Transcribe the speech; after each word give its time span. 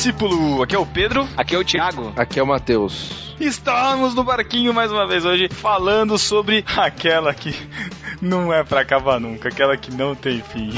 Discípulo! 0.00 0.62
Aqui 0.62 0.74
é 0.74 0.78
o 0.78 0.86
Pedro. 0.86 1.28
Aqui 1.36 1.54
é 1.54 1.58
o 1.58 1.62
Thiago. 1.62 2.10
Aqui 2.16 2.40
é 2.40 2.42
o 2.42 2.46
Matheus. 2.46 3.34
Estamos 3.38 4.14
no 4.14 4.24
barquinho 4.24 4.72
mais 4.72 4.90
uma 4.90 5.06
vez 5.06 5.26
hoje 5.26 5.46
falando 5.50 6.16
sobre 6.16 6.64
aquela 6.74 7.34
que 7.34 7.54
não 8.20 8.52
é 8.52 8.62
para 8.62 8.80
acabar 8.80 9.18
nunca, 9.18 9.48
aquela 9.48 9.76
que 9.76 9.90
não 9.90 10.14
tem 10.14 10.42
fim. 10.42 10.72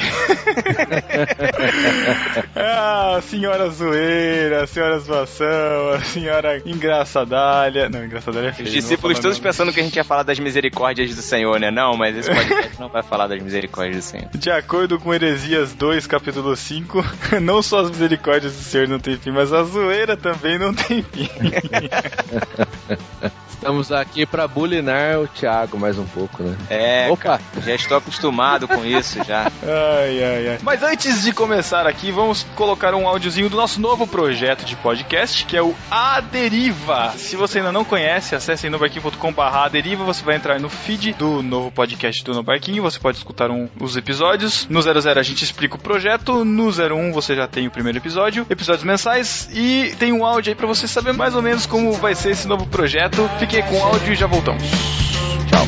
ah, 2.55 3.21
senhora 3.23 3.69
zoeira, 3.71 4.67
senhora 4.67 4.99
zoação, 4.99 5.95
a 5.95 6.01
senhora 6.01 6.63
engraçadalha. 6.65 7.89
Não, 7.89 8.05
engraçadalha 8.05 8.49
é 8.49 8.53
feio. 8.53 8.69
Os 8.69 8.75
discípulos 8.75 9.19
todos 9.19 9.39
não. 9.39 9.43
pensando 9.43 9.73
que 9.73 9.81
a 9.81 9.83
gente 9.83 9.97
ia 9.97 10.05
falar 10.05 10.23
das 10.23 10.39
misericórdias 10.39 11.15
do 11.15 11.23
Senhor, 11.23 11.59
né? 11.59 11.71
Não, 11.71 11.97
mas 11.97 12.17
esse 12.17 12.33
podcast 12.33 12.81
não 12.81 12.89
vai 12.89 13.03
falar 13.03 13.27
das 13.27 13.43
misericórdias 13.43 13.97
do 13.97 14.03
Senhor. 14.03 14.29
De 14.35 14.51
acordo 14.51 14.99
com 14.99 15.13
Heresias 15.13 15.75
2, 15.75 16.07
capítulo 16.07 16.55
5, 16.55 17.05
não 17.43 17.63
só 17.63 17.81
as 17.81 17.91
misericórdias 17.91 18.55
do 18.55 18.63
Senhor 18.63 18.89
não 18.89 18.99
tem 18.99 19.17
fim, 19.17 19.31
mas 19.31 19.53
a 19.53 19.63
zoeira 19.65 20.17
também 20.17 20.59
não 20.59 20.73
tem 20.73 21.03
fim. 21.03 21.29
Estamos 23.63 23.93
aqui 23.93 24.27
para 24.27 24.49
bulinar 24.49 25.21
o 25.21 25.29
Thiago 25.29 25.79
mais 25.79 25.97
um 25.97 26.05
pouco, 26.05 26.43
né? 26.43 26.57
É, 26.69 27.09
Opa. 27.09 27.39
Cara, 27.39 27.43
já 27.65 27.77
estou 27.77 27.97
acostumado 27.97 28.67
com 28.67 28.85
isso 28.85 29.23
já. 29.23 29.45
Ai, 29.63 30.25
ai, 30.25 30.49
ai. 30.49 30.59
Mas 30.63 30.83
antes 30.83 31.23
de 31.23 31.33
começar 31.33 31.87
aqui, 31.87 32.11
vamos 32.11 32.45
colocar 32.57 32.93
um 32.93 33.07
áudiozinho 33.07 33.49
do 33.49 33.57
nosso 33.57 33.81
novo 33.81 34.05
projeto 34.05 34.65
de 34.65 34.75
podcast, 34.75 35.47
que 35.47 35.57
é 35.57 35.63
o 35.63 35.77
A 35.89 36.21
Deriva. 36.21 37.13
Se 37.17 37.37
você 37.37 37.59
ainda 37.59 37.71
não 37.71 37.85
conhece, 37.85 38.35
acesse 38.35 38.69
nobarquinho.com.br 38.69 39.41
A 39.41 39.69
Deriva, 39.69 40.03
você 40.03 40.25
vai 40.25 40.35
entrar 40.35 40.59
no 40.59 40.69
feed 40.69 41.13
do 41.13 41.41
novo 41.41 41.71
podcast 41.71 42.25
do 42.25 42.35
No 42.35 42.43
Barquinho, 42.43 42.83
você 42.83 42.99
pode 42.99 43.19
escutar 43.19 43.49
um, 43.49 43.69
os 43.81 43.97
episódios. 43.97 44.67
No 44.69 44.83
00 44.83 45.21
a 45.21 45.23
gente 45.23 45.45
explica 45.45 45.77
o 45.77 45.79
projeto, 45.79 46.45
no 46.45 46.67
01 46.67 47.13
você 47.13 47.37
já 47.37 47.47
tem 47.47 47.69
o 47.69 47.71
primeiro 47.71 47.99
episódio, 47.99 48.45
episódios 48.51 48.83
mensais 48.83 49.49
e 49.53 49.95
tem 50.01 50.13
um 50.13 50.27
áudio 50.27 50.51
aí 50.51 50.57
para 50.57 50.67
você 50.67 50.89
saber 50.89 51.13
mais 51.13 51.37
ou 51.37 51.43
menos 51.43 51.65
como 51.65 51.93
vai 51.93 52.17
ser 52.17 52.33
esse 52.33 52.49
novo 52.49 52.67
projeto. 52.67 53.31
Fique 53.39 53.52
com 53.61 53.77
o 53.77 53.83
áudio 53.83 54.13
e 54.13 54.17
já 54.17 54.27
voltamos. 54.27 54.63
Tchau. 54.63 55.67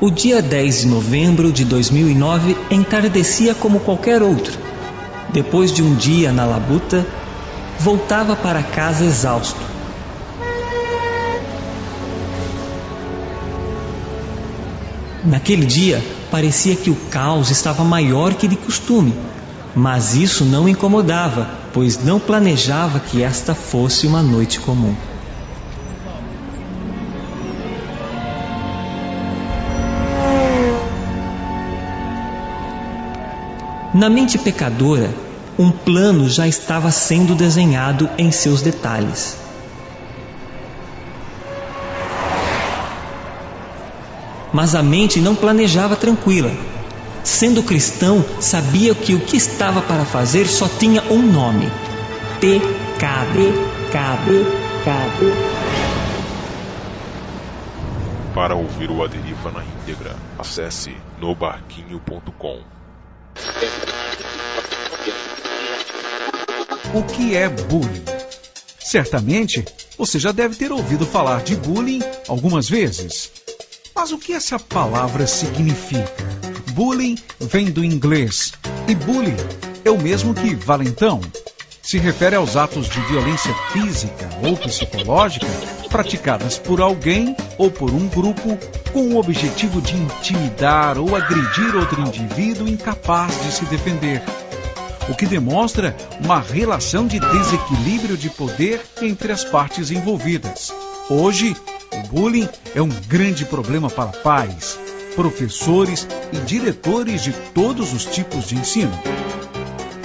O 0.00 0.10
dia 0.10 0.40
10 0.40 0.80
de 0.80 0.86
novembro 0.86 1.52
de 1.52 1.64
2009 1.66 2.56
entardecia 2.70 3.54
como 3.54 3.80
qualquer 3.80 4.22
outro. 4.22 4.58
Depois 5.30 5.72
de 5.72 5.82
um 5.82 5.94
dia 5.94 6.32
na 6.32 6.46
labuta, 6.46 7.06
voltava 7.78 8.36
para 8.36 8.62
casa 8.62 9.04
exausto. 9.04 9.73
Naquele 15.24 15.64
dia, 15.64 16.04
parecia 16.30 16.76
que 16.76 16.90
o 16.90 16.94
caos 17.10 17.50
estava 17.50 17.82
maior 17.82 18.34
que 18.34 18.46
de 18.46 18.56
costume, 18.56 19.14
mas 19.74 20.14
isso 20.14 20.44
não 20.44 20.68
incomodava, 20.68 21.48
pois 21.72 22.04
não 22.04 22.20
planejava 22.20 23.00
que 23.00 23.22
esta 23.22 23.54
fosse 23.54 24.06
uma 24.06 24.22
noite 24.22 24.60
comum. 24.60 24.94
Na 33.94 34.10
mente 34.10 34.36
pecadora, 34.36 35.08
um 35.58 35.70
plano 35.70 36.28
já 36.28 36.46
estava 36.46 36.90
sendo 36.90 37.34
desenhado 37.34 38.10
em 38.18 38.30
seus 38.30 38.60
detalhes. 38.60 39.43
Mas 44.54 44.76
a 44.76 44.84
mente 44.84 45.18
não 45.18 45.34
planejava 45.34 45.96
tranquila. 45.96 46.52
Sendo 47.24 47.60
cristão, 47.60 48.24
sabia 48.40 48.94
que 48.94 49.12
o 49.12 49.18
que 49.18 49.36
estava 49.36 49.82
para 49.82 50.04
fazer 50.04 50.46
só 50.46 50.68
tinha 50.68 51.02
um 51.10 51.20
nome: 51.20 51.68
pecado. 52.40 53.52
Pecado. 53.86 54.46
Pecado. 54.84 55.32
Para 58.32 58.54
ouvir 58.54 58.92
o 58.92 59.02
Aderiva 59.02 59.50
na 59.50 59.64
íntegra, 59.64 60.14
acesse 60.38 60.96
nobarquinho.com. 61.20 62.60
O 66.94 67.02
que 67.02 67.34
é 67.34 67.48
bullying? 67.48 68.04
Certamente 68.78 69.64
você 69.98 70.20
já 70.20 70.30
deve 70.30 70.54
ter 70.54 70.70
ouvido 70.70 71.04
falar 71.04 71.42
de 71.42 71.56
bullying 71.56 72.02
algumas 72.28 72.68
vezes. 72.68 73.43
Mas 74.04 74.12
o 74.12 74.18
que 74.18 74.34
essa 74.34 74.58
palavra 74.58 75.26
significa? 75.26 76.12
Bullying 76.72 77.16
vem 77.40 77.70
do 77.70 77.82
inglês 77.82 78.52
e 78.86 78.94
bullying 78.94 79.34
é 79.82 79.90
o 79.90 79.96
mesmo 79.96 80.34
que 80.34 80.54
valentão. 80.54 81.22
Se 81.82 81.96
refere 81.96 82.36
aos 82.36 82.54
atos 82.54 82.86
de 82.86 83.00
violência 83.00 83.50
física 83.72 84.28
ou 84.46 84.58
psicológica 84.58 85.46
praticadas 85.88 86.58
por 86.58 86.82
alguém 86.82 87.34
ou 87.56 87.70
por 87.70 87.90
um 87.90 88.06
grupo 88.08 88.58
com 88.92 89.14
o 89.14 89.16
objetivo 89.16 89.80
de 89.80 89.96
intimidar 89.96 90.98
ou 90.98 91.16
agredir 91.16 91.74
outro 91.74 92.02
indivíduo 92.02 92.68
incapaz 92.68 93.42
de 93.42 93.52
se 93.52 93.64
defender. 93.64 94.22
O 95.08 95.14
que 95.14 95.24
demonstra 95.24 95.96
uma 96.22 96.40
relação 96.40 97.06
de 97.06 97.18
desequilíbrio 97.18 98.18
de 98.18 98.28
poder 98.28 98.82
entre 99.00 99.32
as 99.32 99.44
partes 99.44 99.90
envolvidas. 99.90 100.74
Hoje, 101.10 101.54
o 101.92 102.08
bullying 102.08 102.48
é 102.74 102.80
um 102.80 102.88
grande 102.88 103.44
problema 103.44 103.90
para 103.90 104.08
pais, 104.08 104.78
professores 105.14 106.08
e 106.32 106.38
diretores 106.38 107.22
de 107.22 107.32
todos 107.52 107.92
os 107.92 108.06
tipos 108.06 108.48
de 108.48 108.56
ensino. 108.56 108.92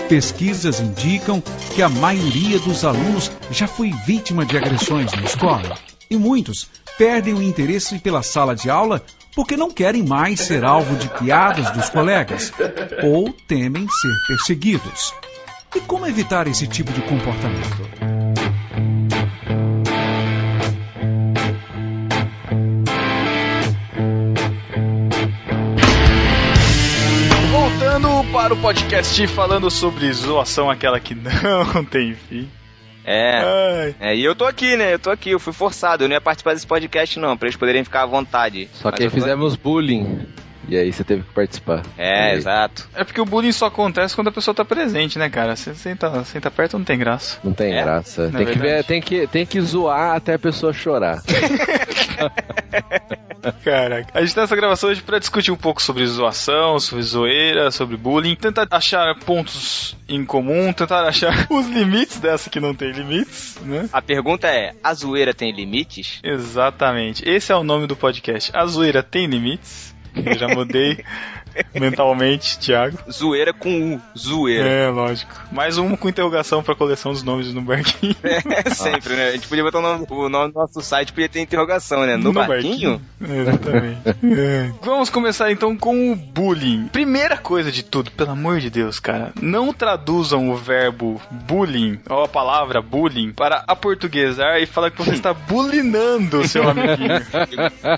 Pesquisas 0.09 0.81
indicam 0.81 1.41
que 1.73 1.81
a 1.81 1.87
maioria 1.87 2.59
dos 2.59 2.83
alunos 2.83 3.31
já 3.49 3.65
foi 3.65 3.91
vítima 4.05 4.45
de 4.45 4.57
agressões 4.57 5.13
na 5.13 5.21
escola 5.21 5.77
e 6.09 6.17
muitos 6.17 6.67
perdem 6.97 7.33
o 7.33 7.41
interesse 7.41 7.97
pela 7.99 8.21
sala 8.21 8.53
de 8.53 8.69
aula 8.69 9.01
porque 9.33 9.55
não 9.55 9.71
querem 9.71 10.03
mais 10.03 10.41
ser 10.41 10.65
alvo 10.65 10.97
de 10.97 11.07
piadas 11.07 11.71
dos 11.71 11.89
colegas 11.89 12.51
ou 13.03 13.31
temem 13.47 13.87
ser 13.87 14.13
perseguidos. 14.27 15.13
E 15.73 15.79
como 15.79 16.05
evitar 16.05 16.45
esse 16.47 16.67
tipo 16.67 16.91
de 16.91 17.01
comportamento? 17.03 18.68
Para 28.31 28.53
o 28.53 28.57
podcast 28.57 29.25
falando 29.27 29.71
sobre 29.71 30.11
zoação, 30.13 30.69
aquela 30.69 30.99
que 30.99 31.15
não 31.15 31.83
tem 31.85 32.13
fim. 32.13 32.47
É. 33.03 33.93
é. 33.99 34.15
E 34.15 34.23
eu 34.23 34.35
tô 34.35 34.45
aqui, 34.45 34.77
né? 34.77 34.93
Eu 34.93 34.99
tô 34.99 35.09
aqui, 35.09 35.31
eu 35.31 35.39
fui 35.39 35.51
forçado. 35.51 36.03
Eu 36.03 36.07
não 36.07 36.13
ia 36.13 36.21
participar 36.21 36.53
desse 36.53 36.67
podcast, 36.67 37.17
não, 37.17 37.35
pra 37.35 37.47
eles 37.47 37.57
poderem 37.57 37.83
ficar 37.83 38.03
à 38.03 38.05
vontade. 38.05 38.69
Só 38.73 38.91
que 38.91 39.03
aí 39.03 39.09
fizemos 39.09 39.53
aqui. 39.53 39.63
bullying. 39.63 40.27
E 40.69 40.77
aí 40.77 40.93
você 40.93 41.03
teve 41.03 41.23
que 41.23 41.33
participar. 41.33 41.83
É, 41.97 42.35
exato. 42.35 42.87
É 42.93 43.03
porque 43.03 43.19
o 43.19 43.25
bullying 43.25 43.51
só 43.51 43.65
acontece 43.65 44.13
quando 44.13 44.27
a 44.27 44.31
pessoa 44.31 44.53
tá 44.53 44.63
presente, 44.63 45.17
né, 45.17 45.29
cara? 45.29 45.55
Você 45.55 45.73
senta, 45.73 46.23
senta 46.23 46.51
perto 46.51 46.77
não 46.77 46.85
tem 46.85 46.97
graça. 46.97 47.39
Não 47.43 47.53
tem 47.53 47.73
é? 47.73 47.81
graça. 47.81 48.29
Tem 48.29 48.45
que, 48.45 48.59
ver, 48.59 48.83
tem, 48.83 49.01
que, 49.01 49.27
tem 49.27 49.45
que 49.45 49.59
zoar 49.61 50.15
até 50.15 50.35
a 50.35 50.39
pessoa 50.39 50.71
chorar. 50.71 51.23
Caraca. 53.63 54.11
A 54.13 54.21
gente 54.21 54.35
tá 54.35 54.41
nessa 54.41 54.55
gravação 54.55 54.89
hoje 54.89 55.01
pra 55.01 55.17
discutir 55.17 55.51
um 55.51 55.55
pouco 55.55 55.81
sobre 55.81 56.05
zoação, 56.05 56.79
sobre 56.79 57.03
zoeira, 57.03 57.71
sobre 57.71 57.97
bullying, 57.97 58.35
tentar 58.35 58.67
achar 58.69 59.15
pontos 59.19 59.97
em 60.07 60.25
comum, 60.25 60.71
tentar 60.73 61.03
achar 61.07 61.47
os 61.49 61.67
limites 61.67 62.19
dessa 62.19 62.49
que 62.49 62.59
não 62.59 62.75
tem 62.75 62.91
limites, 62.91 63.57
né? 63.61 63.89
A 63.91 64.01
pergunta 64.01 64.47
é: 64.47 64.73
a 64.83 64.93
zoeira 64.93 65.33
tem 65.33 65.51
limites? 65.51 66.19
Exatamente. 66.23 67.27
Esse 67.27 67.51
é 67.51 67.55
o 67.55 67.63
nome 67.63 67.87
do 67.87 67.95
podcast. 67.95 68.51
A 68.53 68.65
zoeira 68.65 69.01
tem 69.01 69.25
limites? 69.25 69.95
Eu 70.15 70.37
já 70.37 70.47
mudei 70.49 71.03
mentalmente, 71.73 72.57
Thiago. 72.59 72.97
Zoeira 73.11 73.53
com 73.53 73.95
U, 73.95 74.01
zoeira. 74.17 74.67
É, 74.67 74.89
lógico. 74.89 75.31
Mais 75.51 75.77
um 75.77 75.95
com 75.95 76.09
interrogação 76.09 76.63
pra 76.63 76.75
coleção 76.75 77.11
dos 77.11 77.23
nomes 77.23 77.53
no 77.53 77.61
barquinho. 77.61 78.15
É, 78.29 78.69
sempre, 78.69 79.15
né? 79.15 79.29
A 79.29 79.31
gente 79.31 79.47
podia 79.47 79.63
botar 79.63 79.79
o 79.79 79.81
nome, 79.81 80.05
o 80.09 80.29
nome 80.29 80.53
do 80.53 80.59
nosso 80.59 80.81
site, 80.81 81.11
podia 81.11 81.29
ter 81.29 81.39
interrogação, 81.41 82.05
né? 82.05 82.15
No, 82.15 82.25
no 82.25 82.33
barquinho? 82.33 82.99
barquinho? 83.19 83.41
Exatamente. 83.41 83.99
é. 84.39 84.71
Vamos 84.81 85.09
começar 85.09 85.51
então 85.51 85.75
com 85.75 86.11
o 86.11 86.15
bullying. 86.15 86.87
Primeira 86.87 87.37
coisa 87.37 87.71
de 87.71 87.83
tudo, 87.83 88.11
pelo 88.11 88.31
amor 88.31 88.59
de 88.59 88.69
Deus, 88.69 88.99
cara, 88.99 89.31
não 89.41 89.73
traduzam 89.73 90.49
o 90.49 90.55
verbo 90.55 91.21
bullying, 91.29 91.99
ou 92.09 92.23
a 92.23 92.27
palavra 92.27 92.81
bullying, 92.81 93.31
para 93.31 93.63
aportuguesar 93.67 94.59
e 94.61 94.65
falar 94.65 94.91
que 94.91 94.97
você 94.97 95.11
está 95.11 95.33
bulinando 95.33 96.39
o 96.39 96.47
seu 96.47 96.67
amiguinho. 96.67 97.21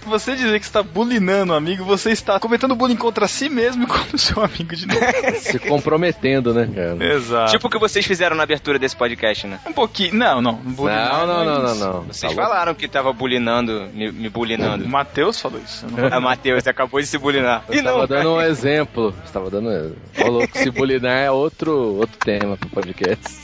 você 0.06 0.36
dizer 0.36 0.59
que 0.59 0.65
está 0.65 0.81
bulinando 0.83 1.53
um 1.53 1.56
amigo, 1.56 1.83
você 1.83 2.12
está 2.12 2.39
cometendo 2.39 2.75
bullying 2.75 2.95
contra 2.95 3.27
si 3.27 3.40
si 3.41 3.49
mesmo 3.49 3.88
como 3.89 4.17
seu 4.17 4.43
amigo 4.43 4.75
de 4.75 4.85
novo. 4.85 5.01
Se 5.41 5.57
comprometendo, 5.57 6.53
né, 6.53 6.69
cara? 6.73 7.13
Exato. 7.13 7.51
Tipo 7.51 7.67
o 7.67 7.69
que 7.69 7.79
vocês 7.79 8.05
fizeram 8.05 8.35
na 8.35 8.43
abertura 8.43 8.77
desse 8.77 8.95
podcast, 8.95 9.47
né? 9.47 9.59
Um 9.65 9.73
pouquinho. 9.73 10.13
Não, 10.13 10.41
não. 10.41 10.61
Não, 10.63 11.27
não, 11.27 11.45
não, 11.45 11.63
não, 11.63 11.75
não. 11.75 12.01
Vocês 12.03 12.33
falaram 12.33 12.75
que 12.75 12.88
tava 12.88 13.11
bulinando, 13.11 13.89
me, 13.93 14.11
me 14.11 14.29
bulinando. 14.29 14.85
O 14.85 14.89
Matheus 14.89 15.39
falou 15.39 15.59
isso. 15.59 15.85
A 16.11 16.19
Matheus, 16.19 16.63
você 16.63 16.69
acabou 16.69 16.99
de 16.99 17.07
se 17.07 17.17
bulinar. 17.17 17.63
Eu 17.69 17.83
tava 17.83 18.07
dando 18.07 18.33
um 18.33 18.41
exemplo. 18.41 19.13
Você 19.25 19.33
tava 19.33 19.49
dando. 19.49 19.95
Falou 20.13 20.47
que 20.47 20.59
se 20.59 20.69
bulinar 20.69 21.17
é 21.17 21.31
outro, 21.31 21.95
outro 21.97 22.17
tema 22.19 22.57
pro 22.57 22.69
podcast. 22.69 23.41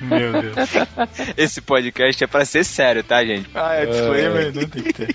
Meu 0.00 0.32
Deus. 0.40 0.56
Esse 1.36 1.60
podcast 1.60 2.24
é 2.24 2.26
pra 2.26 2.44
ser 2.44 2.64
sério, 2.64 3.04
tá, 3.04 3.22
gente? 3.24 3.50
Ah, 3.54 3.74
é 3.74 3.86
disclaimer, 3.86 4.54
não 4.54 4.66
tem 4.66 4.82
que 4.82 4.92
ter. 4.92 5.14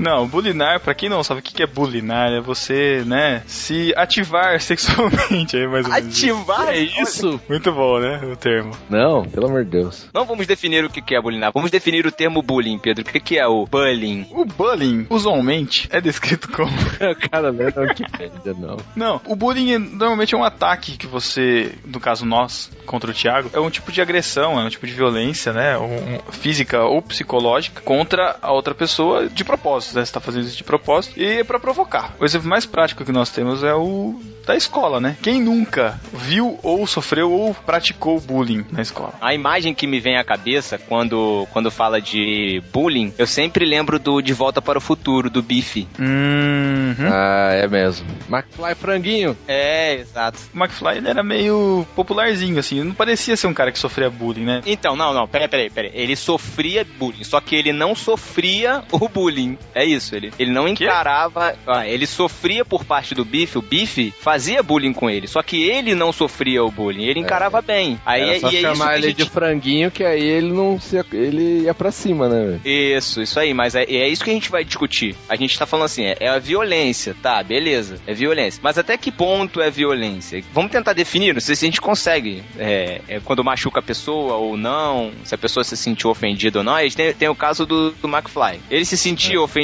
Não, 0.00 0.26
bulinar, 0.26 0.80
pra 0.80 0.94
quem 0.94 1.08
não 1.08 1.22
sabe 1.22 1.40
o 1.40 1.42
que 1.42 1.62
é 1.62 1.66
bulinar, 1.66 2.32
é 2.32 2.40
você, 2.40 3.02
né, 3.06 3.42
se 3.46 3.92
ativar 3.96 4.58
sexualmente 4.62 5.56
aí, 5.56 5.66
mais 5.66 5.86
ou 5.86 5.92
menos. 5.92 6.16
Ativar? 6.16 6.68
É 6.70 6.78
isso? 6.80 7.40
Muito 7.48 7.70
bom, 7.72 7.98
né, 8.00 8.20
o 8.24 8.36
termo. 8.36 8.72
Não, 8.88 9.24
pelo 9.24 9.46
amor 9.46 9.64
de 9.64 9.70
Deus. 9.70 10.08
Não 10.12 10.24
vamos 10.24 10.46
definir 10.46 10.84
o 10.84 10.90
que 10.90 11.14
é 11.14 11.20
bulinar. 11.20 11.52
Vamos 11.54 11.70
definir 11.70 12.06
o 12.06 12.12
termo 12.12 12.42
bullying, 12.42 12.78
Pedro. 12.78 13.04
O 13.04 13.20
que 13.20 13.38
é 13.38 13.46
o 13.46 13.66
bullying? 13.66 14.26
O 14.30 14.44
bullying, 14.44 15.06
usualmente, 15.10 15.88
é 15.92 16.00
descrito 16.00 16.48
como... 16.50 16.70
Cara, 17.30 17.52
não 17.52 17.64
é 17.66 17.72
ainda 18.18 18.54
não. 18.58 18.76
Não, 18.96 19.20
o 19.26 19.36
bullying 19.36 19.72
é- 19.72 19.78
normalmente 19.78 20.34
é 20.34 20.38
um 20.38 20.44
ataque 20.44 20.96
que 20.96 21.06
você, 21.06 21.74
no 21.84 22.00
caso 22.00 22.24
nós, 22.24 22.70
contra 22.86 23.10
o 23.10 23.14
Thiago, 23.14 23.50
é 23.52 23.60
um 23.60 23.70
tipo 23.70 23.92
de 23.92 24.00
agressão, 24.00 24.58
é 24.58 24.64
um 24.64 24.68
tipo 24.68 24.86
de 24.86 24.92
violência, 24.92 25.52
né, 25.52 25.76
um- 25.78 26.18
física 26.32 26.82
ou 26.84 27.02
psicológica 27.02 27.80
contra 27.82 28.36
a 28.40 28.52
outra 28.52 28.74
pessoa 28.74 29.28
de 29.28 29.44
propósito, 29.44 29.89
né, 29.94 30.04
você 30.04 30.12
tá 30.12 30.20
fazendo 30.20 30.46
isso 30.46 30.56
de 30.56 30.64
propósito 30.64 31.18
e 31.18 31.24
é 31.24 31.44
pra 31.44 31.58
provocar. 31.58 32.14
O 32.18 32.24
exemplo 32.24 32.48
mais 32.48 32.66
prático 32.66 33.04
que 33.04 33.12
nós 33.12 33.30
temos 33.30 33.62
é 33.62 33.74
o 33.74 34.20
da 34.46 34.56
escola, 34.56 35.00
né? 35.00 35.16
Quem 35.22 35.40
nunca 35.40 36.00
viu 36.12 36.58
ou 36.62 36.86
sofreu 36.86 37.30
ou 37.30 37.54
praticou 37.54 38.20
bullying 38.20 38.64
na 38.70 38.82
escola? 38.82 39.14
A 39.20 39.34
imagem 39.34 39.74
que 39.74 39.86
me 39.86 40.00
vem 40.00 40.16
à 40.16 40.24
cabeça 40.24 40.78
quando, 40.78 41.46
quando 41.52 41.70
fala 41.70 42.00
de 42.00 42.62
bullying, 42.72 43.12
eu 43.18 43.26
sempre 43.26 43.64
lembro 43.64 43.98
do 43.98 44.20
De 44.20 44.32
Volta 44.32 44.60
para 44.60 44.78
o 44.78 44.80
Futuro, 44.80 45.30
do 45.30 45.42
Biff. 45.42 45.86
Uhum. 45.98 47.08
Ah, 47.12 47.50
é 47.52 47.68
mesmo. 47.68 48.06
McFly 48.28 48.74
franguinho. 48.74 49.36
É, 49.46 49.94
exato. 49.94 50.38
O 50.54 50.58
McFly 50.58 50.96
ele 50.96 51.08
era 51.08 51.22
meio 51.22 51.86
popularzinho, 51.94 52.58
assim, 52.58 52.82
não 52.82 52.94
parecia 52.94 53.36
ser 53.36 53.46
um 53.46 53.54
cara 53.54 53.70
que 53.70 53.78
sofria 53.78 54.10
bullying, 54.10 54.44
né? 54.44 54.62
Então, 54.66 54.96
não, 54.96 55.12
não, 55.12 55.28
peraí, 55.28 55.48
peraí, 55.48 55.70
peraí. 55.70 55.90
Ele 55.94 56.16
sofria 56.16 56.86
bullying, 56.98 57.24
só 57.24 57.40
que 57.40 57.54
ele 57.54 57.72
não 57.72 57.94
sofria 57.94 58.82
o 58.90 59.08
bullying. 59.08 59.58
É 59.74 59.79
isso, 59.84 60.14
ele, 60.14 60.32
ele 60.38 60.50
não 60.50 60.68
encarava. 60.68 61.54
Ah, 61.66 61.86
ele 61.86 62.06
sofria 62.06 62.64
por 62.64 62.84
parte 62.84 63.14
do 63.14 63.24
Biff, 63.24 63.58
o 63.58 63.62
Biff 63.62 64.12
fazia 64.20 64.62
bullying 64.62 64.92
com 64.92 65.08
ele, 65.08 65.26
só 65.26 65.42
que 65.42 65.62
ele 65.62 65.94
não 65.94 66.12
sofria 66.12 66.64
o 66.64 66.70
bullying, 66.70 67.04
ele 67.04 67.20
encarava 67.20 67.60
bem. 67.62 68.00
Aí 68.04 68.22
Era 68.22 68.36
é, 68.36 68.40
só 68.40 68.48
é 68.48 68.60
chamar 68.60 68.90
a 68.90 68.98
ele 68.98 69.08
gente... 69.08 69.24
de 69.24 69.30
franguinho, 69.30 69.90
que 69.90 70.04
aí 70.04 70.22
ele 70.22 70.52
não 70.52 70.80
se, 70.80 70.96
ele 71.12 71.62
ia 71.64 71.74
pra 71.74 71.90
cima, 71.90 72.28
né? 72.28 72.60
Isso, 72.64 73.22
isso 73.22 73.38
aí, 73.38 73.54
mas 73.54 73.74
é, 73.74 73.84
é 73.84 74.08
isso 74.08 74.24
que 74.24 74.30
a 74.30 74.34
gente 74.34 74.50
vai 74.50 74.64
discutir. 74.64 75.14
A 75.28 75.36
gente 75.36 75.58
tá 75.58 75.66
falando 75.66 75.86
assim, 75.86 76.04
é, 76.04 76.16
é 76.20 76.28
a 76.28 76.38
violência, 76.38 77.14
tá, 77.22 77.42
beleza, 77.42 77.98
é 78.06 78.14
violência. 78.14 78.60
Mas 78.62 78.78
até 78.78 78.96
que 78.96 79.10
ponto 79.10 79.60
é 79.60 79.70
violência? 79.70 80.42
Vamos 80.52 80.70
tentar 80.70 80.92
definir, 80.92 81.34
não 81.34 81.40
sei 81.40 81.56
se 81.56 81.64
a 81.64 81.68
gente 81.68 81.80
consegue. 81.80 82.42
É, 82.58 83.00
é 83.08 83.20
quando 83.20 83.44
machuca 83.44 83.80
a 83.80 83.82
pessoa 83.82 84.34
ou 84.34 84.56
não, 84.56 85.12
se 85.24 85.34
a 85.34 85.38
pessoa 85.38 85.64
se 85.64 85.76
sentiu 85.76 86.10
ofendida 86.10 86.58
ou 86.58 86.64
não. 86.64 86.74
Aí 86.74 86.90
tem, 86.90 87.12
tem 87.12 87.28
o 87.28 87.34
caso 87.34 87.66
do, 87.66 87.90
do 87.92 88.08
McFly. 88.08 88.60
Ele 88.70 88.84
se 88.84 88.96
sentia 88.96 89.40
ofendido, 89.40 89.59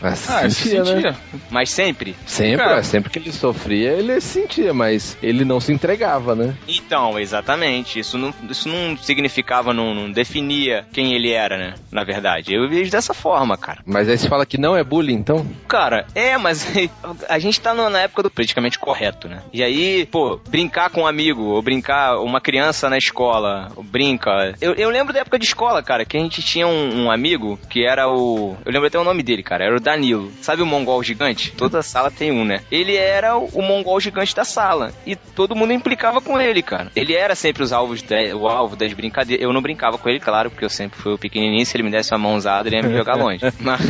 Mas 0.00 0.28
Ah, 0.30 0.48
se 0.48 0.68
sentia, 0.68 0.80
né? 0.84 0.86
sentia. 0.94 1.16
mas 1.50 1.70
sempre? 1.70 2.16
Sempre, 2.26 2.64
é, 2.66 2.82
sempre 2.82 3.10
que 3.10 3.18
ele 3.18 3.32
sofria, 3.32 3.90
ele 3.92 4.20
sentia, 4.20 4.72
mas 4.74 5.16
ele 5.22 5.44
não 5.44 5.60
se 5.60 5.72
entregava, 5.72 6.34
né? 6.34 6.54
Então, 6.68 7.18
exatamente. 7.18 7.98
Isso 7.98 8.16
não, 8.18 8.32
isso 8.48 8.68
não 8.68 8.96
significava, 8.96 9.72
não, 9.72 9.94
não 9.94 10.10
definia 10.10 10.84
quem 10.92 11.14
ele 11.14 11.30
era, 11.30 11.56
né? 11.56 11.74
Na 11.90 12.04
verdade. 12.04 12.54
Eu 12.54 12.68
vejo 12.68 12.90
dessa 12.90 13.14
forma, 13.14 13.56
cara. 13.56 13.80
Mas 13.86 14.08
aí 14.08 14.16
você 14.18 14.28
fala 14.28 14.46
que 14.46 14.58
não 14.58 14.76
é 14.76 14.82
bullying, 14.84 15.14
então? 15.14 15.46
Cara, 15.68 16.06
é, 16.14 16.36
mas 16.38 16.66
a 17.28 17.38
gente 17.38 17.60
tá 17.60 17.74
na 17.74 18.00
época 18.00 18.22
do 18.22 18.30
politicamente 18.30 18.78
correto, 18.78 19.28
né? 19.28 19.42
E 19.52 19.62
aí, 19.62 20.06
pô, 20.06 20.40
brincar 20.48 20.90
com 20.90 21.02
um 21.02 21.06
amigo, 21.06 21.42
ou 21.42 21.62
brincar 21.62 22.18
uma 22.18 22.40
criança 22.40 22.88
na 22.88 22.96
escola, 22.98 23.70
ou 23.76 23.82
brinca. 23.82 24.54
Eu, 24.60 24.74
eu 24.74 24.90
lembro 24.90 25.12
da 25.12 25.20
época 25.20 25.38
de 25.38 25.44
escola, 25.46 25.82
cara, 25.82 26.04
que 26.04 26.16
a 26.16 26.20
gente 26.20 26.42
tinha 26.42 26.66
um, 26.66 27.04
um 27.04 27.10
amigo 27.10 27.58
que 27.68 27.84
era 27.86 28.08
o. 28.08 28.56
Eu 28.64 28.72
lembro 28.72 28.86
até 28.88 28.98
o 28.98 29.04
nome 29.04 29.22
dele, 29.22 29.33
cara, 29.42 29.64
era 29.64 29.76
o 29.76 29.80
Danilo. 29.80 30.30
Sabe 30.40 30.62
o 30.62 30.66
mongol 30.66 31.02
gigante? 31.02 31.52
Toda 31.52 31.82
sala 31.82 32.10
tem 32.10 32.30
um, 32.30 32.44
né? 32.44 32.60
Ele 32.70 32.94
era 32.96 33.36
o, 33.36 33.46
o 33.54 33.62
mongol 33.62 34.00
gigante 34.00 34.34
da 34.34 34.44
sala. 34.44 34.92
E 35.06 35.16
todo 35.16 35.54
mundo 35.56 35.72
implicava 35.72 36.20
com 36.20 36.40
ele, 36.40 36.62
cara. 36.62 36.90
Ele 36.94 37.14
era 37.14 37.34
sempre 37.34 37.62
os 37.62 37.72
alvos 37.72 38.02
de- 38.02 38.32
o 38.34 38.46
alvo 38.48 38.76
das 38.76 38.92
brincadeiras. 38.92 39.44
Eu 39.44 39.52
não 39.52 39.60
brincava 39.62 39.98
com 39.98 40.08
ele, 40.08 40.20
claro, 40.20 40.50
porque 40.50 40.64
eu 40.64 40.70
sempre 40.70 40.98
fui 40.98 41.12
o 41.14 41.18
pequenininho. 41.18 41.64
Se 41.66 41.76
ele 41.76 41.84
me 41.84 41.90
desse 41.90 42.12
uma 42.12 42.18
mãozada, 42.18 42.68
ele 42.68 42.76
ia 42.76 42.82
me 42.82 42.96
jogar 42.96 43.14
longe. 43.16 43.40
Mas, 43.60 43.80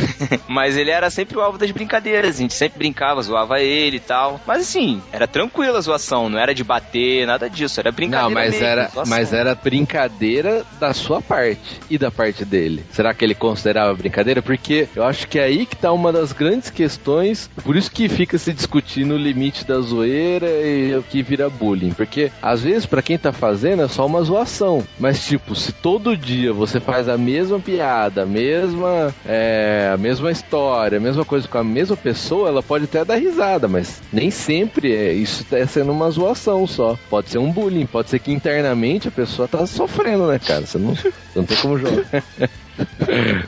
mas 0.47 0.77
ele 0.77 0.89
era 0.91 1.09
sempre 1.09 1.37
o 1.37 1.41
alvo 1.41 1.57
das 1.57 1.71
brincadeiras. 1.71 2.35
A 2.37 2.39
gente 2.41 2.53
sempre 2.53 2.77
brincava, 2.79 3.21
zoava 3.21 3.59
ele 3.61 3.97
e 3.97 3.99
tal. 3.99 4.39
Mas 4.45 4.61
assim, 4.61 5.01
era 5.11 5.27
tranquila 5.27 5.77
a 5.77 5.81
zoação. 5.81 6.29
Não 6.29 6.39
era 6.39 6.53
de 6.53 6.63
bater, 6.63 7.25
nada 7.27 7.49
disso. 7.49 7.79
Era 7.79 7.91
brincadeira 7.91 8.27
Não, 8.29 8.33
mas 8.33 8.51
mesmo, 8.51 8.65
era, 8.65 8.87
zoação. 8.87 9.03
mas 9.07 9.33
era 9.33 9.55
brincadeira 9.55 10.65
da 10.79 10.93
sua 10.93 11.21
parte 11.21 11.79
e 11.89 11.97
da 11.97 12.11
parte 12.11 12.43
dele. 12.45 12.83
Será 12.91 13.13
que 13.13 13.23
ele 13.23 13.35
considerava 13.35 13.93
brincadeira? 13.93 14.41
Porque 14.41 14.87
eu 14.95 15.03
acho 15.03 15.27
que 15.27 15.34
é 15.39 15.43
aí 15.43 15.65
que 15.65 15.75
tá 15.75 15.91
uma 15.91 16.11
das 16.11 16.31
grandes 16.31 16.69
questões. 16.69 17.49
Por 17.63 17.75
isso 17.75 17.91
que 17.91 18.07
fica 18.09 18.37
se 18.37 18.53
discutindo 18.53 19.13
o 19.13 19.17
limite 19.17 19.65
da 19.65 19.79
zoeira 19.79 20.47
e 20.47 20.95
o 20.95 21.03
que 21.03 21.21
vira 21.21 21.49
bullying. 21.49 21.91
Porque 21.91 22.31
às 22.41 22.61
vezes 22.61 22.85
pra 22.85 23.01
quem 23.01 23.17
tá 23.17 23.31
fazendo 23.31 23.83
é 23.83 23.87
só 23.87 24.05
uma 24.05 24.21
zoação. 24.21 24.83
Mas 24.99 25.25
tipo, 25.25 25.55
se 25.55 25.71
todo 25.71 26.17
dia 26.17 26.53
você 26.53 26.79
faz 26.79 27.07
a 27.09 27.17
mesma 27.17 27.59
piada, 27.59 28.23
a 28.23 28.25
mesma, 28.25 29.13
é, 29.25 29.91
a 29.93 29.97
mesma 29.97 30.31
história, 30.31 30.97
a 30.97 31.01
mesma 31.01 31.25
coisa 31.25 31.47
com 31.47 31.57
a 31.57 31.63
mesma 31.63 31.97
pessoa, 31.97 32.49
ela 32.49 32.63
pode 32.63 32.85
até 32.85 33.03
dar 33.03 33.15
risada, 33.15 33.67
mas 33.67 34.01
nem 34.11 34.31
sempre 34.31 34.93
é 34.93 35.13
isso 35.13 35.45
tá 35.45 35.65
sendo 35.67 35.91
uma 35.91 36.09
zoação 36.09 36.65
só. 36.67 36.97
Pode 37.09 37.29
ser 37.29 37.37
um 37.37 37.51
bullying, 37.51 37.85
pode 37.85 38.09
ser 38.09 38.19
que 38.19 38.31
internamente 38.31 39.07
a 39.07 39.11
pessoa 39.11 39.47
tá 39.47 39.65
sofrendo, 39.65 40.27
né, 40.27 40.39
cara? 40.39 40.65
Você 40.65 40.77
não, 40.77 40.95
você 40.95 41.13
não 41.35 41.43
tem 41.43 41.57
como 41.57 41.77
jogar. 41.77 42.05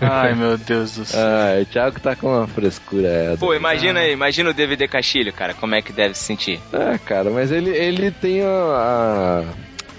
Ai, 0.01 0.33
meu 0.35 0.57
Deus 0.57 0.95
do 0.95 1.05
céu. 1.05 1.61
O 1.61 1.65
Thiago 1.65 1.99
tá 1.99 2.15
com 2.15 2.27
uma 2.27 2.47
frescura 2.47 3.07
essa. 3.07 3.37
Pô, 3.37 3.53
imagina 3.53 3.99
aí, 3.99 4.13
imagina 4.13 4.49
o 4.49 4.53
DVD 4.53 4.87
Castilho, 4.87 5.33
cara, 5.33 5.53
como 5.53 5.75
é 5.75 5.81
que 5.81 5.91
deve 5.91 6.13
se 6.13 6.23
sentir. 6.23 6.59
Ah, 6.73 6.97
cara, 6.97 7.29
mas 7.29 7.51
ele, 7.51 7.69
ele 7.71 8.11
tem 8.11 8.41
a, 8.43 8.47
a- 8.49 9.43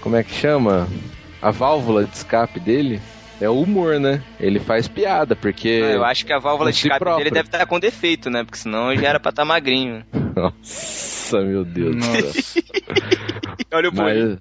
Como 0.01 0.15
é 0.15 0.23
que 0.23 0.33
chama? 0.33 0.87
A 1.41 1.51
válvula 1.51 2.03
de 2.05 2.15
escape 2.15 2.59
dele 2.59 2.99
é 3.39 3.47
o 3.49 3.61
humor, 3.61 3.99
né? 3.99 4.21
Ele 4.39 4.59
faz 4.59 4.87
piada, 4.87 5.35
porque. 5.35 5.81
Ah, 5.83 5.91
eu 5.91 6.03
acho 6.03 6.25
que 6.25 6.33
a 6.33 6.39
válvula 6.39 6.71
de 6.71 6.77
escape 6.77 6.99
próprio. 6.99 7.23
dele 7.23 7.33
deve 7.33 7.47
estar 7.47 7.65
com 7.65 7.79
defeito, 7.79 8.29
né? 8.29 8.43
Porque 8.43 8.57
senão 8.57 8.93
já 8.95 9.07
era 9.09 9.19
pra 9.19 9.29
estar 9.29 9.45
magrinho. 9.45 10.03
Nossa, 10.35 11.39
meu 11.41 11.63
Deus 11.63 11.95
do 11.95 12.03
céu. 12.03 12.63
Olha 13.71 13.89
o. 13.89 13.95
Mas. 13.95 14.37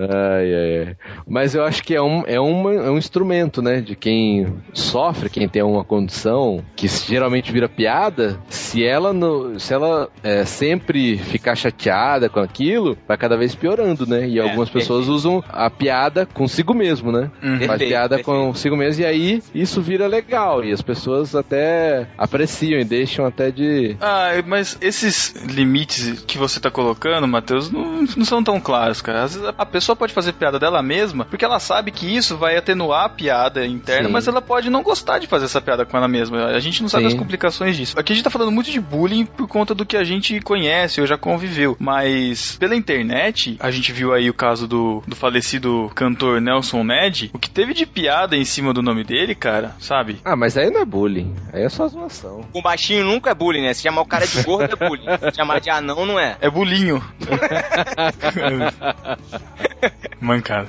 Ai, 0.00 0.54
ai, 0.54 0.86
ai. 0.88 0.96
Mas 1.26 1.54
eu 1.54 1.64
acho 1.64 1.82
que 1.82 1.94
é 1.94 2.02
um, 2.02 2.22
é, 2.26 2.38
uma, 2.40 2.72
é 2.74 2.90
um 2.90 2.98
instrumento, 2.98 3.60
né? 3.62 3.80
De 3.80 3.94
quem 3.96 4.46
sofre, 4.72 5.28
quem 5.30 5.48
tem 5.48 5.62
uma 5.62 5.84
condição 5.84 6.62
que 6.74 6.88
geralmente 6.88 7.52
vira 7.52 7.68
piada. 7.68 8.38
Se 8.48 8.84
ela, 8.84 9.12
no, 9.12 9.58
se 9.58 9.72
ela 9.72 10.08
é, 10.22 10.44
sempre 10.44 11.16
ficar 11.18 11.54
chateada 11.54 12.28
com 12.28 12.40
aquilo, 12.40 12.96
vai 13.06 13.16
cada 13.16 13.36
vez 13.36 13.54
piorando, 13.54 14.06
né? 14.06 14.26
E 14.28 14.38
É, 14.38 14.42
algumas 14.42 14.70
pessoas 14.70 15.08
usam 15.08 15.42
a 15.48 15.68
piada 15.70 16.26
consigo 16.26 16.74
mesmo, 16.74 17.12
né? 17.12 17.30
Uhum. 17.42 17.56
Faz 17.58 17.68
Perfeito, 17.68 17.88
piada 17.90 18.16
perfeito. 18.16 18.26
consigo 18.26 18.76
mesmo 18.76 19.02
e 19.02 19.06
aí 19.06 19.42
isso 19.54 19.80
vira 19.82 20.06
legal. 20.06 20.64
E 20.64 20.72
as 20.72 20.82
pessoas 20.82 21.34
até 21.34 22.06
apreciam 22.16 22.80
e 22.80 22.84
deixam 22.84 23.26
até 23.26 23.50
de. 23.50 23.96
Ah, 24.00 24.30
mas 24.46 24.76
esses 24.80 25.34
limites 25.46 26.24
que 26.26 26.38
você 26.38 26.58
tá 26.58 26.70
colocando, 26.70 27.26
Matheus, 27.28 27.70
não, 27.70 28.02
não 28.16 28.24
são 28.24 28.42
tão 28.42 28.60
claros, 28.60 29.00
cara. 29.02 29.22
Às 29.24 29.34
vezes 29.34 29.48
a 29.56 29.66
pessoa 29.66 29.85
pode 29.94 30.12
fazer 30.12 30.32
piada 30.32 30.58
dela 30.58 30.82
mesma, 30.82 31.24
porque 31.24 31.44
ela 31.44 31.60
sabe 31.60 31.90
que 31.90 32.06
isso 32.06 32.36
vai 32.36 32.56
atenuar 32.56 33.04
a 33.04 33.08
piada 33.08 33.66
interna, 33.66 34.06
Sim. 34.06 34.12
mas 34.12 34.26
ela 34.26 34.42
pode 34.42 34.70
não 34.70 34.82
gostar 34.82 35.18
de 35.18 35.26
fazer 35.26 35.44
essa 35.44 35.60
piada 35.60 35.84
com 35.84 35.96
ela 35.96 36.08
mesma. 36.08 36.46
A 36.46 36.58
gente 36.58 36.82
não 36.82 36.88
sabe 36.88 37.04
Sim. 37.04 37.08
as 37.08 37.14
complicações 37.14 37.76
disso. 37.76 37.98
Aqui 37.98 38.12
a 38.12 38.16
gente 38.16 38.24
tá 38.24 38.30
falando 38.30 38.50
muito 38.50 38.70
de 38.70 38.80
bullying 38.80 39.24
por 39.24 39.46
conta 39.46 39.74
do 39.74 39.84
que 39.84 39.96
a 39.96 40.04
gente 40.04 40.40
conhece 40.40 41.00
ou 41.00 41.06
já 41.06 41.18
conviveu. 41.18 41.76
Mas 41.78 42.56
pela 42.56 42.74
internet, 42.74 43.56
a 43.60 43.70
gente 43.70 43.92
viu 43.92 44.12
aí 44.12 44.30
o 44.30 44.34
caso 44.34 44.66
do, 44.66 45.02
do 45.06 45.14
falecido 45.14 45.90
cantor 45.94 46.40
Nelson 46.40 46.82
Ned. 46.82 47.30
O 47.34 47.38
que 47.38 47.50
teve 47.50 47.74
de 47.74 47.86
piada 47.86 48.36
em 48.36 48.44
cima 48.44 48.72
do 48.72 48.82
nome 48.82 49.04
dele, 49.04 49.34
cara, 49.34 49.74
sabe? 49.78 50.20
Ah, 50.24 50.36
mas 50.36 50.56
aí 50.56 50.70
não 50.70 50.80
é 50.80 50.84
bullying. 50.84 51.34
Aí 51.52 51.62
é 51.62 51.68
só 51.68 51.86
zoação. 51.86 52.42
Com 52.52 52.62
baixinho 52.62 53.04
nunca 53.04 53.30
é 53.30 53.34
bullying, 53.34 53.62
né? 53.62 53.74
Se 53.74 53.82
chamar 53.82 54.02
o 54.02 54.06
cara 54.06 54.26
de 54.26 54.42
gordo 54.42 54.76
é 54.80 54.88
bullying. 54.88 55.06
Se 55.30 55.36
chamar 55.36 55.60
de 55.60 55.70
anão 55.70 56.06
não 56.06 56.18
é. 56.18 56.36
É 56.40 56.50
bulinho. 56.50 57.02
Mancada. 60.20 60.68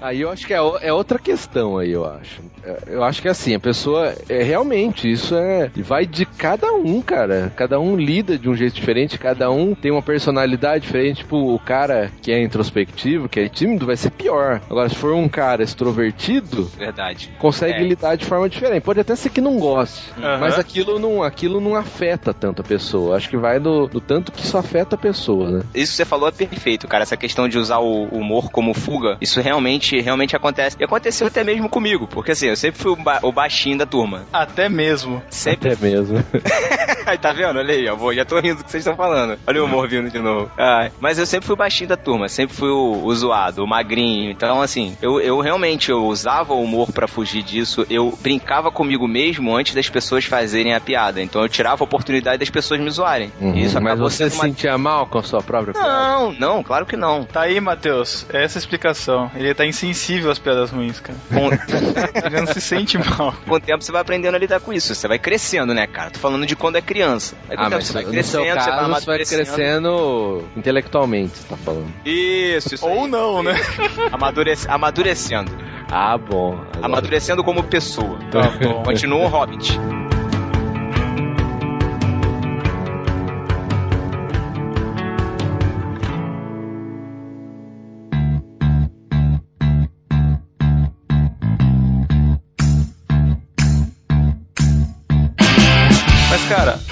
Aí 0.00 0.20
eu 0.22 0.30
acho 0.30 0.46
que 0.46 0.54
é, 0.54 0.58
é 0.82 0.92
outra 0.92 1.18
questão 1.18 1.78
aí, 1.78 1.90
eu 1.92 2.04
acho. 2.04 2.40
É, 2.64 2.78
Eu 2.88 3.04
acho 3.04 3.20
que 3.22 3.28
assim, 3.28 3.54
a 3.54 3.60
pessoa 3.60 4.14
é 4.28 4.42
realmente, 4.42 5.10
isso 5.10 5.34
é. 5.34 5.70
Vai 5.76 6.06
de 6.06 6.24
cada 6.24 6.72
um, 6.72 7.00
cara. 7.02 7.52
Cada 7.56 7.78
um 7.78 7.96
lida 7.96 8.38
de 8.38 8.48
um 8.48 8.54
jeito 8.56 8.74
diferente, 8.74 9.18
cada 9.18 9.50
um 9.50 9.74
tem 9.74 9.90
uma 9.90 10.02
personalidade 10.02 10.84
diferente. 10.86 11.18
Tipo, 11.18 11.54
o 11.54 11.58
cara 11.58 12.10
que 12.22 12.32
é 12.32 12.42
introspectivo, 12.42 13.28
que 13.28 13.40
é 13.40 13.48
tímido, 13.48 13.86
vai 13.86 13.96
ser 13.96 14.10
pior. 14.10 14.60
Agora, 14.68 14.88
se 14.88 14.94
for 14.94 15.12
um 15.14 15.28
cara 15.28 15.62
extrovertido, 15.62 16.64
Verdade. 16.76 17.30
consegue 17.38 17.78
É. 17.78 17.82
lidar 17.82 18.16
de 18.16 18.24
forma 18.24 18.48
diferente. 18.48 18.82
Pode 18.82 19.00
até 19.00 19.14
ser 19.16 19.30
que 19.30 19.40
não 19.40 19.58
goste, 19.58 20.10
Aham. 20.18 20.38
mas 20.38 20.58
aquilo 20.58 20.98
não, 20.98 21.22
aquilo 21.22 21.60
não 21.60 21.74
afeta 21.74 22.32
tanto 22.32 22.62
a 22.62 22.64
pessoa. 22.64 23.16
Acho 23.16 23.28
que 23.28 23.36
vai 23.36 23.58
do, 23.60 23.86
do 23.86 24.00
tanto 24.00 24.32
que 24.32 24.42
isso 24.44 24.56
afeta 24.56 24.94
a 24.94 24.98
pessoa, 24.98 25.50
né? 25.50 25.62
Isso 25.74 25.92
que 25.92 25.96
você 25.96 26.04
falou 26.04 26.28
é 26.28 26.32
perfeito, 26.32 26.86
cara. 26.88 27.02
Essa 27.02 27.16
questão 27.16 27.48
de 27.48 27.58
usar 27.58 27.78
o 27.78 27.97
humor 28.12 28.50
como 28.50 28.74
fuga, 28.74 29.16
isso 29.20 29.40
realmente, 29.40 30.00
realmente 30.00 30.36
acontece. 30.36 30.76
E 30.78 30.84
aconteceu 30.84 31.26
até 31.26 31.42
mesmo 31.44 31.68
comigo, 31.68 32.06
porque 32.06 32.32
assim, 32.32 32.46
eu 32.48 32.56
sempre 32.56 32.80
fui 32.80 32.92
o, 32.92 32.96
ba- 32.96 33.20
o 33.22 33.32
baixinho 33.32 33.78
da 33.78 33.86
turma. 33.86 34.24
Até 34.32 34.68
mesmo. 34.68 35.22
Sempre. 35.30 35.72
Até 35.72 35.86
mesmo. 35.86 36.22
Aí, 37.06 37.16
tá 37.16 37.32
vendo? 37.32 37.58
Olha 37.58 37.74
aí, 37.74 37.88
ó, 37.88 37.96
vou- 37.96 38.12
já 38.12 38.22
tô 38.24 38.38
rindo 38.38 38.56
do 38.58 38.64
que 38.64 38.70
vocês 38.70 38.82
estão 38.82 38.94
falando. 38.94 39.38
Olha 39.46 39.62
o 39.62 39.64
humor 39.64 39.88
vindo 39.88 40.10
de 40.10 40.18
novo. 40.18 40.50
Ai, 40.58 40.92
mas 41.00 41.18
eu 41.18 41.24
sempre 41.24 41.46
fui 41.46 41.54
o 41.54 41.56
baixinho 41.56 41.88
da 41.88 41.96
turma, 41.96 42.28
sempre 42.28 42.54
fui 42.54 42.68
o, 42.68 43.02
o 43.02 43.14
zoado, 43.14 43.64
o 43.64 43.66
magrinho. 43.66 44.30
Então, 44.30 44.60
assim, 44.60 44.94
eu, 45.00 45.18
eu 45.18 45.40
realmente 45.40 45.90
eu 45.90 46.04
usava 46.04 46.52
o 46.52 46.62
humor 46.62 46.92
pra 46.92 47.08
fugir 47.08 47.42
disso. 47.42 47.86
Eu 47.88 48.12
brincava 48.20 48.70
comigo 48.70 49.08
mesmo 49.08 49.56
antes 49.56 49.74
das 49.74 49.88
pessoas 49.88 50.26
fazerem 50.26 50.74
a 50.74 50.80
piada. 50.80 51.22
Então 51.22 51.40
eu 51.40 51.48
tirava 51.48 51.82
a 51.82 51.86
oportunidade 51.86 52.38
das 52.38 52.50
pessoas 52.50 52.78
me 52.78 52.90
zoarem. 52.90 53.32
Uhum, 53.40 53.54
isso 53.56 53.80
mas 53.80 53.98
você 53.98 54.28
se 54.28 54.36
uma... 54.36 54.44
sentia 54.44 54.76
mal 54.76 55.06
com 55.06 55.18
a 55.18 55.22
sua 55.22 55.42
própria 55.42 55.72
piada? 55.72 55.88
Não, 55.88 56.32
não, 56.32 56.62
claro 56.62 56.84
que 56.84 56.96
não. 56.96 57.24
Tá 57.24 57.42
aí, 57.42 57.58
Matheus. 57.58 57.87
Essa 57.88 58.36
é 58.36 58.42
a 58.42 58.44
explicação. 58.44 59.30
Ele 59.34 59.52
tá 59.54 59.64
insensível 59.66 60.30
às 60.30 60.38
piadas 60.38 60.70
ruins, 60.70 61.00
cara. 61.00 61.18
Com, 61.28 61.48
Ele 62.26 62.40
não 62.40 62.46
se 62.46 62.60
sente 62.60 62.98
mal. 62.98 63.34
com 63.46 63.54
o 63.54 63.60
tempo 63.60 63.82
você 63.82 63.90
vai 63.92 64.00
aprendendo 64.02 64.34
a 64.34 64.38
lidar 64.38 64.60
com 64.60 64.72
isso. 64.72 64.94
Você 64.94 65.08
vai 65.08 65.18
crescendo, 65.18 65.72
né, 65.74 65.86
cara? 65.86 66.10
Tô 66.10 66.18
falando 66.18 66.46
de 66.46 66.54
quando 66.56 66.76
é 66.76 66.80
criança. 66.80 67.36
Aí 67.48 67.56
com 67.56 67.62
o 67.62 67.66
Ah, 67.66 67.68
tempo 67.70 67.76
mas 67.76 67.86
você 67.86 67.92
vai 67.92 68.02
no 68.04 68.10
crescendo, 68.10 68.30
seu 68.30 68.40
você 68.42 68.46
vai 68.48 68.54
caso, 68.56 68.70
você 68.70 68.76
vai 68.76 68.84
amadurecendo. 68.84 69.44
crescendo 69.44 70.44
intelectualmente, 70.56 71.36
você 71.38 71.48
tá 71.48 71.56
falando. 71.56 71.92
Isso, 72.04 72.74
isso. 72.74 72.86
Ou 72.86 73.04
aí. 73.04 73.10
não, 73.10 73.42
né? 73.42 73.54
Amadurece- 74.12 74.68
amadurecendo. 74.68 75.50
Ah, 75.90 76.18
bom. 76.18 76.60
Amadurecendo 76.82 77.42
como 77.42 77.62
pessoa. 77.62 78.18
Tá 78.30 78.42
bom. 78.62 78.82
Continua 78.82 79.20
um 79.20 79.26
hobbit. 79.26 79.78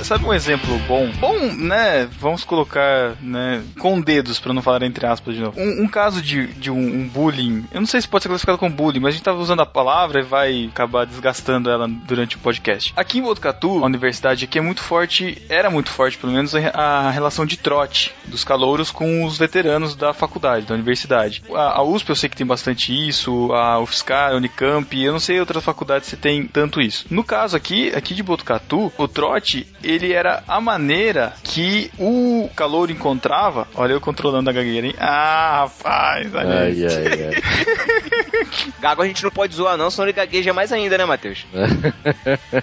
Sabe 0.07 0.25
um 0.25 0.33
exemplo 0.33 0.79
bom? 0.87 1.11
Bom, 1.19 1.53
né? 1.53 2.09
Vamos 2.21 2.45
colocar, 2.45 3.17
né? 3.21 3.65
Com 3.81 4.01
dedos, 4.01 4.39
pra 4.39 4.53
não 4.53 4.63
falar 4.63 4.85
entre 4.85 5.05
aspas 5.05 5.35
de 5.35 5.41
novo. 5.41 5.61
Um, 5.61 5.83
um 5.83 5.89
caso 5.89 6.23
de, 6.23 6.47
de 6.55 6.71
um, 6.71 6.79
um 6.79 7.09
bullying. 7.09 7.65
Eu 7.73 7.81
não 7.81 7.87
sei 7.89 8.01
se 8.01 8.07
pode 8.07 8.23
ser 8.23 8.29
classificado 8.29 8.57
como 8.57 8.73
bullying, 8.73 9.01
mas 9.01 9.09
a 9.09 9.17
gente 9.17 9.25
tava 9.25 9.41
usando 9.41 9.63
a 9.63 9.67
palavra 9.67 10.21
e 10.21 10.23
vai 10.23 10.67
acabar 10.67 11.07
desgastando 11.07 11.69
ela 11.69 11.89
durante 11.89 12.37
o 12.37 12.39
podcast. 12.39 12.93
Aqui 12.97 13.19
em 13.19 13.23
Botucatu, 13.23 13.83
a 13.83 13.87
universidade 13.87 14.45
aqui 14.45 14.59
é 14.61 14.63
muito 14.63 14.81
forte, 14.81 15.43
era 15.49 15.71
muito 15.71 15.91
forte, 15.91 16.17
pelo 16.17 16.33
menos, 16.33 16.55
a, 16.55 16.61
a 16.73 17.11
relação 17.11 17.45
de 17.45 17.57
trote 17.57 18.15
dos 18.27 18.45
calouros 18.45 18.93
com 18.93 19.25
os 19.25 19.37
veteranos 19.37 19.97
da 19.97 20.15
faculdade, 20.15 20.67
da 20.67 20.75
universidade. 20.75 21.43
A, 21.53 21.79
a 21.79 21.83
USP 21.83 22.11
eu 22.11 22.17
sei 22.17 22.29
que 22.29 22.37
tem 22.37 22.47
bastante 22.47 22.93
isso, 23.09 23.53
a 23.53 23.81
UFSCar, 23.81 24.31
a 24.31 24.37
Unicamp, 24.37 24.97
eu 24.97 25.13
não 25.13 25.21
sei 25.21 25.41
outras 25.41 25.65
faculdades 25.65 26.09
se 26.09 26.17
tem 26.17 26.47
tanto 26.47 26.81
isso. 26.81 27.07
No 27.11 27.25
caso 27.25 27.57
aqui, 27.57 27.89
aqui 27.93 28.15
de 28.15 28.23
Botucatu, 28.23 28.93
o 28.97 29.09
trote, 29.09 29.67
ele 29.83 29.96
era 30.05 30.43
a 30.47 30.61
maneira 30.61 31.35
que 31.43 31.91
o 31.99 32.49
calouro 32.55 32.93
encontrava. 32.93 33.67
Olha 33.75 33.93
eu 33.93 34.01
controlando 34.01 34.51
a 34.51 34.53
gagueira, 34.53 34.87
hein? 34.87 34.95
Ah, 34.99 35.65
rapaz, 35.65 36.35
olha. 36.35 36.61
Ai, 36.61 36.85
ai, 36.85 37.35
ai. 37.35 38.47
Gago 38.81 39.03
a 39.03 39.07
gente 39.07 39.23
não 39.23 39.31
pode 39.31 39.55
zoar 39.55 39.77
não, 39.77 39.91
senão 39.91 40.07
ele 40.07 40.13
gagueja 40.13 40.53
mais 40.53 40.73
ainda, 40.73 40.99
né, 40.99 41.05
Matheus? 41.05 41.47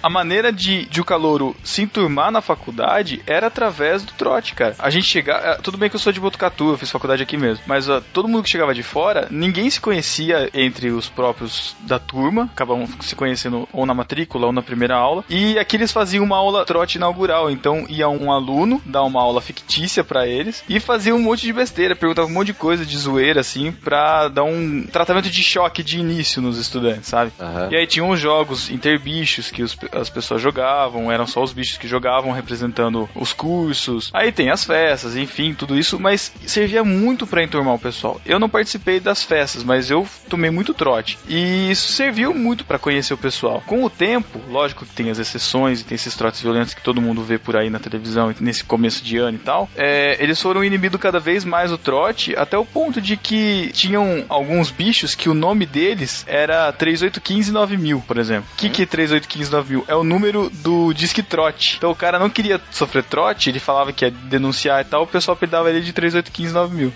A 0.02 0.10
maneira 0.10 0.52
de, 0.52 0.86
de 0.86 1.02
o 1.02 1.06
calouro 1.06 1.56
se 1.64 1.82
enturmar 1.82 2.32
na 2.32 2.42
faculdade 2.42 3.22
era 3.26 3.48
através 3.48 4.04
do 4.04 4.14
trote, 4.14 4.54
cara. 4.54 4.76
A 4.80 4.90
gente 4.90 5.06
chegava. 5.06 5.60
Tudo 5.62 5.78
bem 5.78 5.90
que 5.90 5.96
eu 5.96 6.00
sou 6.00 6.14
de 6.14 6.20
Botucatu, 6.20 6.72
eu 6.72 6.78
fiz 6.78 6.92
faculdade 6.92 7.24
aqui 7.24 7.38
mesmo. 7.38 7.64
Mas 7.68 7.90
ó, 7.90 8.02
todo 8.14 8.28
mundo 8.28 8.44
que 8.44 8.50
chegava 8.50 8.74
de 8.74 8.84
fora, 8.84 9.28
ninguém 9.30 9.70
se 9.70 9.82
conhecia 9.82 10.50
entre 10.54 10.92
os 10.92 11.10
próprios 11.10 11.76
da 11.82 12.00
turma. 12.00 12.50
Acabavam 12.54 12.88
se 13.02 13.16
conhecendo 13.16 13.68
ou 13.72 13.86
na 13.86 13.94
matrícula 13.94 14.48
ou 14.48 14.54
na 14.54 14.62
primeira 14.62 14.96
aula. 14.96 15.24
E 15.30 15.58
aqui 15.58 15.76
eles 15.76 15.92
faziam 15.92 16.24
uma 16.24 16.38
aula 16.38 16.66
trote 16.66 16.98
inaugural. 16.98 17.23
Então 17.52 17.86
ia 17.90 18.08
um 18.10 18.32
aluno 18.32 18.82
dar 18.86 19.04
uma 19.04 19.22
aula 19.22 19.42
fictícia 19.42 20.04
pra 20.04 20.28
eles 20.28 20.64
e 20.68 20.80
fazia 20.80 21.16
um 21.16 21.20
monte 21.22 21.42
de 21.42 21.54
besteira, 21.54 21.96
perguntava 21.96 22.28
um 22.28 22.32
monte 22.32 22.48
de 22.48 22.54
coisa 22.54 22.86
de 22.86 22.98
zoeira, 22.98 23.42
assim, 23.42 23.72
pra 23.72 24.28
dar 24.28 24.44
um 24.44 24.86
tratamento 24.92 25.30
de 25.30 25.44
choque 25.44 25.84
de 25.84 26.00
início 26.00 26.42
nos 26.42 26.58
estudantes, 26.58 27.08
sabe? 27.10 27.32
Aham. 27.40 27.70
E 27.72 27.76
aí 27.76 27.88
tinham 27.88 28.10
os 28.10 28.20
jogos 28.20 28.70
interbichos 28.70 29.50
que 29.52 29.64
os- 29.64 29.78
as 29.92 30.10
pessoas 30.10 30.42
jogavam, 30.42 31.12
eram 31.12 31.26
só 31.28 31.42
os 31.44 31.54
bichos 31.54 31.78
que 31.78 31.88
jogavam 31.88 32.32
representando 32.32 33.10
os 33.16 33.34
cursos. 33.34 34.10
Aí 34.14 34.32
tem 34.32 34.50
as 34.50 34.64
festas, 34.64 35.16
enfim, 35.16 35.54
tudo 35.54 35.78
isso, 35.78 36.00
mas 36.00 36.32
servia 36.46 36.84
muito 36.84 37.26
pra 37.28 37.44
enturmar 37.44 37.74
o 37.76 37.80
pessoal. 37.80 38.20
Eu 38.26 38.40
não 38.40 38.50
participei 38.50 39.00
das 39.00 39.24
festas, 39.24 39.64
mas 39.64 39.90
eu 39.90 40.08
tomei 40.30 40.50
muito 40.50 40.74
trote. 40.74 41.18
E 41.28 41.70
isso 41.72 41.92
serviu 41.94 42.34
muito 42.34 42.66
pra 42.66 42.80
conhecer 42.80 43.14
o 43.14 43.18
pessoal. 43.18 43.62
Com 43.66 43.84
o 43.84 43.90
tempo, 43.90 44.40
lógico 44.50 44.86
que 44.86 44.94
tem 44.94 45.10
as 45.10 45.20
exceções 45.20 45.82
e 45.82 45.84
tem 45.86 45.96
esses 45.96 46.16
trotes 46.16 46.42
violentos 46.42 46.74
que 46.74 46.82
todo 46.82 47.02
mundo 47.02 47.13
vê 47.22 47.38
por 47.38 47.56
aí 47.56 47.70
na 47.70 47.80
televisão 47.80 48.34
nesse 48.40 48.64
começo 48.64 49.04
de 49.04 49.18
ano 49.18 49.36
e 49.36 49.40
tal. 49.40 49.70
é, 49.76 50.18
eles 50.24 50.42
foram 50.42 50.64
inibindo 50.64 50.98
cada 50.98 51.20
vez 51.20 51.44
mais 51.44 51.72
o 51.72 51.78
trote 51.78 52.36
até 52.36 52.58
o 52.58 52.66
ponto 52.66 53.02
de 53.02 53.18
que 53.18 53.72
tinham 53.74 54.26
alguns 54.30 54.72
bichos 54.72 55.16
que 55.16 55.30
o 55.30 55.34
nome 55.34 55.66
deles 55.66 56.24
era 56.28 56.72
3815 56.72 57.52
9000, 57.52 58.04
por 58.08 58.18
exemplo. 58.18 58.50
O 58.54 58.58
que, 58.58 58.70
que 58.70 58.84
é 58.84 58.86
3815 58.86 59.52
9000? 59.52 59.86
É 59.88 59.96
o 59.96 60.04
número 60.04 60.50
do 60.50 60.94
Disque 60.94 61.22
Trote. 61.22 61.76
Então 61.78 61.92
o 61.92 61.96
cara 61.96 62.18
não 62.18 62.30
queria 62.30 62.60
sofrer 62.72 63.04
trote, 63.04 63.50
ele 63.50 63.60
falava 63.60 63.92
que 63.92 64.06
ia 64.06 64.12
denunciar 64.12 64.82
e 64.82 64.86
tal, 64.86 65.04
o 65.04 65.08
pessoal 65.08 65.36
apelidava 65.36 65.70
ele 65.70 65.82
de 65.82 65.94
3815 65.94 66.54
9000. 66.54 66.94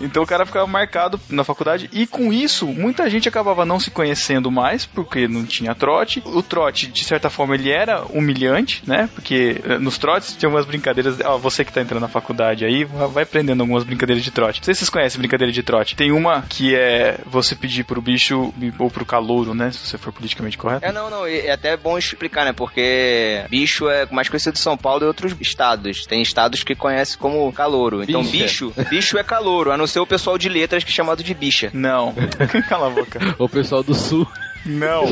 Então 0.00 0.22
o 0.22 0.26
cara 0.26 0.46
ficava 0.46 0.66
marcado 0.66 1.20
na 1.28 1.44
faculdade 1.44 1.88
e 1.92 2.06
com 2.06 2.32
isso 2.32 2.66
muita 2.66 3.08
gente 3.10 3.28
acabava 3.28 3.64
não 3.64 3.80
se 3.80 3.90
conhecendo 3.90 4.50
mais 4.50 4.86
porque 4.86 5.26
não 5.28 5.44
tinha 5.44 5.74
trote. 5.74 6.22
O 6.24 6.42
trote, 6.42 6.86
de 6.86 7.04
certa 7.04 7.28
forma, 7.30 7.54
ele 7.54 7.70
era 7.70 8.02
humilhante, 8.10 8.82
né? 8.86 9.08
Porque 9.14 9.60
eh, 9.64 9.78
nos 9.78 9.98
trotes 9.98 10.36
tinha 10.36 10.48
umas 10.48 10.64
brincadeiras. 10.64 11.18
Ó, 11.24 11.38
você 11.38 11.64
que 11.64 11.72
tá 11.72 11.80
entrando 11.80 12.02
na 12.02 12.08
faculdade 12.08 12.64
aí, 12.64 12.84
va- 12.84 13.06
vai 13.06 13.22
aprendendo 13.24 13.60
algumas 13.60 13.84
brincadeiras 13.84 14.22
de 14.24 14.30
trote. 14.30 14.60
Não 14.60 14.64
sei 14.64 14.74
se 14.74 14.78
vocês 14.80 14.90
conhecem 14.90 15.18
brincadeira 15.18 15.52
de 15.52 15.62
trote. 15.62 15.96
Tem 15.96 16.12
uma 16.12 16.42
que 16.42 16.74
é 16.74 17.18
você 17.26 17.54
pedir 17.56 17.84
pro 17.84 18.00
bicho 18.00 18.52
ou 18.78 18.90
pro 18.90 19.04
calouro, 19.04 19.54
né? 19.54 19.70
Se 19.72 19.78
você 19.86 19.98
for 19.98 20.12
politicamente 20.12 20.56
correto. 20.58 20.84
É, 20.84 20.92
não, 20.92 21.10
não, 21.10 21.26
é 21.26 21.50
até 21.50 21.76
bom 21.76 21.98
explicar, 21.98 22.44
né? 22.44 22.52
Porque 22.52 23.44
bicho 23.50 23.88
é 23.88 24.06
mais 24.10 24.28
conhecido 24.28 24.52
de 24.54 24.60
São 24.60 24.76
Paulo 24.76 25.04
e 25.04 25.06
outros 25.06 25.34
estados. 25.40 26.06
Tem 26.06 26.22
estados 26.22 26.62
que 26.62 26.74
conhecem 26.74 27.18
como 27.18 27.52
calouro. 27.52 28.02
Então 28.02 28.22
Bicha. 28.22 28.66
bicho, 28.66 28.72
bicho 28.90 29.18
é 29.18 29.24
calouro, 29.24 29.72
a 29.72 29.76
não 29.76 29.86
ser 29.88 30.00
o 30.00 30.06
pessoal 30.06 30.38
de 30.38 30.48
letras 30.48 30.84
que 30.84 30.90
é 30.90 30.94
chamado 30.94 31.22
de 31.22 31.34
bicha. 31.34 31.70
Não. 31.72 32.14
Cala 32.68 32.88
a 32.88 32.90
boca. 32.90 33.20
O 33.38 33.48
pessoal 33.48 33.82
do 33.82 33.94
sul. 33.94 34.26
Não. 34.64 35.04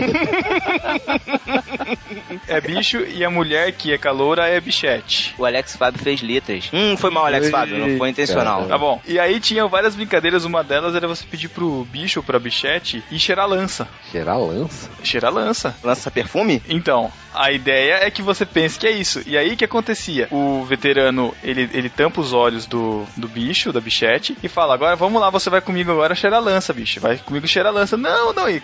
é 2.49 2.61
bicho 2.61 2.99
e 2.99 3.25
a 3.25 3.31
mulher 3.31 3.73
que 3.73 3.93
é 3.93 3.99
caloura 3.99 4.47
é 4.47 4.61
bichete. 4.61 5.35
O 5.39 5.45
Alex 5.45 5.77
Fábio 5.77 6.01
fez 6.01 6.23
letras. 6.23 6.71
Hum, 6.73 6.97
foi 6.97 7.11
mal, 7.11 7.27
Alex 7.27 7.51
Fábio, 7.51 7.79
não 7.79 7.99
foi 7.99 8.11
intencional. 8.11 8.67
Tá 8.67 8.79
bom. 8.79 9.01
E 9.07 9.19
aí 9.19 9.41
tinha 9.41 9.67
várias 9.67 9.95
brincadeiras, 9.95 10.45
uma 10.45 10.63
delas 10.63 10.95
era 10.95 11.09
você 11.09 11.25
pedir 11.27 11.49
pro 11.49 11.87
bicho 11.91 12.21
ou 12.21 12.25
pra 12.25 12.39
bichete 12.39 13.03
e 13.11 13.19
cheirar 13.19 13.49
lança. 13.49 13.89
Cheirar 14.11 14.39
lança? 14.39 14.91
Cheirar 15.03 15.33
lança. 15.33 15.75
Lança 15.83 16.11
perfume? 16.11 16.63
Então, 16.69 17.11
a 17.37 17.53
ideia 17.53 17.99
é 18.03 18.11
que 18.11 18.23
você 18.23 18.47
pense 18.47 18.79
que 18.79 18.87
é 18.87 18.91
isso. 18.91 19.23
E 19.27 19.37
aí 19.37 19.53
o 19.53 19.57
que 19.57 19.65
acontecia? 19.65 20.27
O 20.31 20.65
veterano, 20.65 21.35
ele, 21.43 21.69
ele 21.73 21.91
tampa 21.91 22.21
os 22.21 22.33
olhos 22.33 22.67
do, 22.67 23.05
do 23.17 23.29
bicho, 23.29 23.73
da 23.73 23.81
bichete, 23.81 24.37
e 24.43 24.49
fala: 24.49 24.75
Agora 24.75 24.97
vamos 24.97 25.21
lá, 25.21 25.29
você 25.29 25.51
vai 25.51 25.61
comigo 25.61 25.93
agora 25.93 26.15
cheirar 26.15 26.43
lança, 26.43 26.73
bicho. 26.73 26.99
Vai 26.99 27.19
comigo 27.19 27.47
cheirar 27.47 27.73
lança. 27.73 27.97
Não, 27.97 28.33
não. 28.33 28.49
E 28.49 28.61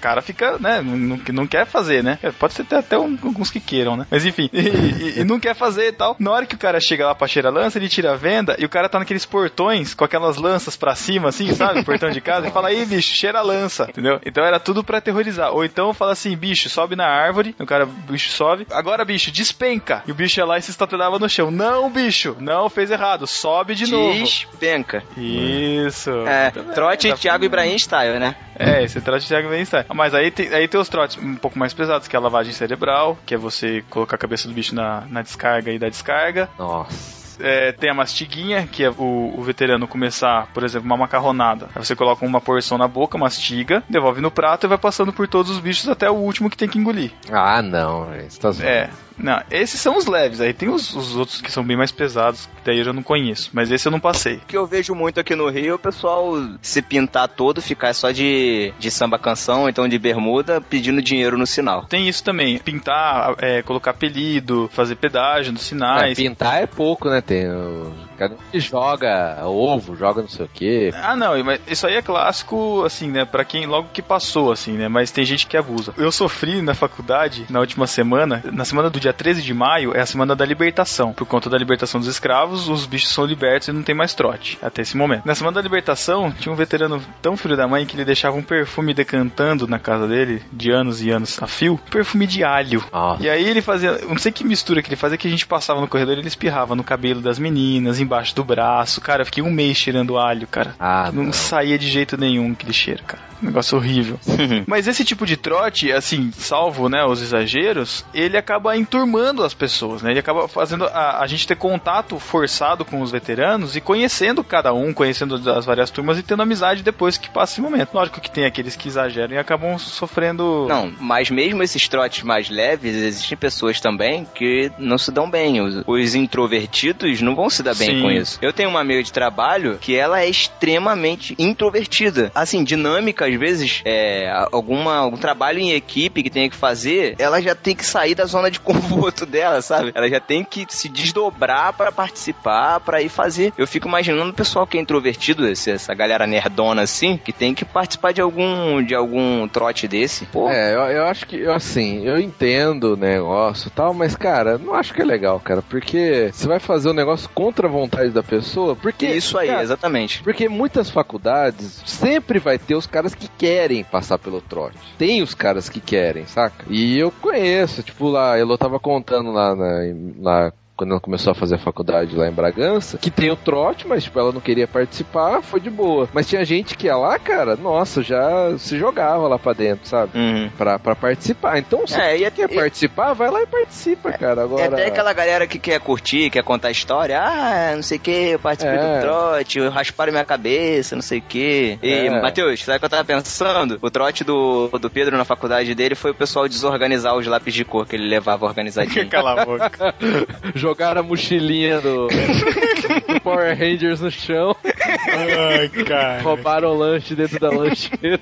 cara 0.00 0.19
cara 0.20 0.22
fica, 0.22 0.58
né, 0.58 0.80
não, 0.82 1.18
não 1.32 1.46
quer 1.46 1.66
fazer, 1.66 2.02
né? 2.02 2.18
Pode 2.38 2.54
ser 2.54 2.66
até 2.74 2.98
um, 2.98 3.18
alguns 3.22 3.50
que 3.50 3.58
queiram, 3.58 3.96
né? 3.96 4.06
Mas 4.10 4.24
enfim, 4.24 4.48
e, 4.52 4.60
e, 4.60 5.20
e, 5.20 5.24
não 5.24 5.40
quer 5.40 5.54
fazer 5.54 5.88
e 5.88 5.92
tal. 5.92 6.16
Na 6.18 6.30
hora 6.30 6.46
que 6.46 6.54
o 6.54 6.58
cara 6.58 6.78
chega 6.80 7.06
lá 7.06 7.14
pra 7.14 7.26
cheirar 7.26 7.52
lança, 7.52 7.78
ele 7.78 7.88
tira 7.88 8.12
a 8.12 8.16
venda 8.16 8.56
e 8.58 8.64
o 8.64 8.68
cara 8.68 8.88
tá 8.88 8.98
naqueles 8.98 9.24
portões 9.24 9.94
com 9.94 10.04
aquelas 10.04 10.36
lanças 10.36 10.76
pra 10.76 10.94
cima, 10.94 11.30
assim, 11.30 11.52
sabe? 11.54 11.84
Portão 11.84 12.10
de 12.10 12.20
casa, 12.20 12.48
e 12.48 12.50
fala, 12.50 12.68
aí, 12.68 12.84
bicho, 12.84 13.14
cheira 13.14 13.38
a 13.38 13.42
lança, 13.42 13.86
entendeu? 13.88 14.20
Então 14.24 14.44
era 14.44 14.60
tudo 14.60 14.84
pra 14.84 14.98
aterrorizar. 14.98 15.52
Ou 15.52 15.64
então 15.64 15.94
fala 15.94 16.12
assim, 16.12 16.36
bicho, 16.36 16.68
sobe 16.68 16.94
na 16.94 17.06
árvore, 17.06 17.54
o 17.58 17.66
cara, 17.66 17.84
o 17.84 18.12
bicho 18.12 18.30
sobe, 18.30 18.66
agora, 18.70 19.04
bicho, 19.04 19.30
despenca. 19.30 20.02
E 20.06 20.12
o 20.12 20.14
bicho 20.14 20.38
ia 20.38 20.44
lá 20.44 20.58
e 20.58 20.62
se 20.62 20.70
estatelava 20.70 21.18
no 21.18 21.28
chão. 21.28 21.50
Não, 21.50 21.90
bicho, 21.90 22.36
não, 22.40 22.68
fez 22.68 22.90
errado, 22.90 23.26
sobe 23.26 23.74
de 23.74 23.90
novo. 23.90 24.18
Despenca. 24.18 25.02
Isso. 25.16 26.10
É, 26.26 26.50
trote 26.74 27.08
tá 27.08 27.16
Thiago 27.16 27.44
Ibrahim 27.44 27.78
style, 27.78 28.18
né? 28.18 28.34
É, 28.58 28.82
esse 28.82 29.00
trote 29.00 29.26
Thiago 29.26 29.46
Ibrahim 29.46 29.64
style. 29.64 29.86
Mas 29.94 30.09
aí 30.14 30.30
tem, 30.30 30.48
aí 30.52 30.68
tem 30.68 30.80
os 30.80 30.88
trotes 30.88 31.16
um 31.22 31.36
pouco 31.36 31.58
mais 31.58 31.74
pesados, 31.74 32.08
que 32.08 32.16
é 32.16 32.18
a 32.18 32.22
lavagem 32.22 32.52
cerebral, 32.52 33.18
que 33.26 33.34
é 33.34 33.38
você 33.38 33.82
colocar 33.90 34.16
a 34.16 34.18
cabeça 34.18 34.48
do 34.48 34.54
bicho 34.54 34.74
na, 34.74 35.02
na 35.08 35.22
descarga 35.22 35.72
e 35.72 35.78
da 35.78 35.88
descarga. 35.88 36.48
Nossa 36.58 37.20
é, 37.40 37.72
tem 37.72 37.90
a 37.90 37.94
mastiguinha, 37.94 38.66
que 38.66 38.84
é 38.84 38.90
o, 38.90 39.34
o, 39.36 39.42
veterano 39.42 39.88
começar, 39.88 40.48
por 40.52 40.62
exemplo, 40.62 40.86
uma 40.86 40.96
macarronada. 40.96 41.68
Aí 41.74 41.84
você 41.84 41.96
coloca 41.96 42.24
uma 42.24 42.40
porção 42.40 42.78
na 42.78 42.86
boca, 42.86 43.18
mastiga, 43.18 43.82
devolve 43.88 44.20
no 44.20 44.30
prato 44.30 44.66
e 44.66 44.68
vai 44.68 44.78
passando 44.78 45.12
por 45.12 45.26
todos 45.26 45.50
os 45.50 45.58
bichos 45.58 45.88
até 45.88 46.10
o 46.10 46.14
último 46.14 46.50
que 46.50 46.56
tem 46.56 46.68
que 46.68 46.78
engolir. 46.78 47.12
Ah, 47.32 47.62
não, 47.62 48.14
isso 48.16 48.40
tá 48.40 48.50
É. 48.62 48.90
Não, 49.22 49.42
esses 49.50 49.80
são 49.80 49.96
os 49.96 50.06
leves. 50.06 50.40
Aí 50.40 50.52
tem 50.52 50.68
os, 50.68 50.94
os, 50.94 51.16
outros 51.16 51.40
que 51.40 51.52
são 51.52 51.64
bem 51.64 51.76
mais 51.76 51.90
pesados, 51.90 52.46
que 52.46 52.62
daí 52.64 52.78
eu 52.78 52.84
já 52.84 52.92
não 52.92 53.02
conheço. 53.02 53.50
Mas 53.52 53.70
esse 53.70 53.86
eu 53.86 53.92
não 53.92 54.00
passei. 54.00 54.36
O 54.36 54.40
que 54.40 54.56
eu 54.56 54.66
vejo 54.66 54.94
muito 54.94 55.20
aqui 55.20 55.34
no 55.34 55.48
Rio, 55.48 55.74
o 55.74 55.78
pessoal 55.78 56.32
se 56.62 56.82
pintar 56.82 57.28
todo, 57.28 57.62
ficar 57.62 57.92
só 57.94 58.10
de, 58.10 58.72
de 58.78 58.90
samba 58.90 59.18
canção, 59.18 59.68
então 59.68 59.86
de 59.88 59.98
bermuda, 59.98 60.60
pedindo 60.60 61.02
dinheiro 61.02 61.38
no 61.38 61.46
sinal. 61.46 61.84
Tem 61.86 62.08
isso 62.08 62.24
também. 62.24 62.58
Pintar, 62.58 63.34
é, 63.38 63.62
colocar 63.62 63.90
apelido, 63.90 64.68
fazer 64.72 64.96
pedágio 64.96 65.52
nos 65.52 65.62
sinais. 65.62 66.18
É, 66.18 66.22
pintar 66.22 66.62
é 66.62 66.66
pouco, 66.66 67.08
né? 67.08 67.20
Tem 67.20 67.48
o 67.48 67.92
cara 68.20 68.36
joga 68.52 69.38
ovo, 69.46 69.96
joga 69.96 70.20
não 70.20 70.28
sei 70.28 70.44
o 70.44 70.50
quê. 70.52 70.90
Ah, 70.94 71.16
não, 71.16 71.42
mas 71.42 71.60
isso 71.66 71.86
aí 71.86 71.94
é 71.94 72.02
clássico, 72.02 72.84
assim, 72.84 73.10
né? 73.10 73.24
Pra 73.24 73.44
quem 73.44 73.66
logo 73.66 73.88
que 73.92 74.02
passou, 74.02 74.52
assim, 74.52 74.72
né? 74.72 74.88
Mas 74.88 75.10
tem 75.10 75.24
gente 75.24 75.46
que 75.46 75.56
abusa. 75.56 75.94
Eu 75.96 76.12
sofri 76.12 76.60
na 76.60 76.74
faculdade, 76.74 77.46
na 77.48 77.60
última 77.60 77.86
semana, 77.86 78.42
na 78.52 78.64
semana 78.64 78.90
do 78.90 79.00
dia 79.00 79.12
13 79.12 79.40
de 79.42 79.54
maio, 79.54 79.96
é 79.96 80.00
a 80.00 80.06
semana 80.06 80.36
da 80.36 80.44
libertação. 80.44 81.14
Por 81.14 81.26
conta 81.26 81.48
da 81.48 81.56
libertação 81.56 81.98
dos 81.98 82.08
escravos, 82.08 82.68
os 82.68 82.84
bichos 82.84 83.10
são 83.10 83.24
libertos 83.24 83.68
e 83.68 83.72
não 83.72 83.82
tem 83.82 83.94
mais 83.94 84.12
trote, 84.12 84.58
até 84.60 84.82
esse 84.82 84.96
momento. 84.96 85.24
Na 85.24 85.34
semana 85.34 85.54
da 85.54 85.62
libertação, 85.62 86.30
tinha 86.30 86.52
um 86.52 86.56
veterano 86.56 87.02
tão 87.22 87.36
filho 87.36 87.56
da 87.56 87.66
mãe 87.66 87.86
que 87.86 87.96
ele 87.96 88.04
deixava 88.04 88.36
um 88.36 88.42
perfume 88.42 88.92
decantando 88.92 89.66
na 89.66 89.78
casa 89.78 90.06
dele, 90.06 90.42
de 90.52 90.70
anos 90.70 91.02
e 91.02 91.10
anos 91.10 91.42
a 91.42 91.46
fio, 91.46 91.80
perfume 91.90 92.26
de 92.26 92.44
alho. 92.44 92.84
E 93.18 93.30
aí 93.30 93.48
ele 93.48 93.62
fazia, 93.62 93.98
não 94.06 94.18
sei 94.18 94.30
que 94.30 94.44
mistura 94.44 94.82
que 94.82 94.88
ele 94.88 94.96
fazia, 94.96 95.16
que 95.16 95.26
a 95.26 95.30
gente 95.30 95.46
passava 95.46 95.80
no 95.80 95.88
corredor 95.88 96.16
e 96.16 96.20
ele 96.20 96.28
espirrava 96.28 96.74
no 96.74 96.84
cabelo 96.84 97.20
das 97.20 97.38
meninas, 97.38 98.00
em 98.00 98.09
embaixo 98.10 98.34
do 98.34 98.42
braço. 98.42 99.00
Cara, 99.00 99.22
eu 99.22 99.26
fiquei 99.26 99.42
um 99.42 99.50
mês 99.50 99.76
cheirando 99.76 100.18
alho, 100.18 100.48
cara. 100.48 100.74
Ah, 100.80 101.10
não, 101.12 101.24
não, 101.24 101.32
saía 101.32 101.78
de 101.78 101.88
jeito 101.88 102.16
nenhum 102.16 102.50
aquele 102.50 102.72
cheiro, 102.72 103.04
cara. 103.04 103.22
Um 103.40 103.46
negócio 103.46 103.78
horrível. 103.78 104.18
Mas 104.66 104.88
esse 104.88 105.04
tipo 105.04 105.24
de 105.24 105.36
trote, 105.36 105.92
assim, 105.92 106.30
salvo, 106.32 106.88
né, 106.88 107.04
os 107.04 107.22
exageros, 107.22 108.04
ele 108.12 108.36
acaba 108.36 108.76
enturmando 108.76 109.44
as 109.44 109.54
pessoas, 109.54 110.02
né? 110.02 110.10
Ele 110.10 110.18
acaba 110.18 110.48
fazendo 110.48 110.84
a, 110.86 111.20
a 111.20 111.26
gente 111.26 111.46
ter 111.46 111.56
contato 111.56 112.18
forçado 112.18 112.84
com 112.84 113.00
os 113.00 113.12
veteranos 113.12 113.76
e 113.76 113.80
conhecendo 113.80 114.42
cada 114.42 114.74
um, 114.74 114.92
conhecendo 114.92 115.36
as 115.50 115.64
várias 115.64 115.90
turmas 115.90 116.18
e 116.18 116.22
tendo 116.22 116.42
amizade 116.42 116.82
depois 116.82 117.16
que 117.16 117.30
passa 117.30 117.54
esse 117.54 117.60
momento. 117.60 117.94
Lógico 117.94 118.20
que 118.20 118.30
tem 118.30 118.44
aqueles 118.44 118.76
que 118.76 118.88
exageram 118.88 119.34
e 119.34 119.38
acabam 119.38 119.78
sofrendo. 119.78 120.66
Não, 120.68 120.92
mas 121.00 121.30
mesmo 121.30 121.62
esses 121.62 121.88
trotes 121.88 122.22
mais 122.24 122.50
leves, 122.50 122.94
existem 122.94 123.38
pessoas 123.38 123.80
também 123.80 124.26
que 124.34 124.70
não 124.78 124.98
se 124.98 125.10
dão 125.10 125.30
bem. 125.30 125.60
Os, 125.60 125.82
os 125.86 126.14
introvertidos 126.14 127.22
não 127.22 127.34
vão 127.34 127.48
se 127.48 127.62
dar 127.62 127.74
bem 127.74 127.99
Sim. 128.00 128.02
com 128.02 128.10
isso. 128.10 128.38
Eu 128.42 128.52
tenho 128.52 128.68
uma 128.68 128.80
amiga 128.80 129.02
de 129.02 129.12
trabalho 129.12 129.78
que 129.80 129.96
ela 129.96 130.20
é 130.20 130.28
extremamente 130.28 131.34
introvertida. 131.38 132.30
Assim, 132.34 132.64
dinâmica, 132.64 133.26
às 133.26 133.34
vezes, 133.34 133.82
é, 133.84 134.30
alguma, 134.52 134.96
algum 134.96 135.16
trabalho 135.16 135.58
em 135.58 135.72
equipe 135.72 136.22
que 136.22 136.30
tenha 136.30 136.48
que 136.48 136.56
fazer, 136.56 137.14
ela 137.18 137.40
já 137.40 137.54
tem 137.54 137.74
que 137.74 137.84
sair 137.84 138.14
da 138.14 138.24
zona 138.24 138.50
de 138.50 138.58
conforto 138.60 139.26
dela, 139.26 139.60
sabe? 139.62 139.92
Ela 139.94 140.08
já 140.08 140.20
tem 140.20 140.44
que 140.44 140.66
se 140.68 140.88
desdobrar 140.88 141.72
para 141.72 141.92
participar, 141.92 142.80
para 142.80 143.02
ir 143.02 143.08
fazer. 143.08 143.52
Eu 143.56 143.66
fico 143.66 143.88
imaginando 143.88 144.30
o 144.30 144.34
pessoal 144.34 144.66
que 144.66 144.78
é 144.78 144.80
introvertido, 144.80 145.48
essa 145.50 145.94
galera 145.94 146.26
nerdona 146.26 146.82
assim, 146.82 147.16
que 147.16 147.32
tem 147.32 147.54
que 147.54 147.64
participar 147.64 148.12
de 148.12 148.20
algum, 148.20 148.82
de 148.82 148.94
algum 148.94 149.46
trote 149.48 149.86
desse. 149.86 150.26
Pô. 150.26 150.48
É, 150.48 150.74
eu, 150.74 150.80
eu 150.80 151.04
acho 151.04 151.26
que, 151.26 151.46
assim, 151.46 152.04
eu 152.04 152.18
entendo 152.18 152.94
o 152.94 152.96
negócio 152.96 153.68
e 153.68 153.70
tal, 153.70 153.92
mas, 153.92 154.16
cara, 154.16 154.58
não 154.58 154.74
acho 154.74 154.94
que 154.94 155.02
é 155.02 155.04
legal, 155.04 155.40
cara, 155.40 155.62
porque 155.62 156.30
você 156.32 156.46
vai 156.46 156.58
fazer 156.58 156.90
um 156.90 156.94
negócio 156.94 157.28
contra 157.34 157.66
a 157.66 157.70
vontade 157.70 157.79
da 157.88 158.22
pessoa, 158.22 158.74
porque... 158.74 159.06
Isso 159.06 159.38
aí, 159.38 159.48
cara, 159.48 159.62
exatamente. 159.62 160.22
Porque 160.22 160.48
muitas 160.48 160.90
faculdades 160.90 161.82
sempre 161.86 162.38
vai 162.38 162.58
ter 162.58 162.74
os 162.74 162.86
caras 162.86 163.14
que 163.14 163.28
querem 163.28 163.84
passar 163.84 164.18
pelo 164.18 164.40
trote. 164.40 164.78
Tem 164.98 165.22
os 165.22 165.34
caras 165.34 165.68
que 165.68 165.80
querem, 165.80 166.26
saca? 166.26 166.64
E 166.68 166.98
eu 166.98 167.10
conheço, 167.10 167.82
tipo, 167.82 168.08
lá, 168.08 168.38
Elo 168.38 168.58
tava 168.58 168.78
contando 168.78 169.30
lá, 169.30 169.54
na, 169.54 169.78
lá 170.20 170.52
quando 170.80 170.92
ela 170.92 171.00
começou 171.00 171.32
a 171.32 171.34
fazer 171.34 171.56
a 171.56 171.58
faculdade 171.58 172.16
lá 172.16 172.26
em 172.26 172.32
Bragança, 172.32 172.96
que 172.96 173.10
tem 173.10 173.30
o 173.30 173.36
trote, 173.36 173.86
mas 173.86 174.02
tipo, 174.02 174.18
ela 174.18 174.32
não 174.32 174.40
queria 174.40 174.66
participar, 174.66 175.42
foi 175.42 175.60
de 175.60 175.68
boa. 175.68 176.08
Mas 176.10 176.26
tinha 176.26 176.42
gente 176.42 176.74
que 176.74 176.86
ia 176.86 176.96
lá, 176.96 177.18
cara, 177.18 177.54
nossa, 177.54 178.02
já 178.02 178.56
se 178.56 178.78
jogava 178.78 179.28
lá 179.28 179.38
pra 179.38 179.52
dentro, 179.52 179.86
sabe? 179.86 180.18
Uhum. 180.18 180.48
Pra, 180.56 180.78
pra 180.78 180.96
participar. 180.96 181.58
Então, 181.58 181.86
se 181.86 182.00
é, 182.00 182.30
quer 182.30 182.50
e... 182.50 182.54
participar, 182.54 183.12
vai 183.12 183.30
lá 183.30 183.42
e 183.42 183.46
participa, 183.46 184.10
cara. 184.12 184.42
Agora... 184.42 184.62
É 184.62 184.66
até 184.68 184.86
aquela 184.86 185.12
galera 185.12 185.46
que 185.46 185.58
quer 185.58 185.78
curtir, 185.80 186.30
quer 186.30 186.42
contar 186.42 186.70
história. 186.70 187.20
Ah, 187.20 187.76
não 187.76 187.82
sei 187.82 187.98
o 187.98 188.00
que, 188.00 188.10
eu 188.30 188.38
participei 188.38 188.78
é. 188.78 188.96
do 188.96 189.00
trote, 189.02 189.58
eu 189.58 189.70
rasparam 189.70 190.12
minha 190.12 190.24
cabeça, 190.24 190.94
não 190.96 191.02
sei 191.02 191.18
o 191.18 191.22
que. 191.22 191.78
E, 191.82 191.92
é. 191.92 192.22
Matheus, 192.22 192.64
sabe 192.64 192.78
o 192.78 192.80
que 192.80 192.86
eu 192.86 192.90
tava 192.90 193.04
pensando? 193.04 193.78
O 193.82 193.90
trote 193.90 194.24
do, 194.24 194.68
do 194.80 194.88
Pedro 194.88 195.18
na 195.18 195.26
faculdade 195.26 195.74
dele 195.74 195.94
foi 195.94 196.12
o 196.12 196.14
pessoal 196.14 196.48
desorganizar 196.48 197.14
os 197.14 197.26
lápis 197.26 197.52
de 197.52 197.66
cor 197.66 197.86
que 197.86 197.96
ele 197.96 198.08
levava 198.08 198.46
organizadinho. 198.46 199.06
Cala 199.10 199.42
a 199.42 199.44
boca. 199.44 199.94
jogaram 200.70 201.00
a 201.00 201.02
mochilinha 201.02 201.80
do, 201.80 202.06
do 202.06 203.20
Power 203.22 203.58
Rangers 203.58 204.00
no 204.00 204.10
chão. 204.10 204.54
Ai, 204.64 205.68
cara. 205.84 206.22
Roubaram 206.22 206.68
o 206.68 206.78
lanche 206.78 207.16
dentro 207.16 207.40
da 207.40 207.50
lancheira. 207.50 208.20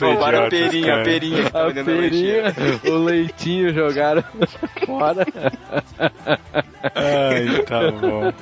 Roubaram 0.00 0.46
a 0.46 0.48
perinha, 0.48 1.00
a 1.00 1.04
perinha. 1.04 1.46
A 1.48 1.84
perinha, 1.84 2.54
o 2.86 3.04
leitinho 3.04 3.74
jogaram 3.74 4.24
fora. 4.86 5.26
Ai, 6.94 7.62
tá 7.64 7.90
bom. 7.90 8.32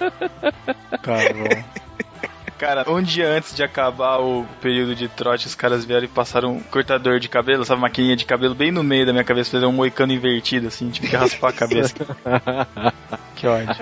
Tá 1.03 1.19
bom. 1.35 1.84
Cara, 2.65 2.91
um 2.91 3.03
dia 3.03 3.29
antes 3.29 3.55
de 3.55 3.63
acabar 3.63 4.19
o 4.21 4.47
período 4.63 4.95
de 4.95 5.07
trote, 5.07 5.47
os 5.47 5.55
caras 5.55 5.85
vieram 5.85 6.07
e 6.07 6.09
passaram 6.09 6.53
um 6.53 6.61
cortador 6.61 7.21
de 7.21 7.29
cabelo, 7.29 7.61
essa 7.61 7.77
maquininha 7.77 8.17
de 8.17 8.25
cabelo 8.25 8.55
bem 8.55 8.73
no 8.73 8.83
meio 8.83 9.05
da 9.05 9.13
minha 9.13 9.23
cabeça, 9.23 9.51
fazer 9.51 9.67
um 9.67 9.73
moicano 9.73 10.15
invertido, 10.15 10.69
assim, 10.69 10.89
tive 10.89 11.09
que 11.09 11.15
raspar 11.15 11.51
a 11.51 11.53
cabeça. 11.53 11.95
que 13.37 13.47
ódio. 13.47 13.75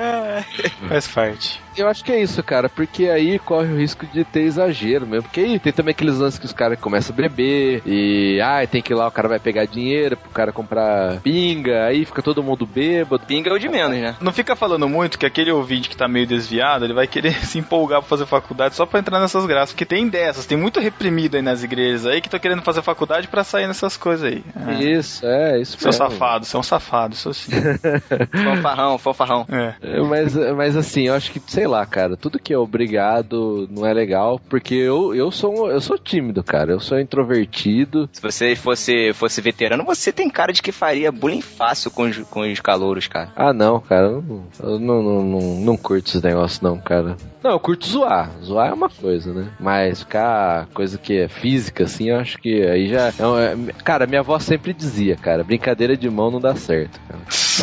Faz 0.89 1.07
parte. 1.07 1.61
Eu 1.77 1.89
acho 1.89 2.05
que 2.05 2.13
é 2.13 2.21
isso, 2.21 2.43
cara, 2.43 2.69
porque 2.69 3.09
aí 3.09 3.39
corre 3.39 3.73
o 3.73 3.79
risco 3.79 4.05
de 4.07 4.25
ter 4.25 4.43
exagero 4.43 5.07
mesmo. 5.07 5.23
Porque 5.23 5.41
aí 5.41 5.59
tem 5.59 5.73
também 5.73 5.93
aqueles 5.93 6.19
lances 6.19 6.39
que 6.39 6.45
os 6.45 6.53
caras 6.53 6.79
começam 6.79 7.15
a 7.15 7.17
beber 7.17 7.83
e, 7.87 8.41
ai, 8.43 8.65
ah, 8.65 8.67
tem 8.67 8.83
que 8.83 8.93
ir 8.93 8.97
lá, 8.97 9.07
o 9.07 9.13
cara 9.13 9.29
vai 9.29 9.39
pegar 9.39 9.65
dinheiro 9.65 10.17
pro 10.17 10.31
cara 10.31 10.53
comprar 10.53 11.21
pinga, 11.21 11.87
aí 11.87 12.05
fica 12.05 12.23
todo 12.23 12.43
mundo 12.43 12.67
bêbado. 12.67 13.25
Pinga 13.27 13.51
é 13.51 13.53
o 13.55 13.59
de 13.59 13.69
menos, 13.69 13.97
né? 13.97 14.17
Não 14.21 14.33
fica 14.33 14.55
falando 14.55 14.89
muito 14.89 15.19
que 15.19 15.25
aquele 15.25 15.51
ouvinte 15.51 15.89
que 15.89 15.97
tá 15.97 16.09
meio 16.09 16.27
desviado, 16.27 16.85
ele 16.85 16.95
vai 16.95 17.07
querer 17.07 17.33
se 17.47 17.59
empolgar 17.59 18.01
pra 18.01 18.09
fazer 18.09 18.27
faculdade 18.27 18.72
só 18.73 18.87
pra 18.87 19.01
entrar 19.01 19.21
nessas 19.21 19.47
graças. 19.47 19.73
Porque 19.73 19.85
tem 19.85 20.09
dessas, 20.09 20.47
tem 20.47 20.59
muito 20.59 20.81
reprimido 20.81 21.37
aí 21.37 21.43
nas 21.43 21.63
igrejas 21.63 22.07
aí 22.07 22.21
que 22.21 22.29
tô 22.29 22.39
querendo 22.39 22.63
fazer 22.63 22.83
faculdade 22.83 23.29
pra 23.29 23.45
sair 23.45 23.67
nessas 23.67 23.97
coisas 23.97 24.33
aí. 24.33 24.45
É. 24.69 24.85
Isso, 24.85 25.27
é, 25.27 25.61
isso 25.61 25.79
Seu 25.79 25.89
mesmo. 25.89 26.11
safado, 26.11 26.45
você 26.45 26.57
é 26.57 26.59
um 26.59 26.63
safado, 26.63 27.15
isso 27.15 27.33
sim. 27.35 27.53
fofarrão, 28.45 28.99
fofarrão. 28.99 29.47
É. 29.49 30.01
Mas, 30.01 30.35
mas 30.35 30.77
assim, 30.77 31.09
eu 31.09 31.15
acho 31.15 31.31
que, 31.31 31.41
sei 31.47 31.67
lá, 31.67 31.85
cara, 31.87 32.17
tudo 32.17 32.39
que 32.39 32.53
é 32.53 32.59
obrigado 32.59 33.69
não 33.71 33.87
é 33.87 33.93
legal, 33.93 34.41
porque 34.49 34.75
eu, 34.75 35.15
eu, 35.15 35.31
sou, 35.31 35.71
eu 35.71 35.81
sou 35.81 35.99
tímido, 35.99 36.43
cara, 36.43 36.73
eu 36.73 36.81
sou 36.81 36.99
introvertido. 36.99 38.09
Se 38.13 38.21
você 38.21 38.57
fosse, 38.57 39.13
fosse 39.13 39.41
veterano, 39.41 39.85
você 39.85 40.13
tem 40.13 40.29
cara 40.29 40.53
de 40.53 40.63
que 40.63 40.73
faria 40.73 41.13
bullying 41.13 41.41
fácil 41.41 41.91
com 41.91 42.05
os, 42.05 42.19
com 42.19 42.41
os 42.41 42.61
calouros, 42.61 43.07
cara. 43.07 43.31
Ah, 43.37 43.53
não, 43.53 43.81
cara, 43.81 44.07
eu 44.07 44.23
não, 44.23 44.45
eu 44.61 44.79
não, 44.79 45.03
não, 45.03 45.23
não, 45.25 45.41
não 45.61 45.77
curto 45.77 46.09
esses 46.09 46.23
negócios, 46.23 46.61
não, 46.61 46.79
cara. 46.79 47.17
Não, 47.43 47.53
eu 47.53 47.61
curto 47.61 47.87
zoar. 47.87 48.31
Zoar 48.43 48.62
é 48.67 48.73
uma 48.73 48.89
coisa, 48.89 49.33
né? 49.33 49.51
Mas 49.59 50.01
ficar 50.01 50.67
coisa 50.75 50.99
que 50.99 51.19
é 51.19 51.29
física, 51.29 51.85
assim, 51.85 52.11
eu 52.11 52.19
acho 52.19 52.39
que 52.39 52.63
aí 52.63 52.89
já. 52.89 53.09
É, 53.09 53.11
é 53.11 53.73
cara, 53.85 54.07
minha 54.07 54.21
avó 54.21 54.39
sempre 54.39 54.73
dizia, 54.73 55.17
cara, 55.17 55.45
brincadeira 55.45 55.97
de 55.97 56.09
mão 56.09 56.31
não 56.31 56.41
dá 56.41 56.55
certo, 56.55 57.01
cara. 57.09 57.21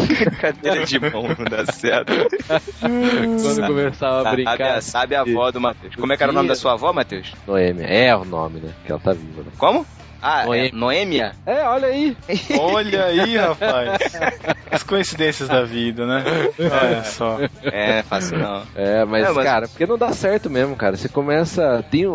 brincadeira 0.08 0.86
de 0.86 1.00
mão 1.00 1.24
não 1.24 1.46
dá 1.46 1.66
certo. 1.72 2.14
Quando 2.80 3.68
começava 3.68 4.28
a 4.28 4.32
brincar. 4.32 4.82
Sabe, 4.82 4.84
sabe 4.84 5.16
a 5.16 5.22
avó 5.22 5.52
do 5.52 5.62
Matheus. 5.62 5.96
Como 5.96 6.14
é 6.14 6.18
que 6.18 6.24
era 6.24 6.32
o 6.32 6.36
nome 6.36 6.48
da 6.48 6.56
sua 6.56 6.74
avó, 6.74 6.94
Matheus? 6.94 7.34
Noêmia. 7.48 7.86
É 7.86 8.16
o 8.16 8.26
nome, 8.26 8.60
né? 8.60 8.72
Que 8.86 8.92
ela 8.92 9.02
tá 9.02 9.14
viva, 9.14 9.42
né? 9.42 9.52
Como? 9.58 9.86
Ah, 10.22 10.46
Noê- 10.46 10.68
é 10.68 10.72
Noêmia? 10.72 11.32
É, 11.46 11.64
olha 11.64 11.88
aí. 11.88 12.16
Olha 12.60 13.06
aí, 13.06 13.38
rapaz. 13.38 14.00
As 14.72 14.84
coincidências 14.84 15.48
da 15.50 15.64
vida, 15.64 16.06
né? 16.06 16.24
Olha 16.60 17.04
só. 17.04 17.40
É, 17.64 18.04
fácil 18.04 18.38
não. 18.38 18.64
É, 18.76 19.06
mas, 19.06 19.26
É, 19.28 19.32
mas- 19.32 19.46
cara, 19.46 19.68
porque 19.68 19.86
não 19.86 19.98
dá 19.98 20.12
certo 20.12 20.50
mesmo, 20.50 20.76
cara. 20.76 20.96
Você 20.98 21.10
começa. 21.10 21.84
Tem, 21.90 22.06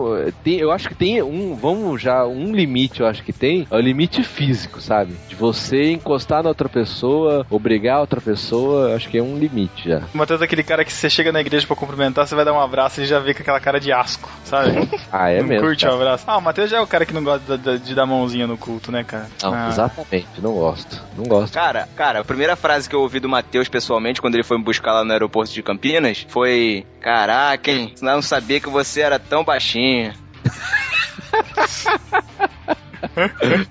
tem, 0.42 0.58
eu 0.58 0.70
acho 0.70 0.88
que 0.88 0.94
tem 0.94 1.22
um. 1.22 1.54
Vamos 1.54 2.00
já. 2.02 2.24
Um 2.26 2.52
limite, 2.54 3.00
eu 3.00 3.06
acho 3.06 3.22
que 3.22 3.32
tem. 3.32 3.66
É 3.70 3.76
o 3.76 3.80
limite 3.80 4.22
físico, 4.22 4.80
sabe? 4.80 5.14
De 5.28 5.34
você 5.34 5.92
encostar 5.92 6.42
na 6.42 6.48
outra 6.48 6.68
pessoa, 6.68 7.46
obrigar 7.50 7.96
a 7.96 8.00
outra 8.00 8.20
pessoa. 8.20 8.90
eu 8.90 8.96
Acho 8.96 9.08
que 9.08 9.18
é 9.18 9.22
um 9.22 9.36
limite 9.38 9.88
já. 9.88 10.02
O 10.14 10.18
Matheus 10.18 10.40
é 10.40 10.44
aquele 10.44 10.62
cara 10.62 10.84
que 10.84 10.92
você 10.92 11.10
chega 11.10 11.32
na 11.32 11.40
igreja 11.40 11.66
pra 11.66 11.74
cumprimentar, 11.76 12.26
você 12.26 12.34
vai 12.34 12.44
dar 12.44 12.52
um 12.52 12.60
abraço 12.60 13.00
e 13.00 13.06
já 13.06 13.18
vê 13.18 13.34
com 13.34 13.42
aquela 13.42 13.60
cara 13.60 13.80
de 13.80 13.92
asco, 13.92 14.30
sabe? 14.44 14.88
Ah, 15.12 15.30
é 15.30 15.40
não 15.40 15.48
mesmo. 15.48 15.66
curte 15.66 15.84
o 15.84 15.88
cara. 15.88 16.00
abraço. 16.00 16.24
Ah, 16.26 16.36
o 16.38 16.42
Matheus 16.42 16.70
já 16.70 16.76
é 16.78 16.80
o 16.80 16.86
cara 16.86 17.04
que 17.04 17.12
não 17.12 17.24
gosta 17.24 17.56
da- 17.58 17.76
de 17.94 18.00
dar 18.00 18.06
mãozinha 18.06 18.46
no 18.46 18.58
culto, 18.58 18.90
né, 18.92 19.02
cara? 19.04 19.28
Não, 19.42 19.54
Ah. 19.54 19.68
exatamente. 19.68 20.26
Não 20.38 20.52
gosto. 20.52 21.00
Não 21.16 21.24
gosto. 21.24 21.54
Cara, 21.54 21.88
cara, 21.96 22.20
a 22.20 22.24
primeira 22.24 22.56
frase 22.56 22.88
que 22.88 22.94
eu 22.94 23.00
ouvi 23.00 23.20
do 23.20 23.28
Matheus 23.28 23.68
pessoalmente 23.68 24.20
quando 24.20 24.34
ele 24.34 24.42
foi 24.44 24.58
me 24.58 24.64
buscar 24.64 24.92
lá 24.92 25.04
no 25.04 25.12
aeroporto 25.12 25.52
de 25.52 25.62
Campinas 25.62 26.26
foi: 26.28 26.84
Caraca, 27.00 27.70
hein? 27.70 27.94
Não 28.02 28.20
sabia 28.20 28.60
que 28.60 28.68
você 28.68 29.00
era 29.00 29.18
tão 29.18 29.44
baixinho. 29.44 30.12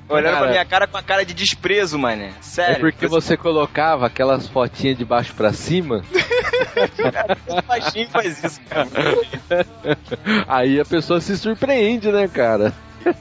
Olhando 0.08 0.34
Cara, 0.34 0.38
pra 0.44 0.50
minha 0.52 0.66
cara 0.66 0.88
com 0.88 0.98
a 0.98 1.02
cara 1.04 1.26
de 1.26 1.34
desprezo, 1.34 1.98
mano. 1.98 2.30
Sério. 2.40 2.76
É 2.76 2.80
porque 2.80 3.08
você 3.08 3.36
colocava 3.36 4.06
aquelas 4.06 4.48
fotinhas 4.48 4.98
de 4.98 5.04
baixo 5.04 5.34
pra 5.34 5.52
cima, 5.52 6.04
baixinho 7.68 8.08
faz 8.10 8.44
isso, 8.44 8.62
cara. 8.70 8.88
aí 10.48 10.80
a 10.80 10.86
pessoa 10.86 11.20
se 11.20 11.36
surpreende, 11.38 12.12
né, 12.12 12.28
cara? 12.28 12.72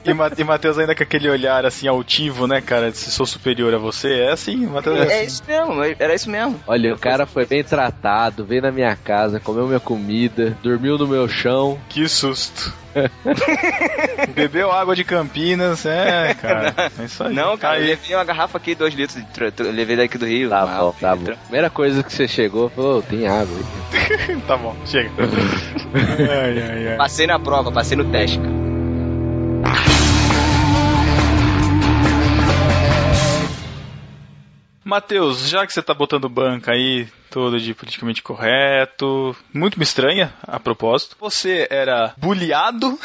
E, 0.05 0.13
Ma 0.13 0.31
e 0.37 0.43
Matheus 0.43 0.77
ainda 0.77 0.95
com 0.95 1.03
aquele 1.03 1.29
olhar 1.29 1.65
assim 1.65 1.87
altivo, 1.87 2.47
né, 2.47 2.61
cara? 2.61 2.91
De 2.91 2.97
se 2.97 3.11
sou 3.11 3.25
superior 3.25 3.73
a 3.73 3.77
você. 3.77 4.21
É 4.21 4.31
assim, 4.31 4.65
Matheus 4.65 4.97
é 4.99 5.01
É 5.01 5.03
assim. 5.17 5.25
isso 5.25 5.43
mesmo, 5.47 5.83
era 5.99 6.13
isso 6.15 6.29
mesmo. 6.29 6.59
Olha, 6.67 6.93
o 6.93 6.97
cara 6.97 7.25
foi 7.25 7.45
bem 7.45 7.63
tratado, 7.63 8.45
veio 8.45 8.61
na 8.61 8.71
minha 8.71 8.95
casa, 8.95 9.39
comeu 9.39 9.67
minha 9.67 9.79
comida, 9.79 10.57
dormiu 10.61 10.97
no 10.97 11.07
meu 11.07 11.27
chão. 11.27 11.79
Que 11.89 12.07
susto. 12.07 12.73
Bebeu 14.35 14.71
água 14.71 14.95
de 14.95 15.03
Campinas, 15.03 15.85
é, 15.85 16.33
cara. 16.35 16.73
É 16.99 17.05
isso 17.05 17.23
aí. 17.23 17.33
Não, 17.33 17.57
cara, 17.57 17.77
eu 17.77 17.81
Aí, 17.83 17.87
levei 17.89 18.15
uma 18.15 18.23
garrafa 18.23 18.57
aqui, 18.57 18.75
dois 18.75 18.93
litros, 18.93 19.19
de 19.23 19.63
levei 19.63 19.95
daqui 19.97 20.17
do 20.17 20.25
Rio. 20.25 20.49
Tá 20.49 20.65
bom, 20.65 20.95
tá 20.99 21.15
bom. 21.15 21.33
Primeira 21.43 21.69
coisa 21.69 22.03
que 22.03 22.13
você 22.13 22.27
chegou, 22.27 22.69
falou, 22.69 22.99
"Ô, 22.99 23.01
tem 23.01 23.27
água 23.27 23.57
tá 24.47 24.57
bom, 24.57 24.75
chega. 24.85 25.09
ai, 25.93 26.61
ai, 26.61 26.87
ai. 26.89 26.97
Passei 26.97 27.25
na 27.27 27.39
prova, 27.39 27.71
passei 27.71 27.97
no 27.97 28.05
teste, 28.05 28.37
cara. 28.39 28.62
Matheus, 34.93 35.49
já 35.49 35.65
que 35.65 35.73
você 35.73 35.81
tá 35.81 35.91
botando 35.91 36.29
banca 36.29 36.71
aí, 36.71 37.07
todo 37.31 37.59
de 37.59 37.73
politicamente 37.73 38.21
correto, 38.21 39.35
muito 39.51 39.79
me 39.79 39.83
estranha, 39.83 40.31
a 40.43 40.59
propósito. 40.59 41.17
Você 41.19 41.67
era 41.71 42.13
bulliado? 42.15 42.95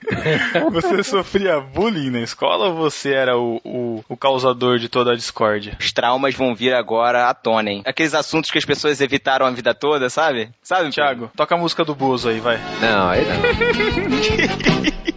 você 0.72 1.02
sofria 1.02 1.60
bullying 1.60 2.08
na 2.08 2.20
escola 2.20 2.68
ou 2.68 2.74
você 2.76 3.12
era 3.12 3.36
o, 3.36 3.60
o, 3.62 4.02
o 4.08 4.16
causador 4.16 4.78
de 4.78 4.88
toda 4.88 5.12
a 5.12 5.14
discórdia? 5.14 5.76
Os 5.78 5.92
traumas 5.92 6.34
vão 6.34 6.54
vir 6.54 6.72
agora 6.72 7.28
à 7.28 7.34
tona, 7.34 7.70
hein? 7.70 7.82
Aqueles 7.84 8.14
assuntos 8.14 8.50
que 8.50 8.56
as 8.56 8.64
pessoas 8.64 9.02
evitaram 9.02 9.44
a 9.44 9.50
vida 9.50 9.74
toda, 9.74 10.08
sabe? 10.08 10.48
Sabe, 10.62 10.88
Thiago, 10.88 11.30
toca 11.36 11.54
a 11.54 11.58
música 11.58 11.84
do 11.84 11.94
Bozo 11.94 12.30
aí, 12.30 12.40
vai. 12.40 12.58
Não, 12.80 13.10
aí 13.10 13.26
não. 13.26 13.36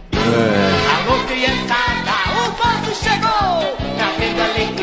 É, 0.32 1.10
Alô, 1.10 1.24
criançada, 1.24 2.12
o 2.38 2.52
povo 2.52 2.94
chegou, 2.94 3.70
seu 3.96 4.34
povo. 4.34 4.79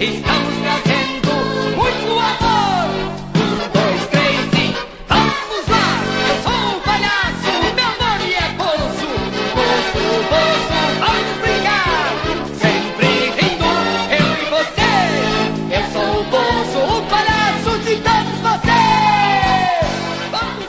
Estamos 0.00 0.47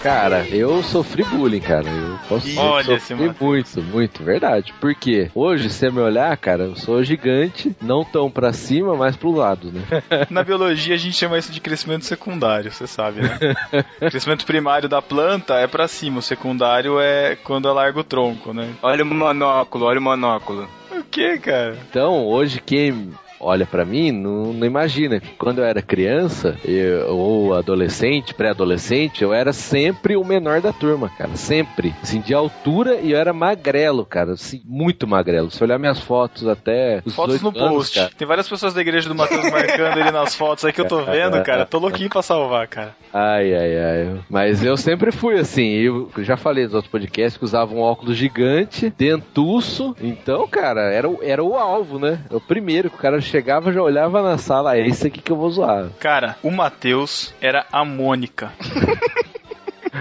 Cara, 0.02 0.48
eu 0.50 0.82
sofri 0.82 1.24
bullying, 1.24 1.60
cara. 1.60 1.90
Eu 1.90 2.20
posso 2.28 2.46
dizer 2.46 2.60
Olha 2.60 2.86
que 2.86 2.94
esse 2.94 3.08
sofri 3.08 3.36
muito, 3.40 3.82
muito, 3.84 4.24
verdade. 4.24 4.74
Porque 4.80 5.30
hoje, 5.36 5.70
se 5.70 5.80
você 5.80 5.92
me 5.92 6.00
olhar, 6.00 6.36
cara, 6.38 6.64
eu 6.64 6.76
sou 6.76 7.04
gigante, 7.04 7.76
não 7.82 8.06
tão 8.06 8.32
pra 8.32 8.54
cima, 8.54 8.96
mas 8.96 9.18
pro 9.18 9.32
lado, 9.32 9.72
né? 9.72 9.82
Na 10.30 10.44
biologia 10.44 10.96
a 10.96 10.98
gente 10.98 11.16
chama 11.16 11.38
isso 11.38 11.52
de 11.52 11.60
crescimento 11.60 12.06
secundário, 12.06 12.72
você 12.72 12.88
sabe, 12.88 13.22
né? 13.22 13.38
crescimento 14.10 14.46
primário 14.46 14.88
da 14.88 15.02
planta 15.02 15.56
é 15.56 15.68
pra 15.68 15.88
cima, 15.88 16.20
o 16.20 16.24
secundário 16.24 17.00
é 17.00 17.36
quando 17.36 17.68
ela 17.68 17.82
larga 17.82 18.00
o 18.00 18.04
tronco, 18.04 18.54
né? 18.54 18.70
Olha 18.82 19.04
o 19.04 19.08
monóculo, 19.08 19.86
olha 19.86 20.00
o 20.00 20.04
monóculo. 20.04 20.68
O 20.92 21.04
que, 21.04 21.38
cara? 21.40 21.78
Então, 21.90 22.26
hoje, 22.26 22.62
quem 22.62 23.12
olha 23.40 23.66
pra 23.66 23.86
mim 23.86 24.12
não, 24.12 24.54
não 24.54 24.66
imagina 24.68 25.20
que 25.20 25.30
quando 25.38 25.60
eu 25.60 25.64
era 25.66 25.82
criança, 25.82 26.58
eu- 26.66 27.08
ou 27.16 27.54
adolescente, 27.54 28.34
pré-adolescente, 28.34 29.24
eu 29.24 29.34
era 29.34 29.54
sempre 29.54 30.16
o 30.16 30.24
menor 30.24 30.62
da 30.62 30.72
turma, 30.74 31.10
cara. 31.18 31.36
Sempre. 31.36 31.94
Assim, 32.02 32.20
de 32.22 32.34
altura 32.34 32.96
e 33.02 33.12
eu 33.12 33.18
era 33.18 33.34
magrelo, 33.34 34.06
cara. 34.06 34.34
Assim, 34.34 34.62
muito 34.66 35.08
magrelo. 35.08 35.50
Se 35.52 35.64
olhar 35.64 35.78
minhas 35.80 36.00
fotos 36.00 36.48
até 36.48 37.02
os 37.06 37.14
Fotos 37.16 37.42
no 37.42 37.52
18 37.52 37.60
anos, 37.66 37.76
post. 37.78 37.96
cara. 38.00 38.12
Tem 38.18 38.28
várias 38.28 38.48
pessoas 38.50 38.74
da 38.74 38.82
igreja 38.82 39.08
do 39.10 39.16
Matheus 39.16 39.50
marcando 39.52 39.98
ele 40.00 40.12
nas 40.12 40.36
fotos 40.36 40.66
aí 40.66 40.74
que 40.74 40.82
eu 40.82 40.88
tô 40.88 41.04
vendo, 41.04 41.42
cara. 41.44 41.66
Tô 41.66 41.80
louquinho 41.80 42.10
pra 42.10 42.22
salvar, 42.22 42.68
cara. 42.68 42.96
Ai, 43.14 43.54
ai, 43.54 43.78
ai. 43.78 44.20
Mas 44.30 44.64
eu 44.64 44.76
sempre 44.78 45.12
fui 45.12 45.38
assim. 45.40 45.68
Eu 45.80 46.10
já 46.20 46.38
falei 46.38 46.66
nos 46.66 46.74
outros 46.74 46.92
podcasts 46.92 47.38
que 47.38 47.44
usava 47.46 47.74
um 47.74 47.80
óculos 47.80 48.16
gigante, 48.18 48.94
dentuço. 48.98 49.96
Então, 50.02 50.48
cara, 50.48 50.82
era, 50.92 51.08
o- 51.10 51.20
era 51.22 51.44
o 51.44 51.56
alvo, 51.56 52.00
né? 52.00 52.20
É 52.32 52.36
o 52.36 52.42
primeiro 52.42 52.90
que 52.90 52.96
o 52.96 53.00
cara 53.00 53.20
chegava, 53.30 53.72
já 53.72 53.82
olhava 53.82 54.22
na 54.22 54.38
sala. 54.38 54.76
É 54.78 54.86
isso 54.88 55.06
aqui 55.08 55.22
que 55.22 55.32
eu 55.32 55.36
vou 55.38 55.50
zoar. 55.50 55.90
Cara, 56.00 56.36
o 56.44 56.52
Matheus 56.52 57.34
era 57.42 57.66
a 57.72 57.86
Mônica. 57.86 58.52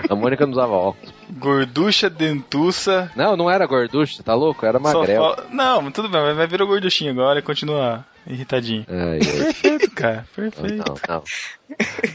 A 0.08 0.14
Mônica 0.14 0.44
não 0.46 0.52
usava 0.52 0.72
óculos. 0.72 1.12
Gorducha, 1.30 2.08
dentuça. 2.10 3.10
Não, 3.14 3.36
não 3.36 3.50
era 3.50 3.66
gorducho, 3.66 4.22
tá 4.22 4.34
louco? 4.34 4.64
Era 4.64 4.78
só 4.80 4.98
magrelo. 5.00 5.34
fal- 5.36 5.44
Não, 5.50 5.82
mas 5.82 5.92
tudo 5.92 6.08
bem, 6.08 6.20
mas 6.22 6.36
vai 6.36 6.46
virar 6.46 6.64
gorduchinho 6.64 7.10
agora 7.12 7.38
e 7.38 7.42
continua 7.42 8.04
irritadinho. 8.28 8.84
Ai, 8.88 9.18
ai. 9.18 9.18
Perfeito, 9.20 9.90
cara. 9.92 10.24
Perfeito. 10.34 10.76
não, 10.88 10.94
não. 11.16 11.22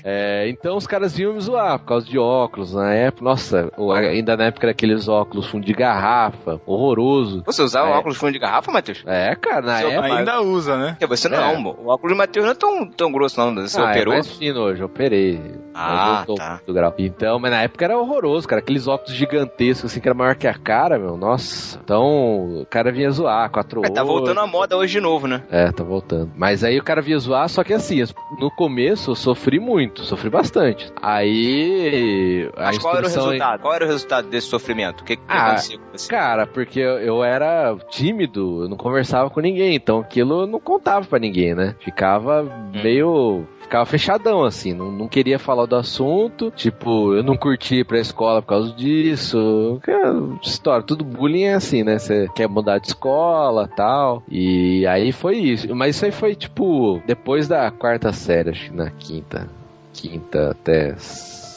É, 0.04 0.50
então 0.50 0.76
os 0.76 0.88
caras 0.88 1.16
vinham 1.16 1.34
me 1.34 1.40
zoar 1.40 1.78
por 1.80 1.86
causa 1.86 2.06
de 2.08 2.18
óculos 2.18 2.74
na 2.74 2.92
época. 2.94 3.24
Nossa, 3.24 3.72
ainda 4.10 4.36
na 4.36 4.46
época 4.46 4.66
era 4.66 4.72
aqueles 4.72 5.08
óculos 5.08 5.48
fundo 5.48 5.66
de 5.66 5.74
garrafa, 5.74 6.60
horroroso. 6.66 7.44
Você 7.46 7.62
usava 7.62 7.90
É. 7.90 7.94
óculos 7.94 8.18
fundo 8.18 8.34
de 8.34 8.40
garrafa, 8.40 8.72
Matheus? 8.72 9.04
É, 9.06 9.36
cara, 9.36 9.62
na 9.62 9.78
Seu 9.80 9.92
época. 9.92 10.16
Ainda 10.16 10.42
usa, 10.42 10.78
né? 10.78 10.90
Porque 10.92 11.06
você 11.06 11.30
não, 11.30 11.38
É. 11.38 11.58
o 11.58 11.88
óculos 11.88 12.14
do 12.14 12.18
Matheus 12.18 12.46
não 12.46 12.52
é 12.52 12.56
tão, 12.56 12.88
tão 12.90 13.12
grosso 13.12 13.40
não, 13.40 13.54
você 13.56 13.80
Ah, 13.80 13.86
é 13.88 13.92
operou. 13.92 14.14
mais 14.16 14.28
fino 14.28 14.60
hoje, 14.62 14.82
eu 14.82 14.88
operei. 14.88 15.40
Ah, 15.76 16.08
Mas 16.08 16.20
eu 16.22 16.26
tô 16.28 16.36
tá. 16.36 16.60
do 16.66 16.74
grau. 16.74 16.94
Então, 16.98 17.40
mas 17.40 17.52
na 17.52 17.62
época 17.64 17.86
era 17.86 17.98
horroroso, 17.98 18.48
cara. 18.48 18.60
Aqueles 18.62 18.88
óculos 18.88 19.14
gigantescos, 19.16 19.92
assim, 19.92 20.00
que 20.00 20.08
era 20.08 20.16
maior 20.16 20.36
que 20.36 20.48
a 20.48 20.54
cara, 20.54 20.98
meu. 21.00 21.16
Nossa. 21.18 21.80
Então, 21.84 22.62
o 22.62 22.66
cara 22.70 22.92
vinha 22.92 23.10
zoar, 23.12 23.50
quatro 23.52 23.84
É, 23.86 23.90
tá 23.90 24.04
voltando 24.04 24.40
à 24.40 24.48
moda 24.48 24.76
hoje 24.78 24.94
de 24.94 25.00
novo, 25.00 25.28
né? 25.28 25.44
É, 25.52 25.72
tá 25.72 25.84
voltando. 25.84 26.03
Mas 26.36 26.64
aí 26.64 26.78
o 26.80 26.84
cara 26.84 27.02
vinha 27.02 27.18
zoar, 27.18 27.48
só 27.50 27.64
que 27.64 27.74
assim, 27.74 28.04
no 28.40 28.50
começo 28.52 29.12
eu 29.12 29.16
sofri 29.16 29.60
muito, 29.60 30.04
sofri 30.04 30.30
bastante. 30.30 30.92
Aí. 31.02 32.50
Mas 32.58 32.78
qual 32.78 32.98
era 32.98 33.06
o 33.08 33.10
resultado? 33.10 33.62
Qual 33.62 33.74
era 33.74 33.86
o 33.86 33.88
resultado 33.88 34.28
desse 34.30 34.48
sofrimento? 34.48 35.02
O 35.02 35.04
que, 35.04 35.16
que 35.16 35.24
Ah, 35.28 35.48
aconteceu 35.48 35.80
com 35.80 35.86
você? 35.98 36.10
Cara, 36.10 36.46
porque 36.48 36.80
eu, 36.80 37.00
eu 37.00 37.24
era 37.24 37.76
tímido, 37.90 38.64
eu 38.64 38.70
não 38.70 38.78
conversava 38.78 39.30
com 39.30 39.40
ninguém, 39.40 39.76
então 39.76 40.00
aquilo 40.00 40.42
eu 40.42 40.48
não 40.48 40.60
contava 40.60 41.06
pra 41.06 41.20
ninguém, 41.20 41.54
né? 41.56 41.76
Ficava 41.80 42.44
meio. 42.84 43.46
Ficava 43.62 43.86
fechadão, 43.86 44.44
assim, 44.44 44.74
não, 44.74 44.92
não 44.92 45.08
queria 45.08 45.40
falar 45.40 45.66
do 45.66 45.76
assunto, 45.78 46.52
tipo, 46.52 47.14
eu 47.16 47.24
não 47.24 47.36
curti 47.36 47.78
ir 47.78 47.86
pra 47.86 47.98
escola 47.98 48.42
por 48.42 48.50
causa 48.50 48.74
disso. 48.74 49.80
Cara, 49.82 50.14
História, 50.44 50.86
tudo 50.86 51.04
bullying 51.04 51.44
é 51.44 51.54
assim, 51.54 51.82
né? 51.82 51.98
Você 51.98 52.28
quer 52.36 52.48
mudar 52.48 52.78
de 52.78 52.88
escola 52.88 53.68
tal. 53.76 54.22
E 54.30 54.86
aí 54.86 55.12
foi 55.14 55.38
isso. 55.38 55.74
Mas 55.74 55.93
isso 55.94 56.06
aí 56.06 56.12
foi, 56.12 56.36
tipo, 56.36 57.02
depois 57.06 57.48
da 57.48 57.70
quarta 57.70 58.12
série, 58.12 58.50
acho 58.50 58.72
que 58.72 58.76
na 58.76 58.90
quinta. 58.90 59.48
Quinta 59.94 60.50
até 60.50 60.96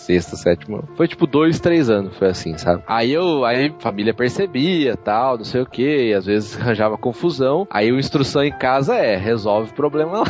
sexta, 0.07 0.37
sétima. 0.37 0.85
Foi 0.97 1.09
tipo 1.09 1.27
dois, 1.27 1.59
três 1.59 1.91
anos, 1.91 2.17
foi 2.17 2.29
assim, 2.29 2.57
sabe? 2.57 2.83
Aí 2.87 3.13
eu, 3.13 3.45
aí 3.45 3.67
a 3.67 3.83
família 3.83 4.15
percebia, 4.15 4.97
tal, 4.97 5.39
não 5.39 5.45
sei 5.45 5.61
o 5.61 5.67
que, 5.67 6.13
às 6.15 6.25
vezes 6.25 6.57
arranjava 6.61 6.97
confusão. 6.97 7.67
Aí 7.71 7.91
a 7.91 7.99
instrução 7.99 8.45
em 8.45 8.53
casa 8.53 8.95
é, 8.95 9.17
resolve 9.17 9.71
o 9.71 9.75
problema 9.75 10.21
lá. 10.21 10.25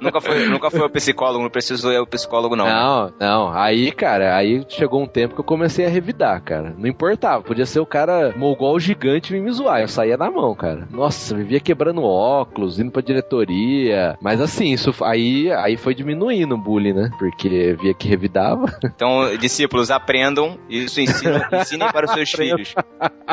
nunca, 0.00 0.20
foi, 0.20 0.46
nunca 0.46 0.70
foi 0.70 0.80
o 0.80 0.90
psicólogo, 0.90 1.42
não 1.42 1.50
precisou 1.50 1.92
ir 1.92 1.98
o 1.98 2.06
psicólogo, 2.06 2.54
não. 2.54 2.66
Não, 2.66 3.12
não. 3.18 3.52
Aí, 3.52 3.90
cara, 3.90 4.36
aí 4.36 4.64
chegou 4.68 5.02
um 5.02 5.06
tempo 5.06 5.34
que 5.34 5.40
eu 5.40 5.44
comecei 5.44 5.86
a 5.86 5.88
revidar, 5.88 6.42
cara. 6.42 6.74
Não 6.76 6.86
importava, 6.86 7.42
podia 7.42 7.66
ser 7.66 7.80
o 7.80 7.86
cara 7.86 8.34
mogol 8.36 8.78
gigante 8.78 9.34
e 9.34 9.40
me 9.40 9.50
zoar. 9.50 9.80
Eu 9.80 9.88
saía 9.88 10.16
na 10.16 10.30
mão, 10.30 10.54
cara. 10.54 10.86
Nossa, 10.90 11.34
vivia 11.34 11.60
quebrando 11.60 12.02
óculos, 12.02 12.78
indo 12.78 12.90
pra 12.90 13.02
diretoria. 13.02 14.16
Mas 14.20 14.40
assim, 14.40 14.72
isso 14.72 14.92
aí, 15.02 15.50
aí 15.52 15.76
foi 15.76 15.94
diminuindo 15.94 16.54
o 16.54 16.58
bullying, 16.58 16.92
né? 16.92 17.10
Porque 17.18 17.76
via 17.80 17.94
que 17.98 18.08
revidava. 18.08 18.66
Então, 18.84 19.36
discípulos, 19.36 19.90
aprendam 19.90 20.58
isso, 20.68 21.00
ensinem, 21.00 21.40
ensinem 21.60 21.92
para 21.92 22.06
os 22.06 22.12
seus 22.12 22.30
filhos. 22.30 22.74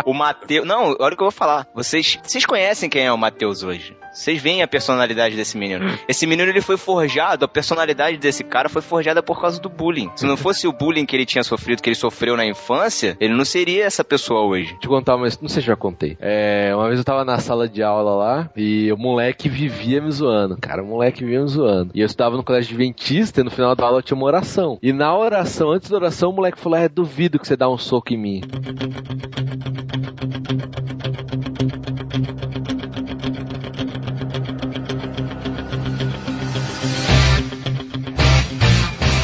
O 0.06 0.13
Mateus. 0.13 0.67
Não, 0.67 0.95
olha 0.99 1.13
o 1.13 1.17
que 1.17 1.23
eu 1.23 1.30
vou 1.30 1.32
falar. 1.32 1.67
Vocês, 1.73 2.19
vocês 2.23 2.45
conhecem 2.45 2.89
quem 2.89 3.06
é 3.06 3.12
o 3.12 3.17
Mateus 3.17 3.63
hoje? 3.63 3.95
Vocês 4.13 4.39
veem 4.39 4.62
a 4.62 4.67
personalidade 4.67 5.36
desse 5.36 5.58
menino. 5.58 5.86
Esse 6.08 6.28
menino 6.28 6.49
ele 6.49 6.62
foi 6.62 6.78
forjado, 6.78 7.45
a 7.45 7.47
personalidade 7.47 8.17
desse 8.17 8.43
cara 8.43 8.69
foi 8.69 8.82
forjada 8.82 9.23
por 9.23 9.41
causa 9.41 9.60
do 9.60 9.69
bullying. 9.69 10.12
Se 10.15 10.26
não 10.26 10.38
fosse 10.38 10.67
o 10.67 10.71
bullying 10.71 11.06
que 11.06 11.15
ele 11.15 11.26
tinha 11.26 11.43
sofrido, 11.43 11.82
que 11.82 11.89
ele 11.89 11.95
sofreu 11.95 12.38
na 12.38 12.45
infância, 12.45 13.17
ele 13.19 13.34
não 13.34 13.43
seria 13.43 13.86
essa 13.86 14.04
pessoa 14.04 14.41
hoje. 14.41 14.71
Deixa 14.73 14.86
eu 14.86 14.89
contar 14.89 15.15
uma 15.15 15.23
não 15.41 15.49
sei 15.49 15.62
se 15.62 15.67
já 15.67 15.76
contei. 15.76 16.15
É, 16.19 16.71
uma 16.76 16.88
vez 16.88 16.99
eu 16.99 17.06
tava 17.06 17.26
na 17.26 17.39
sala 17.39 17.67
de 17.67 17.82
aula 17.82 18.15
lá 18.15 18.49
e 18.56 18.91
o 18.91 18.97
moleque 18.97 19.49
vivia 19.49 19.99
me 19.99 20.12
zoando. 20.12 20.58
Cara, 20.62 20.84
o 20.84 20.86
moleque 20.86 21.23
vivia 21.23 21.41
me 21.41 21.47
zoando. 21.47 21.91
E 21.95 22.02
eu 22.02 22.06
estudava 22.06 22.38
no 22.38 22.43
colégio 22.43 22.76
adventista 22.76 23.41
e 23.41 23.43
no 23.43 23.49
final 23.49 23.76
da 23.76 23.86
aula 23.86 24.04
tinha 24.04 24.15
uma 24.15 24.28
oração. 24.28 24.52
E 24.81 24.93
na 24.93 25.17
oração, 25.17 25.71
antes 25.71 25.89
da 25.89 25.95
oração, 25.95 26.29
o 26.29 26.33
moleque 26.33 26.59
falou: 26.59 26.77
É, 26.77 26.87
duvido 26.87 27.39
que 27.39 27.47
você 27.47 27.55
dá 27.55 27.67
um 27.67 27.77
soco 27.77 28.13
em 28.13 28.17
mim. 28.17 28.41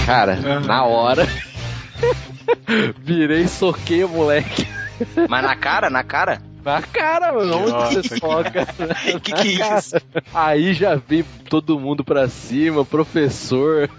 Cara, 0.05 0.59
na 0.61 0.83
hora. 0.85 1.27
Virei 2.97 3.41
e 3.41 3.47
soquei 3.47 4.03
o 4.03 4.09
moleque. 4.09 4.67
Mas 5.29 5.43
na 5.43 5.55
cara, 5.55 5.89
na 5.89 6.03
cara? 6.03 6.41
Na 6.65 6.81
cara, 6.81 7.31
mano. 7.31 7.57
Onde 7.57 7.71
Nossa, 7.71 8.01
você 8.03 8.17
soca? 8.17 8.65
que 9.21 9.31
que 9.31 9.61
é 9.61 9.77
isso? 9.77 9.95
Aí 10.33 10.73
já 10.73 10.95
vi 10.95 11.23
todo 11.47 11.79
mundo 11.79 12.03
pra 12.03 12.27
cima, 12.27 12.83
professor. 12.83 13.89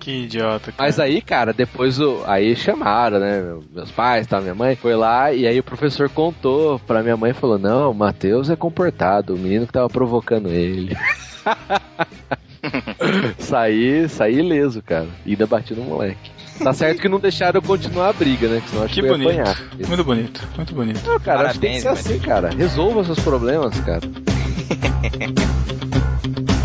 Que 0.00 0.24
idiota, 0.24 0.72
cara. 0.72 0.88
Mas 0.88 0.98
aí, 0.98 1.20
cara, 1.20 1.52
depois 1.52 2.00
o, 2.00 2.22
aí 2.26 2.56
chamaram, 2.56 3.20
né? 3.20 3.54
Meus 3.72 3.90
pais, 3.90 4.26
tá, 4.26 4.40
minha 4.40 4.54
mãe, 4.54 4.74
foi 4.74 4.96
lá 4.96 5.30
e 5.32 5.46
aí 5.46 5.58
o 5.58 5.62
professor 5.62 6.08
contou 6.08 6.78
pra 6.80 7.02
minha 7.02 7.16
mãe 7.18 7.32
e 7.32 7.34
falou: 7.34 7.58
Não, 7.58 7.90
o 7.90 7.94
Matheus 7.94 8.48
é 8.48 8.56
comportado, 8.56 9.34
o 9.34 9.38
menino 9.38 9.66
que 9.66 9.72
tava 9.72 9.90
provocando 9.90 10.48
ele. 10.48 10.96
saí, 13.38 14.08
saí 14.08 14.38
ileso, 14.38 14.82
cara. 14.82 15.06
E 15.26 15.30
ainda 15.32 15.46
bati 15.46 15.74
no 15.74 15.82
moleque. 15.82 16.30
Tá 16.62 16.72
certo 16.72 17.00
que 17.00 17.08
não 17.08 17.18
deixaram 17.18 17.58
eu 17.58 17.62
continuar 17.66 18.08
a 18.08 18.12
briga, 18.12 18.48
né? 18.48 18.62
Senão 18.66 18.84
acho 18.84 18.94
Que 18.94 19.00
que 19.00 19.06
eu 19.06 19.12
ia 19.12 19.18
bonito. 19.18 19.40
apanhar. 19.40 19.62
Muito 19.88 20.04
bonito, 20.04 20.48
muito 20.56 20.74
bonito. 20.74 21.00
Não, 21.06 21.20
cara, 21.20 21.48
acho 21.48 21.54
que 21.54 21.60
tem 21.60 21.72
que 21.74 21.80
ser 21.80 21.88
Parabéns, 21.88 22.06
assim, 22.06 22.18
cara. 22.18 22.50
Resolva 22.50 23.04
seus 23.04 23.20
problemas, 23.20 23.78
cara. 23.80 24.00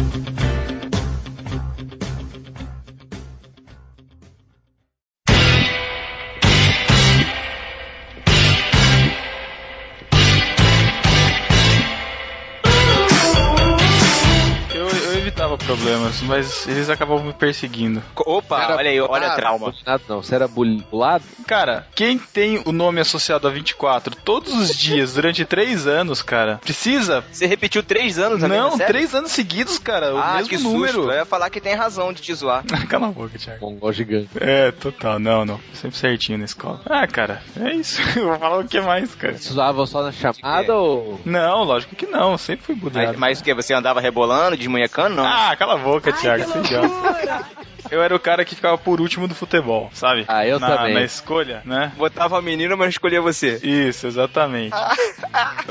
evitava 15.56 15.58
problemas, 15.58 16.22
mas 16.22 16.68
eles 16.68 16.89
acabavam 16.89 17.24
me 17.26 17.34
perseguindo. 17.34 18.02
Opa, 18.15 18.62
Era 18.63 18.76
olha 18.76 18.89
aí, 18.89 19.00
olha 19.02 19.08
bulado, 19.10 19.26
a 19.26 19.36
trauma. 19.36 19.72
bulado 19.72 20.04
Não, 20.08 20.22
você 20.22 20.36
era 20.36 20.48
bulado? 20.48 21.24
Cara, 21.48 21.88
quem 21.96 22.18
tem 22.18 22.62
o 22.65 22.72
nome 22.72 23.00
associado 23.00 23.48
a 23.48 23.52
24 23.52 24.15
todos 24.18 24.54
os 24.54 24.76
dias 24.78 25.13
durante 25.13 25.46
três 25.46 25.88
anos, 25.88 26.22
cara, 26.22 26.58
precisa? 26.63 27.24
Você 27.32 27.46
repetiu 27.46 27.82
três 27.84 28.20
anos 28.20 28.44
a 28.44 28.48
mesma 28.48 28.63
Não, 28.70 28.78
série? 28.78 28.88
três 28.91 29.13
anos 29.15 29.32
seguidos, 29.32 29.78
cara, 29.80 30.13
o 30.13 30.18
Ah, 30.18 30.34
mesmo 30.36 30.50
que 30.50 30.58
número. 30.58 30.94
susto. 30.94 31.12
Eu 31.12 31.18
ia 31.18 31.26
falar 31.26 31.50
que 31.50 31.62
tem 31.62 31.76
razão 31.76 32.12
de 32.13 32.22
te 32.22 32.34
zoar. 32.34 32.63
Cala 32.89 33.08
a 33.08 33.12
boca, 33.12 33.38
Thiago. 33.38 33.65
Mongol 33.65 33.94
gigante. 33.94 34.30
É, 34.39 34.72
total, 34.72 35.20
não, 35.20 35.46
não. 35.46 35.60
Sempre 35.74 35.98
certinho 35.98 36.38
na 36.38 36.46
escola. 36.46 36.82
Ah, 36.89 37.08
cara, 37.08 37.41
é 37.60 37.74
isso. 37.74 38.02
Eu 38.18 38.28
vou 38.30 38.39
falar 38.39 38.60
o 38.60 38.68
que 38.68 38.80
mais, 38.82 39.13
cara. 39.15 39.38
Você 39.38 39.50
usava 39.52 39.86
só 39.86 40.02
na 40.04 40.12
chamada 40.12 40.76
ou. 40.76 41.20
Não, 41.26 41.63
lógico 41.63 41.96
que 41.96 42.06
não. 42.06 42.38
Sempre 42.38 42.65
fui 42.65 42.76
Mas, 42.76 42.84
budeado. 42.84 43.18
mas 43.18 43.39
o 43.39 43.44
que? 43.44 43.54
Você 43.54 43.74
andava 43.74 44.00
rebolando, 44.00 44.58
desmunhecando? 44.58 45.15
Não. 45.15 45.26
Ah, 45.26 45.44
cala 45.55 45.73
a 45.73 45.77
boca, 45.77 46.13
Thiago. 46.13 46.43
Você 46.43 46.58
é 46.58 46.62
idiota. 46.62 47.45
Eu 47.91 48.02
era 48.04 48.15
o 48.15 48.19
cara 48.19 48.43
que 48.45 48.56
ficava 48.56 48.78
por 48.78 49.00
último 49.02 49.28
do 49.28 49.36
futebol, 49.36 49.89
sabe? 49.93 50.26
Ah, 50.28 50.45
eu 50.45 50.60
na, 50.60 50.76
também. 50.78 50.93
Na 50.95 51.04
escolha, 51.04 51.62
né? 51.65 51.91
Botava 51.98 52.38
a 52.38 52.41
menina, 52.41 52.76
mas 52.76 52.89
escolhia 52.89 53.21
você. 53.21 53.60
Isso, 53.63 54.08
exatamente. 54.08 54.74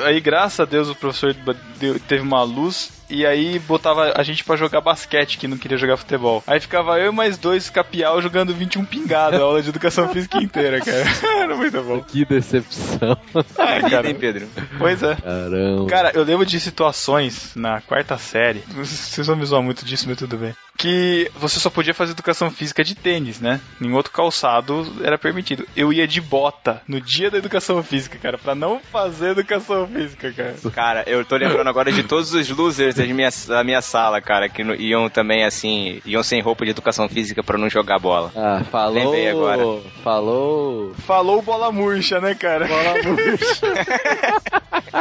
aí, 0.05 0.21
graças 0.21 0.61
a 0.61 0.65
Deus, 0.65 0.89
o 0.89 0.95
professor 0.95 1.35
deu- 1.79 1.99
teve 2.01 2.23
uma 2.23 2.43
luz 2.43 2.93
e 3.11 3.27
aí 3.27 3.59
botava 3.59 4.13
a 4.17 4.23
gente 4.23 4.43
pra 4.45 4.57
jogar 4.57 4.81
basquete, 4.81 5.37
que 5.39 5.47
não 5.47 5.59
queria 5.59 5.77
jogar 5.77 5.97
futebol. 5.97 6.43
Aí 6.47 6.59
ficava 6.59 6.99
eu 6.99 7.13
e 7.13 7.15
mais 7.15 7.37
dois 7.37 7.69
capial 7.71 8.21
jogando 8.23 8.55
21 8.55 8.85
pingado, 8.85 9.37
a 9.37 9.41
aula 9.41 9.63
de 9.63 9.69
educação 9.69 10.09
física 10.09 10.39
inteira, 10.39 10.81
cara. 10.81 11.05
Era 11.45 11.57
muito 11.57 11.83
bom. 11.83 12.01
Que 12.03 12.25
decepção. 12.25 13.17
Ah, 13.59 13.75
Vida, 13.77 13.91
cara. 13.91 14.09
hein, 14.09 14.15
Pedro? 14.19 14.49
Pois 14.79 15.03
é. 15.03 15.15
Caramba. 15.17 15.87
Cara, 15.89 16.13
eu 16.15 16.23
lembro 16.25 16.47
de 16.47 16.59
situações 16.59 17.53
na 17.55 17.81
quarta 17.83 18.17
série. 18.19 18.63
Vocês 18.73 19.27
vão 19.27 19.37
me 19.37 19.45
zoar 19.45 19.63
muito 19.63 19.85
disso, 19.85 20.07
mas 20.09 20.19
tudo 20.19 20.37
bem. 20.37 20.55
Que 20.77 21.31
você 21.37 21.61
só 21.61 21.71
podia 21.71 21.95
fazer 21.95 22.04
educação 22.13 22.51
física 22.51 22.85
de 22.85 22.95
tênis, 22.95 23.41
né? 23.41 23.61
Em 23.81 23.93
outro 23.93 24.13
calçado 24.13 24.87
era 25.03 25.17
permitido. 25.19 25.67
Eu 25.77 25.93
ia 25.93 26.07
de 26.07 26.21
bota 26.21 26.83
no 26.87 27.01
dia 27.01 27.31
da 27.31 27.39
educação 27.39 27.83
física, 27.83 28.19
cara, 28.19 28.39
pra 28.39 28.55
não 28.55 28.81
fazer 28.93 29.31
educação 29.31 29.87
física, 29.87 30.33
cara. 30.33 30.55
Cara, 30.73 31.05
eu 31.07 31.25
tô 31.25 31.37
lembrando 31.37 31.69
agora 31.69 31.91
de 31.93 32.03
todos 32.03 32.33
os 32.35 32.49
losers 32.51 32.95
da 32.95 33.05
minha, 33.05 33.29
da 33.49 33.65
minha 33.65 33.81
sala, 33.83 34.21
cara, 34.21 34.49
que 34.49 34.63
no- 34.65 34.75
iam 34.75 35.09
também 35.09 35.45
assim, 35.45 36.01
iam 36.05 36.23
sem 36.23 36.41
roupa 36.41 36.65
de 36.65 36.71
educação 36.73 37.09
física 37.09 37.43
pra 37.43 37.59
não 37.59 37.69
jogar 37.71 37.99
bola. 37.99 38.33
Ah, 38.37 38.63
falou. 38.71 38.95
Lembrei 38.95 39.29
agora. 39.29 39.63
Falou. 40.03 40.95
Falou 41.07 41.43
bola 41.43 41.71
murcha, 41.73 42.21
né, 42.21 42.35
cara? 42.35 42.67
Bola 42.67 42.95
murcha. 43.03 43.67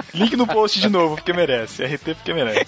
Link 0.14 0.36
no 0.36 0.48
post 0.48 0.80
de 0.80 0.90
novo, 0.90 1.16
porque 1.16 1.34
merece. 1.34 1.84
RT 1.84 2.16
porque 2.16 2.34
merece. 2.34 2.66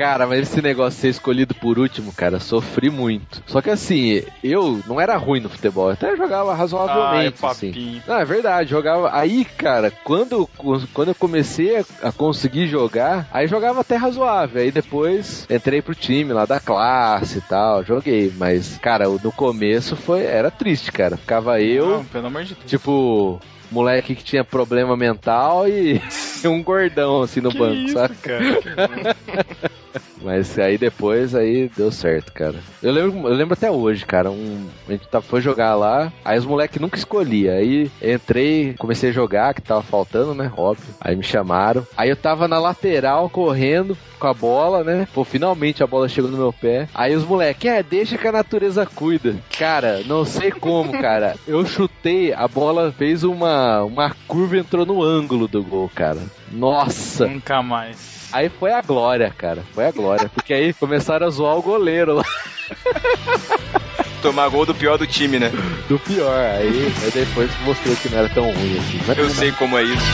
Cara, 0.00 0.26
mas 0.26 0.40
esse 0.48 0.62
negócio 0.62 0.96
de 0.96 1.02
ser 1.02 1.08
escolhido 1.08 1.54
por 1.54 1.78
último, 1.78 2.10
cara, 2.10 2.40
sofri 2.40 2.88
muito. 2.88 3.42
Só 3.46 3.60
que 3.60 3.68
assim, 3.68 4.22
eu 4.42 4.80
não 4.86 4.98
era 4.98 5.14
ruim 5.18 5.40
no 5.40 5.50
futebol, 5.50 5.88
eu 5.88 5.92
até 5.92 6.16
jogava 6.16 6.54
razoavelmente, 6.54 7.36
Ai, 7.42 7.50
assim. 7.50 8.02
Não, 8.06 8.16
é 8.16 8.24
verdade, 8.24 8.70
jogava. 8.70 9.10
Aí, 9.12 9.44
cara, 9.44 9.90
quando, 10.02 10.48
quando 10.94 11.08
eu 11.08 11.14
comecei 11.14 11.76
a, 11.76 11.84
a 12.04 12.10
conseguir 12.10 12.66
jogar, 12.66 13.28
aí 13.30 13.46
jogava 13.46 13.82
até 13.82 13.96
razoável. 13.96 14.62
Aí 14.62 14.72
depois 14.72 15.46
entrei 15.50 15.82
pro 15.82 15.94
time 15.94 16.32
lá 16.32 16.46
da 16.46 16.58
classe 16.58 17.36
e 17.36 17.42
tal, 17.42 17.84
joguei. 17.84 18.32
Mas, 18.38 18.78
cara, 18.78 19.06
no 19.06 19.30
começo 19.30 19.96
foi 19.96 20.24
era 20.24 20.50
triste, 20.50 20.90
cara. 20.90 21.18
Ficava 21.18 21.60
eu, 21.60 21.98
Não, 21.98 22.04
pelo 22.06 22.28
amor 22.28 22.44
de 22.44 22.54
Deus. 22.54 22.70
tipo, 22.70 23.38
moleque 23.70 24.14
que 24.14 24.24
tinha 24.24 24.44
problema 24.44 24.96
mental 24.96 25.68
e 25.68 26.00
um 26.44 26.62
gordão 26.62 27.22
assim 27.22 27.40
no 27.40 27.50
que 27.50 27.58
banco, 27.58 27.74
isso, 27.74 27.94
sabe? 27.94 28.14
cara? 28.16 29.16
Mas 30.22 30.58
aí 30.58 30.76
depois 30.76 31.34
aí 31.34 31.70
deu 31.74 31.90
certo, 31.90 32.32
cara. 32.32 32.56
Eu 32.82 32.92
lembro, 32.92 33.28
eu 33.28 33.34
lembro 33.34 33.54
até 33.54 33.70
hoje, 33.70 34.04
cara. 34.04 34.30
Um, 34.30 34.68
a 34.86 34.92
gente 34.92 35.08
tá, 35.08 35.20
foi 35.20 35.40
jogar 35.40 35.74
lá, 35.74 36.12
aí 36.24 36.38
os 36.38 36.44
moleques 36.44 36.80
nunca 36.80 36.98
escolhia. 36.98 37.52
Aí 37.52 37.90
entrei, 38.02 38.74
comecei 38.78 39.10
a 39.10 39.12
jogar, 39.14 39.54
que 39.54 39.62
tava 39.62 39.82
faltando, 39.82 40.34
né? 40.34 40.52
Óbvio. 40.56 40.94
Aí 41.00 41.16
me 41.16 41.22
chamaram. 41.22 41.86
Aí 41.96 42.10
eu 42.10 42.16
tava 42.16 42.46
na 42.46 42.58
lateral 42.58 43.30
correndo 43.30 43.96
com 44.18 44.26
a 44.26 44.34
bola, 44.34 44.84
né? 44.84 45.08
Pô, 45.14 45.24
finalmente 45.24 45.82
a 45.82 45.86
bola 45.86 46.08
chegou 46.08 46.30
no 46.30 46.36
meu 46.36 46.52
pé. 46.52 46.86
Aí 46.94 47.16
os 47.16 47.24
moleques, 47.24 47.70
é, 47.70 47.82
deixa 47.82 48.18
que 48.18 48.28
a 48.28 48.32
natureza 48.32 48.84
cuida. 48.84 49.36
Cara, 49.58 50.02
não 50.04 50.24
sei 50.26 50.50
como, 50.50 50.92
cara. 50.92 51.34
Eu 51.48 51.64
chutei, 51.64 52.32
a 52.32 52.46
bola 52.46 52.92
fez 52.92 53.24
uma, 53.24 53.59
uma 53.84 54.14
curva 54.26 54.58
entrou 54.58 54.84
no 54.84 55.02
ângulo 55.02 55.48
do 55.48 55.62
gol, 55.62 55.90
cara. 55.94 56.20
Nossa! 56.50 57.26
Nunca 57.26 57.62
mais. 57.62 58.28
Aí 58.32 58.48
foi 58.48 58.72
a 58.72 58.80
glória, 58.80 59.32
cara. 59.36 59.62
Foi 59.74 59.86
a 59.86 59.90
glória. 59.90 60.28
Porque 60.32 60.54
aí 60.54 60.72
começaram 60.72 61.26
a 61.26 61.30
zoar 61.30 61.56
o 61.56 61.62
goleiro 61.62 62.14
lá 62.14 62.24
Tomar 64.22 64.48
gol 64.48 64.66
do 64.66 64.74
pior 64.74 64.98
do 64.98 65.06
time, 65.06 65.38
né? 65.38 65.50
do 65.88 65.98
pior. 65.98 66.38
Aí, 66.38 66.92
aí 67.02 67.10
depois 67.10 67.50
mostrou 67.64 67.96
que 67.96 68.08
não 68.10 68.18
era 68.18 68.28
tão 68.28 68.44
ruim 68.44 68.78
assim. 68.78 69.00
Mas 69.06 69.18
Eu 69.18 69.30
sei 69.30 69.50
como 69.52 69.78
é 69.78 69.82
isso. 69.82 70.04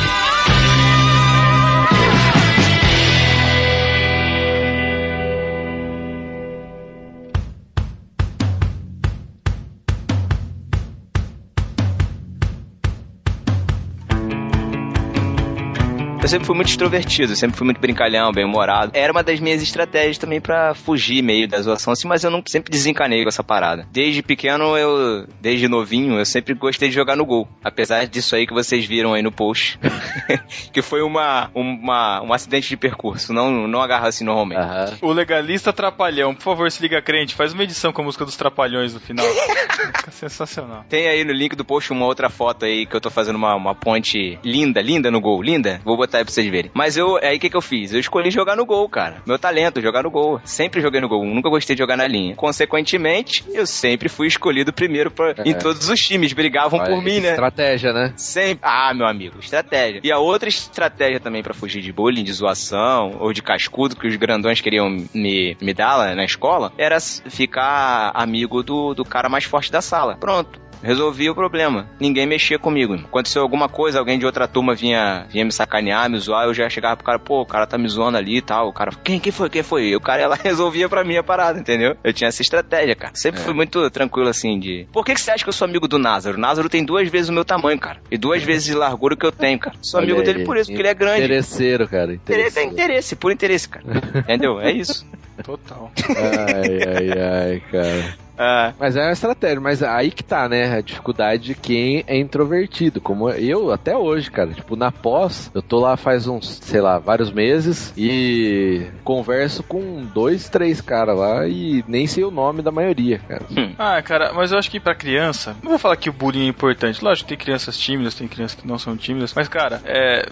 Eu 16.27 16.31
sempre 16.31 16.45
fui 16.45 16.57
muito 16.57 16.71
extrovertido, 16.71 17.37
sempre 17.37 17.57
fui 17.57 17.65
muito 17.65 17.81
brincalhão, 17.81 18.33
bem-humorado. 18.33 18.91
Era 18.95 19.12
uma 19.12 19.23
das 19.23 19.39
minhas 19.39 19.62
estratégias 19.62 20.19
também 20.19 20.41
pra 20.41 20.75
fugir 20.75 21.23
meio 21.23 21.47
da 21.47 21.62
zoação, 21.62 21.93
assim, 21.93 22.09
mas 22.09 22.25
eu 22.25 22.33
não 22.33 22.43
sempre 22.45 22.69
desencanei 22.69 23.23
com 23.23 23.29
essa 23.29 23.45
parada. 23.45 23.87
Desde 23.93 24.25
pequeno, 24.25 24.77
eu, 24.77 25.25
desde 25.41 25.69
novinho, 25.69 26.19
eu 26.19 26.27
sempre 26.27 26.53
gostei 26.55 26.89
de 26.89 26.97
jogar 26.97 27.15
no 27.15 27.25
gol. 27.25 27.49
Apesar 27.62 28.09
disso 28.09 28.35
aí 28.35 28.45
que 28.45 28.53
vocês 28.53 28.85
viram 28.85 29.15
aí 29.15 29.23
no 29.23 29.31
post. 29.31 29.79
que 30.75 30.83
foi 30.83 31.01
uma, 31.01 31.49
uma, 31.55 32.21
um 32.21 32.33
acidente 32.33 32.71
de 32.71 32.77
percurso, 32.77 33.33
não, 33.33 33.69
não 33.69 33.81
agarra 33.81 34.09
assim 34.09 34.25
normalmente. 34.25 34.59
Aham. 34.59 34.99
O 35.03 35.12
legalista 35.12 35.73
Trapalhão, 35.73 36.35
por 36.35 36.43
favor, 36.43 36.69
se 36.73 36.83
liga 36.83 37.01
crente, 37.01 37.37
faz 37.37 37.53
uma 37.53 37.62
edição 37.62 37.93
com 37.93 38.03
a 38.03 38.05
música 38.05 38.25
dos 38.25 38.35
Trapalhões 38.35 38.93
no 38.93 38.99
final. 38.99 39.25
Fica 39.25 40.11
sensacional. 40.11 40.85
Tem 40.89 41.07
aí 41.07 41.23
no 41.23 41.33
link 41.33 41.55
do 41.55 41.65
post 41.65 41.93
uma 41.93 42.05
outra 42.05 42.29
foto 42.29 42.65
aí 42.65 42.85
que 42.85 42.97
eu 42.97 43.01
tô 43.01 43.11
fazendo 43.11 43.37
uma, 43.37 43.55
uma 43.55 43.77
ponte 43.77 44.41
linda, 44.43 44.83
linda 44.83 45.09
no 45.09 45.21
gol, 45.21 45.41
linda. 45.41 45.81
Vou 45.85 45.97
botar 45.97 46.15
aí 46.18 46.24
pra 46.24 46.33
vocês 46.33 46.46
verem. 46.48 46.70
Mas 46.74 46.96
eu, 46.96 47.16
aí 47.22 47.37
o 47.37 47.40
que 47.40 47.50
que 47.50 47.57
eu 47.57 47.61
fiz? 47.62 47.92
Eu 47.92 48.00
escolhi 48.00 48.31
jogar 48.31 48.57
no 48.57 48.64
gol, 48.66 48.88
cara. 48.88 49.22
Meu 49.26 49.38
talento, 49.38 49.81
jogar 49.81 50.02
no 50.02 50.11
gol. 50.11 50.40
Sempre 50.44 50.81
joguei 50.81 51.00
no 51.00 51.09
gol, 51.09 51.24
nunca 51.24 51.48
gostei 51.48 51.74
de 51.76 51.83
jogar 51.83 51.96
na 51.96 52.07
linha. 52.07 52.35
Consequentemente, 52.35 53.44
eu 53.52 53.66
sempre 53.66 54.09
fui 54.09 54.26
escolhido 54.26 54.72
primeiro 54.72 55.11
pra, 55.11 55.31
É. 55.31 55.48
em 55.48 55.55
todos 55.55 55.88
os 55.88 56.00
times. 56.00 56.33
Brigavam 56.33 56.79
Olha, 56.81 56.90
por 56.90 57.02
mim, 57.02 57.20
né? 57.20 57.31
Estratégia, 57.31 57.92
né? 57.92 58.12
Sempre. 58.16 58.61
Ah, 58.62 58.92
meu 58.94 59.07
amigo, 59.07 59.38
estratégia. 59.40 60.00
E 60.02 60.11
a 60.12 60.18
outra 60.18 60.48
estratégia 60.48 61.20
também 61.20 61.42
pra 61.42 61.55
fugir 61.55 61.81
de 61.83 61.92
bullying, 61.92 62.24
de 62.24 62.33
zoação 62.33 63.16
ou 63.20 63.33
de 63.33 63.42
cascudo 63.42 63.96
que 63.96 64.07
os 64.07 64.16
grandões 64.16 64.61
queriam 64.61 64.88
me, 65.14 65.57
me 65.61 65.74
dar 65.74 65.96
lá 65.96 66.14
na 66.14 66.24
escola 66.24 66.72
era 66.76 66.98
ficar 67.00 68.11
amigo 68.14 68.62
do, 68.62 68.94
do 68.94 69.05
cara 69.05 69.29
mais 69.29 69.44
forte 69.44 69.70
da 69.70 69.81
sala. 69.81 70.16
Pronto. 70.16 70.61
Resolvi 70.87 71.29
o 71.29 71.35
problema. 71.35 71.88
Ninguém 72.01 72.27
mexia 72.27 72.59
comigo. 72.59 72.94
Aconteceu 72.94 73.42
alguma 73.42 73.68
coisa, 73.68 73.99
alguém 73.99 74.18
de 74.18 74.25
outra 74.25 74.46
turma 74.46 74.75
vinha, 74.75 75.27
vinha 75.29 75.44
me 75.44 75.53
sacanear, 75.53 76.09
me 76.09 76.18
zoar, 76.18 76.46
eu 76.46 76.55
já 76.55 76.68
chegava 76.68 76.96
pro 76.96 77.05
cara, 77.05 77.18
pô, 77.18 77.40
o 77.42 77.46
cara 77.46 77.66
tá 77.66 77.77
me 77.77 77.88
zoando 77.88 78.16
ali 78.18 78.37
e 78.38 78.42
tal. 78.42 78.68
O 78.68 78.72
cara, 78.72 78.92
quem, 79.03 79.18
quem 79.18 79.33
foi, 79.33 79.51
quem 79.51 79.62
foi? 79.62 79.88
E 79.88 79.96
o 79.96 80.01
cara 80.01 80.22
ela 80.22 80.37
resolvia 80.42 80.88
pra 80.88 81.05
mim 81.05 81.16
a 81.16 81.22
parada, 81.22 81.59
entendeu? 81.59 81.96
Eu 82.05 82.12
tinha 82.12 82.29
essa 82.29 82.40
estratégia, 82.40 82.94
cara. 82.94 83.12
Sempre 83.14 83.40
É. 83.40 83.44
fui 83.44 83.53
muito 83.55 83.90
tranquilo 83.90 84.29
assim 84.29 84.59
de. 84.59 84.87
Por 84.92 85.05
que, 85.05 85.14
que 85.14 85.20
você 85.20 85.33
acha 85.33 85.42
que 85.44 85.49
eu 85.49 85.53
sou 85.53 85.66
amigo 85.66 85.88
do 85.88 85.99
Názaro? 85.99 86.37
O 86.37 86.40
Názaro 86.40 86.68
tem 86.68 86.85
duas 86.85 87.09
vezes 87.09 87.29
o 87.29 87.33
meu 87.33 87.44
tamanho, 87.44 87.79
cara. 87.79 88.01
E 88.11 88.16
duas 88.16 88.42
vezes 88.42 88.64
de 88.64 88.75
largura 88.75 89.16
que 89.16 89.27
eu 89.27 89.33
tenho, 89.33 89.59
cara. 89.59 89.77
Sou 89.83 89.99
amigo 90.01 90.22
dele 90.22 90.44
por 90.44 90.57
isso, 90.57 90.70
porque 90.70 90.83
ele 90.83 90.88
é 90.88 90.94
grande. 90.94 91.25
Interesseiro, 91.25 91.88
cara. 91.88 92.14
Interesse 92.14 92.59
é 92.61 92.64
interesse, 92.64 93.16
por 93.16 93.33
interesse, 93.33 93.68
cara. 93.68 93.85
Entendeu? 94.22 94.61
É 94.61 94.70
isso. 94.70 95.05
Total. 95.44 95.90
Ai, 96.09 96.79
ai, 96.87 97.20
ai, 97.20 97.62
cara. 97.70 98.26
Ah, 98.38 98.72
Mas 98.79 98.96
é 98.96 99.03
uma 99.03 99.12
estratégia, 99.12 99.61
mas 99.61 99.83
aí 99.83 100.11
que 100.11 100.22
tá, 100.22 100.49
né? 100.49 100.77
A 100.77 100.81
dificuldade 100.81 101.42
de 101.44 101.55
quem 101.55 102.05
é 102.07 102.18
introvertido, 102.18 103.01
como 103.01 103.31
eu 103.31 103.72
até 103.72 103.96
hoje, 103.96 104.31
cara. 104.31 104.53
Tipo, 104.53 104.77
na 104.77 104.90
pós, 104.92 105.51
eu 105.55 105.62
tô 105.62 105.79
lá 105.81 105.96
faz 105.96 106.27
uns, 106.27 106.59
sei 106.62 106.81
lá, 106.81 106.99
vários 106.99 107.31
meses 107.33 107.92
e 107.96 108.87
converso 109.05 109.62
com 109.62 110.05
dois, 110.12 110.49
três 110.49 110.81
caras 110.81 111.16
lá 111.16 111.46
e 111.49 111.85
nem 111.88 112.07
sei 112.07 112.25
o 112.25 112.31
nome 112.31 112.62
da 112.62 112.70
maioria, 112.70 113.18
cara. 113.27 113.42
Ah, 113.79 114.01
cara, 114.03 114.33
mas 114.33 114.53
eu 114.53 114.59
acho 114.59 114.70
que 114.70 114.81
pra 114.81 114.94
criança, 114.94 115.57
não 115.62 115.70
vou 115.70 115.79
falar 115.79 115.96
que 115.96 116.11
o 116.11 116.12
bullying 116.12 116.46
é 116.46 116.49
importante. 116.49 117.03
Lógico, 117.05 117.29
tem 117.29 117.38
crianças 117.38 117.79
tímidas, 117.79 118.14
tem 118.14 118.29
crianças 118.29 118.61
que 118.61 118.66
não 118.66 118.79
são 118.79 118.96
tímidas, 118.96 119.33
mas, 119.35 119.49
cara, 119.49 119.81
é. 119.85 120.27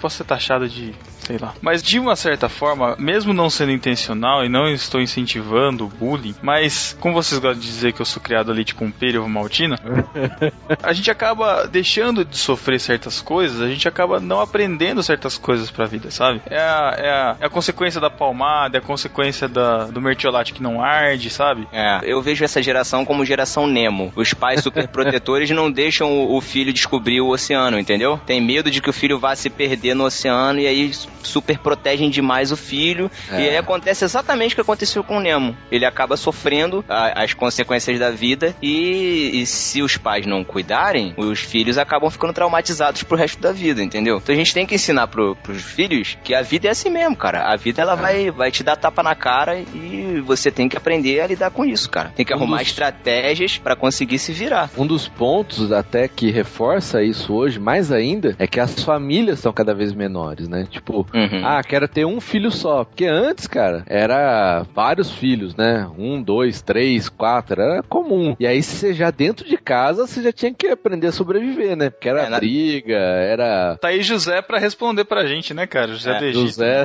Posso 0.00 0.16
ser 0.18 0.24
taxado 0.24 0.68
de. 0.68 0.94
sei 1.20 1.38
lá. 1.38 1.54
Mas 1.60 1.82
de 1.82 1.98
uma 1.98 2.16
certa 2.16 2.48
forma, 2.48 2.96
mesmo 2.98 3.32
não 3.32 3.50
sendo 3.50 3.72
intencional 3.72 4.44
e 4.44 4.48
não 4.48 4.68
estou 4.68 5.00
incentivando 5.00 5.84
o 5.84 5.88
bullying, 5.88 6.34
mas 6.42 6.96
como 7.00 7.14
vocês 7.14 7.40
gostam 7.40 7.60
de 7.60 7.66
dizer 7.66 7.92
que 7.92 8.00
eu 8.00 8.06
sou 8.06 8.22
criado 8.22 8.50
ali 8.50 8.64
tipo 8.64 8.84
um 8.84 8.90
perio 8.90 9.28
maltina, 9.28 9.78
a 10.82 10.92
gente 10.92 11.10
acaba 11.10 11.66
deixando 11.66 12.24
de 12.24 12.36
sofrer 12.36 12.80
certas 12.80 13.20
coisas, 13.20 13.60
a 13.60 13.68
gente 13.68 13.86
acaba 13.88 14.20
não 14.20 14.40
aprendendo 14.40 15.02
certas 15.02 15.36
coisas 15.36 15.70
pra 15.70 15.86
vida, 15.86 16.10
sabe? 16.10 16.40
É 16.46 16.58
a, 16.58 16.94
é 16.96 17.10
a, 17.10 17.36
é 17.40 17.46
a 17.46 17.50
consequência 17.50 18.00
da 18.00 18.10
palmada, 18.10 18.76
é 18.76 18.80
a 18.80 18.84
consequência 18.84 19.48
da, 19.48 19.84
do 19.86 20.00
mertiolate 20.00 20.52
que 20.52 20.62
não 20.62 20.82
arde, 20.82 21.30
sabe? 21.30 21.66
é. 21.72 22.00
Eu 22.02 22.22
vejo 22.22 22.44
essa 22.44 22.62
geração 22.62 23.04
como 23.04 23.24
geração 23.24 23.66
Nemo. 23.66 24.12
Os 24.16 24.32
pais 24.34 24.62
super 24.62 24.88
protetores 24.88 25.50
não 25.50 25.70
deixam 25.70 26.10
o, 26.12 26.36
o 26.36 26.40
filho 26.40 26.72
descobrir 26.72 27.20
o 27.20 27.28
oceano, 27.28 27.78
entendeu? 27.78 28.20
Tem 28.26 28.40
medo 28.40 28.70
de 28.70 28.80
que 28.80 28.90
o 28.90 28.92
filho 28.92 29.18
vá 29.18 29.34
se 29.34 29.50
perder 29.50 29.87
no 29.94 30.04
oceano 30.04 30.58
e 30.60 30.66
aí 30.66 30.90
super 31.22 31.58
protegem 31.58 32.10
demais 32.10 32.50
o 32.52 32.56
filho. 32.56 33.10
É. 33.30 33.40
E 33.40 33.48
aí 33.50 33.56
acontece 33.56 34.04
exatamente 34.04 34.52
o 34.52 34.54
que 34.56 34.60
aconteceu 34.60 35.02
com 35.04 35.18
o 35.18 35.20
Nemo. 35.20 35.56
Ele 35.70 35.84
acaba 35.84 36.16
sofrendo 36.16 36.84
a- 36.88 37.22
as 37.22 37.34
consequências 37.34 37.98
da 37.98 38.10
vida 38.10 38.54
e, 38.62 39.30
e 39.42 39.46
se 39.46 39.82
os 39.82 39.96
pais 39.96 40.26
não 40.26 40.42
cuidarem, 40.44 41.12
os 41.16 41.40
filhos 41.40 41.78
acabam 41.78 42.10
ficando 42.10 42.32
traumatizados 42.32 43.02
pro 43.02 43.16
resto 43.16 43.40
da 43.40 43.52
vida, 43.52 43.82
entendeu? 43.82 44.18
Então 44.22 44.34
a 44.34 44.38
gente 44.38 44.54
tem 44.54 44.66
que 44.66 44.74
ensinar 44.74 45.06
pro, 45.08 45.36
pros 45.36 45.62
filhos 45.62 46.16
que 46.24 46.34
a 46.34 46.42
vida 46.42 46.68
é 46.68 46.70
assim 46.70 46.90
mesmo, 46.90 47.16
cara. 47.16 47.52
A 47.52 47.56
vida 47.56 47.82
ela 47.82 47.94
vai, 47.94 48.30
vai 48.30 48.50
te 48.50 48.62
dar 48.62 48.76
tapa 48.76 49.02
na 49.02 49.14
cara 49.14 49.58
e 49.58 50.22
você 50.24 50.50
tem 50.50 50.68
que 50.68 50.76
aprender 50.76 51.20
a 51.20 51.26
lidar 51.26 51.50
com 51.50 51.64
isso, 51.64 51.88
cara. 51.90 52.12
Tem 52.14 52.24
que 52.24 52.32
Um 52.32 52.36
arrumar 52.36 52.58
dos- 52.58 52.68
estratégias 52.68 53.58
pra 53.58 53.76
conseguir 53.76 54.18
se 54.18 54.32
virar. 54.32 54.70
Um 54.76 54.86
dos 54.86 55.08
pontos 55.08 55.70
até 55.72 56.08
que 56.08 56.30
reforça 56.30 57.02
isso 57.02 57.34
hoje, 57.34 57.58
mais 57.58 57.92
ainda, 57.92 58.34
é 58.38 58.46
que 58.46 58.60
as 58.60 58.82
famílias 58.82 59.38
são 59.40 59.52
cada 59.52 59.74
vez 59.74 59.77
menores, 59.92 60.48
né? 60.48 60.66
Tipo, 60.70 61.06
Uhum. 61.14 61.42
ah, 61.44 61.62
quero 61.62 61.86
ter 61.88 62.04
um 62.04 62.20
filho 62.20 62.50
só. 62.50 62.84
Porque 62.84 63.06
antes, 63.06 63.46
cara, 63.46 63.84
era 63.86 64.64
vários 64.74 65.10
filhos, 65.10 65.54
né? 65.56 65.88
Um, 65.98 66.22
dois, 66.22 66.60
três, 66.62 67.08
quatro, 67.08 67.60
era 67.60 67.82
comum. 67.82 68.36
E 68.38 68.46
aí, 68.46 68.62
você 68.62 68.92
já 68.94 69.10
dentro 69.10 69.46
de 69.48 69.56
casa, 69.56 70.06
você 70.06 70.22
já 70.22 70.32
tinha 70.32 70.52
que 70.52 70.68
aprender 70.68 71.08
a 71.08 71.12
sobreviver, 71.12 71.76
né? 71.76 71.90
Porque 71.90 72.08
era 72.08 72.22
É, 72.24 72.28
na- 72.28 72.38
briga, 72.38 72.96
era. 72.96 73.76
Tá 73.80 73.88
aí 73.88 74.02
José 74.02 74.40
pra 74.42 74.58
responder 74.58 75.04
pra 75.04 75.26
gente, 75.26 75.52
né, 75.54 75.66
cara? 75.66 75.88
José 75.88 76.10
É, 76.12 76.18
do 76.18 76.24
Egito. 76.24 76.40
José. 76.46 76.84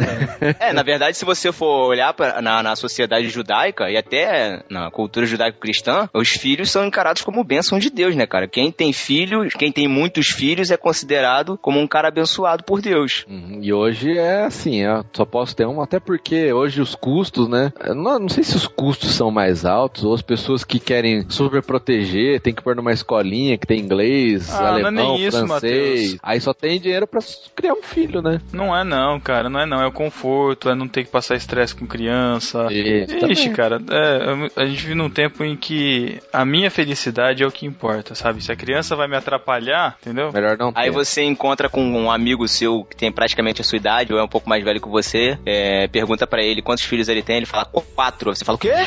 É, 0.59 0.73
na 0.73 0.83
verdade, 0.83 1.17
se 1.17 1.25
você 1.25 1.51
for 1.51 1.87
olhar 1.89 2.13
pra, 2.13 2.41
na, 2.41 2.61
na 2.63 2.75
sociedade 2.75 3.29
judaica 3.29 3.89
e 3.89 3.97
até 3.97 4.63
na 4.69 4.89
cultura 4.91 5.25
judaico-cristã, 5.25 6.09
os 6.13 6.29
filhos 6.29 6.71
são 6.71 6.85
encarados 6.85 7.21
como 7.21 7.43
bênção 7.43 7.79
de 7.79 7.89
Deus, 7.89 8.15
né, 8.15 8.25
cara? 8.25 8.47
Quem 8.47 8.71
tem 8.71 8.91
filhos, 8.93 9.53
quem 9.53 9.71
tem 9.71 9.87
muitos 9.87 10.27
filhos 10.27 10.71
é 10.71 10.77
considerado 10.77 11.57
como 11.61 11.79
um 11.79 11.87
cara 11.87 12.07
abençoado 12.07 12.63
por 12.63 12.81
Deus. 12.83 13.25
Uhum, 13.29 13.59
E 13.61 13.73
hoje 13.73 14.17
é 14.17 14.43
assim, 14.43 14.81
eu 14.81 15.03
só 15.13 15.25
posso 15.25 15.55
ter 15.55 15.65
um, 15.65 15.81
até 15.81 15.99
porque 15.99 16.51
hoje 16.53 16.81
os 16.81 16.93
custos, 16.95 17.47
né? 17.47 17.71
eu 17.83 17.95
Não, 17.95 18.19
não 18.19 18.29
sei 18.29 18.43
se 18.43 18.55
os 18.55 18.67
custos 18.67 19.11
são 19.11 19.31
mais 19.31 19.65
altos 19.65 20.03
ou 20.03 20.13
as 20.13 20.21
pessoas 20.21 20.63
que 20.63 20.79
querem 20.79 21.25
sobreproteger 21.29 22.41
tem 22.41 22.53
que 22.53 22.61
pôr 22.61 22.75
numa 22.75 22.91
escolinha 22.91 23.57
que 23.57 23.65
tem 23.67 23.79
inglês, 23.79 24.53
Ah, 24.53 24.59
não 24.61 24.67
é 24.67 24.69
alemão, 24.81 24.91
nem 25.17 25.25
isso, 25.27 25.37
francês. 25.37 26.01
Matheus. 26.13 26.19
Aí 26.21 26.41
só 26.41 26.53
tem 26.53 26.79
dinheiro 26.79 27.07
pra 27.07 27.19
criar 27.55 27.73
um 27.73 27.81
filho, 27.83 28.21
né? 28.21 28.39
Não 28.51 28.75
é 28.75 28.83
não, 28.83 29.19
cara, 29.19 29.49
não 29.49 29.59
é 29.59 29.65
não. 29.65 29.81
É 29.81 29.87
o 29.87 29.91
conforto, 29.91 30.69
é 30.69 30.75
não 30.75 30.87
ter 30.87 31.03
que 31.05 31.09
passar 31.11 31.35
estresse 31.35 31.75
com 31.75 31.87
criança. 31.87 32.67
Isso, 32.71 33.25
Ixi, 33.31 33.49
cara, 33.51 33.79
é, 33.89 34.61
a 34.61 34.65
gente 34.65 34.81
vive 34.81 34.95
num 34.95 35.09
tempo 35.09 35.43
em 35.43 35.55
que 35.55 36.19
a 36.31 36.45
minha 36.45 36.69
felicidade 36.69 37.43
é 37.43 37.47
o 37.47 37.51
que 37.51 37.65
importa, 37.65 38.15
sabe? 38.15 38.43
Se 38.43 38.51
a 38.51 38.55
criança 38.55 38.95
vai 38.95 39.07
me 39.07 39.15
atrapalhar, 39.15 39.97
entendeu? 40.01 40.31
Melhor 40.33 40.57
não 40.57 40.71
ter. 40.73 40.79
Aí 40.81 40.89
você 40.89 41.23
encontra 41.23 41.69
com 41.69 41.81
um 41.83 42.11
amigo 42.11 42.47
seu 42.47 42.72
que 42.83 42.95
tem 42.95 43.11
praticamente 43.11 43.61
a 43.61 43.63
sua 43.63 43.77
idade 43.77 44.13
ou 44.13 44.19
é 44.19 44.23
um 44.23 44.27
pouco 44.27 44.49
mais 44.49 44.63
velho 44.63 44.81
que 44.81 44.89
você, 44.89 45.37
é, 45.45 45.87
pergunta 45.87 46.25
pra 46.25 46.41
ele 46.43 46.61
quantos 46.61 46.83
filhos 46.83 47.07
ele 47.07 47.21
tem, 47.21 47.37
ele 47.37 47.45
fala 47.45 47.65
quatro. 47.95 48.33
Você 48.35 48.43
fala 48.45 48.55
o 48.55 48.59
quê? 48.59 48.71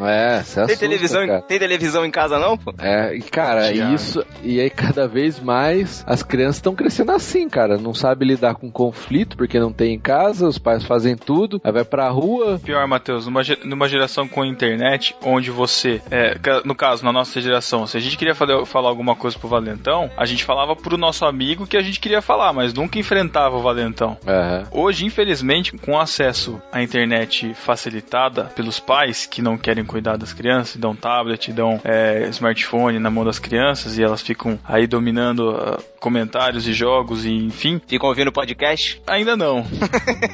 É, 0.00 0.42
você 0.42 0.54
Tem 0.54 0.64
assusta, 0.64 0.76
televisão, 0.78 1.26
cara. 1.26 1.42
tem 1.42 1.58
televisão 1.58 2.04
em 2.06 2.10
casa 2.10 2.38
não, 2.38 2.56
pô? 2.56 2.72
É, 2.78 3.14
e 3.14 3.22
cara, 3.22 3.72
Tiago. 3.72 3.94
isso. 3.94 4.24
E 4.42 4.60
aí, 4.60 4.70
cada 4.70 5.06
vez 5.06 5.38
mais 5.40 6.02
as 6.06 6.22
crianças 6.22 6.56
estão 6.56 6.74
crescendo 6.74 7.12
assim, 7.12 7.48
cara. 7.48 7.76
Não 7.78 7.92
sabe 7.94 8.24
lidar 8.24 8.54
com 8.54 8.70
conflito 8.70 9.36
porque 9.36 9.58
não 9.58 9.72
tem 9.72 9.94
em 9.94 9.98
casa, 9.98 10.46
os 10.46 10.58
pais 10.58 10.84
fazem 10.84 11.16
tudo, 11.16 11.60
aí 11.62 11.72
vai 11.72 11.84
pra 11.84 12.08
rua. 12.08 12.60
Pior, 12.64 12.86
Matheus, 12.86 13.26
numa, 13.26 13.42
numa 13.64 13.88
geração 13.88 14.26
com 14.28 14.44
internet, 14.44 15.14
onde 15.24 15.50
você, 15.50 16.00
é, 16.10 16.36
no 16.64 16.74
caso, 16.74 17.04
na 17.04 17.12
nossa 17.12 17.40
geração, 17.40 17.86
se 17.86 17.96
a 17.96 18.00
gente 18.00 18.16
queria 18.16 18.34
falar, 18.34 18.64
falar 18.66 18.88
alguma 18.88 19.14
coisa 19.14 19.38
pro 19.38 19.48
Valentão, 19.48 20.10
a 20.16 20.24
gente 20.24 20.44
falava 20.44 20.74
pro 20.74 20.96
nosso 20.96 21.24
amigo 21.24 21.66
que 21.66 21.76
a 21.76 21.82
gente 21.82 22.00
queria 22.00 22.22
falar, 22.22 22.52
mas 22.52 22.72
nunca 22.72 22.91
enfrentava 22.98 23.56
o 23.56 23.62
Valentão. 23.62 24.16
Aham. 24.26 24.66
Hoje, 24.70 25.04
infelizmente, 25.04 25.72
com 25.78 25.98
acesso 25.98 26.60
à 26.70 26.82
internet 26.82 27.54
facilitada 27.54 28.44
pelos 28.56 28.78
pais 28.80 29.26
que 29.26 29.42
não 29.42 29.56
querem 29.58 29.84
cuidar 29.84 30.16
das 30.16 30.32
crianças, 30.32 30.76
dão 30.76 30.94
tablet, 30.94 31.52
dão 31.52 31.80
é, 31.84 32.26
smartphone 32.30 32.98
na 32.98 33.10
mão 33.10 33.24
das 33.24 33.38
crianças 33.38 33.98
e 33.98 34.02
elas 34.02 34.20
ficam 34.22 34.58
aí 34.64 34.86
dominando 34.86 35.50
ah, 35.50 35.78
comentários 36.00 36.66
e 36.66 36.72
jogos 36.72 37.24
e 37.24 37.30
enfim, 37.32 37.80
Ficam 37.86 38.08
ouvindo 38.08 38.32
podcast? 38.32 39.00
ainda 39.06 39.36
não. 39.36 39.64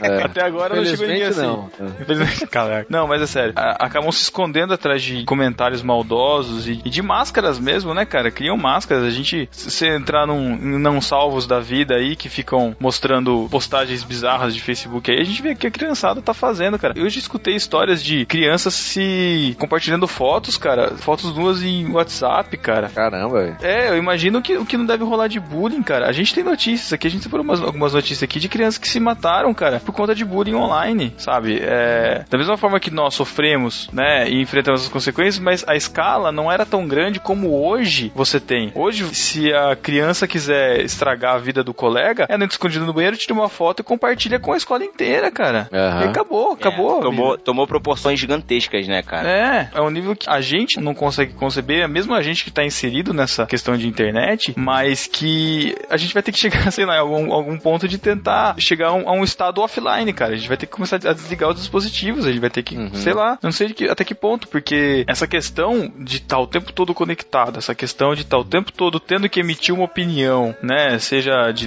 É. 0.01 0.23
Até 0.23 0.45
agora 0.45 0.77
não 0.77 0.85
chegou 0.85 1.07
ninguém 1.09 1.25
assim. 1.25 1.43
não. 1.43 1.71
Infelizmente, 2.01 2.47
Caraca. 2.49 2.87
Não, 2.89 3.07
mas 3.09 3.21
é 3.23 3.27
sério. 3.27 3.53
a- 3.57 3.85
acabam 3.85 4.11
se 4.13 4.23
escondendo 4.23 4.73
atrás 4.73 5.03
de 5.03 5.25
comentários 5.25 5.83
maldosos 5.83 6.69
e, 6.69 6.81
e 6.85 6.91
de 6.91 7.03
máscaras 7.03 7.59
mesmo, 7.59 7.93
né, 7.95 8.05
cara? 8.05 8.31
Criam 8.31 8.57
máscaras. 8.57 9.05
A 9.05 9.11
gente, 9.11 9.49
se 9.51 9.71
você 9.71 9.89
entrar 9.89 10.27
num 10.27 10.55
em 10.55 10.79
não 10.79 11.01
salvos 11.01 11.47
da 11.47 11.59
vida 11.61 11.95
aí 11.97 12.15
que 12.17 12.29
ficam 12.49 12.75
mostrando 12.81 13.47
postagens 13.51 14.03
bizarras 14.03 14.55
de 14.55 14.63
Facebook 14.63 15.11
aí, 15.11 15.21
a 15.21 15.25
gente 15.25 15.43
vê 15.43 15.55
que 15.55 15.67
a 15.67 15.71
criançada 15.71 16.23
tá 16.23 16.33
fazendo, 16.33 16.79
cara. 16.79 16.95
Eu 16.97 17.09
já 17.11 17.19
escutei 17.19 17.55
histórias 17.55 18.03
de 18.03 18.25
crianças 18.25 18.73
se 18.73 19.55
compartilhando 19.59 20.09
fotos, 20.09 20.57
cara. 20.57 20.97
Fotos 20.97 21.37
nuas 21.37 21.63
em 21.63 21.93
WhatsApp, 21.93 22.57
cara. 22.57 22.89
Caramba, 22.89 23.43
velho. 23.43 23.57
É, 23.61 23.91
eu 23.91 23.99
imagino 23.99 24.41
que 24.41 24.57
o 24.57 24.65
que 24.65 24.79
não 24.79 24.87
deve 24.87 25.05
rolar 25.05 25.29
de 25.29 25.39
bullying, 25.39 25.83
cara. 25.83 26.09
A 26.09 26.13
gente 26.13 26.35
tem 26.35 26.43
notícias 26.43 26.91
aqui, 26.93 27.07
a 27.07 27.11
gente 27.11 27.23
separou 27.23 27.45
umas, 27.45 27.61
algumas 27.61 27.93
notícias 27.93 28.23
aqui 28.23 28.41
de 28.41 28.49
crianças 28.49 28.79
que 28.79 28.89
se 28.89 28.99
mataram, 28.99 29.53
cara, 29.53 29.81
por 29.81 29.93
conta 29.93 30.15
de 30.15 30.25
bullying 30.25 30.55
online, 30.55 31.13
sabe? 31.19 31.59
É, 31.61 32.25
da 32.31 32.39
mesma 32.39 32.57
forma 32.57 32.81
que 32.81 32.91
nós 32.91 33.15
sofremos, 33.15 33.91
né, 33.93 34.29
e 34.29 34.41
enfrentamos 34.41 34.83
as 34.83 34.89
consequências, 34.89 35.39
mas 35.39 35.65
a 35.69 35.77
escala 35.77 36.33
não 36.33 36.51
era 36.51 36.65
tão 36.65 36.87
grande 36.87 37.21
como 37.21 37.63
hoje 37.63 38.11
você 38.15 38.41
tem. 38.41 38.73
Hoje, 38.75 39.05
se 39.15 39.53
a 39.53 39.77
criança 39.77 40.27
quiser 40.27 40.81
estragar 40.81 41.35
a 41.35 41.39
vida 41.39 41.63
do 41.63 41.75
colega, 41.75 42.27
ela 42.29 42.38
entra 42.45 42.55
escondida 42.55 42.85
no 42.85 42.93
banheiro, 42.93 43.17
tira 43.17 43.35
uma 43.35 43.49
foto 43.49 43.81
e 43.81 43.85
compartilha 43.85 44.39
com 44.39 44.53
a 44.53 44.57
escola 44.57 44.85
inteira, 44.85 45.31
cara. 45.31 45.69
Aham. 45.73 46.03
E 46.03 46.09
acabou, 46.09 46.53
acabou. 46.53 46.99
É, 46.99 47.03
tomou, 47.03 47.39
tomou 47.39 47.67
proporções 47.67 48.19
gigantescas, 48.19 48.87
né, 48.89 49.03
cara? 49.03 49.29
É, 49.29 49.71
é 49.75 49.81
um 49.81 49.91
nível 49.91 50.15
que 50.17 50.29
a 50.29 50.41
gente 50.41 50.81
não 50.81 50.95
consegue 50.95 51.33
conceber, 51.35 51.89
mesmo 51.89 52.15
a 52.15 52.23
gente 52.23 52.45
que 52.45 52.51
tá 52.51 52.65
inserido 52.65 53.13
nessa 53.13 53.47
questão 53.47 53.77
de 53.77 53.87
internet, 53.89 54.55
mas 54.57 55.07
que 55.07 55.75
a 55.91 55.97
gente 55.97 56.15
vai 56.15 56.23
ter 56.23 56.33
que 56.33 56.39
chegar, 56.39 56.71
sei 56.73 56.85
lá, 56.85 56.97
em 56.97 57.01
algum, 57.01 57.33
algum 57.33 57.59
ponto 57.59 57.87
de 57.89 57.99
tentar 57.99 58.55
chegar 58.59 58.89
a 58.89 58.93
um, 58.95 59.09
a 59.09 59.13
um 59.13 59.25
estado 59.25 59.61
offline, 59.61 60.13
cara. 60.13 60.33
A 60.35 60.37
gente 60.37 60.49
vai 60.49 60.57
ter 60.57 60.67
que 60.67 60.73
começar 60.73 60.97
a 60.97 61.13
desligar 61.13 61.51
os 61.51 61.57
dispositivos, 61.57 62.25
a 62.27 62.31
gente 62.31 62.41
vai 62.41 62.51
ter 62.51 62.63
que, 62.63 62.77
Uhum. 62.77 62.95
sei 62.95 63.13
lá, 63.13 63.39
não 63.43 63.51
sei 63.53 63.69
de 63.69 63.75
que- 63.75 63.89
até 63.89 64.05
que 64.05 64.15
ponto, 64.15 64.47
porque 64.49 65.05
essa 65.09 65.27
questão 65.27 65.93
de 65.99 66.17
estar 66.19 66.39
o 66.39 66.47
tempo 66.47 66.73
todo 66.73 66.95
conectado, 66.95 67.59
essa 67.59 67.75
questão 67.75 68.15
de 68.15 68.23
estar 68.23 68.39
o 68.39 68.45
tempo 68.45 68.73
todo 68.73 69.01
tendo 69.01 69.29
que 69.29 69.41
emitir 69.41 69.75
uma 69.75 69.85
opinião, 69.85 70.55
né, 70.63 70.99
seja 70.99 71.51
de 71.53 71.67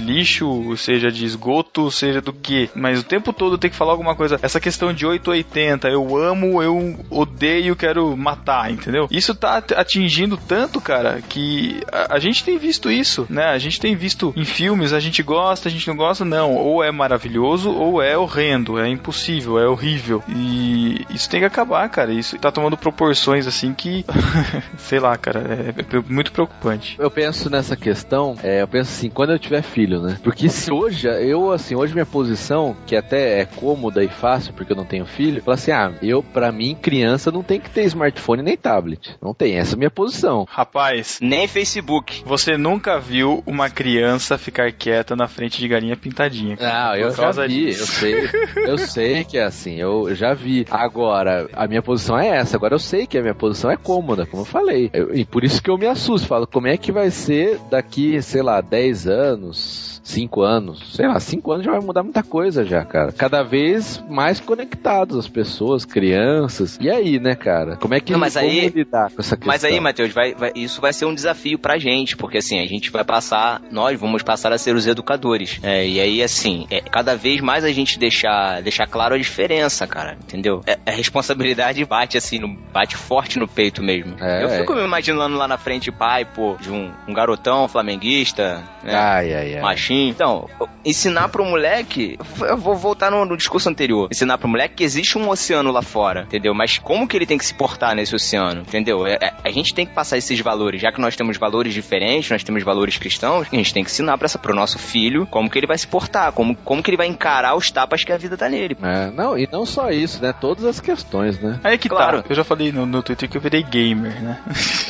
seja 0.76 1.10
de 1.10 1.24
esgoto, 1.24 1.90
seja 1.90 2.20
do 2.20 2.32
que, 2.32 2.70
mas 2.74 3.00
o 3.00 3.04
tempo 3.04 3.32
todo 3.32 3.58
tem 3.58 3.70
que 3.70 3.76
falar 3.76 3.92
alguma 3.92 4.14
coisa, 4.14 4.38
essa 4.42 4.60
questão 4.60 4.92
de 4.92 5.06
880, 5.06 5.88
eu 5.88 6.16
amo, 6.16 6.62
eu 6.62 6.98
odeio, 7.10 7.76
quero 7.76 8.16
matar, 8.16 8.70
entendeu? 8.70 9.06
Isso 9.10 9.34
tá 9.34 9.56
at- 9.58 9.72
atingindo 9.72 10.36
tanto, 10.36 10.80
cara, 10.80 11.20
que 11.28 11.80
a, 11.90 12.16
a 12.16 12.18
gente 12.18 12.44
tem 12.44 12.58
visto 12.58 12.90
isso, 12.90 13.26
né? 13.28 13.46
A 13.46 13.58
gente 13.58 13.80
tem 13.80 13.94
visto 13.96 14.32
em 14.36 14.44
filmes, 14.44 14.92
a 14.92 15.00
gente 15.00 15.22
gosta, 15.22 15.68
a 15.68 15.72
gente 15.72 15.86
não 15.88 15.96
gosta, 15.96 16.24
não. 16.24 16.54
Ou 16.54 16.82
é 16.82 16.90
maravilhoso, 16.90 17.70
ou 17.70 18.02
é 18.02 18.16
horrendo, 18.16 18.78
é 18.78 18.88
impossível, 18.88 19.58
é 19.58 19.66
horrível. 19.68 20.22
E 20.28 21.04
isso 21.10 21.28
tem 21.28 21.40
que 21.40 21.46
acabar, 21.46 21.88
cara. 21.88 22.12
Isso 22.12 22.38
tá 22.38 22.50
tomando 22.50 22.76
proporções 22.76 23.46
assim 23.46 23.72
que, 23.74 24.04
sei 24.78 24.98
lá, 25.00 25.16
cara, 25.16 25.40
é, 25.40 25.96
é 25.96 26.02
muito 26.08 26.32
preocupante. 26.32 26.96
Eu 26.98 27.10
penso 27.10 27.50
nessa 27.50 27.76
questão, 27.76 28.36
é, 28.42 28.62
eu 28.62 28.68
penso 28.68 28.90
assim, 28.90 29.10
quando 29.10 29.32
eu 29.32 29.38
tiver 29.38 29.62
filho, 29.62 30.00
né? 30.00 30.18
Porque 30.22 30.41
se 30.48 30.72
hoje, 30.72 31.06
eu, 31.08 31.50
assim, 31.52 31.74
hoje 31.74 31.92
minha 31.92 32.06
posição, 32.06 32.76
que 32.86 32.96
até 32.96 33.40
é 33.40 33.44
cômoda 33.44 34.02
e 34.02 34.08
fácil, 34.08 34.52
porque 34.54 34.72
eu 34.72 34.76
não 34.76 34.84
tenho 34.84 35.04
filho, 35.06 35.42
fala 35.42 35.54
assim, 35.54 35.70
ah, 35.70 35.92
eu, 36.02 36.22
pra 36.22 36.50
mim, 36.52 36.74
criança 36.80 37.30
não 37.30 37.42
tem 37.42 37.60
que 37.60 37.70
ter 37.70 37.84
smartphone 37.84 38.42
nem 38.42 38.56
tablet. 38.56 39.16
Não 39.20 39.34
tem, 39.34 39.56
essa 39.56 39.74
é 39.74 39.76
a 39.76 39.78
minha 39.78 39.90
posição. 39.90 40.46
Rapaz, 40.48 41.18
Nem 41.20 41.46
Facebook. 41.48 42.22
você 42.24 42.56
nunca 42.56 42.98
viu 42.98 43.42
uma 43.46 43.68
criança 43.70 44.36
ficar 44.38 44.72
quieta 44.72 45.14
na 45.16 45.28
frente 45.28 45.58
de 45.58 45.68
galinha 45.68 45.96
pintadinha. 45.96 46.56
cara. 46.56 46.90
Ah, 46.92 46.98
eu 46.98 47.10
já 47.10 47.30
vi, 47.32 47.66
disso. 47.66 47.82
eu 47.82 47.86
sei, 47.86 48.30
eu 48.66 48.78
sei 48.78 49.24
que 49.24 49.38
é 49.38 49.44
assim, 49.44 49.76
eu 49.76 50.14
já 50.14 50.34
vi. 50.34 50.66
Agora, 50.70 51.48
a 51.52 51.66
minha 51.66 51.82
posição 51.82 52.18
é 52.18 52.28
essa, 52.28 52.56
agora 52.56 52.74
eu 52.74 52.78
sei 52.78 53.06
que 53.06 53.16
a 53.18 53.22
minha 53.22 53.34
posição 53.34 53.70
é 53.70 53.76
cômoda, 53.76 54.26
como 54.26 54.42
eu 54.42 54.46
falei. 54.46 54.90
Eu- 54.92 55.14
e 55.14 55.24
por 55.24 55.44
isso 55.44 55.62
que 55.62 55.70
eu 55.70 55.78
me 55.78 55.86
assusto, 55.86 56.26
falo, 56.26 56.46
como 56.46 56.66
é 56.66 56.76
que 56.76 56.90
vai 56.92 57.10
ser 57.10 57.58
daqui, 57.70 58.20
sei 58.22 58.42
lá, 58.42 58.60
10 58.60 59.06
anos, 59.06 60.00
5 60.02 60.42
anos, 60.42 60.94
sei 60.94 61.06
lá, 61.06 61.18
5 61.20 61.52
anos 61.52 61.64
já 61.64 61.72
vai 61.72 61.80
mudar 61.80 62.02
muita 62.02 62.22
coisa 62.22 62.64
já, 62.64 62.84
cara. 62.84 63.12
Cada 63.12 63.42
vez 63.42 64.02
mais 64.08 64.40
conectados 64.40 65.16
as 65.16 65.28
pessoas, 65.28 65.84
crianças. 65.84 66.78
E 66.80 66.90
aí, 66.90 67.18
né, 67.20 67.34
cara? 67.34 67.76
Como 67.76 67.94
é 67.94 68.00
que 68.00 68.12
Não, 68.12 68.18
mas 68.18 68.36
aí- 68.36 68.68
lidar 68.68 69.10
com 69.10 69.20
essa 69.20 69.36
questão? 69.36 69.46
Mas 69.46 69.64
aí, 69.64 69.78
Matheus, 69.80 70.12
vai, 70.12 70.34
vai- 70.34 70.52
isso 70.56 70.80
vai 70.80 70.92
ser 70.92 71.04
um 71.04 71.14
desafio 71.14 71.58
pra 71.58 71.78
gente, 71.78 72.16
porque 72.16 72.38
assim, 72.38 72.58
a 72.60 72.66
gente 72.66 72.90
vai 72.90 73.04
passar, 73.04 73.60
nós 73.70 73.98
vamos 73.98 74.22
passar 74.22 74.52
a 74.52 74.58
ser 74.58 74.74
os 74.74 74.86
educadores. 74.86 75.60
É, 75.62 75.86
e 75.86 76.00
aí, 76.00 76.22
assim, 76.22 76.66
é, 76.70 76.80
cada 76.80 77.14
vez 77.16 77.40
mais 77.40 77.64
a 77.64 77.70
gente 77.70 77.98
deixar, 77.98 78.60
deixar 78.62 78.86
claro 78.86 79.14
a 79.14 79.18
diferença, 79.18 79.86
cara, 79.86 80.16
entendeu? 80.22 80.60
É, 80.66 80.78
a 80.84 80.90
responsabilidade 80.94 81.84
bate 81.84 82.16
assim, 82.16 82.38
no, 82.38 82.48
bate 82.72 82.96
forte 82.96 83.38
no 83.38 83.46
peito 83.46 83.82
mesmo. 83.82 84.16
É, 84.20 84.42
Eu 84.42 84.48
é. 84.48 84.58
fico 84.58 84.74
me 84.74 84.82
imaginando 84.84 85.36
lá 85.36 85.46
na 85.46 85.58
frente, 85.58 85.92
pai, 85.92 86.24
pô, 86.24 86.56
de 86.60 86.70
um, 86.70 86.90
um 87.06 87.14
garotão 87.14 87.68
flamenguista, 87.68 88.62
né? 88.82 88.94
Ai, 88.94 89.32
ai, 89.32 89.54
ai. 89.56 89.60
machinho. 89.62 89.91
Então, 90.08 90.48
ensinar 90.84 91.28
pro 91.28 91.44
moleque, 91.44 92.18
eu 92.40 92.56
vou 92.56 92.74
voltar 92.74 93.10
no, 93.10 93.24
no 93.24 93.36
discurso 93.36 93.68
anterior, 93.68 94.08
ensinar 94.10 94.38
pro 94.38 94.48
moleque 94.48 94.76
que 94.76 94.84
existe 94.84 95.18
um 95.18 95.28
oceano 95.28 95.70
lá 95.70 95.82
fora, 95.82 96.22
entendeu? 96.22 96.54
Mas 96.54 96.78
como 96.78 97.06
que 97.06 97.16
ele 97.16 97.26
tem 97.26 97.38
que 97.38 97.44
se 97.44 97.54
portar 97.54 97.94
nesse 97.94 98.14
oceano, 98.14 98.62
entendeu? 98.62 99.06
É- 99.06 99.18
é- 99.20 99.32
a 99.44 99.50
gente 99.50 99.74
tem 99.74 99.84
que 99.86 99.92
passar 99.92 100.16
esses 100.18 100.38
valores, 100.40 100.80
já 100.80 100.90
que 100.92 101.00
nós 101.00 101.16
temos 101.16 101.36
valores 101.36 101.74
diferentes, 101.74 102.30
nós 102.30 102.42
temos 102.42 102.62
valores 102.62 102.96
cristãos, 102.96 103.46
a 103.52 103.56
gente 103.56 103.72
tem 103.74 103.84
que 103.84 103.90
ensinar 103.90 104.16
para 104.18 104.28
pro 104.40 104.54
nosso 104.54 104.78
filho 104.78 105.26
como 105.26 105.50
que 105.50 105.58
ele 105.58 105.66
vai 105.66 105.76
se 105.76 105.86
portar, 105.86 106.32
como, 106.32 106.56
como 106.56 106.82
que 106.82 106.90
ele 106.90 106.96
vai 106.96 107.06
encarar 107.06 107.54
os 107.54 107.70
tapas 107.70 108.02
que 108.04 108.12
a 108.12 108.16
vida 108.16 108.36
dá 108.36 108.48
nele. 108.48 108.76
É, 108.82 109.10
não, 109.10 109.36
e 109.38 109.48
não 109.52 109.66
só 109.66 109.90
isso, 109.90 110.22
né? 110.22 110.32
Todas 110.32 110.64
as 110.64 110.80
questões, 110.80 111.38
né? 111.38 111.60
Aí 111.62 111.76
que 111.76 111.88
Claro. 111.88 112.22
tá. 112.22 112.28
Eu 112.30 112.34
já 112.36 112.44
falei 112.44 112.72
no, 112.72 112.86
no 112.86 113.02
Twitter 113.02 113.28
que 113.28 113.36
eu 113.36 113.40
virei 113.40 113.62
gamer, 113.62 114.22
né? 114.22 114.40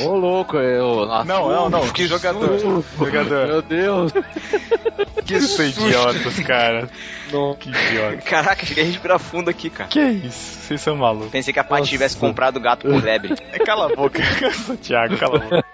Ô, 0.01 0.15
louco, 0.15 0.57
eu. 0.57 1.05
Nossa, 1.05 1.25
Não, 1.25 1.49
não, 1.49 1.69
não. 1.69 1.89
Que 1.89 2.07
jogador. 2.07 2.57
jogador. 2.97 3.47
Meu 3.47 3.61
Deus. 3.61 4.11
Que 5.25 5.35
idiotas, 5.35 6.39
cara. 6.39 6.89
Que 7.59 7.69
idiota. 7.69 8.17
Caraca, 8.17 8.65
cheguei 8.65 8.83
a 8.83 8.87
respirar 8.87 9.19
fundo 9.19 9.49
aqui, 9.49 9.69
cara. 9.69 9.89
Que 9.89 10.01
isso? 10.01 10.59
Vocês 10.61 10.81
são 10.81 10.95
malucos. 10.95 11.31
Pensei 11.31 11.53
que 11.53 11.59
a 11.59 11.63
Paty 11.63 11.89
tivesse 11.89 12.17
comprado 12.17 12.57
o 12.57 12.59
gato 12.59 12.87
por 12.87 13.03
lebre. 13.03 13.35
Cala 13.65 13.91
a 13.91 13.95
boca, 13.95 14.21
Thiago, 14.81 15.17
cala 15.17 15.37
a 15.37 15.39
boca. 15.39 15.65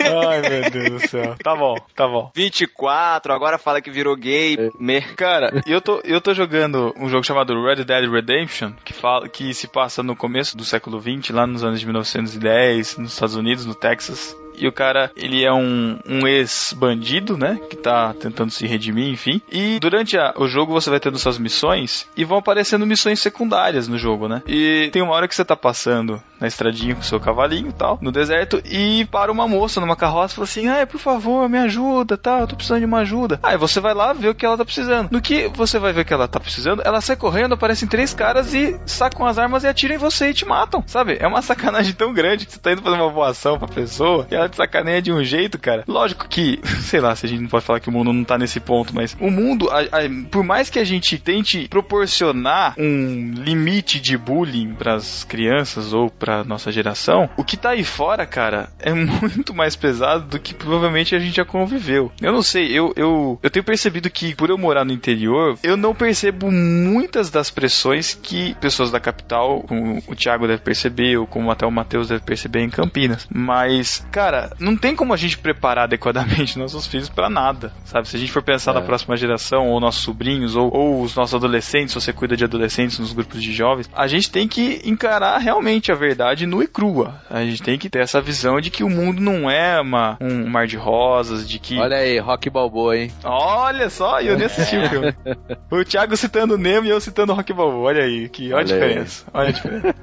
Ai, 0.00 0.40
meu 0.40 0.70
Deus 0.70 0.90
do 1.02 1.08
céu. 1.08 1.36
Tá 1.42 1.54
bom, 1.54 1.76
tá 1.94 2.08
bom. 2.08 2.30
24, 2.34 3.32
agora 3.32 3.58
fala 3.58 3.80
que 3.80 3.90
virou 3.90 4.16
gamer. 4.16 5.14
Cara, 5.16 5.62
eu 5.66 5.80
tô, 5.80 6.00
eu 6.04 6.20
tô 6.20 6.32
jogando 6.34 6.92
um 6.96 7.08
jogo 7.08 7.24
chamado 7.24 7.62
Red 7.62 7.84
Dead 7.84 8.10
Redemption, 8.10 8.72
que, 8.84 8.92
fala, 8.92 9.28
que 9.28 9.52
se 9.52 9.68
passa 9.68 10.02
no 10.02 10.16
começo 10.16 10.56
do 10.56 10.64
século 10.64 11.00
XX, 11.00 11.30
lá 11.30 11.46
nos 11.46 11.62
anos 11.62 11.80
de 11.80 11.86
1910, 11.86 12.96
nos 12.98 13.12
Estados 13.12 13.34
Unidos, 13.34 13.66
no 13.66 13.74
Texas. 13.74 14.34
E 14.60 14.68
o 14.68 14.72
cara, 14.72 15.10
ele 15.16 15.44
é 15.44 15.52
um, 15.52 15.98
um 16.06 16.26
ex-bandido, 16.26 17.36
né? 17.36 17.58
Que 17.68 17.76
tá 17.76 18.14
tentando 18.14 18.50
se 18.50 18.66
redimir, 18.66 19.08
enfim. 19.08 19.40
E 19.50 19.78
durante 19.80 20.18
a- 20.18 20.34
o 20.36 20.46
jogo 20.46 20.72
você 20.72 20.90
vai 20.90 21.00
tendo 21.00 21.18
suas 21.18 21.38
missões 21.38 22.06
e 22.16 22.24
vão 22.24 22.38
aparecendo 22.38 22.86
missões 22.86 23.20
secundárias 23.20 23.88
no 23.88 23.96
jogo, 23.98 24.28
né? 24.28 24.42
E 24.46 24.90
tem 24.92 25.02
uma 25.02 25.12
hora 25.14 25.26
que 25.26 25.34
você 25.34 25.44
tá 25.44 25.56
passando 25.56 26.20
na 26.40 26.46
estradinha 26.46 26.94
com 26.94 27.02
seu 27.02 27.18
cavalinho 27.20 27.68
e 27.68 27.72
tal, 27.72 27.98
no 28.00 28.12
deserto, 28.12 28.60
e 28.64 29.04
para 29.06 29.32
uma 29.32 29.46
moça 29.48 29.80
numa 29.80 29.96
carroça 29.96 30.34
e 30.34 30.36
fala 30.36 30.44
assim: 30.44 30.68
Ai, 30.68 30.86
por 30.86 30.98
favor, 30.98 31.48
me 31.48 31.58
ajuda, 31.58 32.16
tá? 32.16 32.40
Eu 32.40 32.46
tô 32.46 32.56
precisando 32.56 32.80
de 32.80 32.86
uma 32.86 32.98
ajuda. 33.00 33.38
Aí 33.42 33.56
você 33.56 33.80
vai 33.80 33.94
lá 33.94 34.12
ver 34.12 34.28
o 34.28 34.34
que 34.34 34.44
ela 34.44 34.56
tá 34.58 34.64
precisando. 34.64 35.08
No 35.10 35.20
que 35.20 35.48
você 35.48 35.78
vai 35.78 35.92
ver 35.92 36.02
o 36.02 36.04
que 36.04 36.12
ela 36.12 36.28
tá 36.28 36.38
precisando, 36.40 36.82
ela 36.84 37.00
sai 37.00 37.16
correndo, 37.16 37.54
aparecem 37.54 37.88
três 37.88 38.12
caras 38.14 38.52
e 38.54 38.78
sacam 38.86 39.26
as 39.26 39.38
armas 39.38 39.64
e 39.64 39.68
atiram 39.68 39.94
em 39.94 39.98
você 39.98 40.30
e 40.30 40.34
te 40.34 40.44
matam, 40.44 40.82
sabe? 40.86 41.16
É 41.20 41.26
uma 41.26 41.42
sacanagem 41.42 41.92
tão 41.94 42.12
grande 42.12 42.46
que 42.46 42.52
você 42.52 42.58
tá 42.58 42.72
indo 42.72 42.82
fazer 42.82 42.96
uma 42.96 43.10
boa 43.10 43.28
ação 43.30 43.58
pra 43.58 43.68
pessoa 43.68 44.26
e 44.30 44.34
ela 44.34 44.48
te 44.50 44.56
sacaneia 44.56 45.00
de 45.00 45.12
um 45.12 45.22
jeito, 45.24 45.58
cara. 45.58 45.84
Lógico 45.88 46.28
que, 46.28 46.60
sei 46.80 47.00
lá, 47.00 47.14
se 47.16 47.26
a 47.26 47.28
gente 47.28 47.40
não 47.42 47.48
pode 47.48 47.64
falar 47.64 47.80
que 47.80 47.88
o 47.88 47.92
mundo 47.92 48.12
não 48.12 48.24
tá 48.24 48.36
nesse 48.36 48.60
ponto, 48.60 48.94
mas 48.94 49.16
o 49.20 49.30
mundo, 49.30 49.70
a- 49.70 49.80
a- 49.80 50.28
por 50.30 50.44
mais 50.44 50.68
que 50.68 50.78
a 50.78 50.84
gente 50.84 51.18
tente 51.18 51.68
proporcionar 51.68 52.74
um 52.78 53.32
limite 53.36 54.00
de 54.00 54.16
bullying 54.16 54.74
pras 54.74 55.24
crianças 55.24 55.92
ou 55.92 56.10
pra 56.10 56.42
nossa 56.44 56.72
geração, 56.72 57.28
o 57.36 57.44
que 57.44 57.56
tá 57.56 57.70
aí 57.70 57.84
fora, 57.84 58.26
cara, 58.26 58.70
é 58.78 58.92
muito 58.94 59.54
mais 59.54 59.76
pesado 59.76 60.26
do 60.26 60.38
que 60.40 60.54
provavelmente 60.54 61.14
a 61.14 61.18
gente 61.18 61.36
já 61.36 61.44
conviveu. 61.44 62.10
Eu 62.20 62.32
não 62.32 62.42
sei, 62.42 62.66
eu, 62.72 62.92
eu, 62.96 63.38
eu 63.42 63.50
tenho 63.50 63.64
percebido 63.64 64.10
que 64.10 64.34
por 64.34 64.50
eu 64.50 64.58
morar 64.58 64.84
no 64.84 64.92
interior, 64.92 65.58
eu 65.62 65.76
não 65.76 65.94
percebo 65.94 66.50
muitas 66.50 67.30
das 67.30 67.50
pressões 67.50 68.18
que 68.20 68.54
pessoas 68.60 68.90
da 68.90 68.98
capital, 69.00 69.62
como 69.62 70.02
o 70.06 70.14
Thiago 70.14 70.46
deve 70.46 70.62
perceber, 70.62 71.16
ou 71.18 71.26
como 71.26 71.50
até 71.50 71.66
o 71.66 71.70
Matheus 71.70 72.08
deve 72.08 72.22
perceber 72.22 72.60
em 72.60 72.70
Campinas. 72.70 73.26
Mas, 73.30 74.04
cara, 74.10 74.39
cara, 74.42 74.56
não 74.58 74.76
tem 74.76 74.94
como 74.96 75.12
a 75.12 75.16
gente 75.16 75.38
preparar 75.38 75.84
adequadamente 75.84 76.56
nossos 76.58 76.86
filhos 76.86 77.08
pra 77.08 77.28
nada, 77.30 77.72
sabe? 77.84 78.08
Se 78.08 78.16
a 78.16 78.18
gente 78.18 78.32
for 78.32 78.42
pensar 78.42 78.72
É. 78.72 78.74
na 78.74 78.82
próxima 78.82 79.16
geração, 79.16 79.68
ou 79.68 79.80
nossos 79.80 80.02
sobrinhos, 80.02 80.56
ou, 80.56 80.70
ou 80.74 81.02
os 81.02 81.14
nossos 81.14 81.34
adolescentes, 81.34 81.92
se 81.92 82.00
você 82.00 82.12
cuida 82.12 82.36
de 82.36 82.44
adolescentes 82.44 82.98
nos 82.98 83.12
grupos 83.12 83.42
de 83.42 83.52
jovens, 83.52 83.88
a 83.94 84.06
gente 84.06 84.30
tem 84.30 84.46
que 84.48 84.80
encarar 84.84 85.38
realmente 85.38 85.90
a 85.92 85.94
verdade 85.94 86.46
nua 86.46 86.64
e 86.64 86.66
crua. 86.68 87.20
A 87.28 87.42
gente 87.42 87.62
tem 87.62 87.78
que 87.78 87.88
ter 87.90 88.00
essa 88.00 88.20
visão 88.20 88.60
de 88.60 88.70
que 88.70 88.82
o 88.84 88.88
mundo 88.90 89.20
não 89.20 89.50
é 89.50 89.80
uma, 89.80 90.16
um 90.20 90.46
mar 90.48 90.66
de 90.66 90.76
rosas, 90.76 91.48
de 91.48 91.58
que. 91.58 91.78
Olha 91.78 91.96
aí, 91.96 92.18
Rock 92.18 92.48
Balboa, 92.50 92.96
hein? 92.96 93.10
Olha 93.24 93.90
só, 93.90 94.20
eu 94.20 94.36
nem 94.36 94.46
assisti 94.46 94.76
o 94.76 94.88
filme. 94.88 95.14
O 95.70 95.84
Thiago 95.84 96.16
citando 96.16 96.58
Nemo 96.58 96.86
e 96.86 96.90
eu 96.90 97.00
citando 97.00 97.32
Rock 97.32 97.52
Balboa. 97.52 97.88
Olha 97.90 98.02
aí, 98.04 98.28
que 98.28 98.52
olha, 98.52 98.54
a 98.54 98.56
Olha 98.56 98.74
aí. 98.74 98.80
diferença. 98.88 99.24
Olha 99.32 99.48
a 99.48 99.52
diferença. 99.52 99.94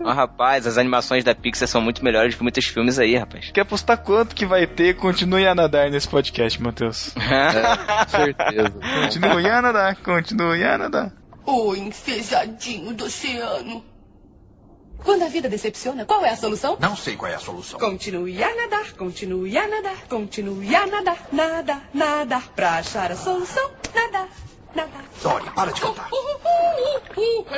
Mas, 0.00 0.16
rapaz, 0.16 0.66
as 0.66 0.78
animações 0.78 1.24
da 1.24 1.34
Pixar 1.34 1.66
são 1.68 1.80
muito 1.80 2.04
melhores 2.04 2.34
que 2.34 2.42
muitos 2.42 2.64
filmes 2.66 2.98
aí, 2.98 3.16
rapaz. 3.16 3.50
Quer 3.52 3.64
apostar 3.68 3.98
quanto 3.98 4.34
que 4.34 4.46
vai 4.46 4.66
ter? 4.66 4.96
Continue 4.96 5.46
a 5.46 5.54
nadar 5.54 5.90
nesse 5.90 6.08
podcast, 6.08 6.60
Matheus. 6.60 7.14
É, 7.28 8.08
certeza. 8.08 8.72
Continue 9.02 9.48
a 9.48 9.62
nadar, 9.62 9.96
continue 9.96 10.64
a 10.64 10.78
nadar. 10.78 11.12
O 11.44 11.74
enfezadinho 11.74 12.94
do 12.94 13.04
oceano. 13.04 13.84
Quando 15.04 15.22
a 15.22 15.28
vida 15.28 15.48
decepciona, 15.48 16.04
qual 16.04 16.24
é 16.24 16.30
a 16.30 16.36
solução? 16.36 16.76
Não 16.80 16.96
sei 16.96 17.16
qual 17.16 17.30
é 17.30 17.34
a 17.34 17.38
solução. 17.38 17.78
Continue 17.78 18.42
a 18.42 18.56
nadar, 18.56 18.92
continue 18.94 19.56
a 19.56 19.68
nadar, 19.68 19.96
continue 20.08 20.74
a 20.74 20.86
nadar, 20.86 21.28
nada, 21.30 21.82
nada, 21.94 22.40
pra 22.56 22.78
achar 22.78 23.12
a 23.12 23.16
solução, 23.16 23.70
nada, 23.94 24.26
nada. 24.86 25.04
Dory, 25.22 25.50
para 25.50 25.72
de 25.72 25.80
cantar. 25.80 26.08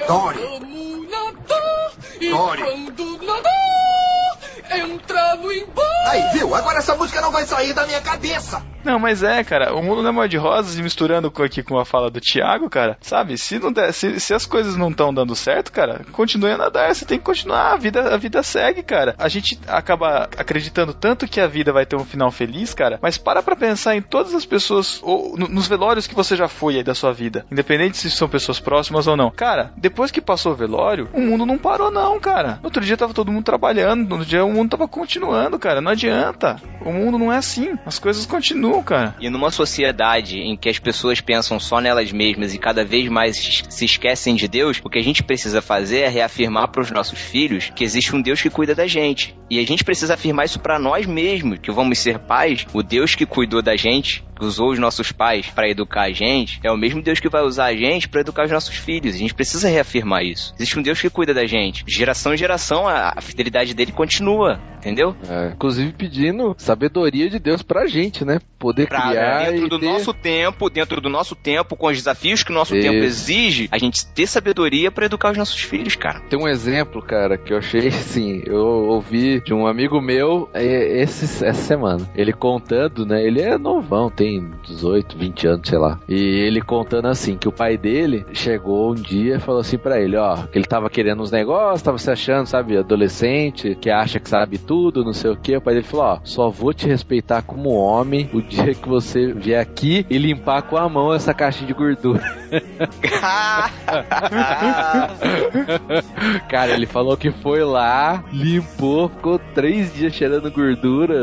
Dory. 0.07 0.39
Vamos 0.39 1.11
nadar, 1.11 1.93
e 2.21 2.31
Dory. 2.31 2.63
quando 2.63 3.23
nadar, 3.23 4.39
entrar 4.79 5.37
no 5.37 5.53
embate. 5.53 6.09
Aí, 6.09 6.23
viu? 6.33 6.55
Agora 6.55 6.79
essa 6.79 6.95
música 6.95 7.21
não 7.21 7.31
vai 7.31 7.45
sair 7.45 7.73
da 7.75 7.87
minha 7.87 8.01
cabeça. 8.01 8.65
Não, 8.85 8.99
mas 8.99 9.23
é, 9.23 9.43
cara, 9.45 9.75
o 9.75 9.83
mundo 9.83 10.03
não 10.03 10.09
é 10.11 10.13
mar 10.13 10.29
de 10.29 10.37
rosas 10.37 10.79
e 10.79 10.83
misturando 10.83 11.31
com, 11.31 11.43
aqui 11.43 11.63
com 11.63 11.79
a 11.79 11.85
fala 11.85 12.11
do 12.11 12.21
Thiago, 12.21 12.69
cara, 12.71 12.97
sabe? 13.01 13.37
Se, 13.37 13.59
não 13.59 13.73
der, 13.73 13.93
se, 13.93 14.19
se 14.21 14.33
as 14.35 14.47
coisas 14.47 14.77
não 14.77 14.91
estão 14.91 15.13
dando 15.13 15.35
certo, 15.35 15.71
cara, 15.73 16.01
continue 16.13 16.51
a 16.53 16.57
nadar, 16.59 16.95
você 16.95 17.05
tem 17.05 17.19
que 17.19 17.25
continuar, 17.25 17.73
a 17.73 17.77
vida, 17.77 18.15
a 18.15 18.17
vida 18.17 18.43
segue, 18.43 18.83
cara. 18.83 19.15
A 19.19 19.29
gente 19.29 19.59
acaba 19.67 20.29
acreditando 20.37 20.95
tanto 20.95 21.27
que 21.29 21.41
a 21.41 21.47
vida 21.47 21.73
vai 21.73 21.85
ter 21.85 21.97
um 21.97 22.05
final 22.05 22.31
feliz, 22.31 22.73
cara, 22.75 22.99
mas 23.03 23.19
para 23.19 23.43
pra 23.43 23.55
pensar 23.57 23.95
em 23.97 24.03
todas 24.03 24.35
as 24.35 24.45
pessoas, 24.45 25.01
ou 25.03 25.37
no- 25.37 25.49
nos 25.49 25.67
velórios 25.69 26.07
que 26.07 26.15
você 26.15 26.35
já 26.37 26.49
foi 26.49 26.77
aí 26.77 26.83
da 26.83 26.95
sua 26.95 27.13
vida, 27.13 27.45
independente 27.51 27.97
se 27.99 28.11
são 28.11 28.29
pessoas 28.29 28.59
próximas 28.61 29.07
ou 29.07 29.17
não. 29.17 29.31
Cara, 29.31 29.73
depois 29.77 30.11
que 30.11 30.21
passou 30.21 30.53
o 30.53 30.57
velório, 30.57 31.09
o 31.13 31.21
mundo 31.21 31.45
não 31.45 31.59
parou 31.59 31.91
não, 31.91 32.19
cara. 32.19 32.59
No 32.63 32.67
outro 32.67 32.85
dia 32.85 32.97
tava 32.97 33.13
todo 33.15 33.31
mundo 33.33 33.45
trabalhando, 33.45 34.09
no 34.09 34.15
outro 34.17 34.29
dia 34.29 34.45
o 34.45 34.53
mundo 34.53 34.71
tava 34.71 34.89
continuando, 34.89 35.59
cara, 35.59 35.81
não 35.81 35.93
adianta. 35.93 36.57
O 36.85 36.93
mundo 36.93 37.19
não 37.19 37.33
é 37.33 37.37
assim, 37.37 37.79
as 37.85 37.99
coisas 37.99 38.25
continuam, 38.27 38.70
cara. 38.83 39.15
E 39.21 39.29
numa 39.29 39.51
sociedade 39.51 40.39
em 40.39 40.57
que 40.57 40.69
as 40.69 40.79
pessoas 40.79 41.21
pensam 41.21 41.59
só 41.59 41.81
nelas 41.81 42.13
mesmas 42.13 42.55
e 42.55 42.59
cada 42.59 42.85
vez 42.85 43.09
mais 43.09 43.65
se 43.69 43.85
esquecem 43.85 44.35
de 44.35 44.47
Deus, 44.47 44.81
o 44.83 44.89
que 44.89 44.99
a 44.99 45.03
gente 45.03 45.23
precisa 45.23 45.61
fazer 45.61 46.01
é 46.01 46.09
reafirmar 46.09 46.69
para 46.69 46.83
os 46.83 46.91
nossos 46.91 47.19
filhos 47.19 47.71
que 47.75 47.85
existe 47.85 48.15
um 48.15 48.23
Deus 48.23 48.41
que 48.41 48.51
cuida 48.51 48.75
da 48.75 48.87
gente. 48.87 49.35
E 49.51 49.59
a 49.59 49.67
gente 49.67 49.85
precisa 49.85 50.15
afirmar 50.15 50.45
isso 50.45 50.61
para 50.61 50.79
nós 50.79 51.07
mesmos, 51.07 51.59
que 51.59 51.73
vamos 51.73 51.99
ser 51.99 52.19
pais. 52.21 52.67
O 52.73 52.83
Deus 52.83 53.15
que 53.15 53.27
cuidou 53.27 53.61
da 53.61 53.77
gente, 53.77 54.25
usou 54.41 54.71
os 54.71 54.79
nossos 54.79 55.13
pais 55.13 55.47
para 55.49 55.69
educar 55.69 56.03
a 56.03 56.13
gente, 56.13 56.61
é 56.63 56.71
o 56.71 56.77
mesmo 56.77 57.03
Deus 57.03 57.21
que 57.21 57.29
vai 57.29 57.43
usar 57.43 57.67
a 57.67 57.77
gente 57.77 58.09
para 58.09 58.21
educar 58.21 58.45
os 58.45 58.51
nossos 58.51 58.75
filhos. 58.75 59.15
A 59.15 59.19
gente 59.19 59.35
precisa 59.35 59.69
reafirmar 59.69 60.23
isso. 60.23 60.53
Existe 60.57 60.79
um 60.79 60.83
Deus 60.83 61.01
que 61.01 61.11
cuida 61.11 61.35
da 61.35 61.47
gente. 61.47 61.85
Geração 61.87 62.35
em 62.35 62.37
geração, 62.37 62.87
a, 62.87 63.15
a 63.17 63.21
fidelidade 63.21 63.75
dele 63.75 63.93
continua, 63.93 64.61
entendeu? 64.79 65.15
É, 65.29 65.53
inclusive 65.53 65.93
pedindo 65.93 66.55
sabedoria 66.59 67.29
de 67.29 67.39
Deus 67.39 67.63
pra 67.63 67.87
gente, 67.87 68.25
né? 68.25 68.39
Poder 68.59 68.87
Pra, 68.89 69.09
criar 69.09 69.51
dentro 69.51 69.67
e 69.67 69.69
do 69.69 69.79
ter... 69.79 69.87
nosso 69.87 70.13
tempo, 70.13 70.71
dentro 70.71 71.01
do 71.01 71.09
nosso 71.09 71.35
tempo, 71.35 71.77
com 71.77 71.87
os 71.87 71.97
desafios 71.97 72.43
que 72.43 72.51
o 72.51 72.55
nosso 72.55 72.77
Isso. 72.77 72.89
tempo 72.89 73.05
exige, 73.05 73.69
a 73.71 73.79
gente 73.79 74.07
ter 74.07 74.27
sabedoria 74.27 74.91
pra 74.91 75.07
educar 75.07 75.31
os 75.33 75.39
nossos 75.39 75.61
filhos, 75.61 75.97
cara. 75.97 76.21
Tem 76.29 76.39
um 76.39 76.49
exemplo, 76.49 77.03
cara, 77.03 77.39
que 77.39 77.53
eu 77.53 77.59
achei 77.59 77.89
assim, 77.89 78.43
eu 78.47 78.65
ouvi 78.65 79.41
de 79.41 79.55
um 79.55 79.67
amigo 79.67 80.01
meu 80.01 80.49
é, 80.53 81.03
esse, 81.03 81.45
essa 81.45 81.63
semana. 81.63 82.09
Ele 82.15 82.33
contando, 82.33 83.07
né? 83.07 83.23
Ele 83.25 83.41
é 83.41 83.57
novão, 83.59 84.11
tem 84.11 84.30
18, 84.39 85.17
20 85.17 85.47
anos, 85.47 85.69
sei 85.69 85.79
lá. 85.79 85.99
E 86.09 86.15
ele 86.15 86.61
contando 86.61 87.09
assim, 87.09 87.37
que 87.37 87.49
o 87.49 87.53
pai 87.53 87.77
dele 87.77 88.25
chegou 88.33 88.93
um 88.93 88.95
dia 88.95 89.37
e 89.37 89.41
falou 89.41 89.61
assim 89.61 89.79
pra 89.79 90.01
ele, 90.01 90.17
ó, 90.17 90.37
que 90.37 90.59
ele 90.59 90.67
tava 90.67 90.89
querendo 90.89 91.23
uns 91.23 91.31
negócios, 91.31 91.83
tava 91.83 91.99
se 91.99 92.11
achando, 92.11 92.47
sabe, 92.47 92.77
adolescente, 92.77 93.77
que 93.81 93.91
acha 93.91 94.21
que 94.21 94.29
sabe 94.29 94.59
tudo, 94.59 95.05
não 95.05 95.13
sei 95.13 95.31
o 95.31 95.37
que. 95.37 95.57
O 95.57 95.61
pai 95.61 95.75
dele 95.75 95.87
falou, 95.87 96.07
ó, 96.07 96.19
só 96.25 96.51
vou 96.51 96.73
te 96.73 96.87
respeitar 96.87 97.43
como 97.43 97.71
homem 97.71 98.29
o 98.33 98.41
dia 98.41 98.75
que 98.75 98.89
você 98.89 99.33
vier 99.33 99.61
aqui 99.61 100.07
e 100.09 100.19
limpar 100.19 100.63
com 100.63 100.77
a 100.77 100.89
mão 100.89 101.13
essa 101.13 101.35
caixinha 101.35 101.67
de 101.67 101.75
gordura. 101.75 102.21
Cara, 106.49 106.73
ele 106.73 106.87
falou 106.87 107.17
que 107.17 107.31
foi 107.31 107.65
lá, 107.65 108.25
limpou, 108.33 109.09
ficou 109.09 109.39
três 109.55 109.95
dias 109.95 110.13
cheirando 110.13 110.51
gordura, 110.51 111.15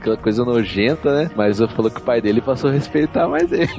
aquela 0.00 0.16
coisa 0.16 0.44
nojenta, 0.44 1.14
né? 1.14 1.30
Mas 1.36 1.60
eu 1.60 1.68
falou 1.68 1.90
que 1.90 2.00
o 2.00 2.04
pai 2.04 2.20
dele 2.20 2.40
passou 2.40 2.70
a 2.70 2.72
respeitar 2.72 3.28
mais 3.28 3.52
ele. 3.52 3.70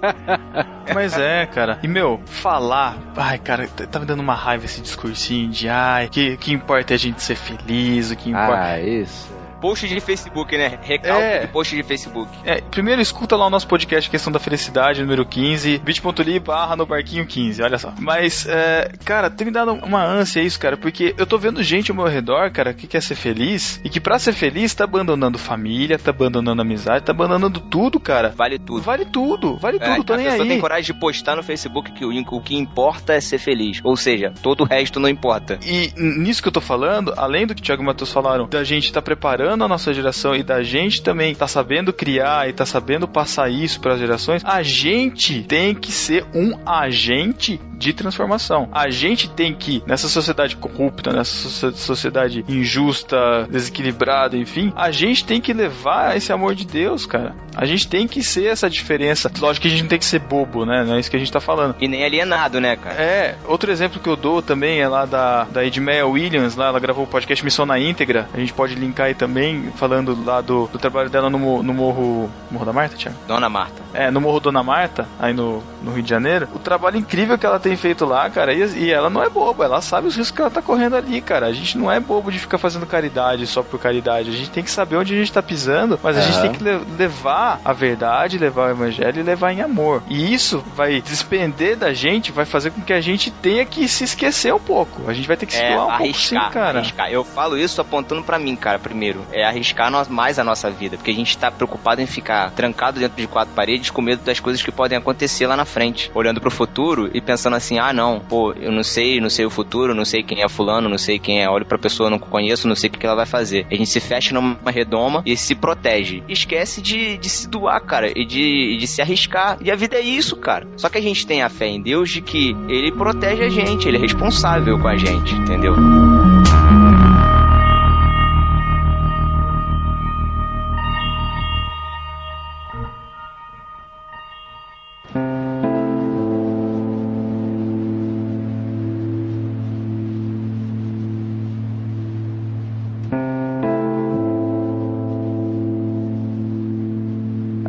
Mas 0.94 1.18
é, 1.18 1.46
cara. 1.46 1.78
E, 1.82 1.88
meu, 1.88 2.20
falar. 2.24 2.96
Ai, 3.16 3.38
cara, 3.38 3.68
tá 3.68 3.98
me 3.98 4.06
dando 4.06 4.20
uma 4.20 4.34
raiva 4.34 4.64
esse 4.64 4.80
discursinho 4.80 5.50
de 5.50 5.68
ai, 5.68 6.08
que 6.08 6.36
que 6.38 6.52
importa 6.52 6.94
é 6.94 6.96
a 6.96 6.98
gente 6.98 7.22
ser 7.22 7.36
feliz, 7.36 8.10
o 8.10 8.16
que 8.16 8.30
importa. 8.30 8.60
Ah, 8.60 8.80
isso. 8.80 9.30
Post 9.60 9.86
de 9.88 10.00
Facebook, 10.00 10.56
né? 10.56 10.78
Recalque 10.82 11.22
É. 11.22 11.40
de 11.40 11.48
post 11.48 11.74
de 11.76 11.82
Facebook. 11.82 12.30
É, 12.44 12.60
primeiro 12.60 13.00
escuta 13.02 13.36
lá 13.36 13.46
o 13.46 13.50
nosso 13.50 13.66
podcast 13.68 14.08
Questão 14.08 14.32
da 14.32 14.38
Felicidade, 14.38 15.02
número 15.02 15.24
15, 15.26 15.78
bit.ly 15.78 16.38
barra 16.40 16.76
no 16.76 16.86
barquinho 16.86 17.26
15, 17.26 17.62
olha 17.62 17.78
só. 17.78 17.92
Mas, 17.98 18.46
é, 18.48 18.90
cara, 19.04 19.28
tem 19.30 19.46
me 19.46 19.52
dado 19.52 19.72
uma 19.72 20.02
ânsia 20.04 20.40
isso, 20.40 20.58
cara, 20.58 20.76
porque 20.76 21.14
eu 21.18 21.26
tô 21.26 21.36
vendo 21.38 21.62
gente 21.62 21.90
ao 21.90 21.96
meu 21.96 22.06
redor, 22.06 22.50
cara, 22.50 22.72
que 22.72 22.86
quer 22.86 23.02
ser 23.02 23.14
feliz 23.14 23.80
e 23.84 23.88
que 23.90 24.00
pra 24.00 24.18
ser 24.18 24.32
feliz 24.32 24.74
tá 24.74 24.84
abandonando 24.84 25.38
família, 25.38 25.98
tá 25.98 26.10
abandonando 26.10 26.62
amizade, 26.62 27.04
tá 27.04 27.12
abandonando 27.12 27.60
tudo, 27.60 28.00
cara. 28.00 28.32
Vale 28.36 28.58
tudo. 28.58 28.80
Vale 28.82 29.04
tudo, 29.04 29.56
vale 29.58 29.78
É, 29.80 29.94
tudo, 29.94 30.04
tô 30.04 30.14
a 30.14 30.16
nem 30.16 30.26
aí. 30.28 30.48
tem 30.48 30.60
coragem 30.60 30.94
de 30.94 30.98
postar 31.00 31.36
no 31.36 31.42
Facebook 31.42 31.92
que 31.92 32.04
o, 32.04 32.10
o 32.10 32.40
que 32.40 32.56
importa 32.56 33.12
é 33.12 33.20
ser 33.20 33.38
feliz. 33.38 33.80
Ou 33.84 33.96
seja, 33.96 34.32
todo 34.42 34.62
o 34.62 34.64
resto 34.66 34.98
não 34.98 35.08
importa. 35.08 35.58
E 35.66 35.92
nisso 35.96 36.40
que 36.42 36.48
eu 36.48 36.52
tô 36.52 36.60
falando, 36.60 37.12
além 37.16 37.46
do 37.46 37.54
que 37.54 37.60
o 37.60 37.64
Thiago 37.64 37.82
e 37.82 37.84
o 37.84 37.86
Matheus 37.86 38.12
falaram, 38.12 38.48
da 38.48 38.64
gente 38.64 38.92
tá 38.92 39.02
preparando 39.02 39.49
a 39.52 39.68
nossa 39.68 39.92
geração 39.92 40.34
e 40.34 40.42
da 40.42 40.62
gente 40.62 41.02
também 41.02 41.34
tá 41.34 41.46
sabendo 41.46 41.92
criar 41.92 42.48
e 42.48 42.52
tá 42.52 42.64
sabendo 42.66 43.06
passar 43.08 43.50
isso 43.50 43.80
para 43.80 43.94
as 43.94 44.00
gerações, 44.00 44.42
a 44.44 44.62
gente 44.62 45.42
tem 45.44 45.74
que 45.74 45.92
ser 45.92 46.24
um 46.34 46.58
agente 46.66 47.60
de 47.76 47.92
transformação. 47.94 48.68
A 48.72 48.90
gente 48.90 49.28
tem 49.30 49.54
que, 49.54 49.82
nessa 49.86 50.06
sociedade 50.06 50.54
corrupta, 50.56 51.12
nessa 51.12 51.48
socie- 51.48 51.78
sociedade 51.78 52.44
injusta, 52.46 53.48
desequilibrada, 53.50 54.36
enfim, 54.36 54.70
a 54.76 54.90
gente 54.90 55.24
tem 55.24 55.40
que 55.40 55.52
levar 55.52 56.14
esse 56.16 56.30
amor 56.32 56.54
de 56.54 56.66
Deus, 56.66 57.06
cara. 57.06 57.34
A 57.56 57.64
gente 57.64 57.88
tem 57.88 58.06
que 58.06 58.22
ser 58.22 58.46
essa 58.46 58.68
diferença. 58.68 59.30
Lógico 59.40 59.62
que 59.62 59.68
a 59.68 59.70
gente 59.70 59.82
não 59.82 59.88
tem 59.88 59.98
que 59.98 60.04
ser 60.04 60.18
bobo, 60.18 60.64
né? 60.66 60.84
Não 60.84 60.94
é 60.94 61.00
isso 61.00 61.10
que 61.10 61.16
a 61.16 61.18
gente 61.18 61.32
tá 61.32 61.40
falando. 61.40 61.74
E 61.80 61.88
nem 61.88 62.04
alienado, 62.04 62.60
né, 62.60 62.76
cara? 62.76 62.94
É, 63.00 63.36
outro 63.46 63.72
exemplo 63.72 63.98
que 63.98 64.08
eu 64.08 64.16
dou 64.16 64.42
também 64.42 64.80
é 64.80 64.86
lá 64.88 65.06
da, 65.06 65.44
da 65.44 65.64
Edmeia 65.64 66.06
Williams, 66.06 66.56
lá 66.56 66.68
ela 66.68 66.78
gravou 66.78 67.04
o 67.04 67.08
podcast 67.08 67.42
Missão 67.44 67.64
na 67.64 67.78
Íntegra. 67.78 68.28
A 68.34 68.38
gente 68.38 68.52
pode 68.52 68.74
linkar 68.74 69.06
aí 69.06 69.14
também, 69.14 69.39
falando 69.76 70.16
lá 70.24 70.40
do, 70.40 70.66
do 70.68 70.78
trabalho 70.78 71.08
dela 71.10 71.28
no, 71.30 71.62
no 71.62 71.74
Morro. 71.74 72.30
Morro 72.50 72.64
da 72.64 72.72
Marta, 72.72 72.96
Thiago? 72.96 73.16
Dona 73.26 73.48
Marta. 73.48 73.80
É, 73.94 74.10
no 74.10 74.20
Morro 74.20 74.40
Dona 74.40 74.62
Marta, 74.62 75.06
aí 75.18 75.32
no, 75.32 75.62
no 75.82 75.92
Rio 75.92 76.02
de 76.02 76.08
Janeiro. 76.10 76.48
O 76.54 76.58
trabalho 76.58 76.96
incrível 76.96 77.36
que 77.38 77.46
ela 77.46 77.58
tem 77.60 77.76
feito 77.76 78.04
lá, 78.04 78.28
cara, 78.30 78.52
e, 78.52 78.60
e 78.78 78.90
ela 78.92 79.08
não 79.10 79.22
é 79.22 79.28
boba, 79.28 79.64
ela 79.64 79.80
sabe 79.80 80.06
os 80.08 80.16
riscos 80.16 80.34
que 80.36 80.40
ela 80.40 80.50
tá 80.50 80.60
correndo 80.62 80.96
ali, 80.96 81.20
cara. 81.20 81.46
A 81.46 81.52
gente 81.52 81.76
não 81.78 81.90
é 81.90 81.98
bobo 82.00 82.30
de 82.30 82.38
ficar 82.38 82.58
fazendo 82.58 82.86
caridade 82.86 83.46
só 83.46 83.62
por 83.62 83.78
caridade. 83.80 84.28
A 84.30 84.32
gente 84.32 84.50
tem 84.50 84.62
que 84.64 84.70
saber 84.70 84.96
onde 84.96 85.14
a 85.14 85.18
gente 85.18 85.32
tá 85.32 85.42
pisando, 85.42 85.98
mas 86.02 86.16
a 86.16 86.20
gente 86.22 86.40
tem 86.40 86.52
que 86.52 86.62
le- 86.62 86.80
levar 86.98 87.60
a 87.64 87.72
verdade, 87.72 88.38
levar 88.38 88.68
o 88.68 88.70
evangelho 88.70 89.20
e 89.20 89.22
levar 89.22 89.52
em 89.52 89.60
amor. 89.60 90.02
E 90.08 90.32
isso 90.32 90.62
vai 90.74 91.00
despender 91.00 91.76
da 91.76 91.92
gente, 91.92 92.32
vai 92.32 92.44
fazer 92.44 92.70
com 92.70 92.80
que 92.80 92.92
a 92.92 93.00
gente 93.00 93.30
tenha 93.30 93.64
que 93.64 93.86
se 93.88 94.04
esquecer 94.04 94.52
um 94.54 94.58
pouco. 94.60 95.08
A 95.08 95.12
gente 95.14 95.26
vai 95.28 95.36
ter 95.36 95.46
que 95.46 95.52
se 95.54 95.62
É, 95.62 95.74
doar 95.74 95.86
um 95.86 95.90
arriscar, 95.90 95.98
pouco 96.40 96.52
sim, 96.52 96.54
cara. 96.58 96.78
arriscar. 96.78 97.10
Eu 97.10 97.24
falo 97.24 97.56
isso 97.56 97.80
apontando 97.80 98.22
pra 98.22 98.38
mim, 98.38 98.54
cara, 98.56 98.78
primeiro. 98.78 99.20
É 99.32 99.44
arriscar 99.44 99.90
mais 100.10 100.38
a 100.38 100.44
nossa 100.44 100.70
vida, 100.70 100.96
porque 100.96 101.10
a 101.10 101.14
gente 101.14 101.36
tá 101.36 101.50
preocupado 101.50 102.00
em 102.00 102.06
ficar 102.06 102.50
trancado 102.50 103.00
dentro 103.00 103.16
de 103.16 103.26
quatro 103.26 103.54
paredes 103.54 103.90
com 103.90 104.02
medo 104.02 104.22
das 104.22 104.40
coisas 104.40 104.62
que 104.62 104.70
podem 104.70 104.98
acontecer 104.98 105.46
lá 105.46 105.56
na 105.56 105.64
frente. 105.64 106.10
Olhando 106.14 106.40
pro 106.40 106.50
futuro 106.50 107.10
e 107.12 107.20
pensando 107.20 107.56
assim, 107.56 107.78
ah, 107.78 107.92
não, 107.92 108.20
pô, 108.20 108.52
eu 108.52 108.72
não 108.72 108.82
sei, 108.82 109.20
não 109.20 109.30
sei 109.30 109.44
o 109.46 109.50
futuro, 109.50 109.94
não 109.94 110.04
sei 110.04 110.22
quem 110.22 110.42
é 110.42 110.48
fulano, 110.48 110.88
não 110.88 110.98
sei 110.98 111.18
quem 111.18 111.42
é. 111.42 111.48
Olho 111.48 111.66
pra 111.66 111.78
pessoa, 111.78 112.10
não 112.10 112.18
conheço, 112.18 112.68
não 112.68 112.74
sei 112.74 112.88
o 112.88 112.92
que 112.92 112.98
que 112.98 113.06
ela 113.06 113.16
vai 113.16 113.26
fazer. 113.26 113.66
A 113.70 113.74
gente 113.74 113.88
se 113.88 114.00
fecha 114.00 114.34
numa 114.34 114.70
redoma 114.70 115.22
e 115.26 115.36
se 115.36 115.54
protege. 115.54 116.22
Esquece 116.28 116.80
de, 116.80 117.16
de 117.16 117.28
se 117.28 117.48
doar, 117.48 117.80
cara, 117.80 118.10
e 118.14 118.24
de, 118.24 118.76
de 118.78 118.86
se 118.86 119.00
arriscar. 119.02 119.58
E 119.60 119.70
a 119.70 119.76
vida 119.76 119.96
é 119.96 120.00
isso, 120.00 120.36
cara. 120.36 120.66
Só 120.76 120.88
que 120.88 120.98
a 120.98 121.02
gente 121.02 121.26
tem 121.26 121.42
a 121.42 121.48
fé 121.48 121.66
em 121.66 121.80
Deus 121.80 122.10
de 122.10 122.20
que 122.20 122.56
ele 122.68 122.92
protege 122.92 123.44
a 123.44 123.48
gente, 123.48 123.88
ele 123.88 123.96
é 123.96 124.00
responsável 124.00 124.78
com 124.78 124.88
a 124.88 124.96
gente, 124.96 125.34
entendeu? 125.34 125.74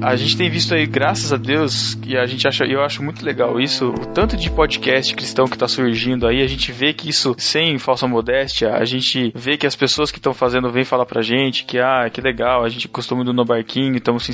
A 0.01 0.15
gente 0.15 0.35
tem 0.35 0.49
visto 0.49 0.73
aí, 0.73 0.85
graças 0.85 1.31
a 1.31 1.37
Deus, 1.37 1.97
e 2.05 2.17
a 2.17 2.25
gente 2.25 2.47
acha, 2.47 2.65
eu 2.65 2.83
acho 2.83 3.03
muito 3.03 3.23
legal 3.23 3.59
isso, 3.59 3.89
o 3.89 4.05
tanto 4.07 4.35
de 4.35 4.49
podcast 4.49 5.13
cristão 5.15 5.45
que 5.45 5.57
tá 5.57 5.67
surgindo 5.67 6.27
aí, 6.27 6.41
a 6.41 6.47
gente 6.47 6.71
vê 6.71 6.93
que 6.93 7.09
isso, 7.09 7.35
sem 7.37 7.77
falsa 7.77 8.07
modéstia, 8.07 8.73
a 8.73 8.85
gente 8.85 9.31
vê 9.35 9.57
que 9.57 9.67
as 9.67 9.75
pessoas 9.75 10.11
que 10.11 10.17
estão 10.17 10.33
fazendo 10.33 10.71
vêm 10.71 10.83
falar 10.83 11.05
pra 11.05 11.21
gente 11.21 11.65
que, 11.65 11.79
ah, 11.79 12.09
que 12.11 12.21
legal, 12.21 12.63
a 12.63 12.69
gente 12.69 12.87
costuma 12.87 13.21
ir 13.21 13.33
no 13.33 13.45
barquinho, 13.45 13.95
estamos 13.95 14.27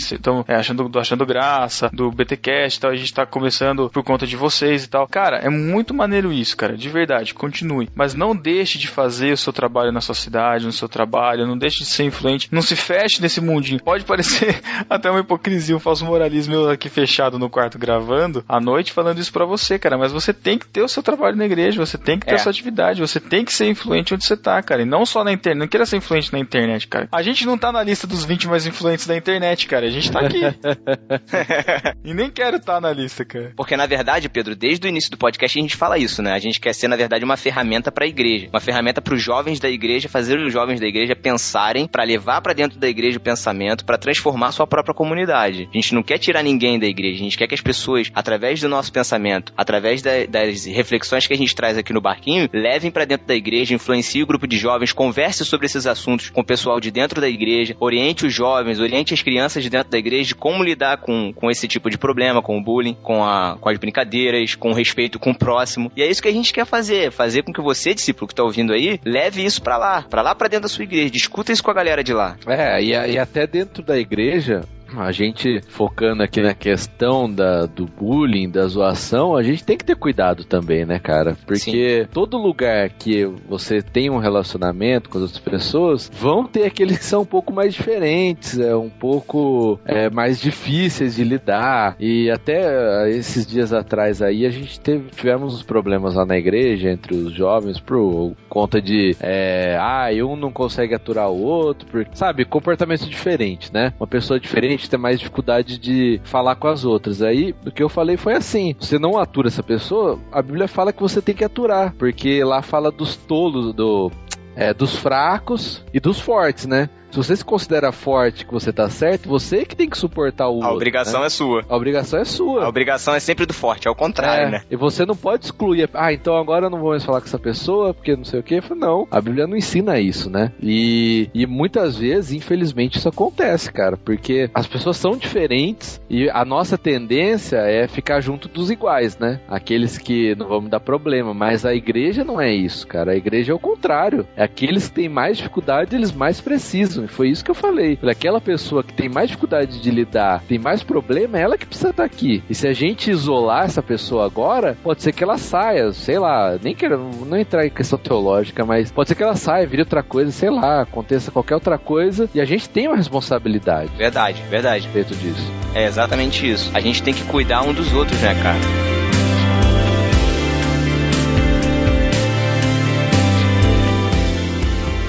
é, 0.48 0.56
achando, 0.56 0.90
achando 0.98 1.26
graça, 1.26 1.90
do 1.92 2.10
BTcast 2.12 2.78
e 2.78 2.82
tal, 2.82 2.92
a 2.92 2.96
gente 2.96 3.14
tá 3.14 3.26
começando 3.26 3.90
por 3.90 4.04
conta 4.04 4.26
de 4.26 4.36
vocês 4.36 4.86
e 4.86 4.90
tal. 4.90 5.08
Cara, 5.08 5.38
é 5.38 5.50
muito 5.50 5.94
maneiro 5.94 6.32
isso, 6.32 6.56
cara, 6.56 6.78
de 6.78 6.90
verdade, 6.90 7.34
continue. 7.34 7.90
Mas 7.94 8.14
não 8.14 8.36
deixe 8.36 8.78
de 8.78 8.88
fazer 8.88 9.34
o 9.34 9.38
seu 9.38 9.52
trabalho 9.52 9.92
na 9.92 10.02
sua 10.02 10.16
cidade, 10.16 10.66
no 10.66 10.72
seu 10.72 10.88
trabalho, 10.88 11.48
não 11.48 11.58
deixe 11.58 11.80
de 11.80 11.86
ser 11.86 12.04
influente, 12.04 12.48
não 12.52 12.62
se 12.62 12.76
feche 12.76 13.22
nesse 13.22 13.42
mundinho. 13.42 13.82
Pode 13.82 14.06
parecer 14.06 14.62
até 14.90 15.10
uma 15.10 15.20
hipocrisia, 15.20 15.67
um 15.74 15.80
falso 15.80 16.06
moralismo 16.06 16.54
eu 16.54 16.70
aqui 16.70 16.90
fechado 16.90 17.38
no 17.40 17.50
quarto 17.50 17.78
gravando 17.78 18.44
à 18.48 18.60
noite 18.60 18.92
falando 18.92 19.20
isso 19.20 19.32
para 19.32 19.46
você, 19.46 19.78
cara, 19.80 19.98
mas 19.98 20.12
você 20.12 20.34
tem 20.34 20.58
que 20.58 20.68
ter 20.68 20.82
o 20.82 20.88
seu 20.88 21.02
trabalho 21.04 21.36
na 21.36 21.46
igreja, 21.46 21.84
você 21.84 21.98
tem 21.98 22.20
que 22.20 22.26
ter 22.26 22.34
É. 22.34 22.36
a 22.36 22.40
sua 22.40 22.52
atividade, 22.52 23.02
você 23.02 23.20
tem 23.20 23.44
que 23.46 23.54
ser 23.54 23.68
influente 23.68 24.14
onde 24.14 24.26
você 24.26 24.38
tá, 24.38 24.62
cara, 24.62 24.82
e 24.82 24.86
não 24.86 25.06
só 25.06 25.24
na 25.24 25.32
internet, 25.32 25.60
não 25.60 25.68
queira 25.68 25.86
ser 25.86 25.98
influente 25.98 26.32
na 26.32 26.40
internet, 26.40 26.88
cara. 26.88 27.08
A 27.12 27.22
gente 27.22 27.46
não 27.46 27.58
tá 27.58 27.72
na 27.72 27.84
lista 27.84 28.06
dos 28.08 28.24
20 28.26 28.48
mais 28.48 28.66
influentes 28.66 29.08
da 29.08 29.16
internet, 29.16 29.68
cara, 29.68 29.86
a 29.88 29.90
gente 29.90 30.12
tá 30.12 30.20
aqui. 30.20 30.42
e 32.04 32.14
nem 32.14 32.30
quero 32.30 32.58
estar 32.58 32.80
na 32.80 32.92
lista, 32.92 33.26
cara. 33.26 33.52
Porque, 33.56 33.76
na 33.76 33.86
verdade, 33.86 34.30
Pedro, 34.30 34.56
desde 34.56 34.88
o 34.88 34.90
início 34.90 35.12
do 35.12 35.18
podcast 35.18 35.58
a 35.58 35.62
gente 35.62 35.76
fala 35.76 35.98
isso, 35.98 36.22
né? 36.22 36.34
A 36.34 36.40
gente 36.40 36.60
quer 36.60 36.74
ser, 36.74 36.88
na 36.88 36.96
verdade, 36.96 37.24
uma 37.24 37.38
ferramenta 37.38 37.92
para 37.92 38.06
a 38.06 38.08
igreja. 38.08 38.48
Uma 38.52 38.60
ferramenta 38.60 39.02
para 39.02 39.14
os 39.14 39.22
jovens 39.22 39.60
da 39.60 39.70
igreja, 39.70 40.10
fazer 40.10 40.38
os 40.40 40.52
jovens 40.52 40.80
da 40.80 40.88
igreja 40.88 41.16
pensarem, 41.16 41.88
para 41.88 42.04
levar 42.04 42.42
para 42.42 42.54
dentro 42.54 42.80
da 42.80 42.88
igreja 42.88 43.18
o 43.18 43.22
pensamento, 43.22 43.86
para 43.86 43.98
transformar 43.98 44.48
a 44.48 44.52
sua 44.52 44.68
própria 44.68 44.94
comunidade. 44.94 45.47
A 45.48 45.74
gente 45.74 45.94
não 45.94 46.04
quer 46.04 46.18
tirar 46.18 46.44
ninguém 46.44 46.80
da 46.80 46.86
igreja, 46.86 47.16
a 47.20 47.24
gente 47.24 47.38
quer 47.38 47.48
que 47.48 47.56
as 47.56 47.62
pessoas, 47.62 48.10
através 48.14 48.60
do 48.62 48.70
nosso 48.70 48.92
pensamento, 48.92 49.54
através 49.56 50.02
da- 50.02 50.26
das 50.30 50.66
reflexões 50.66 51.26
que 51.28 51.34
a 51.34 51.38
gente 51.38 51.56
traz 51.56 51.78
aqui 51.78 51.94
no 51.94 52.02
barquinho, 52.02 52.50
levem 52.54 52.92
para 52.92 53.06
dentro 53.06 53.26
da 53.28 53.36
igreja, 53.36 53.74
influenciem 53.74 54.24
o 54.24 54.28
grupo 54.28 54.48
de 54.48 54.58
jovens, 54.58 54.92
converse 54.94 55.44
sobre 55.46 55.66
esses 55.66 55.86
assuntos 55.88 56.30
com 56.30 56.42
o 56.42 56.46
pessoal 56.46 56.80
de 56.80 56.92
dentro 56.92 57.20
da 57.22 57.30
igreja, 57.30 57.76
oriente 57.80 58.26
os 58.26 58.34
jovens, 58.34 58.80
oriente 58.80 59.14
as 59.14 59.22
crianças 59.22 59.64
de 59.64 59.70
dentro 59.70 59.90
da 59.90 59.98
igreja 59.98 60.30
de 60.30 60.36
como 60.36 60.64
lidar 60.64 60.98
com, 60.98 61.32
com 61.34 61.50
esse 61.50 61.68
tipo 61.68 61.90
de 61.90 61.98
problema, 61.98 62.42
com 62.42 62.58
o 62.58 62.64
bullying, 62.64 62.96
com, 63.02 63.24
a, 63.24 63.58
com 63.60 63.70
as 63.70 63.78
brincadeiras, 63.78 64.56
com 64.56 64.70
o 64.72 64.74
respeito 64.74 65.20
com 65.20 65.32
o 65.32 65.38
próximo. 65.38 65.92
E 65.96 66.02
é 66.02 66.08
isso 66.10 66.22
que 66.22 66.28
a 66.28 66.34
gente 66.34 66.54
quer 66.54 66.66
fazer, 66.66 67.12
fazer 67.12 67.44
com 67.44 67.54
que 67.54 67.62
você, 67.62 67.94
discípulo 67.94 68.28
que 68.28 68.36
tá 68.36 68.44
ouvindo 68.44 68.74
aí, 68.74 69.00
leve 69.06 69.44
isso 69.46 69.62
pra 69.62 69.78
lá, 69.78 70.02
pra 70.04 70.22
lá 70.22 70.36
pra 70.36 70.48
dentro 70.48 70.64
da 70.64 70.70
sua 70.70 70.84
igreja, 70.84 71.10
discuta 71.10 71.52
isso 71.52 71.64
com 71.64 71.72
a 71.72 71.74
galera 71.74 72.04
de 72.04 72.14
lá. 72.14 72.36
É, 72.48 72.82
e, 72.82 72.90
e 73.14 73.18
até 73.18 73.46
dentro 73.48 73.84
da 73.84 73.98
igreja, 73.98 74.62
a 74.96 75.12
gente 75.12 75.62
focando 75.68 76.24
aqui 76.24 76.42
na 76.42 76.54
questão 76.54 77.32
da, 77.32 77.66
do 77.66 77.86
bullying, 77.86 78.50
da 78.50 78.68
zoação, 78.68 79.36
a 79.36 79.44
gente 79.44 79.64
tem 79.64 79.78
que 79.78 79.86
ter 79.86 79.96
cuidado 79.96 80.44
também, 80.44 80.86
né, 80.86 81.00
cara? 81.00 81.38
Porque 81.46 82.08
todo 82.12 82.38
lugar 82.38 82.90
que 82.90 83.26
você 83.48 83.82
tem 83.82 84.10
um 84.10 84.18
relacionamento 84.18 85.10
com 85.10 85.18
as 85.18 85.24
outras 85.24 85.40
pessoas, 85.40 86.12
vão 86.14 86.46
ter 86.46 86.66
aqueles 86.66 86.98
que 86.98 87.06
são 87.06 87.22
um 87.22 87.26
pouco 87.26 87.54
mais 87.54 87.74
diferentes, 87.74 88.60
é 88.60 88.76
um 88.76 88.90
pouco 88.90 89.80
é, 89.86 90.10
mais 90.10 90.40
difíceis 90.40 91.16
de 91.16 91.24
lidar. 91.24 91.96
E 92.00 92.30
até 92.30 93.06
eh, 93.06 93.10
esses 93.12 93.46
dias 93.46 93.74
atrás 93.74 94.22
aí 94.22 94.46
a 94.46 94.50
gente 94.50 94.80
teve, 94.80 95.10
tivemos 95.10 95.54
uns 95.54 95.64
problemas 95.64 96.16
lá 96.16 96.26
na 96.26 96.38
igreja 96.38 96.90
entre 96.90 97.16
os 97.16 97.34
jovens 97.34 97.80
por 97.80 98.34
conta 98.50 98.82
de 98.82 99.16
é, 99.20 99.78
ah, 99.80 100.08
um 100.26 100.36
não 100.36 100.52
consegue 100.52 100.94
aturar 100.94 101.30
o 101.30 101.42
outro, 101.42 101.88
porque, 101.90 102.16
sabe, 102.16 102.46
comportamento 102.46 103.08
diferente, 103.08 103.74
né? 103.74 103.94
Uma 104.00 104.08
pessoa 104.08 104.40
diferente 104.40 104.77
tem 104.86 105.00
mais 105.00 105.20
dificuldade 105.20 105.78
de 105.78 106.20
falar 106.24 106.56
com 106.56 106.68
as 106.68 106.84
outras. 106.84 107.22
Aí 107.22 107.56
o 107.66 107.72
que 107.72 107.82
eu 107.82 107.90
falei 107.90 108.18
foi 108.18 108.34
assim: 108.34 108.76
você 108.78 109.00
não 109.00 109.18
atura 109.18 109.48
essa 109.48 109.64
pessoa, 109.64 110.20
a 110.32 110.42
Bíblia 110.42 110.68
fala 110.68 110.92
que 110.92 111.02
você 111.02 111.22
tem 111.22 111.34
que 111.34 111.44
aturar, 111.44 111.94
porque 111.98 112.44
lá 112.44 112.62
fala 112.62 112.92
dos 112.92 113.16
tolos, 113.16 113.74
do 113.74 114.12
é, 114.56 114.74
dos 114.74 114.96
fracos 114.96 115.84
e 115.94 116.00
dos 116.00 116.20
fortes, 116.20 116.66
né? 116.66 116.90
Se 117.12 117.18
você 117.18 117.36
se 117.36 117.46
considera 117.46 117.92
forte 117.92 118.46
que 118.46 118.54
você 118.54 118.72
tá 118.72 118.90
certo, 118.90 119.30
você 119.30 119.66
que 119.66 119.76
tem 119.76 119.90
que 119.90 119.98
suportar 119.98 120.48
o 120.50 120.54
A 120.54 120.56
outro, 120.56 120.76
obrigação 120.76 121.22
né? 121.22 121.28
é 121.28 121.30
sua. 121.30 121.64
A 121.68 121.76
obrigação 121.76 122.20
é 122.20 122.26
sua. 122.26 122.66
A 122.66 122.70
obrigação 122.70 123.16
é 123.16 123.20
sempre 123.20 123.46
do 123.46 123.54
forte, 123.54 123.88
é 123.88 123.92
o 123.92 123.96
contrário, 123.96 124.48
É, 124.48 124.52
né? 124.52 124.62
E 124.70 124.76
você 124.76 125.06
não 125.06 125.16
pode 125.16 125.46
excluir. 125.46 125.90
Ah, 125.94 126.12
então 126.14 126.36
agora 126.36 126.66
eu 126.66 126.70
não 126.70 126.80
vou 126.80 126.92
mais 126.92 127.04
falar 127.04 127.22
com 127.22 127.28
essa 127.28 127.40
pessoa 127.40 127.94
porque 127.94 128.16
não 128.16 128.24
sei 128.24 128.40
o 128.40 128.62
falo, 128.62 128.80
Não, 128.80 129.08
a 129.10 129.22
Bíblia 129.22 129.48
não 129.48 129.56
ensina 129.56 130.00
isso, 130.00 130.30
né? 130.30 130.52
E, 130.62 131.30
e 131.34 131.46
muitas 131.46 131.98
vezes, 131.98 132.32
infelizmente, 132.34 132.98
isso 132.98 133.10
acontece, 133.10 133.72
cara, 133.72 133.98
porque 133.98 134.50
as 134.54 134.68
pessoas 134.68 134.98
são 134.98 135.18
diferentes 135.18 136.02
e 136.10 136.30
a 136.30 136.44
nossa 136.46 136.78
tendência 136.78 137.58
é 137.58 137.88
ficar 137.88 138.22
junto 138.22 138.48
dos 138.48 138.70
iguais, 138.70 139.18
né? 139.18 139.40
Aqueles 139.48 139.98
que 139.98 140.36
não 140.36 140.48
vão 140.48 140.62
me 140.62 140.70
dar 140.70 140.80
problema, 140.80 141.34
mas 141.34 141.66
a 141.66 141.74
igreja 141.74 142.24
não 142.24 142.40
é 142.40 142.54
isso, 142.54 142.86
cara. 142.88 143.12
A 143.12 143.16
igreja 143.16 143.52
é 143.52 143.56
o 143.56 143.60
contrário. 143.60 144.28
É 144.36 144.44
aqueles 144.44 144.88
que 144.88 144.96
têm 144.96 145.10
mais 145.10 145.38
dificuldade, 145.38 145.96
eles 145.96 146.12
mais 146.12 146.42
precisam. 146.42 146.97
E 147.06 147.08
foi 147.08 147.30
isso 147.30 147.44
que 147.44 147.52
eu 147.52 147.56
falei. 147.56 147.96
Falei, 147.98 148.12
Aquela 148.18 148.42
pessoa 148.42 148.84
que 148.84 148.94
tem 148.94 149.08
mais 149.10 149.28
dificuldade 149.30 149.80
de 149.82 149.92
lidar, 149.92 150.42
tem 150.48 150.58
mais 150.58 150.84
problema, 150.84 151.38
é 151.38 151.42
ela 151.42 151.58
que 151.58 151.66
precisa 151.66 151.90
estar 151.92 152.04
aqui. 152.04 152.44
E 152.50 152.56
se 152.56 152.68
a 152.68 152.74
gente 152.74 153.12
isolar 153.12 153.66
essa 153.66 153.82
pessoa 153.84 154.26
agora, 154.26 154.78
pode 154.84 155.02
ser 155.04 155.12
que 155.14 155.24
ela 155.24 155.38
saia, 155.38 155.92
sei 155.94 156.18
lá, 156.20 156.58
nem 156.62 156.74
quero 156.76 156.98
não 157.26 157.38
entrar 157.38 157.66
em 157.66 157.70
questão 157.70 158.00
teológica, 158.00 158.66
mas 158.66 158.92
pode 158.92 159.10
ser 159.10 159.16
que 159.16 159.24
ela 159.24 159.36
saia, 159.36 159.68
vire 159.68 159.82
outra 159.84 160.02
coisa, 160.04 160.32
sei 160.32 160.50
lá, 160.50 160.82
aconteça 160.82 161.32
qualquer 161.32 161.56
outra 161.56 161.78
coisa, 161.78 162.30
e 162.34 162.42
a 162.42 162.46
gente 162.46 162.68
tem 162.70 162.88
uma 162.88 162.98
responsabilidade 162.98 163.92
Verdade, 163.98 164.42
verdade. 164.50 164.86
respeito 164.86 165.16
disso. 165.16 165.52
É 165.74 165.86
exatamente 165.86 166.50
isso. 166.50 166.72
A 166.74 166.80
gente 166.80 167.02
tem 167.04 167.14
que 167.14 167.24
cuidar 167.24 167.62
um 167.62 167.74
dos 167.74 167.94
outros, 167.94 168.20
né, 168.22 168.34
cara? 168.42 168.58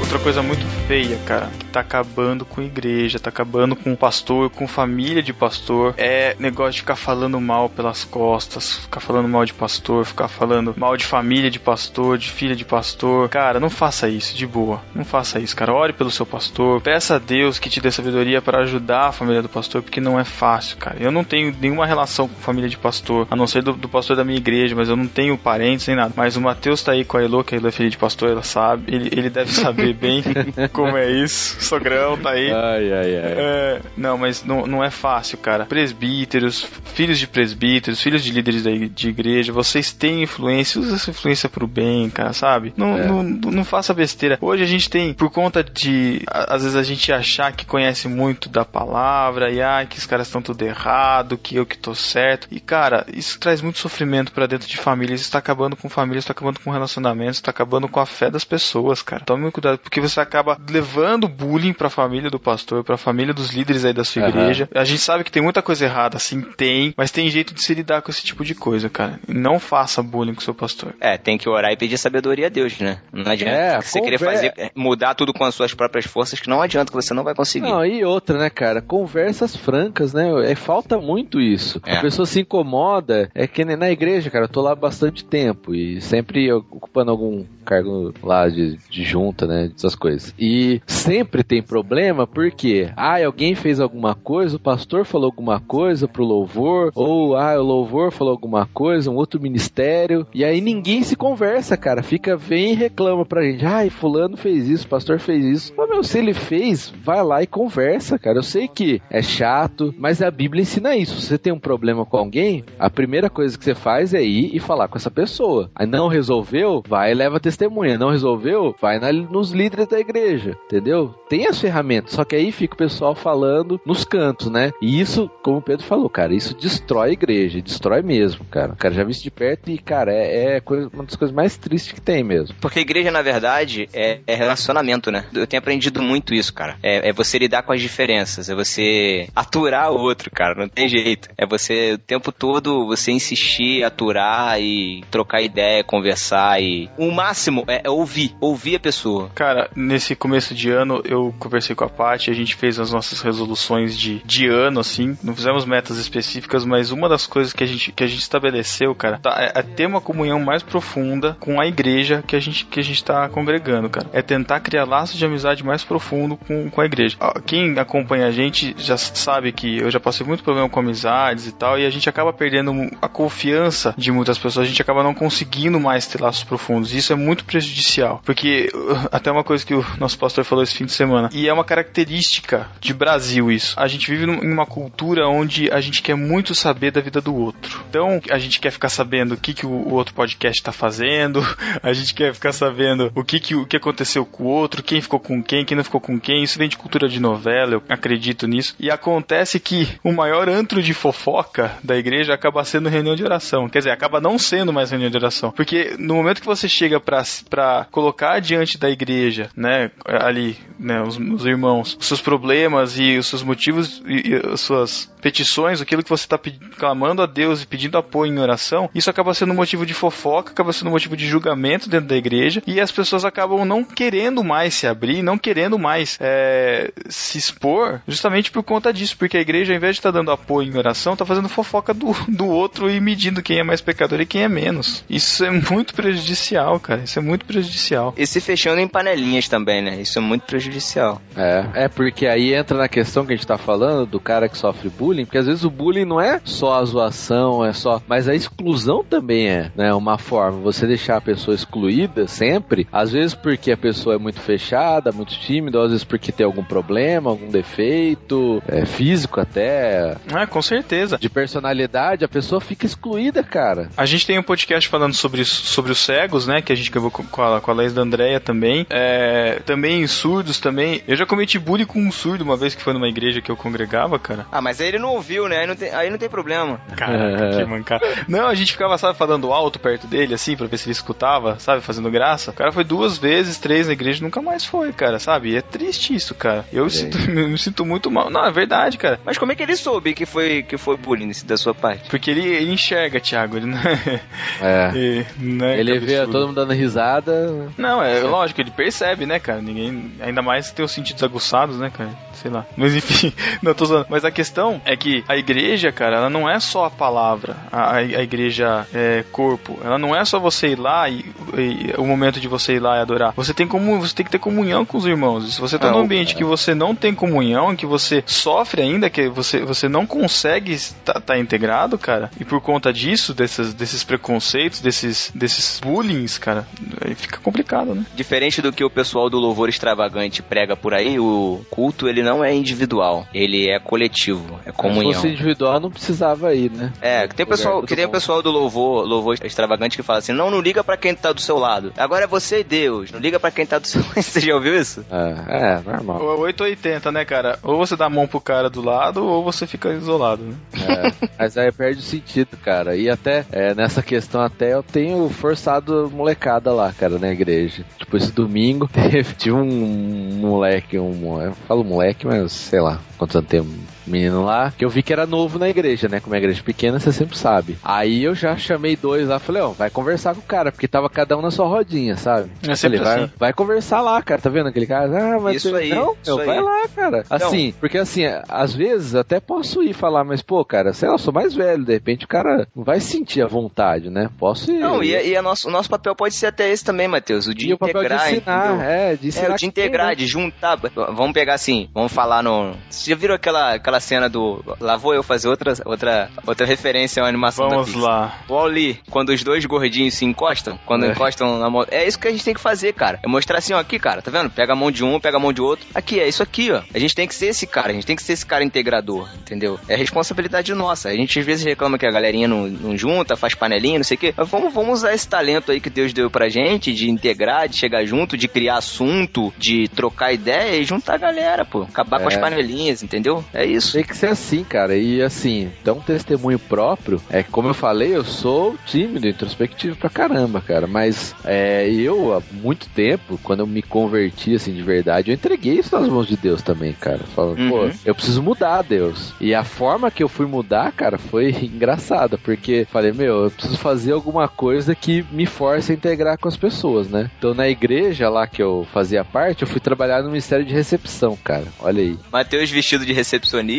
Outra 0.01 0.19
coisa 0.21 0.43
muito 0.43 0.65
feia, 0.87 1.19
cara, 1.27 1.49
que 1.59 1.67
tá 1.79 1.81
acabando 1.81 2.45
com 2.45 2.61
igreja, 2.61 3.19
tá 3.19 3.31
acabando 3.31 3.77
com 3.77 3.95
pastor, 3.95 4.51
com 4.51 4.67
família 4.67 5.23
de 5.23 5.33
pastor, 5.33 5.95
é 5.97 6.35
negócio 6.39 6.73
de 6.73 6.81
ficar 6.81 6.97
falando 6.97 7.41
mal 7.41 7.69
pelas 7.69 8.05
costas, 8.05 8.79
ficar 8.79 9.01
falando 9.01 9.29
mal 9.29 9.45
de 9.45 9.55
pastor, 9.55 10.05
ficar 10.05 10.29
falando 10.29 10.75
mal 10.77 10.97
de 10.97 11.05
família 11.05 11.51
de 11.51 11.59
pastor, 11.59 12.19
de 12.19 12.31
filha 12.31 12.57
de 12.57 12.65
pastor. 12.65 13.29
Cara, 13.29 13.61
não 13.61 13.71
faça 13.71 14.09
isso, 14.09 14.37
de 14.37 14.47
boa. 14.47 14.83
Não 14.95 15.05
faça 15.05 15.39
isso, 15.39 15.55
cara. 15.55 15.73
Ore 15.73 15.93
pelo 15.93 16.11
seu 16.11 16.27
pastor, 16.27 16.81
peça 16.81 17.17
a 17.17 17.19
Deus 17.19 17.59
que 17.59 17.71
te 17.71 17.81
dê 17.81 17.91
sabedoria 17.91 18.43
para 18.43 18.63
ajudar 18.63 19.09
a 19.09 19.13
família 19.13 19.43
do 19.43 19.49
pastor, 19.49 19.83
porque 19.83 20.01
não 20.01 20.19
é 20.19 20.25
fácil, 20.25 20.77
cara. 20.79 20.97
Eu 21.01 21.13
não 21.13 21.23
tenho 21.23 21.55
nenhuma 21.61 21.87
relação 21.87 22.29
com 22.29 22.35
família 22.41 22.69
de 22.69 22.77
pastor, 22.77 23.27
a 23.31 23.37
não 23.37 23.47
ser 23.47 23.63
do, 23.63 23.73
do 23.73 23.89
pastor 23.89 24.17
da 24.17 24.25
minha 24.25 24.39
igreja, 24.39 24.75
mas 24.75 24.89
eu 24.89 24.97
não 24.97 25.07
tenho 25.07 25.37
parentes 25.39 25.87
nem 25.87 25.97
nada. 25.97 26.13
Mas 26.17 26.37
o 26.37 26.41
Matheus 26.41 26.83
tá 26.83 26.93
aí 26.93 27.05
com 27.05 27.17
a 27.17 27.23
Elo, 27.23 27.45
que 27.45 27.55
a 27.55 27.59
Elo 27.59 27.69
é 27.69 27.73
filha 27.73 27.91
de 27.91 27.99
pastor, 27.99 28.31
ela 28.31 28.43
sabe, 28.43 28.95
ele, 28.95 29.09
ele 29.13 29.31
deve 29.31 29.53
saber 29.53 29.95
bem 29.95 30.23
como 30.73 30.97
é 30.97 31.11
isso. 31.11 31.68
Sogrão 31.69 32.17
tá 32.17 32.31
aí. 32.31 32.51
Ai, 32.51 32.93
ai, 32.93 33.17
ai. 33.17 33.35
É, 33.37 33.81
não, 33.97 34.17
mas 34.19 34.45
não, 34.45 34.67
não 34.67 34.83
é 34.85 34.91
fácil, 34.91 35.39
cara. 35.39 35.67
Presbíteros, 35.67 36.67
filhos 36.95 37.19
de 37.19 37.27
presbíteros, 37.27 38.01
filhos 38.01 38.23
de 38.23 38.33
líderes 38.33 38.63
da 38.63 38.71
de 38.71 39.09
igreja, 39.09 39.53
vocês 39.53 39.93
têm 39.93 40.23
influência, 40.23 40.81
usa 40.81 40.95
essa 40.97 41.11
influência 41.11 41.49
pro 41.49 41.67
bem, 41.67 42.09
cara, 42.11 42.33
sabe? 42.33 42.73
Não, 42.77 42.97
É. 42.97 43.07
não, 43.07 43.23
não 43.23 43.65
faça 43.65 43.93
besteira. 43.93 44.39
Hoje 44.41 44.63
a 44.63 44.67
gente 44.67 44.89
tem, 44.89 45.13
por 45.13 45.31
conta 45.31 45.63
de, 45.63 46.23
às 46.27 46.63
vezes 46.63 46.77
a 46.77 46.83
gente 46.83 47.13
achar 47.13 47.53
que 47.53 47.67
conhece 47.67 48.09
muito 48.09 48.49
da 48.49 48.65
palavra, 48.65 49.51
e 49.51 49.61
ah, 49.61 49.85
que 49.89 49.99
os 49.99 50.07
caras 50.07 50.27
estão 50.27 50.41
tudo 50.43 50.63
errado, 50.63 51.37
que 51.39 51.57
eu 51.57 51.67
que 51.67 51.77
tô 51.77 51.95
certo. 51.95 52.49
E, 52.51 52.61
cara, 52.61 53.05
isso 53.13 53.39
traz 53.39 53.61
muito 53.61 53.79
sofrimento 53.79 54.33
pra 54.33 54.47
dentro 54.47 54.69
de 54.69 54.77
famílias, 54.77 55.21
isso 55.21 55.33
tá 55.33 55.39
acabando 55.39 55.77
com 55.77 55.89
famílias, 55.89 56.25
tá 56.25 56.33
acabando 56.33 56.61
com 56.61 56.71
relacionamentos, 56.71 57.41
tá 57.41 57.51
acabando 57.51 57.89
com 57.89 58.01
a 58.01 58.07
fé 58.07 58.31
das 58.31 58.45
pessoas, 58.45 59.03
cara. 59.03 59.25
Tome 59.25 59.51
cuidado, 59.51 59.79
porque 59.79 60.01
você 60.01 60.21
acaba 60.21 60.59
levando 60.71 61.29
bullying 61.49 61.73
pra 61.73 61.89
família 61.89 62.31
do 62.31 62.39
pastor, 62.39 62.85
pra 62.85 62.97
família 62.97 63.33
dos 63.33 63.51
líderes 63.53 63.85
aí 63.85 63.93
da 63.93 64.05
sua 64.05 64.23
Aham. 64.23 64.29
igreja. 64.31 64.69
A 64.75 64.85
gente 64.85 65.01
sabe 65.01 65.25
que 65.25 65.31
tem 65.33 65.43
muita 65.43 65.63
coisa 65.63 65.85
errada, 65.85 66.17
assim, 66.17 66.43
tem, 66.57 66.93
mas 66.97 67.11
tem 67.11 67.29
jeito 67.31 67.55
de 67.55 67.63
se 67.63 67.73
lidar 67.75 68.03
com 68.03 68.11
esse 68.11 68.23
tipo 68.25 68.45
de 68.45 68.55
coisa, 68.55 68.89
cara. 68.89 69.19
Não 69.27 69.59
faça 69.59 70.03
bullying 70.03 70.35
com 70.35 70.41
seu 70.41 70.55
pastor. 70.55 70.95
É, 71.01 71.17
tem 71.17 71.39
que 71.39 71.49
orar 71.49 71.73
e 71.73 71.77
pedir 71.77 71.97
sabedoria 71.99 72.47
a 72.47 72.51
Deus, 72.51 72.79
né? 72.79 72.99
Não 73.13 73.31
adianta 73.33 73.53
É, 73.55 73.81
você 73.81 74.01
querer 74.01 74.19
conver- 74.19 74.35
fazer, 74.35 74.73
mudar 74.75 75.15
tudo 75.15 75.33
com 75.33 75.45
as 75.45 75.55
suas 75.55 75.73
próprias 75.75 76.05
forças, 76.07 76.39
que 76.41 76.49
não 76.49 76.61
adianta, 76.61 76.91
que 76.91 76.97
você 76.97 77.15
não 77.15 77.25
vai 77.25 77.35
conseguir. 77.35 77.67
Não, 77.67 77.85
e 77.85 78.05
outra, 78.05 78.39
né, 78.39 78.51
cara? 78.51 78.83
Conversas 78.83 79.57
francas, 79.57 80.13
né? 80.13 80.29
É, 80.51 80.55
falta 80.55 80.99
muito 80.99 81.41
isso. 81.41 81.81
É. 81.87 81.97
A 81.97 82.01
pessoa 82.01 82.27
se 82.27 82.41
incomoda. 82.41 83.31
É 83.35 83.47
que 83.47 83.65
nem 83.65 83.77
na 83.77 83.91
igreja, 83.91 84.31
cara. 84.31 84.45
Eu 84.45 84.49
tô 84.49 84.61
lá 84.61 84.73
há 84.73 84.77
bastante 84.77 85.25
tempo 85.25 85.75
e 85.75 86.01
sempre 86.01 86.51
ocupando 86.53 87.11
algum 87.11 87.45
cargo 87.65 88.13
lá 88.23 88.49
de, 88.49 88.77
de 88.91 89.05
junta, 89.05 89.47
né? 89.47 89.71
Essas 89.77 89.95
coisas. 89.95 90.35
E 90.39 90.81
sempre 90.87 91.38
sempre 91.39 91.45
tem 91.45 91.63
problema 91.63 92.27
porque, 92.27 92.91
ah, 92.97 93.25
alguém 93.25 93.55
fez 93.55 93.81
alguma 93.81 94.15
coisa, 94.15 94.57
o 94.57 94.61
pastor 94.61 95.05
falou 95.05 95.27
alguma 95.27 95.61
coisa 95.61 96.09
pro 96.09 96.25
louvor, 96.25 96.91
ou, 96.95 97.37
ah, 97.37 97.55
o 97.59 97.63
louvor 97.63 98.11
falou 98.11 98.33
alguma 98.33 98.67
coisa, 98.67 99.11
um 99.11 99.15
outro 99.17 99.41
ministério, 99.41 100.27
e 100.35 100.45
aí 100.45 100.61
ninguém 100.61 101.03
se 101.03 101.17
conversa, 101.17 101.77
cara. 101.77 102.03
Fica, 102.03 102.37
vem 102.37 102.73
e 102.73 102.75
reclama 102.75 103.25
pra 103.25 103.43
gente, 103.43 103.65
ai, 103.65 103.91
fulano 103.91 104.37
fez 104.37 104.69
isso, 104.69 104.89
pastor 104.89 105.19
fez 105.19 105.45
isso. 105.45 105.73
Mas, 105.77 105.89
meu, 105.89 106.03
se 106.03 106.19
ele 106.19 106.35
fez, 106.35 106.93
vai 107.05 107.23
lá 107.23 107.43
e 107.43 107.47
conversa, 107.47 108.19
cara. 108.19 108.39
Eu 108.39 108.43
sei 108.43 108.67
que 108.69 109.01
é 109.11 109.23
chato, 109.23 109.95
mas 109.99 110.23
a 110.23 110.31
Bíblia 110.31 110.63
ensina 110.63 110.97
isso. 110.97 111.21
Se 111.21 111.27
você 111.29 111.39
tem 111.39 111.53
um 111.53 111.59
problema 111.59 112.05
com 112.05 112.17
alguém, 112.17 112.65
a 112.79 112.91
primeira 112.91 113.31
coisa 113.31 113.57
que 113.57 113.65
você 113.65 113.75
faz 113.75 114.15
é 114.15 114.23
ir 114.23 114.55
e 114.55 114.59
falar 114.61 114.89
com 114.89 114.97
essa 114.97 115.11
pessoa. 115.11 115.71
Aí 115.75 115.87
não 115.87 116.09
resolveu, 116.09 116.83
vai 116.89 117.13
e 117.13 117.15
leva 117.15 117.41
testemunha. 117.41 117.99
Não 117.99 118.11
resolveu, 118.11 118.75
vai 118.81 118.99
na- 118.99 119.13
nos 119.13 119.53
líderes 119.53 119.87
da 119.89 119.99
igreja, 120.01 120.57
entendeu? 120.67 121.15
Tem 121.29 121.47
as 121.47 121.61
ferramentas, 121.61 122.13
só 122.13 122.25
que 122.25 122.35
aí 122.37 122.51
fica 122.53 122.75
o 122.75 122.79
pessoal 122.79 123.15
falando 123.15 123.81
nos 123.85 124.05
cantos, 124.05 124.51
né? 124.51 124.73
E 124.81 125.01
isso, 125.01 125.31
como 125.43 125.59
o 125.59 125.63
Pedro 125.63 125.85
falou, 125.85 126.09
cara, 126.09 126.35
isso 126.35 126.57
destrói 126.57 127.11
a 127.11 127.13
igreja, 127.13 127.61
destrói 127.61 128.03
mesmo, 128.03 128.45
cara. 128.47 128.75
Cara, 128.77 128.95
já 128.95 129.05
vi 129.05 129.13
isso 129.13 129.23
de 129.23 129.31
perto 129.31 129.71
e, 129.71 129.79
cara, 129.79 130.13
é, 130.13 130.57
é 130.57 130.61
coisa- 130.61 130.91
uma 130.93 131.05
das 131.05 131.17
coisas 131.17 131.35
mais 131.35 131.57
tristes 131.57 131.93
que 131.93 132.01
tem 132.01 132.23
mesmo. 132.25 132.57
Porque 132.61 132.79
a 132.79 132.83
igreja, 132.83 133.11
na 133.11 133.23
verdade, 133.23 133.89
é, 133.93 134.21
é 134.27 134.35
relacionamento, 134.35 135.11
né? 135.11 135.25
Eu 135.35 135.47
tenho 135.47 135.59
aprendido 135.59 136.01
muito 136.03 136.35
isso, 136.35 136.53
cara. 136.53 136.77
É, 136.83 137.09
é 137.09 137.13
você 137.13 137.39
lidar 137.39 137.63
com 137.63 137.73
as 137.73 137.81
diferenças, 137.81 138.49
é 138.49 138.55
você 138.55 139.29
aturar 139.35 139.93
o 139.93 139.99
outro, 139.99 140.31
cara. 140.31 140.55
Não 140.55 140.69
tem 140.69 140.89
jeito. 140.89 141.29
É 141.37 141.47
você, 141.47 141.93
o 141.95 141.99
tempo 141.99 142.33
todo, 142.33 142.87
você 142.87 143.13
insistir, 143.13 143.85
aturar 143.85 144.61
e 144.61 145.03
trocar 145.11 145.43
ideia, 145.43 145.85
conversar 145.85 146.61
e... 146.63 146.89
O 146.97 147.11
máximo 147.11 147.65
é, 147.69 147.83
é 147.85 147.91
ouvir. 147.91 148.35
Ouvir 148.41 148.77
a 148.77 148.81
pessoa. 148.81 149.31
Cara, 149.35 149.71
nesse 149.77 150.15
começo 150.17 150.55
de 150.55 150.71
ano 150.71 151.03
eu 151.05 151.18
conversei 151.39 151.75
com 151.75 151.85
a 151.85 151.89
Paty, 151.89 152.31
a 152.31 152.35
gente 152.35 152.55
fez 152.55 152.79
as 152.79 152.93
nossas 152.93 153.21
resoluções 153.21 153.97
de, 153.97 154.23
de 154.25 154.47
ano, 154.47 154.81
assim. 154.81 155.17
Não 155.23 155.35
fizemos 155.35 155.65
metas 155.65 155.99
específicas, 155.99 156.65
mas 156.65 156.91
uma 156.91 157.09
das 157.09 157.27
coisas 157.27 157.53
que 157.53 157.65
a 157.65 157.67
gente, 157.67 157.93
que 157.93 158.05
a 158.05 158.07
gente 158.07 158.21
estabeleceu, 158.21 158.95
cara, 158.95 159.19
tá- 159.19 159.37
é, 159.39 159.61
é 159.61 159.63
ter 159.63 159.87
uma 159.87 160.01
comunhão 160.01 160.41
mais 160.41 160.63
profunda 160.63 161.37
com 161.41 161.61
a 161.61 161.67
igreja 161.67 162.23
que 162.27 162.37
a 162.37 162.41
gente, 162.41 162.65
que 162.65 162.81
a 162.81 162.85
gente 162.85 163.03
tá 163.03 163.29
congregando, 163.29 163.89
cara. 163.89 164.09
É 164.13 164.23
tentar 164.23 164.61
criar 164.61 164.85
laços 164.85 165.19
de 165.19 165.25
amizade 165.25 165.65
mais 165.65 165.85
profundo 165.85 166.37
com, 166.37 166.71
com 166.71 166.81
a 166.81 166.87
igreja. 166.87 167.17
Quem 167.47 167.79
acompanha 167.79 168.27
a 168.27 168.31
gente 168.31 168.75
já 168.79 168.97
sabe 168.97 169.53
que 169.53 169.79
eu 169.79 169.91
já 169.91 170.01
passei 170.01 170.27
muito 170.27 170.43
problema 170.43 170.69
com 170.69 170.81
amizades 170.81 171.47
e 171.47 171.53
tal, 171.53 171.79
e 171.79 171.87
a 171.87 171.91
gente 171.91 172.09
acaba 172.09 172.33
perdendo 172.33 172.73
a 173.01 173.09
confiança 173.09 173.95
de 173.97 174.11
muitas 174.13 174.39
pessoas, 174.39 174.67
a 174.67 174.69
gente 174.69 174.83
acaba 174.83 175.03
não 175.03 175.15
conseguindo 175.15 175.81
mais 175.81 176.07
ter 176.07 176.21
laços 176.21 176.45
profundos. 176.45 176.95
Isso 176.95 177.13
é 177.13 177.17
muito 177.17 177.45
prejudicial, 177.45 178.21
porque 178.25 178.71
uh, 178.75 179.09
até 179.13 179.31
uma 179.31 179.45
coisa 179.45 179.65
que 179.65 179.75
o 179.75 179.85
nosso 179.99 180.19
pastor 180.19 180.45
falou 180.45 180.63
esse 180.63 180.75
fim 180.75 180.85
de 180.85 180.93
semana, 180.93 181.08
e 181.33 181.49
é 181.49 181.53
uma 181.53 181.65
característica 181.65 182.67
de 182.81 182.93
Brasil 182.93 183.51
isso. 183.51 183.75
A 183.79 183.87
gente 183.87 184.11
vive 184.11 184.25
em 184.25 184.53
uma 184.53 184.67
cultura 184.67 185.29
onde 185.29 185.71
a 185.71 185.81
gente 185.81 186.03
quer 186.03 186.15
muito 186.15 186.55
saber 186.55 186.91
da 186.91 187.01
vida 187.01 187.21
do 187.21 187.35
outro. 187.35 187.85
Então, 187.89 188.21
a 188.31 188.39
gente 188.39 188.61
quer 188.61 188.71
ficar 188.71 188.89
sabendo 188.89 189.35
o 189.35 189.37
que, 189.37 189.55
que 189.55 189.67
o, 189.67 189.93
outro 189.93 190.15
podcast 190.15 190.63
tá 190.63 190.73
fazendo, 190.73 191.41
a 191.83 191.93
gente 191.93 192.15
quer 192.15 192.35
ficar 192.35 192.53
sabendo 192.53 193.11
o 193.15 193.25
que, 193.25 193.41
que, 193.41 193.55
o 193.55 193.67
que 193.67 193.77
aconteceu 193.77 194.25
com 194.25 194.45
o 194.45 194.47
outro, 194.47 194.83
quem 194.83 195.01
ficou 195.01 195.21
com 195.21 195.43
quem, 195.43 195.65
quem 195.65 195.77
não 195.77 195.85
ficou 195.85 196.01
com 196.01 196.19
quem. 196.19 196.43
Isso 196.43 196.59
vem 196.59 196.69
de 196.69 196.77
cultura 196.77 197.09
de 197.09 197.21
novela, 197.21 197.75
eu 197.75 197.83
acredito 197.89 198.47
nisso. 198.47 198.75
E 198.79 198.91
acontece 198.91 199.59
que 199.61 199.89
o 200.03 200.13
maior 200.13 200.49
antro 200.49 200.83
de 200.83 200.95
fofoca 200.95 201.73
da 201.83 201.97
igreja 201.97 202.35
acaba 202.35 202.65
sendo 202.65 202.89
reunião 202.89 203.15
de 203.15 203.25
oração. 203.25 203.69
Quer 203.69 203.79
dizer, 203.79 203.91
acaba 203.91 204.21
não 204.21 204.39
sendo 204.39 204.73
mais 204.73 204.91
reunião 204.91 205.11
de 205.11 205.17
oração. 205.17 205.51
Porque 205.51 205.97
no 205.99 206.15
momento 206.15 206.41
que 206.41 206.47
você 206.47 206.69
chega 206.69 207.01
pra 207.01 207.87
colocar 207.91 208.41
diante 208.41 208.79
da 208.79 208.91
igreja, 208.91 209.51
né, 209.57 209.91
ali, 210.05 210.57
né, 210.79 210.98
os, 211.03 211.17
os 211.17 211.47
irmãos, 211.47 211.97
os 211.99 212.07
seus 212.07 212.21
problemas 212.21 212.99
e 212.99 213.19
os 213.19 213.27
seus 213.27 213.43
motivos 213.43 214.03
e, 214.07 214.31
e 214.31 214.53
as 214.53 214.61
suas 214.61 215.11
petições, 215.21 215.81
aquilo 215.81 216.03
que 216.03 216.09
você 216.09 216.25
está 216.25 216.39
clamando 216.79 217.23
a 217.23 217.27
Deus 217.27 217.63
e 217.63 217.67
pedindo 217.67 217.99
apoio 217.99 218.33
em 218.33 218.39
oração, 218.39 218.89
isso 218.95 219.11
acaba 219.11 219.35
sendo 219.35 219.55
motivo 219.55 219.85
de 219.85 219.95
fofoca, 219.95 220.53
acaba 220.53 220.73
sendo 220.73 220.91
motivo 220.91 221.17
de 221.17 221.27
julgamento 221.27 221.89
dentro 221.89 222.09
da 222.09 222.17
igreja 222.17 222.63
e 222.67 222.81
as 222.81 222.93
pessoas 222.93 223.25
acabam 223.25 223.65
não 223.65 223.85
querendo 223.85 224.45
mais 224.45 224.75
se 224.75 224.87
abrir, 224.87 225.23
não 225.23 225.39
querendo 225.39 225.79
mais 225.79 226.17
é, 226.21 226.93
se 227.09 227.39
expor, 227.39 228.01
justamente 228.07 228.51
por 228.51 228.63
conta 228.63 228.93
disso, 228.93 229.17
porque 229.17 229.37
a 229.37 229.41
igreja, 229.41 229.73
ao 229.73 229.77
invés 229.77 229.97
de 229.97 230.01
estar 230.01 230.11
dando 230.11 230.31
apoio 230.31 230.73
em 230.73 230.77
oração, 230.77 231.13
está 231.15 231.25
fazendo 231.25 231.49
fofoca 231.49 231.93
do, 231.93 232.13
do 232.29 232.47
outro 232.47 232.91
e 232.91 233.01
medindo 233.01 233.43
quem 233.43 233.59
é 233.59 233.63
mais 233.63 233.81
pecador 233.81 234.21
e 234.21 234.27
quem 234.27 234.43
é 234.43 234.49
menos. 234.49 235.05
Isso 235.09 235.45
é 235.45 235.51
muito 235.51 235.95
prejudicial, 235.95 236.79
cara. 236.81 237.03
Isso 237.03 237.19
é 237.19 237.23
muito 237.23 237.45
prejudicial. 237.45 238.15
E 238.17 238.27
se 238.27 238.41
fechando 238.41 238.81
em 238.81 238.89
panelinhas 238.89 239.49
também, 239.49 239.83
né? 239.83 240.01
Isso 240.01 240.19
é 240.19 240.23
muito 240.23 240.43
prejudicial. 240.43 240.88
É, 241.37 241.85
é 241.85 241.89
porque 241.89 242.27
aí 242.27 242.55
entra 242.55 242.77
na 242.79 242.89
questão 242.89 243.27
que 243.27 243.33
a 243.33 243.37
gente 243.37 243.47
tá 243.47 243.59
falando 243.59 244.07
do 244.07 244.21
cara 244.21 244.49
que 244.49 244.57
sofre 244.57 244.89
bullying, 244.89 245.25
porque 245.25 245.39
às 245.39 245.47
vezes 245.47 245.65
o 245.65 245.71
bullying 245.71 246.05
não 246.05 246.21
é 246.21 246.41
só 246.45 246.75
a 246.81 246.85
zoação, 246.85 247.65
é 247.65 247.73
só, 247.73 248.01
mas 248.07 248.29
a 248.29 248.35
exclusão 248.35 249.05
também 249.05 249.49
é, 249.49 249.71
né, 249.77 249.93
uma 249.95 250.19
forma 250.19 250.59
você 250.61 250.87
deixar 250.87 251.17
a 251.17 251.21
pessoa 251.21 251.55
excluída 251.55 252.27
sempre, 252.27 252.87
às 252.93 253.13
vezes 253.13 253.35
porque 253.35 253.71
a 253.73 253.77
pessoa 253.77 254.15
é 254.17 254.19
muito 254.19 254.41
fechada, 254.41 255.13
muito 255.13 255.39
tímida, 255.39 255.83
às 255.83 255.91
vezes 255.91 256.05
porque 256.05 256.33
tem 256.33 256.47
algum 256.47 256.65
problema, 256.65 257.31
algum 257.31 257.49
defeito, 257.49 258.63
é, 258.67 258.85
físico 258.85 259.41
até, 259.41 260.17
Ah, 260.33 260.47
com 260.47 260.63
certeza. 260.63 261.19
de 261.19 261.29
personalidade, 261.29 262.25
a 262.25 262.29
pessoa 262.29 262.61
fica 262.61 262.87
excluída, 262.87 263.43
cara. 263.43 263.89
A 263.97 264.07
gente 264.07 264.27
tem 264.27 264.39
um 264.39 264.43
podcast 264.43 264.89
falando 264.89 265.15
sobre, 265.15 265.45
sobre 265.45 265.93
os 265.93 265.99
cegos, 265.99 266.47
né? 266.47 266.63
Que 266.63 266.73
a 266.73 266.77
gente 266.77 266.91
gravou 266.91 267.11
com 267.11 267.25
com 267.29 267.43
a, 267.43 267.61
com 267.61 267.71
a 267.71 267.75
Laís 267.75 267.93
da 267.93 268.03
Andréia 268.03 268.41
também. 268.41 268.87
É, 268.91 269.61
também 269.65 270.07
surdos 270.07 270.59
também. 270.59 270.78
Eu 271.07 271.17
já 271.17 271.27
cometi 271.27 271.59
bullying 271.59 271.85
com 271.85 272.01
um 272.01 272.13
surdo 272.13 272.45
uma 272.45 272.57
vez 272.57 272.75
que 272.75 272.83
foi 272.83 272.93
numa 272.93 273.09
igreja 273.09 273.41
que 273.41 273.51
eu 273.51 273.57
congregava, 273.57 274.19
cara. 274.19 274.47
Ah, 274.51 274.61
mas 274.61 274.81
aí 274.81 274.89
ele 274.89 274.99
não 274.99 275.11
ouviu, 275.11 275.49
né? 275.49 275.59
Aí 275.59 275.67
não 275.67 275.77
tem, 275.77 275.91
aí 275.91 276.11
não 276.11 276.19
tem 276.19 276.29
problema. 276.29 276.81
Caraca, 276.97 277.57
que 277.57 277.65
mancada. 277.65 278.07
Não, 278.27 278.47
a 278.47 278.55
gente 278.55 278.73
ficava, 278.73 278.97
sabe, 278.99 279.19
falando 279.19 279.53
alto 279.53 279.79
perto 279.79 280.07
dele, 280.07 280.35
assim, 280.35 280.57
pra 280.57 280.67
ver 280.67 280.79
se 280.79 280.87
ele 280.87 280.93
escutava, 280.93 281.59
sabe, 281.59 281.81
fazendo 281.83 282.11
graça. 282.11 282.51
O 282.51 282.55
cara 282.55 282.73
foi 282.73 282.85
duas 282.85 283.19
vezes, 283.19 283.59
três 283.59 283.87
na 283.87 283.93
igreja 283.93 284.21
e 284.21 284.23
nunca 284.23 284.41
mais 284.41 284.65
foi, 284.65 284.93
cara, 284.93 285.19
sabe? 285.19 285.51
E 285.51 285.57
é 285.57 285.63
triste 285.63 286.15
isso, 286.15 286.35
cara. 286.35 286.65
Eu 286.73 286.85
me 286.85 286.91
sinto, 286.91 287.19
me 287.31 287.59
sinto 287.59 287.85
muito 287.85 288.11
mal. 288.11 288.31
Não, 288.31 288.45
é 288.45 288.51
verdade, 288.51 288.99
cara. 288.99 289.21
Mas 289.25 289.39
como 289.39 289.53
é 289.53 289.55
que 289.55 289.63
ele 289.63 289.77
soube 289.77 290.15
que 290.15 290.27
foi, 290.27 290.63
que 290.63 290.77
foi 290.77 290.97
bullying 290.97 291.33
da 291.45 291.57
sua 291.57 291.75
parte? 291.75 292.09
Porque 292.09 292.31
ele, 292.31 292.47
ele 292.47 292.73
enxerga, 292.73 293.21
Thiago. 293.21 293.57
Ele 293.57 293.67
não 293.67 293.79
é. 293.79 294.21
É. 294.61 294.89
Ele, 294.99 295.27
não 295.39 295.67
é 295.67 295.79
Ele 295.79 295.99
vê 295.99 296.27
todo 296.27 296.49
mundo 296.49 296.55
dando 296.55 296.73
risada. 296.73 297.69
Não, 297.77 298.03
é 298.03 298.21
lógico, 298.21 298.61
ele 298.61 298.71
percebe, 298.71 299.27
né, 299.27 299.39
cara? 299.39 299.61
Ninguém. 299.61 300.13
Ainda 300.21 300.43
mais 300.43 300.58
ter 300.63 300.83
os 300.83 300.93
sentidos 300.93 301.23
aguçados, 301.23 301.79
né, 301.79 301.91
cara? 301.91 302.11
Sei 302.35 302.51
lá. 302.51 302.65
Mas 302.77 302.95
enfim, 302.95 303.33
não 303.63 303.75
tô 303.75 303.85
zoando. 303.85 304.07
Mas 304.09 304.25
a 304.25 304.31
questão 304.31 304.81
é 304.85 304.97
que 304.97 305.25
a 305.29 305.37
igreja, 305.37 305.91
cara, 305.93 306.17
ela 306.17 306.31
não 306.31 306.49
é 306.49 306.59
só 306.61 306.85
a 306.87 306.91
palavra, 306.91 307.57
a, 307.73 307.97
a- 307.97 308.03
igreja 308.05 308.87
é 308.95 309.25
corpo. 309.33 309.79
Ela 309.85 309.99
não 309.99 310.15
é 310.15 310.25
só 310.25 310.39
você 310.39 310.69
ir 310.69 310.79
lá 310.79 311.09
e, 311.09 311.25
e 311.57 311.95
o 311.99 312.05
momento 312.07 312.41
de 312.41 312.49
você 312.49 312.75
ir 312.75 312.81
lá 312.81 312.99
e 312.99 313.01
adorar. 313.01 313.33
Você 313.37 313.53
tem 313.55 313.67
como 313.67 313.99
você 314.01 314.15
tem 314.15 314.25
que 314.25 314.31
ter 314.33 314.39
comunhão 314.39 314.85
com 314.85 314.99
os 314.99 315.07
irmãos. 315.07 315.55
Se 315.55 315.61
você 315.61 315.79
tá 315.79 315.89
É, 315.89 315.91
num 315.91 315.99
ambiente 316.01 316.35
que 316.35 316.45
você 316.45 316.75
não 316.75 316.95
tem 316.95 317.15
comunhão, 317.15 317.75
que 317.77 317.87
você 317.87 318.23
sofre 318.27 318.83
ainda, 318.83 319.09
que 319.11 319.29
você, 319.29 319.61
você 319.61 319.89
não 319.89 320.07
consegue 320.07 320.73
estar 320.73 321.21
tá 321.21 321.39
integrado, 321.39 321.99
cara, 321.99 322.31
e 322.39 322.45
por 322.45 322.61
conta 322.61 322.93
disso, 322.93 323.35
desses, 323.35 323.75
desses 323.75 324.05
preconceitos, 324.05 324.81
desses, 324.81 325.31
desses 325.35 325.81
bullyings, 325.81 326.39
cara, 326.39 326.67
aí 327.05 327.15
fica 327.15 327.39
complicado, 327.39 327.95
né? 327.95 328.05
Diferente 328.15 328.61
do 328.63 328.73
que 328.73 328.85
o 328.85 328.91
pessoal 328.91 329.29
do 329.31 329.39
louvor 329.39 329.69
extravagante 329.69 330.43
prega 330.49 330.77
por 330.77 330.95
aí, 330.95 331.19
o 331.19 331.61
culto 331.71 332.09
ele 332.09 332.23
não 332.23 332.45
é 332.45 332.55
individual, 332.55 333.27
ele 333.35 333.69
é 333.69 333.79
coletivo, 333.79 334.59
é 334.65 334.71
Se 334.71 334.77
comunhão. 334.77 335.13
fosse 335.13 335.29
individual, 335.29 335.81
não 335.81 335.91
precisava 335.91 336.55
ir, 336.55 336.71
né? 336.71 336.93
É, 337.01 337.27
que 337.29 337.35
tem 337.35 337.45
Lugar 337.45 337.57
pessoal, 337.57 337.83
que 337.83 337.95
tem 337.95 338.05
o 338.05 338.09
mundo. 338.09 338.13
pessoal 338.15 338.43
do 338.43 338.51
louvor, 338.51 339.05
louvor 339.07 339.37
extravagante 339.45 339.97
que 339.97 340.03
fala 340.03 340.19
assim: 340.21 340.33
"Não, 340.33 340.51
não 340.51 340.61
liga 340.61 340.83
pra 340.83 340.97
quem 340.97 341.15
tá 341.15 341.33
do 341.33 341.41
seu 341.41 341.59
lado. 341.59 341.93
Agora 341.97 342.25
é 342.25 342.27
você 342.27 342.61
e 342.61 342.65
Deus. 342.65 343.11
Não 343.13 343.21
liga 343.21 343.39
pra 343.39 343.51
quem 343.51 343.67
tá 343.67 343.79
do 343.79 343.87
seu 343.87 344.01
lado". 344.01 344.15
Você 344.29 344.41
já 344.41 344.55
ouviu 344.55 344.79
isso? 344.79 345.05
É, 345.11 345.77
é 345.77 345.81
normal. 345.85 346.21
Ou 346.23 346.41
880, 346.41 347.11
né, 347.13 347.25
cara? 347.25 347.59
Ou 347.63 347.77
você 347.77 347.97
dá 347.97 348.07
a 348.07 348.11
mão 348.11 348.27
pro 348.27 348.41
cara 348.41 348.69
do 348.69 348.83
lado, 348.83 349.25
ou 349.25 349.43
você 349.43 349.67
fica 349.67 349.93
isolado, 349.93 350.43
né? 350.43 350.55
É, 350.75 351.29
mas 351.39 351.57
aí 351.57 351.71
perde 351.73 352.01
o 352.01 352.03
sentido, 352.03 352.57
cara. 352.63 352.97
E 352.97 353.09
até 353.09 353.45
é, 353.51 353.75
nessa 353.75 354.03
questão 354.03 354.41
até 354.43 354.75
eu 354.75 354.83
tenho 354.83 355.29
forçado 355.31 356.11
molecada 356.13 356.73
lá, 356.73 356.93
cara, 356.93 357.19
na 357.19 357.31
igreja. 357.31 357.85
Tipo, 357.99 358.17
esse 358.17 358.33
domingo 358.33 358.89
teve, 358.93 359.35
tive 359.35 359.55
um 359.57 360.38
moleque, 360.47 360.99
um. 360.99 361.41
Eu 361.41 361.55
falo 361.67 361.85
moleque, 361.85 362.27
mas 362.27 362.53
sei 362.53 362.81
lá 362.81 363.01
quantos 363.17 363.37
anos 363.37 363.49
tem 363.49 363.61
um 363.61 363.98
menino 364.09 364.45
lá, 364.45 364.73
que 364.77 364.85
eu 364.85 364.89
vi 364.91 365.03
que 365.03 365.13
era 365.13 365.27
novo 365.27 365.59
na 365.59 365.69
igreja, 365.69 366.09
né? 366.09 366.21
Como 366.21 366.35
é 366.35 366.39
igreja 366.39 366.63
pequena, 366.63 366.99
você 366.99 367.13
sempre 367.13 367.37
sabe. 367.37 367.77
Aí 367.83 368.25
eu 368.25 368.35
já 368.35 368.57
chamei 368.57 368.97
dois 368.97 369.29
lá, 369.29 369.39
falei, 369.39 369.63
ó, 369.63 369.69
vai 369.71 369.91
conversar 369.91 370.35
com 370.35 370.41
o 370.41 370.45
cara, 370.45 370.71
porque 370.73 370.89
tava 370.89 371.09
cada 371.09 371.37
um 371.37 371.43
na 371.43 371.51
sua 371.51 371.67
rodinha, 371.67 372.17
sabe? 372.17 372.51
É 372.67 372.75
sempre 372.75 372.99
Falei, 372.99 373.15
vai, 373.15 373.25
assim. 373.25 373.33
vai 373.39 373.53
conversar 373.53 374.01
lá, 374.01 374.21
cara, 374.23 374.41
tá 374.41 374.51
vendo 374.51 374.69
aquele 374.69 374.87
cara? 374.87 375.37
Ah, 375.37 375.41
mas 375.41 375.57
Isso 375.57 375.71
você- 375.71 375.77
aí, 375.77 375.91
não, 375.91 376.15
isso 376.23 376.37
meu, 376.37 376.47
vai 376.47 376.59
aí. 376.59 376.65
lá, 376.65 376.89
cara. 376.95 377.25
Assim, 377.31 377.75
porque 377.79 377.99
assim, 377.99 378.23
às 378.49 378.75
vezes 378.75 379.15
até 379.15 379.41
posso 379.41 379.83
ir 379.83 379.93
falar, 379.93 380.25
mas 380.25 380.43
pô, 380.43 380.65
cara, 380.65 380.93
sei 380.93 381.09
lá, 381.09 381.15
eu 381.15 381.19
sou 381.19 381.33
mais 381.33 381.55
velho, 381.55 381.85
de 381.85 381.93
repente 381.93 382.25
o 382.25 382.29
cara 382.29 382.67
não 382.75 382.85
vai 382.85 383.01
sentir 383.01 383.43
a 383.43 383.47
vontade, 383.47 384.11
né? 384.11 384.31
Posso 384.39 384.71
ir. 384.71 384.79
Não, 384.79 385.03
e, 385.03 385.11
e 385.29 385.37
a 385.37 385.43
nosso, 385.43 385.69
o 385.69 385.71
nosso 385.71 385.89
papel 385.91 386.15
pode 386.15 386.35
ser 386.35 386.47
até 386.47 386.71
esse 386.71 386.85
também, 386.85 387.09
Matheus, 387.09 387.47
o 387.47 387.55
de 387.55 387.69
E 387.69 387.75
o 387.75 387.79
papel 387.79 387.95
de 387.95 388.07
integrar, 388.07 388.33
ensinar, 388.33 388.67
entendeu? 388.67 388.83
é, 388.83 389.17
de 389.17 389.27
É, 389.27 389.29
ensinar 389.29 389.55
o 389.55 389.59
de 389.59 389.67
integrar, 389.67 390.09
quem, 390.09 390.17
de 390.17 390.27
juntar. 390.27 390.77
Vamos 390.95 391.33
pegar 391.33 391.55
assim, 391.55 391.89
vamos 391.93 392.13
falar 392.13 392.43
no. 392.43 392.75
Você 392.89 393.11
já 393.11 393.17
viram 393.17 393.35
aquela, 393.35 393.75
aquela 393.75 393.98
cena 394.01 394.29
do. 394.29 394.63
Lá 394.81 394.97
vou 394.97 395.15
eu 395.15 395.23
fazer 395.23 395.49
outra, 395.49 395.75
outra, 395.85 396.31
outra 396.47 396.67
referência 396.67 397.23
à 397.23 397.27
animação 397.29 397.69
Vamos 397.69 397.95
lá. 397.95 398.41
O 398.49 398.55
Wall-E, 398.55 398.99
quando 399.11 399.31
os 399.31 399.43
dois 399.43 399.65
gordinhos 399.65 400.15
se 400.15 400.25
encostam, 400.25 400.79
quando 400.87 401.05
É. 401.05 401.11
encostam 401.11 401.59
na 401.59 401.69
mão. 401.71 401.85
É 401.91 402.07
isso 402.07 402.19
que 402.19 402.29
a 402.29 402.31
gente 402.31 402.45
tem 402.45 402.55
que 402.55 402.61
fazer, 402.61 402.93
cara. 402.95 403.19
É 403.23 403.29
mostrar 403.29 403.59
assim, 403.59 403.73
ó, 403.73 403.79
aqui, 403.79 403.99
cara, 403.99 404.23
tá 404.23 404.31
vendo? 404.31 404.51
Pega 404.51 404.73
a 404.73 404.77
mão 404.77 404.91
de 404.91 405.05
um, 405.05 405.19
pega 405.21 405.37
a 405.37 405.41
mão 405.41 405.53
de 405.53 405.61
outro. 405.63 405.87
Aqui, 405.95 406.19
é 406.21 406.29
isso 406.29 406.43
aqui, 406.43 406.71
ó. 406.71 406.83
A 406.95 406.99
gente 406.99 407.15
tem 407.15 407.27
que 407.27 407.35
ser 407.35 407.47
esse 407.47 407.67
cara, 407.67 407.91
a 407.91 407.95
gente 407.95 408.07
tem 408.07 408.17
que 408.17 408.23
ser 408.23 408.33
esse 408.35 408.45
cara 408.47 408.65
integrador, 408.65 409.29
entendeu? 409.41 409.79
É 409.89 409.97
responsabilidade 409.97 410.73
nossa. 410.75 411.09
A 411.09 411.15
gente 411.15 411.39
às 411.39 411.47
vezes 411.47 411.65
reclama 411.65 411.99
que 411.99 412.07
a 412.07 412.11
galerinha 412.11 412.49
não, 412.49 412.67
não 412.67 412.97
junta, 412.97 413.37
faz 413.37 413.55
panelinha, 413.55 413.99
não 413.99 414.05
sei 414.05 414.17
o 414.17 414.21
quê. 414.21 414.35
Mas 414.37 414.49
vamos, 414.49 414.73
vamos 414.75 414.99
usar 414.99 415.15
esse 415.15 415.29
talento 415.29 415.71
aí 415.73 415.81
que 415.81 415.91
Deus 415.91 416.13
deu 416.13 416.31
pra 416.31 416.49
gente, 416.49 416.93
de 416.93 417.09
integrar, 417.11 417.69
de 417.69 417.77
chegar 417.79 418.05
junto, 418.05 418.37
de 418.37 418.49
criar 418.49 418.79
assunto, 418.79 419.53
de 419.57 419.89
trocar 419.89 420.33
ideia 420.33 420.77
e 420.81 420.85
juntar 420.85 421.15
a 421.15 421.19
galera, 421.19 421.65
pô. 421.65 421.83
Acabar 421.83 422.19
com 422.21 422.25
É. 422.31 422.35
as 422.35 422.37
panelinhas, 422.41 423.03
entendeu? 423.03 423.45
É 423.55 423.65
isso. 423.65 423.88
Tem 423.93 424.05
que 424.05 424.17
ser 424.17 424.27
assim, 424.29 424.65
cara. 424.65 424.97
E 424.97 425.23
assim, 425.23 425.71
dar 425.85 425.93
um 425.95 426.01
testemunho 426.01 426.59
próprio, 426.59 427.21
é 427.31 427.43
que, 427.43 427.51
como 427.51 427.69
eu 427.69 427.75
falei, 427.75 428.15
eu 428.15 428.25
sou 428.25 428.77
tímido, 428.87 429.27
introspectivo 429.29 429.97
pra 429.97 430.11
caramba, 430.11 430.61
cara. 430.61 430.87
Mas 430.87 431.35
é, 431.45 431.89
eu, 431.91 432.35
há 432.35 432.43
muito 432.53 432.89
tempo, 432.91 433.39
quando 433.43 433.61
eu 433.61 433.67
me 433.67 433.83
converti, 433.83 434.55
assim, 434.55 434.73
de 434.73 434.83
verdade, 434.83 435.31
eu 435.31 435.35
entreguei 435.35 435.75
isso 435.79 435.99
nas 435.99 436.09
mãos 436.09 436.27
de 436.27 436.37
Deus 436.37 436.63
também, 436.63 436.93
cara. 436.93 437.21
Falando, 437.35 437.59
Uhum. 437.59 437.69
pô, 437.71 437.91
eu 438.05 438.15
preciso 438.15 438.43
mudar, 438.43 438.83
Deus. 438.83 439.33
E 439.41 439.55
a 439.55 439.65
forma 439.65 440.11
que 440.11 440.23
eu 440.23 440.29
fui 440.29 440.47
mudar, 440.47 440.93
cara, 440.93 441.19
foi 441.19 441.51
engraçada, 441.63 442.37
porque 442.39 442.87
falei, 442.91 443.13
meu, 443.13 443.45
eu 443.45 443.51
preciso 443.51 443.79
fazer 443.79 444.13
alguma 444.13 444.49
coisa 444.49 444.95
que 444.95 445.25
me 445.31 445.47
force 445.47 445.91
a 445.93 445.95
integrar 445.95 446.39
com 446.39 446.49
as 446.49 446.57
pessoas, 446.57 447.09
né? 447.09 447.31
Então, 447.39 447.55
na 447.55 447.69
igreja 447.69 448.29
lá 448.29 448.47
que 448.47 448.63
eu 448.63 448.87
fazia 448.93 449.25
parte, 449.25 449.63
eu 449.63 449.69
fui 449.69 449.81
trabalhar 449.81 450.23
no 450.23 450.29
Ministério 450.29 450.65
de 450.65 450.73
Recepção, 450.75 451.37
cara. 451.43 451.65
Olha 451.81 452.03
aí. 452.03 452.19
Matheus 452.33 452.71
vestido 452.71 453.05
de 453.07 453.13
recepcionista, 453.13 453.78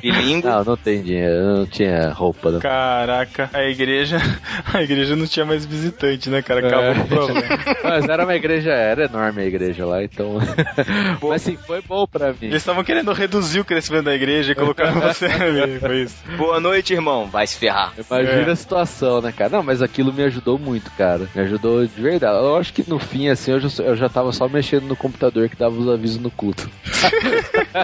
bilíngue. 0.00 0.46
Não, 0.46 0.64
não 0.64 0.76
tem 0.76 1.02
dinheiro, 1.02 1.34
eu 1.34 1.56
não 1.58 1.66
tinha 1.66 2.10
roupa. 2.10 2.50
Não. 2.50 2.60
Caraca, 2.60 3.50
a 3.52 3.62
igreja. 3.64 4.18
A 4.74 4.82
igreja 4.82 5.16
não 5.16 5.26
tinha 5.26 5.44
mais 5.46 5.64
visitante, 5.64 6.28
né, 6.28 6.42
cara? 6.42 6.66
Acabou 6.66 6.84
É. 6.84 6.92
o 6.92 7.06
problema. 7.06 7.58
Mas 7.84 8.08
era 8.08 8.24
uma 8.24 8.34
igreja, 8.34 8.70
era 8.70 9.04
enorme 9.04 9.42
a 9.42 9.44
igreja 9.46 9.86
lá, 9.86 10.02
então. 10.02 10.38
Mas 11.22 11.42
sim, 11.42 11.56
foi 11.56 11.80
bom 11.82 12.06
pra 12.06 12.28
mim. 12.32 12.38
Eles 12.42 12.56
estavam 12.62 12.82
querendo 12.84 13.12
reduzir 13.12 13.60
o 13.60 13.64
crescimento 13.64 14.04
da 14.04 14.14
igreja 14.14 14.52
e 14.52 14.54
colocaram 14.54 15.00
você 15.00 15.26
ali. 15.26 15.78
Foi 15.78 16.02
isso. 16.02 16.16
Boa 16.36 16.60
noite, 16.60 16.92
irmão. 16.92 17.26
Vai 17.26 17.46
se 17.46 17.56
ferrar. 17.56 17.92
Imagina 17.98 18.48
É. 18.48 18.50
a 18.50 18.56
situação, 18.56 19.20
né, 19.22 19.32
cara? 19.32 19.50
Não, 19.50 19.62
mas 19.62 19.80
aquilo 19.82 20.12
me 20.12 20.22
ajudou 20.24 20.58
muito, 20.58 20.90
cara. 20.92 21.28
Me 21.34 21.42
ajudou 21.42 21.86
de 21.86 22.00
verdade. 22.02 22.36
Eu 22.44 22.56
acho 22.56 22.72
que 22.72 22.84
no 22.88 22.98
fim, 22.98 23.28
assim, 23.28 23.52
eu 23.52 23.60
já, 23.60 23.82
eu 23.84 23.96
já 23.96 24.08
tava 24.08 24.32
só 24.32 24.48
mexendo 24.48 24.84
no 24.84 24.96
computador 24.96 25.48
que 25.48 25.56
dava 25.56 25.74
os 25.76 25.88
avisos 25.88 26.18
no 26.20 26.30
culto. 26.30 26.68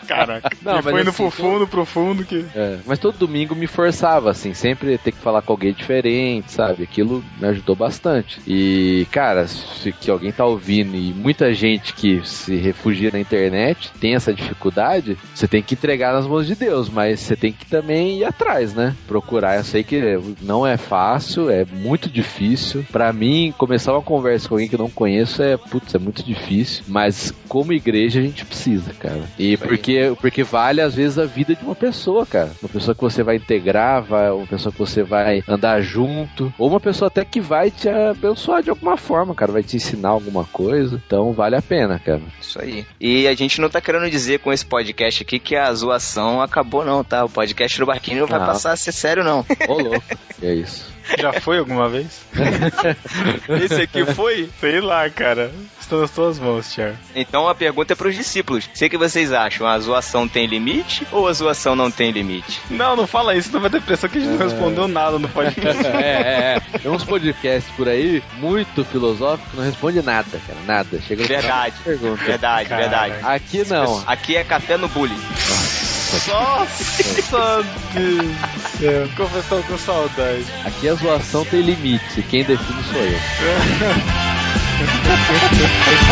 Caraca. 0.07 0.51
Não, 0.63 0.73
e 0.73 0.75
mas 0.77 0.85
foi 0.85 1.03
no 1.05 1.11
assim, 1.11 1.23
profundo, 1.53 1.67
profundo 1.67 2.25
que. 2.25 2.45
É, 2.55 2.79
mas 2.87 2.99
todo 2.99 3.19
domingo 3.19 3.55
me 3.55 3.67
forçava, 3.67 4.31
assim, 4.31 4.55
sempre 4.55 4.97
ter 4.99 5.13
que 5.13 5.19
falar 5.19 5.43
com 5.43 5.53
alguém 5.53 5.73
diferente, 5.73 6.53
sabe? 6.53 6.83
Aquilo 6.83 7.25
me 7.41 7.49
ajudou 7.49 7.77
bastante. 7.77 8.41
E, 8.47 9.07
cara, 9.11 9.47
se 9.47 9.93
que 9.93 10.11
alguém 10.11 10.33
tá 10.33 10.45
ouvindo 10.45 10.97
e 10.97 11.13
muita 11.13 11.53
gente 11.53 11.93
que 11.95 12.21
se 12.25 12.57
refugia 12.57 13.11
na 13.13 13.21
internet 13.21 13.91
tem 14.01 14.15
essa 14.15 14.33
dificuldade, 14.33 15.19
você 15.35 15.47
tem 15.47 15.63
que 15.63 15.75
entregar 15.75 16.13
nas 16.13 16.27
mãos 16.27 16.47
de 16.47 16.55
Deus, 16.55 16.89
mas 16.89 17.21
você 17.21 17.37
tem 17.37 17.53
que 17.53 17.67
também 17.67 18.19
ir 18.19 18.25
atrás, 18.25 18.75
né? 18.75 18.95
Procurar. 19.07 19.57
Eu 19.57 19.65
sei 19.65 19.83
que 19.83 20.19
não 20.41 20.67
é 20.67 20.77
fácil, 20.77 21.51
é 21.51 21.65
muito 21.65 22.09
difícil. 22.09 22.85
Pra 22.91 23.13
mim, 23.13 23.53
começar 23.57 23.93
uma 23.93 24.03
conversa 24.03 24.49
com 24.49 24.55
alguém 24.55 24.69
que 24.69 24.75
eu 24.75 24.79
não 24.79 24.91
conheço 24.91 25.43
é, 25.43 25.57
putz, 25.57 25.95
é 25.95 25.99
muito 25.99 26.23
difícil. 26.23 26.85
Mas 26.89 27.33
como 27.49 27.73
igreja 27.73 28.21
a 28.21 28.23
gente 28.23 28.45
precisa, 28.45 28.93
cara. 28.95 29.23
E 29.39 29.57
porque, 29.57 30.13
porque 30.21 30.43
vale 30.43 30.81
às 30.81 30.95
vezes 30.95 31.19
a 31.19 31.27
vida 31.33 31.55
de 31.55 31.65
uma 31.65 31.75
pessoa, 31.75 32.27
cara. 32.27 32.53
Uma 32.63 32.69
pessoa 32.69 32.95
que 32.95 33.01
você 33.01 33.23
vai 33.23 33.37
integrar, 33.37 34.03
vai, 34.03 34.31
uma 34.31 34.47
pessoa 34.47 34.73
que 34.73 34.79
você 34.79 35.03
vai 35.03 35.43
andar 35.49 35.81
junto, 35.81 36.53
ou 36.59 36.69
uma 36.69 36.81
pessoa 36.81 37.09
até 37.09 37.25
que 37.25 37.41
vai 37.41 37.71
te 37.71 37.89
abençoar 37.89 38.63
de 38.63 38.71
alguma 38.71 38.97
forma, 38.97 39.35
cara, 39.35 39.53
vai 39.53 39.63
te 39.63 39.77
ensinar 39.77 40.11
alguma 40.11 40.45
coisa. 40.45 41.01
Então 41.07 41.33
vale 41.33 41.57
a 41.57 41.63
pena, 41.63 41.99
cara. 41.99 42.23
Isso 42.41 42.61
aí. 42.61 42.87
E 43.01 43.27
a 43.27 43.35
gente 43.35 43.61
não 43.61 43.69
tá 43.69 43.81
querendo 43.81 44.11
dizer 44.11 44.41
com 44.41 44.53
esse 44.53 44.65
podcast 44.65 45.23
aqui 45.23 45.39
que 45.39 45.57
a 45.57 45.73
zoação 45.73 46.41
acabou, 46.41 46.85
não, 46.85 47.03
tá? 47.03 47.25
O 47.25 47.31
podcast 47.31 47.79
do 47.79 47.87
Barquinho 47.87 48.21
não 48.21 48.27
vai 48.27 48.41
passar 48.41 48.73
a 48.73 48.77
ser 48.77 48.93
sério, 48.93 49.25
não. 49.25 49.45
Ô 49.69 49.75
louco. 49.75 50.05
é 50.43 50.55
isso. 50.55 50.92
Já 51.19 51.41
foi 51.41 51.59
alguma 51.59 51.89
vez? 51.89 52.23
Esse 53.63 53.83
aqui 53.83 54.05
foi? 54.15 54.49
Sei 54.61 54.81
lá, 54.81 55.09
cara. 55.11 55.51
Estou 55.81 56.01
nas 56.01 56.11
tuas 56.11 56.39
mãos, 56.39 56.73
Thiago. 56.73 56.97
Então 57.15 57.49
a 57.49 57.55
pergunta 57.55 57.93
é 57.93 57.97
pros 57.97 58.15
discípulos. 58.15 58.65
O 58.65 58.89
que 58.89 58.97
vocês 58.97 59.33
acham? 59.33 59.67
A 59.67 59.79
zoação 59.79 60.27
tem 60.27 60.47
limite 60.47 61.07
ou 61.11 61.29
a 61.29 61.33
zoação 61.33 61.77
não 61.77 61.91
tem 61.91 62.11
limite? 62.11 62.61
Não, 62.71 62.97
não 62.97 63.07
fala 63.07 63.35
isso, 63.35 63.53
não 63.53 63.61
vai 63.61 63.71
ter 63.71 63.79
impressão 63.79 64.09
que 64.09 64.19
a 64.19 64.21
gente 64.21 64.31
não 64.31 64.39
respondeu 64.39 64.89
nada 64.89 65.19
no 65.19 65.29
podcast. 65.29 65.83
É, 65.93 65.99
é, 65.99 66.61
é. 66.75 66.79
Tem 66.79 66.91
uns 66.91 67.05
podcasts 67.05 67.71
por 67.77 67.89
aí 67.89 68.23
muito 68.39 68.85
filosóficos, 68.85 69.55
não 69.55 69.65
responde 69.65 70.01
nada, 70.03 70.41
cara. 70.47 70.59
Nada. 70.65 71.01
Chega 71.01 71.25
Verdade. 71.25 71.75
Pergunta. 71.85 72.25
Verdade, 72.25 72.69
Cara. 72.69 72.81
verdade. 72.81 73.15
Aqui 73.23 73.65
não. 73.69 74.03
Aqui 74.07 74.37
é 74.37 74.45
café 74.45 74.77
no 74.77 74.89
bullying. 74.89 75.21
Nossa, 76.29 77.65
Deus 77.95 78.63
céu. 78.79 79.09
Confessão 79.17 79.63
com 79.63 79.79
saudade. 79.79 80.45
Aqui 80.65 80.89
a 80.89 80.95
zoação 80.95 81.45
tem 81.45 81.63
limite. 81.63 82.23
Quem 82.23 82.45
define 82.45 82.85
sou 82.85 83.01
eu. 83.01 83.19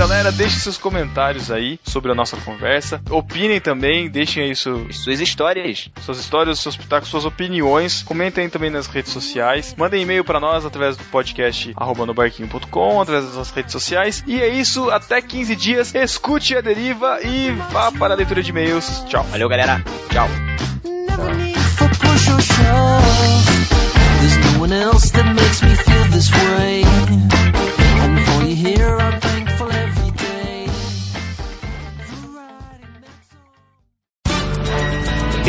galera. 0.00 0.32
Deixem 0.32 0.58
seus 0.58 0.78
comentários 0.78 1.50
aí 1.50 1.78
sobre 1.84 2.10
a 2.10 2.14
nossa 2.14 2.36
conversa. 2.38 3.00
Opinem 3.10 3.60
também, 3.60 4.08
deixem 4.08 4.44
aí 4.44 4.56
su- 4.56 4.86
Suas 4.92 5.20
histórias. 5.20 5.90
suas 6.04 6.18
histórias, 6.18 6.58
seus 6.58 6.74
pitacos, 6.76 7.08
suas 7.08 7.24
opiniões. 7.26 8.02
Comentem 8.02 8.48
também 8.48 8.70
nas 8.70 8.86
redes 8.86 9.12
sociais. 9.12 9.74
Mandem 9.76 10.02
e-mail 10.02 10.24
pra 10.24 10.40
nós 10.40 10.64
através 10.64 10.96
do 10.96 11.04
podcast 11.04 11.72
arroba 11.76 12.06
nobarquinho.com, 12.06 13.00
através 13.00 13.26
das 13.26 13.34
nossas 13.34 13.54
redes 13.54 13.72
sociais. 13.72 14.24
E 14.26 14.40
é 14.40 14.48
isso, 14.48 14.90
até 14.90 15.20
15 15.20 15.54
dias. 15.54 15.94
Escute 15.94 16.56
a 16.56 16.60
deriva 16.62 17.20
e 17.22 17.50
vá 17.70 17.92
para 17.92 18.14
a 18.14 18.16
leitura 18.16 18.42
de 18.42 18.50
e-mails. 18.50 19.04
Tchau. 19.06 19.22
Valeu, 19.24 19.48
galera. 19.48 19.84
Tchau. 20.10 20.28
There's 24.20 24.36
no 24.54 24.60
one 24.60 24.72
else 24.72 25.10
that 25.12 25.24
makes 25.34 25.62
me 25.62 25.74
feel 25.74 26.04
this 26.10 26.30
way. 26.30 26.82
And 26.84 28.20
for 28.26 28.42
you 28.46 28.54
here, 28.54 28.99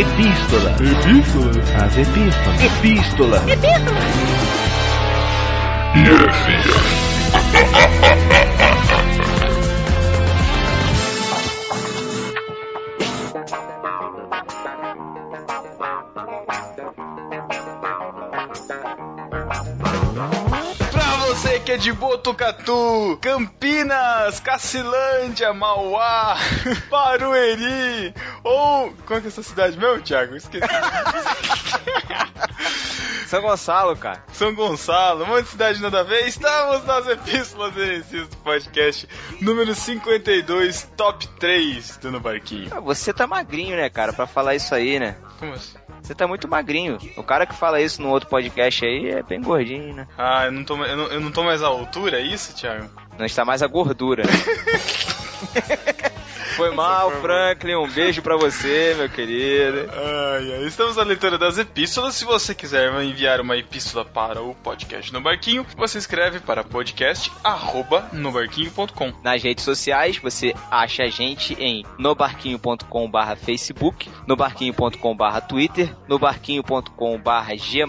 Epístola. 0.02 0.74
Epístola. 0.82 1.86
As 1.86 1.94
epístolas. 1.96 2.64
Epístola. 2.64 3.38
Pra 5.94 6.32
que 21.72 21.76
é 21.76 21.78
de 21.78 21.94
Botucatu, 21.94 23.18
Campinas, 23.22 24.42
Cacilândia, 24.42 25.54
Mauá, 25.54 26.36
Barueri, 26.92 28.14
ou. 28.44 28.92
Qual 29.06 29.20
é 29.20 29.22
que 29.22 29.28
é 29.28 29.30
essa 29.30 29.42
cidade 29.42 29.78
meu, 29.78 30.02
Thiago? 30.02 30.36
Esqueci. 30.36 30.68
São 33.26 33.42
Gonçalo, 33.42 33.96
cara. 33.96 34.22
São 34.34 34.54
Gonçalo, 34.54 35.24
um 35.24 35.28
monte 35.28 35.44
de 35.46 35.50
cidade 35.52 35.82
nada 35.82 36.02
a 36.02 36.04
ver. 36.04 36.28
Estamos 36.28 36.86
nas 36.86 37.08
Epístolas 37.08 37.78
Herencias 37.78 38.28
do 38.28 38.36
podcast 38.38 39.08
número 39.40 39.74
52, 39.74 40.92
top 40.98 41.26
3 41.40 41.98
do 41.98 42.12
No 42.12 42.20
Barquinho. 42.20 42.70
Ah, 42.76 42.82
Você 42.82 43.14
tá 43.14 43.26
magrinho, 43.26 43.78
né, 43.78 43.90
cara, 43.90 44.12
pra 44.12 44.28
falar 44.28 44.56
isso 44.56 44.76
aí, 44.76 45.00
né? 45.00 45.16
Como 45.40 45.54
assim? 45.54 45.78
Você 46.02 46.16
tá 46.16 46.28
muito 46.28 46.48
magrinho. 46.48 46.98
O 47.16 47.24
cara 47.24 47.46
que 47.46 47.56
fala 47.56 47.82
isso 47.82 48.02
no 48.02 48.10
outro 48.10 48.28
podcast 48.28 48.84
aí 48.86 49.10
é 49.10 49.24
bem 49.24 49.42
gordinho, 49.42 49.94
né? 49.94 50.08
Ah, 50.18 50.46
eu 50.46 50.52
não 50.52 50.64
tô, 50.64 50.76
eu 50.84 50.98
não, 50.98 51.06
eu 51.08 51.22
não 51.22 51.32
tô 51.32 51.44
mais 51.44 51.62
à 51.64 51.68
altura, 51.68 52.20
é 52.20 52.24
isso, 52.24 52.56
Thiago? 52.56 52.90
Não 53.18 53.26
está 53.26 53.46
mais 53.46 53.62
a 53.62 53.68
gordura. 53.68 54.24
Foi 56.56 56.74
mal, 56.76 57.12
Franklin. 57.22 57.76
Um 57.76 57.90
beijo 57.90 58.22
pra 58.22 58.36
você, 58.38 58.94
meu 58.98 59.10
querido. 59.10 59.90
Ai, 59.92 60.54
ai. 60.54 60.64
Estamos 60.66 60.96
na 60.96 61.04
leitura 61.04 61.38
das 61.38 61.58
epístolas. 61.58 62.16
Se 62.16 62.24
você 62.26 62.54
quiser 62.54 62.92
enviar 63.04 63.40
uma 63.42 63.58
epístola 63.58 64.06
para 64.06 64.42
o 64.42 64.54
podcast 64.56 65.12
no 65.14 65.22
Barquinho, 65.22 65.66
você 65.78 65.98
escreve 65.98 66.40
para 66.40 66.64
podcast@nobarquinho.com. 66.64 69.14
Nas 69.24 69.44
redes 69.44 69.64
sociais, 69.64 70.18
você 70.18 70.54
acha 70.70 71.04
a 71.04 71.10
gente 71.10 71.54
em 71.54 71.86
nobarquinho.com 71.98 73.10
barra 73.10 73.36
Facebook, 73.36 74.10
nobarquinho.com 74.28 75.16
barra 75.16 75.42
Twitter, 75.42 75.96
nobarquinho.com 76.08 77.18
barra 77.20 77.56
G+, 77.56 77.84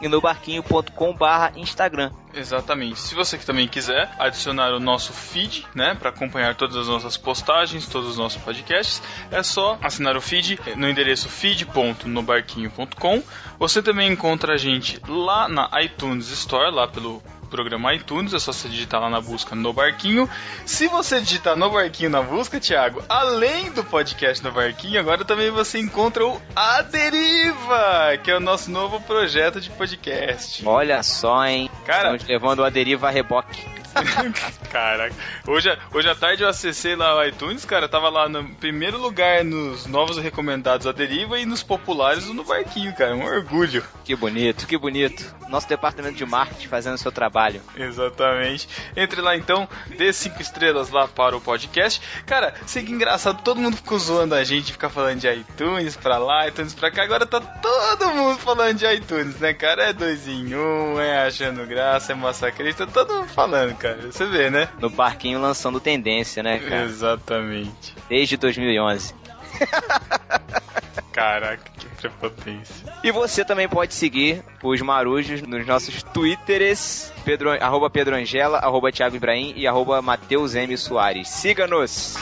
e 0.00 0.08
nobarquinho.com 0.08 1.12
barra 1.14 1.52
Instagram. 1.56 2.10
Exatamente. 2.38 3.00
Se 3.00 3.14
você 3.14 3.36
que 3.36 3.44
também 3.44 3.66
quiser 3.66 4.08
adicionar 4.18 4.72
o 4.72 4.78
nosso 4.78 5.12
feed, 5.12 5.66
né, 5.74 5.94
para 5.94 6.10
acompanhar 6.10 6.54
todas 6.54 6.76
as 6.76 6.86
nossas 6.86 7.16
postagens, 7.16 7.88
todos 7.88 8.10
os 8.10 8.16
nossos 8.16 8.40
podcasts, 8.40 9.02
é 9.30 9.42
só 9.42 9.76
assinar 9.82 10.16
o 10.16 10.20
feed 10.20 10.58
no 10.76 10.88
endereço 10.88 11.28
feed.nobarquinho.com. 11.28 13.22
Você 13.58 13.82
também 13.82 14.12
encontra 14.12 14.54
a 14.54 14.56
gente 14.56 15.00
lá 15.08 15.48
na 15.48 15.68
iTunes 15.82 16.30
Store, 16.30 16.72
lá 16.72 16.86
pelo 16.86 17.20
programa 17.48 17.94
iTunes, 17.94 18.32
é 18.32 18.38
só 18.38 18.52
você 18.52 18.68
digitar 18.68 19.00
lá 19.00 19.10
na 19.10 19.20
busca 19.20 19.56
no 19.56 19.72
Barquinho. 19.72 20.28
Se 20.64 20.86
você 20.86 21.20
digitar 21.20 21.56
no 21.56 21.70
Barquinho 21.70 22.10
na 22.10 22.22
busca, 22.22 22.60
Thiago, 22.60 23.02
além 23.08 23.72
do 23.72 23.82
podcast 23.82 24.44
no 24.44 24.52
Barquinho, 24.52 25.00
agora 25.00 25.24
também 25.24 25.50
você 25.50 25.78
encontra 25.78 26.24
o 26.24 26.40
A 26.54 26.82
Deriva, 26.82 28.18
que 28.22 28.30
é 28.30 28.36
o 28.36 28.40
nosso 28.40 28.70
novo 28.70 29.00
projeto 29.00 29.60
de 29.60 29.70
podcast. 29.70 30.64
Olha 30.66 31.02
só, 31.02 31.44
hein? 31.46 31.67
Cara- 31.88 32.18
levando 32.28 32.62
a 32.62 32.68
deriva 32.68 33.08
a 33.08 33.10
reboque. 33.10 33.64
Caraca, 34.70 35.14
hoje, 35.46 35.76
hoje 35.92 36.08
à 36.08 36.14
tarde 36.14 36.42
eu 36.42 36.48
acessei 36.48 36.94
lá 36.94 37.16
o 37.16 37.24
iTunes, 37.24 37.64
cara, 37.64 37.88
tava 37.88 38.08
lá 38.08 38.28
no 38.28 38.44
primeiro 38.56 38.98
lugar 38.98 39.44
nos 39.44 39.86
novos 39.86 40.18
recomendados 40.18 40.86
a 40.86 40.92
deriva 40.92 41.38
e 41.38 41.46
nos 41.46 41.62
populares 41.62 42.26
no 42.26 42.44
barquinho, 42.44 42.94
cara, 42.94 43.14
um 43.14 43.24
orgulho. 43.24 43.84
Que 44.04 44.14
bonito, 44.14 44.66
que 44.66 44.78
bonito. 44.78 45.36
Nosso 45.48 45.68
departamento 45.68 46.16
de 46.16 46.26
marketing 46.26 46.68
fazendo 46.68 46.94
o 46.94 46.98
seu 46.98 47.10
trabalho. 47.10 47.62
Exatamente. 47.76 48.68
Entre 48.96 49.20
lá 49.20 49.36
então, 49.36 49.68
dê 49.96 50.12
cinco 50.12 50.42
estrelas 50.42 50.90
lá 50.90 51.08
para 51.08 51.36
o 51.36 51.40
podcast. 51.40 52.00
Cara, 52.26 52.54
sei 52.66 52.82
que 52.82 52.92
engraçado, 52.92 53.42
todo 53.42 53.60
mundo 53.60 53.76
ficou 53.76 53.98
zoando 53.98 54.34
a 54.34 54.44
gente, 54.44 54.72
ficar 54.72 54.90
falando 54.90 55.20
de 55.20 55.28
iTunes 55.28 55.96
pra 55.96 56.18
lá, 56.18 56.48
iTunes 56.48 56.74
pra 56.74 56.90
cá. 56.90 57.02
Agora 57.02 57.26
tá 57.26 57.40
todo 57.40 58.10
mundo 58.14 58.38
falando 58.38 58.76
de 58.76 58.86
iTunes, 58.86 59.38
né, 59.38 59.54
cara? 59.54 59.84
É 59.84 59.92
dois 59.92 60.28
em 60.28 60.54
um, 60.54 61.00
é 61.00 61.26
achando 61.26 61.66
graça, 61.66 62.12
é 62.12 62.14
massacrista, 62.14 62.86
todo 62.86 63.12
mundo 63.14 63.28
falando, 63.28 63.74
cara. 63.78 64.10
Você 64.10 64.26
vê, 64.26 64.50
né? 64.50 64.68
No 64.80 64.90
barquinho 64.90 65.40
lançando 65.40 65.80
tendência, 65.80 66.42
né, 66.42 66.58
cara? 66.58 66.84
Exatamente. 66.84 67.94
Desde 68.08 68.36
2011. 68.36 69.14
Caraca, 71.12 71.64
que 71.76 71.86
prepotência. 71.96 72.86
E 73.02 73.10
você 73.10 73.44
também 73.44 73.68
pode 73.68 73.92
seguir 73.92 74.42
os 74.62 74.80
marujos 74.80 75.42
nos 75.42 75.66
nossos 75.66 76.02
twitters, 76.02 77.12
Pedro, 77.24 77.50
arroba 77.50 77.90
Pedro 77.90 78.14
Angela, 78.14 78.58
arroba 78.58 78.92
Thiago 78.92 79.16
Ibrahim 79.16 79.52
e 79.56 79.66
arroba 79.66 80.00
Matheus 80.00 80.54
M. 80.54 80.76
Soares. 80.76 81.28
Siga-nos! 81.28 82.16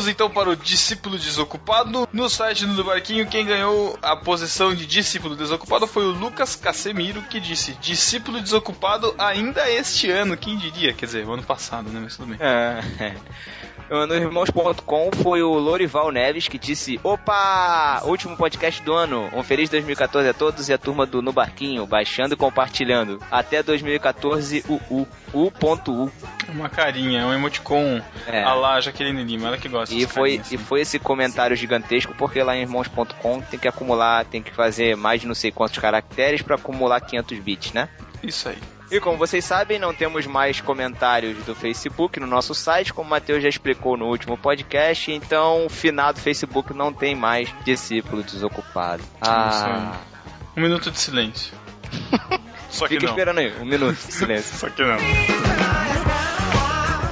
Vamos 0.00 0.12
então 0.12 0.30
para 0.30 0.48
o 0.48 0.56
discípulo 0.56 1.18
desocupado. 1.18 2.08
No 2.10 2.30
site 2.30 2.64
do 2.64 2.82
Barquinho, 2.82 3.26
quem 3.26 3.44
ganhou 3.44 3.98
a 4.00 4.16
posição 4.16 4.74
de 4.74 4.86
discípulo 4.86 5.36
desocupado 5.36 5.86
foi 5.86 6.06
o 6.06 6.12
Lucas 6.12 6.56
Casemiro, 6.56 7.20
que 7.24 7.38
disse: 7.38 7.74
discípulo 7.82 8.40
desocupado 8.40 9.14
ainda 9.18 9.70
este 9.70 10.10
ano. 10.10 10.38
Quem 10.38 10.56
diria? 10.56 10.94
Quer 10.94 11.04
dizer, 11.04 11.28
ano 11.28 11.42
passado, 11.42 11.90
né? 11.90 12.00
Mas 12.02 12.16
tudo 12.16 12.28
bem. 12.28 12.38
É. 12.40 13.14
No 13.90 14.14
irmãos.com 14.14 15.10
foi 15.20 15.42
o 15.42 15.52
Lorival 15.54 16.12
Neves 16.12 16.46
que 16.46 16.58
disse: 16.60 17.00
Opa! 17.02 18.00
Último 18.04 18.36
podcast 18.36 18.80
do 18.82 18.94
ano. 18.94 19.28
Um 19.34 19.42
feliz 19.42 19.68
2014 19.68 20.28
a 20.28 20.32
todos 20.32 20.68
e 20.68 20.72
a 20.72 20.78
turma 20.78 21.04
do 21.04 21.20
No 21.20 21.32
Barquinho, 21.32 21.84
baixando 21.86 22.34
e 22.34 22.36
compartilhando. 22.36 23.20
Até 23.28 23.64
2014, 23.64 24.64
o 24.68 24.74
U. 24.88 25.08
U.U. 25.34 26.10
Uma 26.48 26.68
carinha, 26.68 27.26
um 27.26 27.32
emoticon. 27.32 28.00
É. 28.28 28.44
A 28.44 28.54
lá, 28.54 28.80
Jaqueline 28.80 29.24
Lima, 29.24 29.48
ela 29.48 29.58
que 29.58 29.68
gosta 29.68 29.92
E 29.92 30.06
foi, 30.06 30.38
carinhas. 30.38 30.52
e 30.52 30.56
foi 30.56 30.80
esse 30.82 30.98
comentário 31.00 31.56
gigantesco, 31.56 32.14
porque 32.16 32.42
lá 32.44 32.56
em 32.56 32.62
irmãos.com 32.62 33.40
tem 33.40 33.58
que 33.58 33.66
acumular, 33.66 34.24
tem 34.24 34.40
que 34.40 34.52
fazer 34.52 34.96
mais 34.96 35.20
de 35.20 35.26
não 35.26 35.34
sei 35.34 35.50
quantos 35.50 35.78
caracteres 35.78 36.42
para 36.42 36.54
acumular 36.54 37.00
500 37.00 37.38
bits, 37.40 37.72
né? 37.72 37.88
Isso 38.22 38.48
aí. 38.48 38.58
E 38.90 38.98
como 38.98 39.16
vocês 39.16 39.44
sabem, 39.44 39.78
não 39.78 39.94
temos 39.94 40.26
mais 40.26 40.60
comentários 40.60 41.44
do 41.44 41.54
Facebook 41.54 42.18
no 42.18 42.26
nosso 42.26 42.54
site, 42.54 42.92
como 42.92 43.06
o 43.06 43.10
Matheus 43.10 43.40
já 43.42 43.48
explicou 43.48 43.96
no 43.96 44.06
último 44.06 44.36
podcast, 44.36 45.12
então 45.12 45.66
o 45.66 45.68
finado 45.68 46.18
Facebook 46.18 46.74
não 46.74 46.92
tem 46.92 47.14
mais 47.14 47.48
discípulo 47.64 48.22
desocupado. 48.22 49.02
Ah, 49.20 49.96
Um 50.56 50.62
minuto 50.62 50.90
de 50.90 50.98
silêncio. 50.98 51.54
Só 52.68 52.86
que 52.86 52.94
fica 52.94 53.06
não. 53.06 53.12
esperando 53.12 53.38
aí, 53.38 53.52
um 53.60 53.64
minuto 53.64 53.94
de 53.94 54.12
silêncio. 54.12 54.54
Só 54.58 54.68
que 54.68 54.82
não. 54.82 54.96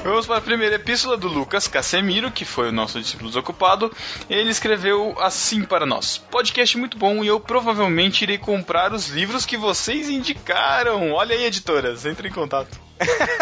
Vamos 0.05 0.27
para 0.27 0.39
a 0.39 0.41
primeira 0.41 0.77
epístola 0.77 1.17
do 1.17 1.29
Lucas 1.29 1.67
Casemiro, 1.67 2.31
que 2.31 2.45
foi 2.45 2.69
o 2.69 2.73
nosso 2.73 3.01
discípulo 3.01 3.29
desocupado. 3.29 3.93
Ele 4.31 4.49
escreveu 4.49 5.15
assim 5.19 5.65
para 5.65 5.85
nós: 5.85 6.17
Podcast 6.17 6.79
muito 6.79 6.97
bom 6.97 7.23
e 7.25 7.27
eu 7.27 7.41
provavelmente 7.41 8.23
irei 8.23 8.39
comprar 8.39 8.93
os 8.93 9.09
livros 9.09 9.45
que 9.45 9.57
vocês 9.57 10.09
indicaram. 10.09 11.13
Olha 11.13 11.35
aí, 11.35 11.45
editoras, 11.45 12.07
entre 12.07 12.29
em 12.29 12.33
contato. 12.33 12.88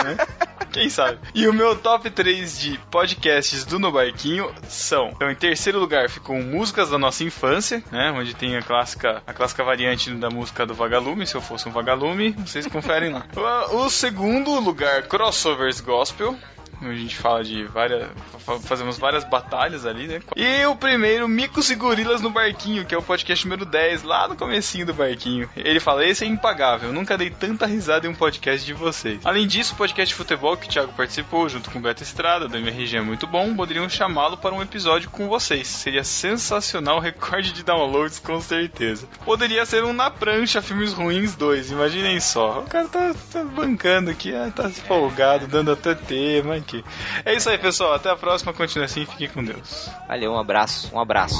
Né? 0.04 0.16
Quem 0.76 0.90
sabe? 0.90 1.18
E 1.34 1.48
o 1.48 1.54
meu 1.54 1.74
top 1.74 2.10
3 2.10 2.58
de 2.58 2.78
podcasts 2.90 3.64
do 3.64 3.78
No 3.78 3.90
Barquinho 3.90 4.52
são: 4.68 5.08
então, 5.14 5.30
em 5.30 5.34
terceiro 5.34 5.78
lugar 5.78 6.10
ficam 6.10 6.42
músicas 6.42 6.90
da 6.90 6.98
nossa 6.98 7.24
infância, 7.24 7.82
né? 7.90 8.10
Onde 8.10 8.34
tem 8.34 8.56
a 8.56 8.62
clássica, 8.62 9.22
a 9.26 9.32
clássica 9.32 9.64
variante 9.64 10.12
da 10.12 10.28
música 10.28 10.66
do 10.66 10.74
Vagalume, 10.74 11.26
se 11.26 11.34
eu 11.34 11.40
fosse 11.40 11.66
um 11.66 11.72
vagalume, 11.72 12.32
vocês 12.32 12.66
conferem 12.66 13.10
lá. 13.10 13.26
O, 13.72 13.76
o 13.86 13.90
segundo 13.90 14.60
lugar, 14.60 15.04
crossovers 15.04 15.80
gospel. 15.80 16.36
A 16.80 16.92
gente 16.94 17.16
fala 17.16 17.42
de 17.42 17.64
várias. 17.64 18.08
fa- 18.44 18.58
Fazemos 18.60 18.98
várias 18.98 19.24
batalhas 19.24 19.86
ali, 19.86 20.06
né? 20.06 20.20
E 20.36 20.64
o 20.66 20.76
primeiro, 20.76 21.26
Micos 21.28 21.70
e 21.70 21.74
Gorilas 21.74 22.20
no 22.20 22.30
Barquinho, 22.30 22.84
que 22.84 22.94
é 22.94 22.98
o 22.98 23.02
podcast 23.02 23.44
número 23.46 23.64
10, 23.64 24.02
lá 24.02 24.28
no 24.28 24.36
comecinho 24.36 24.86
do 24.86 24.94
Barquinho. 24.94 25.48
Ele 25.56 25.80
fala, 25.80 26.04
esse 26.04 26.24
é 26.24 26.26
impagável, 26.26 26.92
nunca 26.92 27.16
dei 27.16 27.30
tanta 27.30 27.66
risada 27.66 28.06
em 28.06 28.10
um 28.10 28.14
podcast 28.14 28.64
de 28.66 28.72
vocês. 28.74 29.20
Além 29.24 29.46
disso, 29.46 29.74
o 29.74 29.76
podcast 29.76 30.08
de 30.12 30.14
futebol 30.16 30.56
que 30.56 30.66
o 30.66 30.70
Thiago 30.70 30.92
participou, 30.92 31.48
junto 31.48 31.70
com 31.70 31.78
o 31.78 31.82
Beto 31.82 32.02
Estrada, 32.02 32.48
do 32.48 32.56
MRG 32.56 32.96
é 32.98 33.00
muito 33.00 33.26
bom, 33.26 33.54
poderiam 33.54 33.88
chamá-lo 33.88 34.36
para 34.36 34.54
um 34.54 34.62
episódio 34.62 35.08
com 35.10 35.28
vocês. 35.28 35.66
Seria 35.66 36.04
sensacional, 36.04 37.00
recorde 37.00 37.52
de 37.52 37.62
downloads 37.62 38.18
com 38.18 38.40
certeza. 38.40 39.08
Poderia 39.24 39.64
ser 39.64 39.82
um 39.84 39.92
Na 39.92 40.10
Prancha, 40.10 40.60
Filmes 40.60 40.92
Ruins 40.92 41.34
2, 41.36 41.70
imaginem 41.70 42.20
só. 42.20 42.60
O 42.60 42.68
cara 42.68 42.88
tá, 42.88 43.14
tá 43.32 43.44
bancando 43.44 44.10
aqui, 44.10 44.34
ah, 44.34 44.50
tá 44.54 44.68
folgado, 44.68 45.46
dando 45.46 45.72
até 45.72 45.94
tema 45.94 46.56
aqui. 46.66 46.84
É 47.24 47.34
isso 47.34 47.48
aí, 47.48 47.56
pessoal. 47.56 47.94
Até 47.94 48.10
a 48.10 48.16
próxima. 48.16 48.52
Continue 48.52 48.84
assim. 48.84 49.06
Fiquem 49.06 49.28
com 49.28 49.44
Deus. 49.44 49.88
Valeu, 50.08 50.32
um 50.32 50.38
abraço, 50.38 50.94
um 50.94 51.00
abraço. 51.00 51.36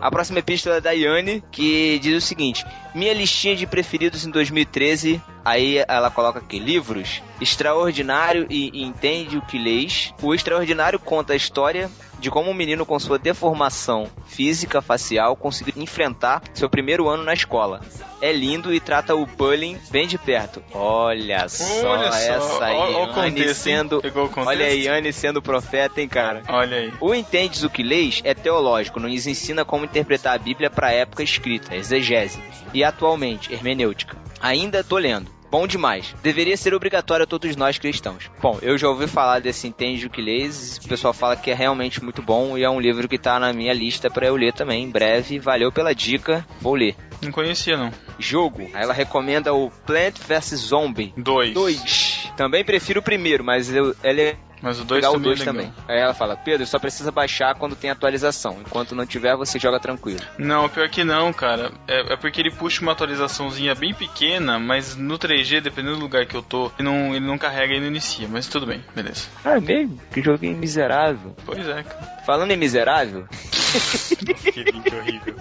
A 0.00 0.10
próxima 0.10 0.38
epístola 0.38 0.76
é 0.76 0.80
da 0.80 0.92
Yane, 0.92 1.42
que 1.50 1.98
diz 1.98 2.22
o 2.22 2.26
seguinte: 2.26 2.64
Minha 2.94 3.12
listinha 3.12 3.56
de 3.56 3.66
preferidos 3.66 4.24
em 4.24 4.30
2013. 4.30 5.20
Aí 5.48 5.84
ela 5.88 6.10
coloca 6.10 6.38
aqui: 6.38 6.58
livros. 6.58 7.22
Extraordinário 7.40 8.46
e 8.50 8.82
Entende 8.82 9.36
o 9.38 9.42
que 9.42 9.58
lês. 9.58 10.12
O 10.22 10.34
Extraordinário 10.34 10.98
conta 10.98 11.32
a 11.32 11.36
história 11.36 11.90
de 12.18 12.30
como 12.30 12.50
um 12.50 12.54
menino 12.54 12.84
com 12.84 12.98
sua 12.98 13.16
deformação 13.18 14.08
física 14.26 14.82
facial 14.82 15.36
conseguiu 15.36 15.72
enfrentar 15.76 16.42
seu 16.52 16.68
primeiro 16.68 17.08
ano 17.08 17.22
na 17.22 17.32
escola. 17.32 17.80
É 18.20 18.32
lindo 18.32 18.74
e 18.74 18.80
trata 18.80 19.14
o 19.14 19.24
bullying 19.24 19.78
bem 19.90 20.08
de 20.08 20.18
perto. 20.18 20.60
Olha 20.74 21.48
só 21.48 21.64
Olha 21.90 22.10
só, 22.10 22.18
essa 22.18 22.64
aí, 22.64 22.74
ó- 22.76 23.02
ó 23.04 23.06
contexto, 23.14 23.54
sendo. 23.54 24.02
Olha 24.44 24.66
aí, 24.66 24.84
Yane 24.86 25.12
sendo 25.12 25.40
profeta, 25.40 26.00
hein, 26.00 26.08
cara. 26.08 26.42
Olha 26.48 26.76
aí. 26.78 26.92
O 27.00 27.14
Entendes 27.14 27.62
o 27.62 27.70
que 27.70 27.82
Leis 27.84 28.20
é 28.24 28.34
teológico, 28.34 28.98
nos 28.98 29.26
ensina 29.28 29.64
como 29.64 29.84
interpretar 29.84 30.34
a 30.34 30.38
Bíblia 30.38 30.68
para 30.70 30.88
a 30.88 30.92
época 30.92 31.22
escrita, 31.22 31.76
exegese, 31.76 32.40
e 32.74 32.82
atualmente, 32.82 33.52
hermenêutica. 33.52 34.16
Ainda 34.40 34.82
tô 34.82 34.98
lendo. 34.98 35.37
Bom 35.50 35.66
demais. 35.66 36.14
Deveria 36.22 36.56
ser 36.56 36.74
obrigatório 36.74 37.24
a 37.24 37.26
todos 37.26 37.56
nós 37.56 37.78
cristãos. 37.78 38.30
Bom, 38.40 38.58
eu 38.62 38.76
já 38.76 38.88
ouvi 38.88 39.06
falar 39.06 39.40
desse 39.40 39.66
Entende 39.66 40.06
o 40.06 40.10
que 40.10 40.20
Leis, 40.20 40.78
o 40.84 40.88
pessoal 40.88 41.12
fala 41.12 41.36
que 41.36 41.50
é 41.50 41.54
realmente 41.54 42.02
muito 42.02 42.22
bom 42.22 42.56
e 42.56 42.62
é 42.62 42.70
um 42.70 42.80
livro 42.80 43.08
que 43.08 43.18
tá 43.18 43.38
na 43.38 43.52
minha 43.52 43.72
lista 43.72 44.10
para 44.10 44.26
eu 44.26 44.36
ler 44.36 44.52
também 44.52 44.84
em 44.84 44.90
breve. 44.90 45.38
Valeu 45.38 45.70
pela 45.72 45.94
dica, 45.94 46.46
vou 46.60 46.74
ler. 46.74 46.96
Não 47.22 47.32
conhecia, 47.32 47.76
não. 47.76 47.90
Jogo. 48.18 48.62
Aí 48.74 48.82
ela 48.82 48.92
recomenda 48.92 49.52
o 49.52 49.70
Plant 49.86 50.16
vs 50.18 50.60
Zombie 50.60 51.12
Dois. 51.16 51.52
2. 51.52 52.17
Também 52.38 52.64
prefiro 52.64 53.00
o 53.00 53.02
primeiro, 53.02 53.42
mas 53.42 53.68
eu- 53.74 53.96
ele 54.04 54.22
é 54.22 54.36
Mas 54.62 54.78
o 54.80 54.84
2 54.84 55.00
Pegar 55.00 55.10
o 55.10 55.14
também 55.14 55.32
é 55.32 55.34
2 55.34 55.40
legal. 55.40 55.54
também. 55.54 55.74
Aí 55.88 56.00
ela 56.00 56.14
fala, 56.14 56.36
Pedro, 56.36 56.64
só 56.66 56.78
precisa 56.78 57.10
baixar 57.10 57.54
quando 57.56 57.74
tem 57.76 57.90
atualização. 57.90 58.58
Enquanto 58.60 58.94
não 58.94 59.04
tiver, 59.04 59.34
você 59.36 59.58
joga 59.58 59.78
tranquilo. 59.80 60.20
Não, 60.38 60.68
pior 60.68 60.88
que 60.88 61.02
não, 61.02 61.32
cara. 61.32 61.72
É, 61.88 62.12
é 62.12 62.16
porque 62.16 62.40
ele 62.40 62.52
puxa 62.52 62.80
uma 62.82 62.92
atualizaçãozinha 62.92 63.74
bem 63.74 63.92
pequena, 63.92 64.56
mas 64.58 64.94
no 64.96 65.18
3G, 65.18 65.60
dependendo 65.60 65.96
do 65.96 66.02
lugar 66.02 66.26
que 66.26 66.34
eu 66.36 66.42
tô, 66.42 66.70
ele 66.78 66.88
não, 66.88 67.14
ele 67.14 67.26
não 67.26 67.36
carrega 67.38 67.74
e 67.74 67.80
não 67.80 67.88
inicia. 67.88 68.28
Mas 68.28 68.46
tudo 68.46 68.66
bem, 68.66 68.84
beleza. 68.94 69.26
Ah, 69.44 69.56
é 69.56 69.60
mesmo? 69.60 70.00
Que 70.12 70.22
joguinho 70.22 70.56
miserável. 70.56 71.34
Pois 71.44 71.66
é, 71.68 71.82
cara. 71.82 72.22
Falando 72.24 72.50
em 72.52 72.56
miserável, 72.56 73.26
que 74.52 74.62
link 74.64 74.94
horrível. 74.94 75.34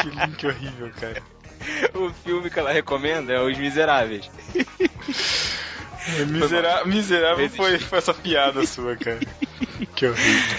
Que 0.00 0.08
link 0.08 0.46
horrível, 0.46 0.90
cara. 1.00 1.22
o 1.94 2.10
filme 2.24 2.48
que 2.50 2.58
ela 2.58 2.72
recomenda 2.72 3.32
é 3.32 3.40
Os 3.40 3.56
Miseráveis. 3.58 4.28
É, 6.18 6.24
misera- 6.24 6.84
miserável 6.84 7.48
foi, 7.50 7.78
foi 7.78 7.98
essa 7.98 8.14
piada 8.14 8.66
sua, 8.66 8.96
cara. 8.96 9.20
Que 9.94 10.06
horrível. 10.06 10.58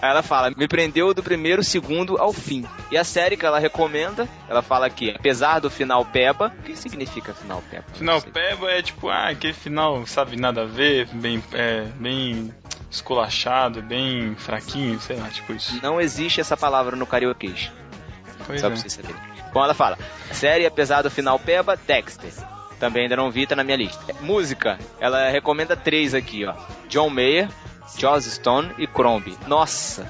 Aí 0.00 0.10
ela 0.10 0.22
fala, 0.22 0.50
me 0.56 0.66
prendeu 0.66 1.12
do 1.12 1.22
primeiro 1.22 1.62
segundo 1.62 2.16
ao 2.16 2.32
fim. 2.32 2.64
E 2.90 2.96
a 2.96 3.04
série 3.04 3.36
que 3.36 3.44
ela 3.44 3.58
recomenda, 3.58 4.26
ela 4.48 4.62
fala 4.62 4.88
que, 4.88 5.10
apesar 5.10 5.58
do 5.58 5.68
final 5.70 6.04
peba, 6.06 6.50
o 6.58 6.62
que 6.62 6.74
significa 6.74 7.34
final 7.34 7.62
peba? 7.70 7.84
Final 7.92 8.22
peba 8.22 8.70
é 8.70 8.80
tipo, 8.80 9.10
ah, 9.10 9.28
aquele 9.28 9.52
final, 9.52 10.06
sabe, 10.06 10.36
nada 10.40 10.62
a 10.62 10.64
ver, 10.64 11.06
bem, 11.12 11.42
é, 11.52 11.82
bem 11.96 12.52
esculachado, 12.90 13.82
bem 13.82 14.34
fraquinho, 14.36 14.98
sei 15.00 15.16
lá, 15.16 15.28
tipo 15.28 15.52
isso. 15.52 15.78
Não 15.82 16.00
existe 16.00 16.40
essa 16.40 16.56
palavra 16.56 16.96
no 16.96 17.06
carioquês. 17.06 17.70
Pois 18.46 18.60
Só 18.60 18.68
é. 18.68 18.70
pra 18.70 18.78
vocês 18.78 18.92
saberem. 18.94 19.16
Bom, 19.52 19.62
ela 19.62 19.74
fala, 19.74 19.98
série, 20.32 20.64
apesar 20.64 21.02
do 21.02 21.10
final 21.10 21.38
peba, 21.38 21.76
Dexter. 21.86 22.32
Também 22.78 23.04
ainda 23.04 23.16
não 23.16 23.30
vi, 23.30 23.46
tá 23.46 23.56
na 23.56 23.64
minha 23.64 23.76
lista. 23.76 24.14
Música, 24.20 24.78
ela 25.00 25.28
recomenda 25.30 25.76
três 25.76 26.14
aqui, 26.14 26.44
ó. 26.44 26.54
John 26.88 27.08
Mayer, 27.08 27.48
Joss 27.98 28.30
Stone 28.30 28.74
e 28.78 28.86
Crombie. 28.86 29.36
Nossa! 29.46 30.06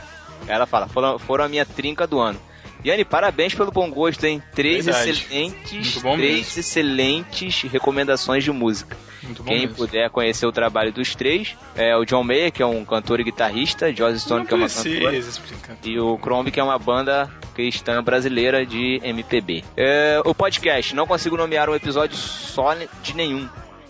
Ela 0.48 0.66
fala, 0.66 0.86
foram, 0.88 1.18
foram 1.18 1.44
a 1.44 1.48
minha 1.48 1.64
trinca 1.64 2.06
do 2.06 2.18
ano. 2.18 2.40
Yanni, 2.84 3.04
parabéns 3.04 3.54
pelo 3.54 3.70
bom 3.72 3.90
gosto, 3.90 4.24
hein? 4.24 4.42
Três 4.54 4.84
Verdade. 4.84 5.10
excelentes, 5.10 6.00
três 6.00 6.04
mesmo. 6.16 6.60
excelentes 6.60 7.62
recomendações 7.62 8.44
de 8.44 8.52
música. 8.52 8.96
Muito 9.22 9.42
bom 9.42 9.48
Quem 9.50 9.62
mesmo. 9.62 9.74
puder 9.76 10.08
conhecer 10.10 10.46
o 10.46 10.52
trabalho 10.52 10.92
dos 10.92 11.14
três, 11.16 11.56
é 11.74 11.96
o 11.96 12.04
John 12.04 12.22
Mayer, 12.22 12.52
que 12.52 12.62
é 12.62 12.66
um 12.66 12.84
cantor 12.84 13.18
e 13.18 13.24
guitarrista, 13.24 13.92
Joss 13.92 14.20
Stone, 14.20 14.40
Não 14.40 14.46
que 14.46 14.54
é 14.54 14.56
uma 14.56 14.68
cantora, 14.68 15.16
explicar. 15.16 15.76
e 15.84 15.98
o 15.98 16.16
Crombie, 16.18 16.52
que 16.52 16.60
é 16.60 16.62
uma 16.62 16.78
banda 16.78 17.28
cristã 17.54 18.02
brasileira 18.04 18.64
de 18.64 19.00
MPB. 19.02 19.64
É, 19.76 20.20
o 20.24 20.32
podcast, 20.34 20.94
não 20.94 21.06
consigo 21.06 21.36
nomear 21.36 21.68
um 21.68 21.74
episódio 21.74 22.16
só 22.16 22.74
de 23.02 23.16
nenhum. 23.16 23.48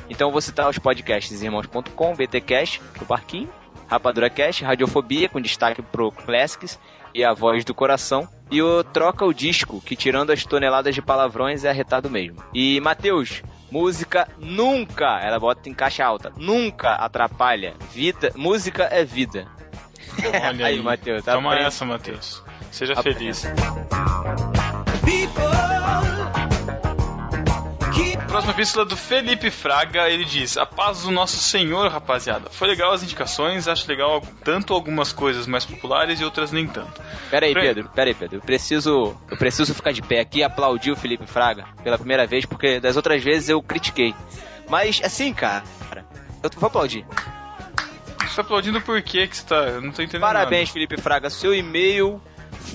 Então 0.08 0.30
vou 0.30 0.40
citar 0.40 0.70
os 0.70 0.78
podcasts 0.78 1.42
irmãos.com, 1.42 2.14
BTcast, 2.14 2.80
pro 2.94 3.04
Barquinho, 3.04 3.50
Rapadura 3.88 4.30
Cast, 4.30 4.64
Radiofobia, 4.64 5.28
com 5.28 5.40
destaque 5.40 5.82
pro 5.82 6.10
Classics 6.10 6.78
e 7.16 7.24
a 7.24 7.32
Voz 7.32 7.64
do 7.64 7.74
Coração. 7.74 8.28
E 8.50 8.62
o 8.62 8.84
Troca 8.84 9.24
o 9.24 9.32
Disco, 9.32 9.80
que 9.80 9.96
tirando 9.96 10.30
as 10.30 10.44
toneladas 10.44 10.94
de 10.94 11.00
palavrões 11.02 11.64
é 11.64 11.70
arretado 11.70 12.10
mesmo. 12.10 12.44
E 12.54 12.78
Matheus, 12.80 13.42
música 13.70 14.28
nunca, 14.38 15.18
ela 15.20 15.40
bota 15.40 15.68
em 15.68 15.74
caixa 15.74 16.04
alta, 16.04 16.30
nunca 16.36 16.92
atrapalha. 16.92 17.74
Vida, 17.92 18.30
música 18.36 18.84
é 18.84 19.02
vida. 19.02 19.48
Olha 20.48 20.66
aí, 20.66 20.80
Matheus, 20.80 21.24
tá 21.24 21.32
Toma 21.32 21.56
essa, 21.56 21.84
Matheus. 21.84 22.42
Seja 22.70 22.92
Aprenda. 22.92 23.18
feliz. 23.18 23.46
Próxima 28.36 28.52
epístola 28.52 28.84
do 28.84 28.98
Felipe 28.98 29.50
Fraga, 29.50 30.10
ele 30.10 30.26
diz: 30.26 30.58
A 30.58 30.66
paz 30.66 31.04
do 31.04 31.10
nosso 31.10 31.38
Senhor, 31.38 31.90
rapaziada. 31.90 32.50
Foi 32.50 32.68
legal 32.68 32.92
as 32.92 33.02
indicações, 33.02 33.66
acho 33.66 33.88
legal 33.88 34.20
tanto 34.44 34.74
algumas 34.74 35.10
coisas 35.10 35.46
mais 35.46 35.64
populares 35.64 36.20
e 36.20 36.24
outras 36.24 36.52
nem 36.52 36.66
tanto. 36.66 37.00
Pera 37.30 37.46
aí, 37.46 37.54
Pedro, 37.54 37.88
pera 37.94 38.10
aí, 38.10 38.14
Pedro. 38.14 38.36
Eu 38.36 38.42
preciso, 38.42 39.16
eu 39.30 39.38
preciso 39.38 39.72
ficar 39.72 39.90
de 39.90 40.02
pé 40.02 40.20
aqui 40.20 40.40
e 40.40 40.42
aplaudir 40.42 40.90
o 40.90 40.96
Felipe 40.96 41.26
Fraga 41.26 41.64
pela 41.82 41.96
primeira 41.96 42.26
vez, 42.26 42.44
porque 42.44 42.78
das 42.78 42.94
outras 42.94 43.24
vezes 43.24 43.48
eu 43.48 43.62
critiquei. 43.62 44.14
Mas, 44.68 45.00
assim, 45.02 45.32
cara, 45.32 45.64
eu 46.42 46.50
vou 46.56 46.66
aplaudir. 46.66 47.06
Você 48.20 48.36
tá 48.36 48.42
aplaudindo 48.42 48.82
por 48.82 49.00
quê 49.00 49.26
que 49.26 49.34
você 49.34 49.46
tá. 49.46 49.56
Eu 49.56 49.80
não 49.80 49.92
tô 49.92 50.02
entendendo 50.02 50.20
Parabéns, 50.20 50.68
Felipe 50.68 51.00
Fraga. 51.00 51.30
Seu 51.30 51.54
e-mail, 51.54 52.20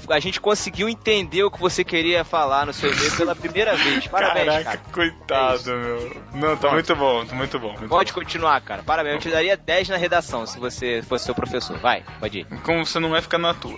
a 0.09 0.19
gente 0.19 0.39
conseguiu 0.41 0.87
entender 0.89 1.43
o 1.43 1.51
que 1.51 1.59
você 1.59 1.83
queria 1.83 2.23
falar 2.23 2.65
no 2.65 2.73
seu 2.73 2.91
e-mail 2.91 3.15
pela 3.15 3.35
primeira 3.35 3.75
vez. 3.75 4.07
Parabéns, 4.07 4.45
Caraca, 4.45 4.63
cara. 4.63 4.81
coitado, 4.91 5.77
meu. 5.77 6.21
Não, 6.33 6.57
tá 6.57 6.71
muito 6.71 6.95
bom, 6.95 7.25
tá 7.25 7.35
muito 7.35 7.59
bom. 7.59 7.69
muito 7.69 7.87
Pode 7.87 8.13
continuar, 8.13 8.61
cara. 8.61 8.83
Parabéns. 8.83 9.15
Eu 9.15 9.21
te 9.21 9.29
daria 9.29 9.55
10 9.57 9.89
na 9.89 9.97
redação 9.97 10.45
se 10.45 10.59
você 10.59 11.01
fosse 11.07 11.25
seu 11.25 11.35
professor. 11.35 11.77
Vai, 11.79 12.03
pode 12.19 12.39
ir. 12.39 12.45
como 12.63 12.85
você 12.85 12.99
não 12.99 13.09
vai 13.09 13.21
ficar 13.21 13.37
na 13.37 13.53
tua. 13.53 13.77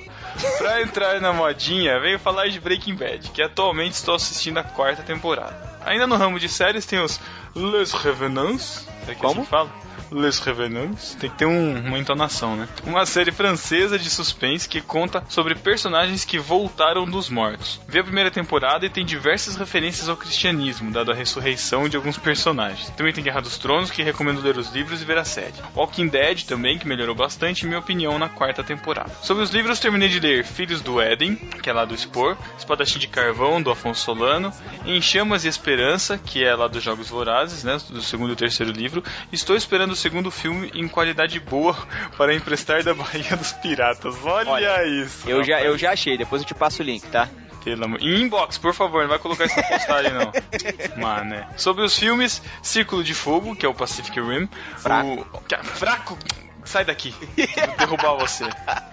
Pra 0.57 0.81
entrar 0.81 1.19
na 1.21 1.33
modinha, 1.33 1.99
venho 1.99 2.19
falar 2.19 2.47
de 2.47 2.59
Breaking 2.59 2.95
Bad, 2.95 3.29
que 3.31 3.41
atualmente 3.41 3.93
estou 3.93 4.15
assistindo 4.15 4.57
a 4.57 4.63
quarta 4.63 5.03
temporada. 5.03 5.55
Ainda 5.85 6.07
no 6.07 6.15
ramo 6.15 6.39
de 6.39 6.47
séries 6.49 6.85
tem 6.85 6.99
os 6.99 7.19
Les 7.55 7.91
Revenants, 7.91 8.87
é 9.07 9.13
que 9.13 9.21
Como? 9.21 9.41
assim 9.41 9.49
fala? 9.49 9.69
Les 10.13 10.39
Revenants, 10.39 11.15
tem 11.19 11.29
que 11.29 11.37
ter 11.37 11.45
um- 11.45 11.79
uma 11.87 11.97
entonação, 11.97 12.55
né? 12.55 12.67
Uma 12.85 13.05
série 13.05 13.31
francesa 13.31 13.97
de 13.97 14.09
suspense 14.09 14.67
que 14.69 14.81
conta 14.81 15.23
sobre 15.27 15.55
personagens 15.55 16.23
que 16.23 16.37
voltaram 16.39 17.05
dos 17.05 17.29
mortos. 17.29 17.81
Vê 17.87 17.99
a 17.99 18.03
primeira 18.03 18.31
temporada 18.31 18.85
e 18.85 18.89
tem 18.89 19.05
diversas 19.05 19.55
referências 19.55 20.07
ao 20.09 20.17
cristianismo, 20.17 20.91
dado 20.91 21.11
a 21.11 21.15
ressurreição 21.15 21.89
de 21.89 21.95
alguns 21.97 22.17
personagens. 22.17 22.89
Também 22.91 23.13
tem 23.13 23.23
Guerra 23.23 23.41
dos 23.41 23.57
Tronos, 23.57 23.91
que 23.91 24.03
recomendo 24.03 24.41
ler 24.41 24.57
os 24.57 24.71
livros 24.71 25.01
e 25.01 25.05
ver 25.05 25.17
a 25.17 25.25
série. 25.25 25.53
Walking 25.75 26.07
Dead 26.07 26.43
também, 26.43 26.77
que 26.77 26.87
melhorou 26.87 27.15
bastante, 27.15 27.63
em 27.65 27.67
minha 27.67 27.79
opinião, 27.79 28.19
na 28.19 28.29
quarta 28.29 28.63
temporada. 28.63 29.11
Sobre 29.21 29.43
os 29.43 29.49
livros, 29.49 29.79
terminei 29.79 30.09
de 30.09 30.19
ler 30.19 30.43
Filhos 30.45 30.81
do 30.81 31.01
Éden, 31.01 31.35
que 31.35 31.69
é 31.69 31.73
lá 31.73 31.85
do 31.85 31.97
Spor, 31.97 32.37
Espadachim 32.57 32.99
de 32.99 33.07
Carvão, 33.07 33.61
do 33.61 33.71
Afonso 33.71 34.03
Solano, 34.03 34.53
Em 34.85 35.01
Chamas 35.01 35.45
e 35.45 35.47
Esperança, 35.47 36.17
que 36.17 36.43
é 36.43 36.53
lá 36.55 36.67
dos 36.67 36.83
Jogos 36.83 37.09
Vorazes, 37.09 37.63
né, 37.63 37.77
do 37.89 38.01
segundo 38.01 38.33
e 38.33 38.35
terceiro 38.35 38.71
livro. 38.71 39.03
Estou 39.31 39.55
esperando 39.55 39.91
o 39.91 39.95
segundo 40.03 40.29
filme 40.29 40.69
em 40.75 40.85
qualidade 40.85 41.39
boa 41.39 41.75
para 42.17 42.35
emprestar 42.35 42.83
da 42.83 42.93
Bahia 42.93 43.37
dos 43.37 43.53
Piratas. 43.53 44.15
Olha, 44.23 44.51
Olha, 44.51 44.85
isso. 44.85 45.29
Eu 45.29 45.41
já, 45.43 45.61
eu 45.61 45.77
já 45.77 45.93
achei, 45.93 46.17
depois 46.17 46.41
eu 46.41 46.47
te 46.47 46.53
passo 46.53 46.81
o 46.81 46.85
link, 46.85 47.07
tá? 47.07 47.29
Pelo 47.63 47.85
amor... 47.85 48.01
Em 48.01 48.23
inbox, 48.23 48.57
por 48.57 48.73
favor, 48.73 49.03
não 49.03 49.09
vai 49.09 49.19
colocar 49.19 49.45
isso 49.45 49.55
na 49.55 49.63
postagem, 49.63 50.11
não. 50.11 50.31
Mano, 51.01 51.45
Sobre 51.55 51.85
os 51.85 51.97
filmes, 51.97 52.41
Círculo 52.61 53.01
de 53.01 53.13
Fogo, 53.13 53.55
que 53.55 53.65
é 53.65 53.69
o 53.69 53.73
Pacific 53.73 54.19
Rim. 54.19 54.49
Fraco. 54.77 55.25
O... 55.31 55.63
Fraco! 55.63 56.17
Sai 56.65 56.83
daqui. 56.83 57.11
Vou 57.11 57.77
derrubar 57.77 58.15
você. 58.15 58.43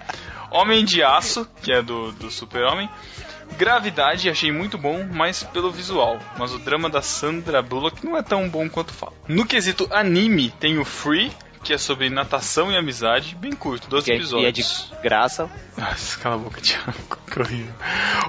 Homem 0.53 0.85
de 0.85 1.03
Aço, 1.03 1.49
que 1.63 1.73
é 1.73 1.83
do, 1.83 2.13
do 2.13 2.31
Super-Homem. 2.31 2.89
Gravidade, 3.57 4.29
achei 4.31 4.51
muito 4.51 4.79
bom, 4.79 5.07
mas 5.13 5.43
pelo 5.43 5.71
visual. 5.71 6.19
Mas 6.39 6.53
o 6.53 6.59
drama 6.59 6.89
da 6.89 7.03
Sandra 7.03 7.61
Bullock 7.63 8.05
não 8.05 8.17
é 8.17 8.23
tão 8.23 8.49
bom 8.49 8.69
quanto 8.69 8.93
fala. 8.93 9.13
No 9.29 9.45
quesito 9.45 9.87
anime, 9.93 10.51
tem 10.59 10.79
o 10.79 10.85
Free, 10.85 11.31
que 11.63 11.75
é 11.75 11.79
sobre 11.79 12.09
natação 12.09 12.73
e 12.73 12.77
amizade, 12.77 13.35
bem 13.37 13.53
curto, 13.53 13.87
12 13.89 14.07
Que 14.07 14.13
é- 14.13 14.17
episódios. 14.17 14.89
E 14.89 14.93
é 14.95 14.97
de 14.97 15.03
graça. 15.03 15.51
Nossa, 15.77 16.19
cala 16.19 16.37
a 16.37 16.39
boca, 16.39 16.61
Thiago. 16.61 16.95
Que 17.31 17.39
horrível. 17.41 17.75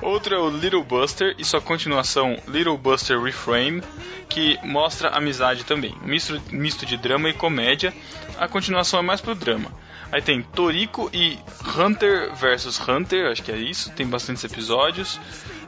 Outro 0.03 0.35
é 0.35 0.37
o 0.37 0.49
Little 0.51 0.83
Buster 0.83 1.33
e 1.39 1.43
sua 1.43 1.59
continuação 1.59 2.37
Little 2.47 2.77
Buster 2.77 3.19
Reframe, 3.19 3.81
que 4.29 4.59
mostra 4.63 5.09
amizade 5.09 5.63
também. 5.63 5.95
Um 6.03 6.07
misto, 6.07 6.39
misto 6.51 6.85
de 6.85 6.97
drama 6.97 7.27
e 7.29 7.33
comédia. 7.33 7.91
A 8.37 8.47
continuação 8.47 8.99
é 8.99 9.01
mais 9.01 9.19
pro 9.21 9.33
drama. 9.33 9.71
Aí 10.11 10.21
tem 10.21 10.41
Toriko 10.41 11.09
e 11.13 11.39
Hunter 11.77 12.33
vs 12.35 12.79
Hunter, 12.87 13.31
acho 13.31 13.41
que 13.43 13.51
é 13.51 13.57
isso. 13.57 13.89
Tem 13.91 14.05
bastantes 14.05 14.43
episódios. 14.43 15.19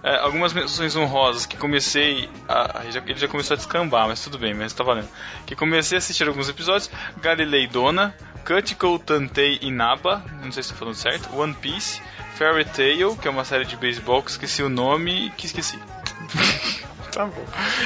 É, 0.04 0.18
algumas 0.20 0.52
menções 0.52 0.96
honrosas 0.98 1.46
que 1.46 1.56
comecei 1.56 2.30
a. 2.48 2.84
já- 2.92 3.02
Ele 3.06 3.16
já 3.16 3.28
começou 3.28 3.54
a 3.56 3.58
descambar, 3.58 4.08
mas 4.08 4.22
tudo 4.22 4.38
bem, 4.38 4.54
mas 4.54 4.74
tá 4.74 4.84
valendo. 4.84 5.08
Que 5.46 5.56
comecei 5.56 5.98
a 5.98 6.00
assistir 6.00 6.28
alguns 6.28 6.50
episódios. 6.50 6.90
Galilei 7.22 7.68
Dona, 7.68 8.14
Kutiko 8.46 9.00
Tantei 9.00 9.60
Inaba, 9.62 10.22
não 10.44 10.52
sei 10.52 10.62
se 10.62 10.72
estou 10.72 10.78
falando 10.78 10.96
certo. 10.96 11.34
One 11.40 11.54
Piece, 11.54 12.02
Fairy 12.36 12.66
Tail, 12.66 13.16
que 13.16 13.28
é 13.30 13.32
uma 13.32 13.46
série 13.46 13.64
de 13.64 13.78
beisebol 13.78 14.22
que 14.22 14.32
esqueci 14.32 14.62
o 14.62 14.68
nome 14.70 15.32
que 15.38 15.46
esqueci. 15.46 15.80
Tá 17.14 17.26
bom. 17.26 17.46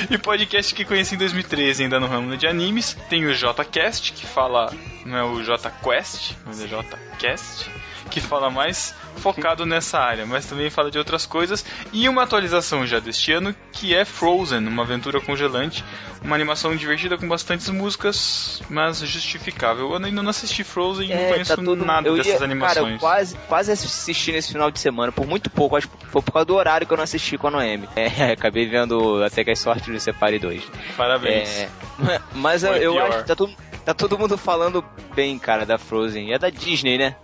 E 0.09 0.17
podcast 0.17 0.73
que 0.73 0.85
conheci 0.85 1.15
em 1.15 1.17
2013, 1.17 1.83
ainda 1.83 1.99
no 1.99 2.07
ramo 2.07 2.37
de 2.37 2.47
animes. 2.47 2.97
Tem 3.09 3.25
o 3.25 3.33
JCast, 3.33 4.13
que 4.13 4.25
fala. 4.25 4.73
Não 5.05 5.17
é 5.17 5.23
o 5.23 5.41
JQuest, 5.41 6.35
mas 6.45 6.61
é 6.61 6.67
JCast, 6.67 7.69
que 8.07 8.19
fala 8.21 8.49
mais 8.49 8.93
focado 9.17 9.65
nessa 9.65 9.99
área, 9.99 10.25
mas 10.25 10.45
também 10.45 10.69
fala 10.69 10.89
de 10.91 10.97
outras 10.97 11.25
coisas. 11.25 11.65
E 11.91 12.07
uma 12.07 12.23
atualização 12.23 12.85
já 12.85 12.99
deste 12.99 13.31
ano, 13.31 13.55
que 13.71 13.93
é 13.95 14.05
Frozen, 14.05 14.65
uma 14.67 14.83
aventura 14.83 15.19
congelante. 15.19 15.83
Uma 16.23 16.35
animação 16.35 16.75
divertida 16.75 17.17
com 17.17 17.27
bastantes 17.27 17.69
músicas, 17.69 18.61
mas 18.69 18.99
justificável. 18.99 19.91
Eu 19.91 19.95
ainda 20.03 20.21
não 20.21 20.29
assisti 20.29 20.63
Frozen 20.63 21.09
e 21.11 21.15
não 21.15 21.29
conheço 21.29 21.55
tá 21.55 21.61
todo- 21.63 21.85
nada 21.85 22.07
eu 22.07 22.17
ia- 22.17 22.23
dessas 22.23 22.39
Cara, 22.39 22.45
eu 22.49 22.51
animações. 22.51 22.99
quase, 22.99 23.37
quase 23.47 23.71
assisti 23.71 24.31
nesse 24.31 24.51
final 24.51 24.71
de 24.71 24.79
semana, 24.79 25.11
por 25.11 25.27
muito 25.27 25.49
pouco, 25.49 25.75
acho 25.75 25.87
que 25.87 26.05
foi 26.07 26.21
por 26.21 26.31
causa 26.31 26.45
do 26.45 26.55
horário 26.55 26.85
que 26.87 26.91
eu 26.93 26.97
não 26.97 27.03
assisti 27.03 27.37
com 27.37 27.47
a 27.47 27.51
Noemi. 27.51 27.87
É, 27.95 28.07
acabei 28.33 28.65
vendo 28.67 29.23
até 29.23 29.43
que 29.43 29.51
as 29.51 29.59
sortes 29.59 29.87
do 29.87 29.99
Separe 29.99 30.39
2. 30.39 30.63
Parabéns. 30.97 31.49
É, 31.49 31.69
mas 32.33 32.63
eu, 32.63 32.99
acho 32.99 33.17
que 33.19 33.23
tá 33.25 33.35
todo, 33.35 33.53
Tá 33.85 33.93
todo 33.93 34.19
mundo 34.19 34.37
falando 34.37 34.83
bem, 35.15 35.39
cara, 35.39 35.65
da 35.65 35.77
Frozen. 35.77 36.33
É 36.33 36.37
da 36.37 36.49
Disney, 36.49 36.97
né? 36.97 37.15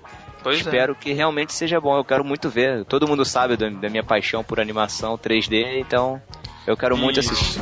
Pois 0.44 0.58
é. 0.58 0.60
Espero 0.60 0.94
que 0.94 1.14
realmente 1.14 1.54
seja 1.54 1.80
bom. 1.80 1.98
Eu 1.98 2.04
quero 2.04 2.24
muito 2.24 2.50
ver. 2.50 2.86
Todo 2.86 3.08
mundo 3.08 3.24
sabe 3.24 3.56
da, 3.56 3.70
da 3.70 3.90
minha 3.90 4.04
paixão 4.04 4.44
por 4.44 4.60
animação 4.60 5.18
3D, 5.18 5.80
então 5.80 6.22
eu 6.68 6.76
quero 6.76 6.98
muito 6.98 7.20
Isso. 7.20 7.34
assistir. 7.34 7.62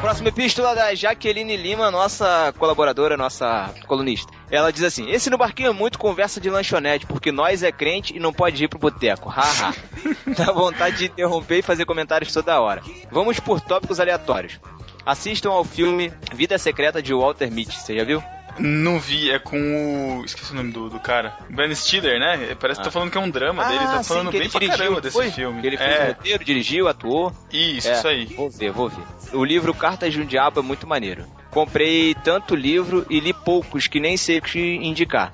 Próxima 0.00 0.28
epístola 0.28 0.74
da 0.74 0.94
Jaqueline 0.94 1.56
Lima, 1.56 1.90
nossa 1.90 2.52
colaboradora, 2.58 3.16
nossa 3.16 3.72
colunista. 3.86 4.30
Ela 4.50 4.70
diz 4.70 4.82
assim: 4.82 5.08
Esse 5.10 5.30
no 5.30 5.38
barquinho 5.38 5.70
é 5.70 5.72
muito 5.72 5.98
conversa 5.98 6.38
de 6.38 6.50
lanchonete, 6.50 7.06
porque 7.06 7.32
nós 7.32 7.62
é 7.62 7.72
crente 7.72 8.14
e 8.14 8.20
não 8.20 8.30
pode 8.30 8.62
ir 8.62 8.68
pro 8.68 8.78
boteco. 8.78 9.30
Haha. 9.30 9.74
Dá 10.36 10.52
vontade 10.52 10.98
de 10.98 11.06
interromper 11.06 11.60
e 11.60 11.62
fazer 11.62 11.86
comentários 11.86 12.30
toda 12.30 12.60
hora. 12.60 12.82
Vamos 13.10 13.40
por 13.40 13.62
tópicos 13.62 13.98
aleatórios. 13.98 14.60
Assistam 15.06 15.50
ao 15.50 15.64
filme 15.64 16.12
Vida 16.34 16.58
Secreta 16.58 17.02
de 17.02 17.14
Walter 17.14 17.50
Mitty. 17.50 17.74
Você 17.74 17.96
já 17.96 18.04
viu? 18.04 18.22
Não 18.58 18.98
vi, 19.00 19.30
é 19.30 19.38
com 19.38 20.20
o. 20.20 20.24
Esqueci 20.24 20.52
o 20.52 20.54
nome 20.54 20.70
do, 20.72 20.88
do 20.88 21.00
cara. 21.00 21.36
Ben 21.50 21.74
Stiller, 21.74 22.18
né? 22.20 22.54
Parece 22.60 22.78
que 22.78 22.84
tá 22.84 22.88
Ah. 22.88 22.92
falando 22.92 23.10
que 23.10 23.18
é 23.18 23.20
um 23.20 23.28
drama 23.30 23.64
dele, 23.64 23.80
Ah, 23.82 23.86
tá 23.96 24.02
sim, 24.02 24.08
falando 24.10 24.26
que 24.30 24.38
bem 24.38 24.42
ele 24.42 24.50
pra 24.50 24.60
dirigiu, 24.60 24.78
caramba 24.78 25.00
desse 25.00 25.16
foi? 25.16 25.30
filme. 25.30 25.66
Ele 25.66 25.76
fez 25.76 25.90
o 25.90 25.92
é, 26.02 26.06
roteiro, 26.08 26.44
dirigiu, 26.44 26.88
atuou. 26.88 27.32
isso, 27.52 27.88
É, 27.88 27.92
isso 27.94 28.08
aí. 28.08 28.24
Vou 28.26 28.48
ver, 28.50 28.70
vou 28.70 28.88
ver. 28.88 29.02
O 29.32 29.44
livro 29.44 29.74
Cartas 29.74 30.12
de 30.12 30.20
um 30.20 30.24
Diabo 30.26 30.60
é 30.60 30.62
muito 30.62 30.86
maneiro. 30.86 31.24
Comprei 31.50 32.14
tanto 32.14 32.54
livro 32.54 33.04
e 33.10 33.20
li 33.20 33.32
poucos 33.32 33.86
que 33.86 33.98
nem 34.00 34.16
sei 34.16 34.38
o 34.38 34.42
que 34.42 34.76
indicar. 34.76 35.32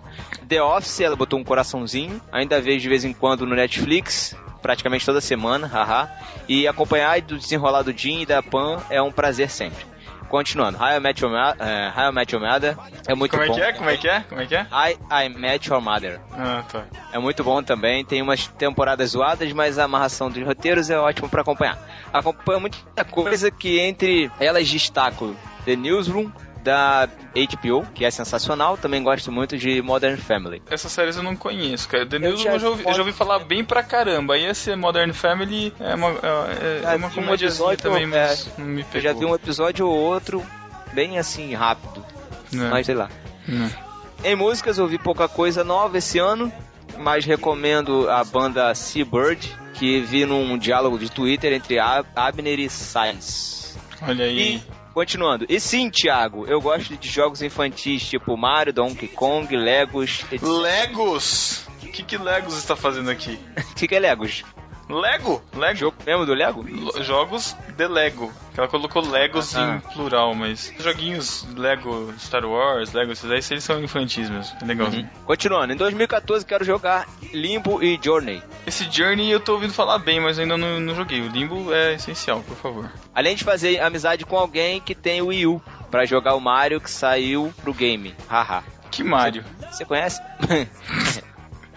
The 0.49 0.63
Office, 0.63 1.01
ela 1.01 1.17
botou 1.17 1.39
um 1.39 1.45
coraçãozinho. 1.45 2.21
Ainda 2.33 2.61
vejo 2.61 2.81
de 2.81 2.89
vez 2.89 3.05
em 3.05 3.13
quando 3.13 3.47
no 3.47 3.55
Netflix, 3.55 4.35
praticamente 4.63 5.05
toda 5.07 5.21
semana, 5.21 5.67
haha. 5.67 6.11
E 6.49 6.67
acompanhar 6.67 7.21
do 7.21 7.39
desenrolar 7.39 7.83
do 7.83 7.93
Jim 7.97 8.23
e 8.23 8.27
da 8.27 8.43
Pan 8.43 8.83
é 8.91 9.01
um 9.01 9.13
prazer 9.13 9.49
sempre. 9.51 9.85
Continuando, 10.31 10.78
How 10.78 10.97
I 10.97 11.01
Met 11.01 11.20
Your, 11.23 11.32
Ma- 11.32 11.57
How 11.97 12.11
I 12.11 12.12
Met 12.12 12.35
Your 12.35 12.43
Mother 12.44 12.77
é 13.07 13.15
muito 13.15 13.32
Como 13.32 13.43
é 13.43 13.48
bom. 13.48 13.55
que 13.55 13.61
é? 13.61 13.73
Como 13.73 13.90
é 13.90 13.97
que 13.97 14.09
é? 14.09 14.20
Como 14.20 14.40
é 14.40 14.47
que 14.47 14.55
é? 14.55 14.66
I, 14.70 15.27
I 15.27 15.28
Met 15.28 15.69
Your 15.69 15.81
Mother. 15.82 16.20
Ah, 16.32 16.62
tá. 16.70 16.85
É 17.12 17.19
muito 17.19 17.43
bom 17.43 17.61
também. 17.62 18.05
Tem 18.05 18.23
umas 18.23 18.47
temporadas 18.47 19.11
zoadas, 19.11 19.52
mas 19.52 19.77
a 19.78 19.85
amarração 19.85 20.31
dos 20.31 20.43
roteiros 20.47 20.89
é 20.89 20.97
ótimo 20.98 21.28
pra 21.28 21.43
acompanhar. 21.43 21.77
Acompanha 22.12 22.61
muita 22.61 23.05
coisa 23.05 23.51
que 23.51 23.81
entre 23.81 24.31
elas 24.39 24.69
destaco 24.69 25.35
The 25.65 25.74
Newsroom 25.74 26.31
da 26.62 27.09
HBO, 27.35 27.87
que 27.95 28.05
é 28.05 28.11
sensacional. 28.11 28.77
Também 28.77 29.03
gosto 29.03 29.31
muito 29.32 29.57
de 29.57 29.81
Modern 29.82 30.16
Family. 30.16 30.62
Essas 30.70 30.93
séries 30.93 31.16
eu 31.16 31.23
não 31.23 31.35
conheço, 31.37 31.89
cara. 31.89 32.07
The 32.07 32.19
News 32.19 32.41
já 32.43 32.53
eu 32.53 32.59
já, 32.59 32.69
ouvi, 32.69 32.85
eu 32.87 32.93
já 32.93 33.01
ouvi 33.01 33.12
falar 33.12 33.39
bem 33.41 33.65
pra 33.65 33.82
caramba. 33.82 34.35
Aí 34.35 34.45
esse 34.45 34.74
Modern 34.77 35.12
Family 35.12 35.73
é 35.81 35.95
uma, 35.95 36.09
é, 36.09 36.78
é 36.78 36.82
Já 36.82 36.97
uma 36.97 37.09
vi 37.09 37.20
um 37.20 37.35
episódio, 37.35 37.82
também, 37.82 38.05
é, 38.05 38.07
mas 38.07 38.51
não 38.59 38.66
me 38.66 38.81
Eu 38.82 38.87
pegou. 38.87 39.01
já 39.01 39.12
vi 39.19 39.24
um 39.24 39.35
episódio 39.35 39.87
ou 39.89 39.95
outro 39.97 40.43
bem 40.93 41.19
assim 41.19 41.55
rápido, 41.55 42.05
Não, 42.53 42.70
mas 42.70 42.87
sei 42.87 42.95
lá. 42.95 43.09
não. 43.47 43.70
Em 44.23 44.35
músicas 44.37 44.77
eu 44.77 44.85
ouvi 44.85 44.99
pouca 44.99 45.27
coisa 45.28 45.65
nova 45.65 45.97
esse 45.97 46.19
ano, 46.19 46.53
mas 46.99 47.24
recomendo 47.24 48.11
a 48.11 48.23
banda 48.24 48.74
Seabird, 48.74 49.57
que 49.74 50.01
vi 50.01 50.27
num 50.27 50.59
diálogo 50.59 50.99
de 50.99 51.11
Twitter 51.11 51.53
entre 51.55 51.78
Ab- 51.78 52.07
Abner 52.15 52.59
e 52.59 52.69
Sainz. 52.69 53.78
Olha 54.03 54.24
aí. 54.27 54.57
E, 54.57 54.62
continuando. 55.01 55.47
E 55.48 55.59
sim, 55.59 55.89
Thiago, 55.89 56.47
eu 56.47 56.60
gosto 56.60 56.94
de 56.94 57.09
jogos 57.09 57.40
infantis 57.40 58.06
tipo 58.06 58.36
Mario, 58.36 58.70
Donkey 58.70 59.09
Kong, 59.09 59.56
Legos. 59.56 60.27
etc. 60.31 60.43
Legos! 60.43 61.66
O 61.82 61.86
que, 61.86 62.02
que 62.02 62.18
Legos 62.18 62.55
está 62.59 62.77
fazendo 62.77 63.10
aqui? 63.10 63.39
O 63.70 63.74
que, 63.81 63.89
que 63.89 63.94
é 63.94 63.98
Legos? 63.98 64.44
Lego? 64.99 65.43
Lego? 65.55 65.79
Jogo 65.79 65.97
mesmo 66.07 66.27
do 66.27 66.35
Lego? 66.35 66.62
Lo- 66.69 67.03
Jogos 67.03 67.57
de 67.77 67.87
Lego. 67.87 68.33
Ela 68.57 68.69
colocou 68.69 69.03
Legos 69.09 69.57
Ah. 69.57 69.77
em 69.87 69.93
plural, 69.95 70.35
mas 70.35 70.73
joguinhos 70.79 71.47
Lego 71.57 72.12
Star 72.19 72.45
Wars, 72.45 72.93
Lego, 72.93 73.12
esses 73.12 73.25
aí 73.31 73.41
eles 73.53 73.65
são 73.65 73.83
infantis 73.83 74.29
mesmo. 74.29 74.57
É 74.61 74.65
legalzinho. 74.65 75.09
Continuando, 75.25 75.73
em 75.73 75.77
2014 75.77 76.45
quero 76.45 76.65
jogar 76.65 77.07
Limbo 77.33 77.83
e 77.83 77.99
Journey. 78.03 78.43
Esse 78.67 78.85
Journey 78.91 79.31
eu 79.31 79.41
tô 79.41 79.55
ouvindo 79.55 79.73
falar 79.73 79.99
bem, 79.99 80.21
mas 80.21 80.39
ainda 80.39 80.57
não, 80.59 80.79
não 80.81 80.95
joguei. 80.95 81.21
O 81.21 81.29
Limbo 81.29 81.73
é 81.73 81.95
essencial, 81.95 82.41
por 82.41 82.57
favor. 82.57 82.91
Além 83.15 83.35
de 83.35 83.45
fazer 83.45 83.81
amizade 83.81 84.25
com 84.27 84.37
alguém 84.37 84.81
que 84.81 84.95
tem 84.95 85.23
o 85.23 85.27
Wii 85.29 85.47
U, 85.47 85.62
pra 85.91 86.05
jogar 86.05 86.35
o 86.35 86.41
Mario 86.41 86.81
que 86.81 86.91
saiu 86.91 87.53
pro 87.62 87.73
game. 87.73 88.15
Haha. 88.29 88.62
Que 88.91 89.03
Mario? 89.05 89.45
Você 89.71 89.85
conhece? 89.85 90.21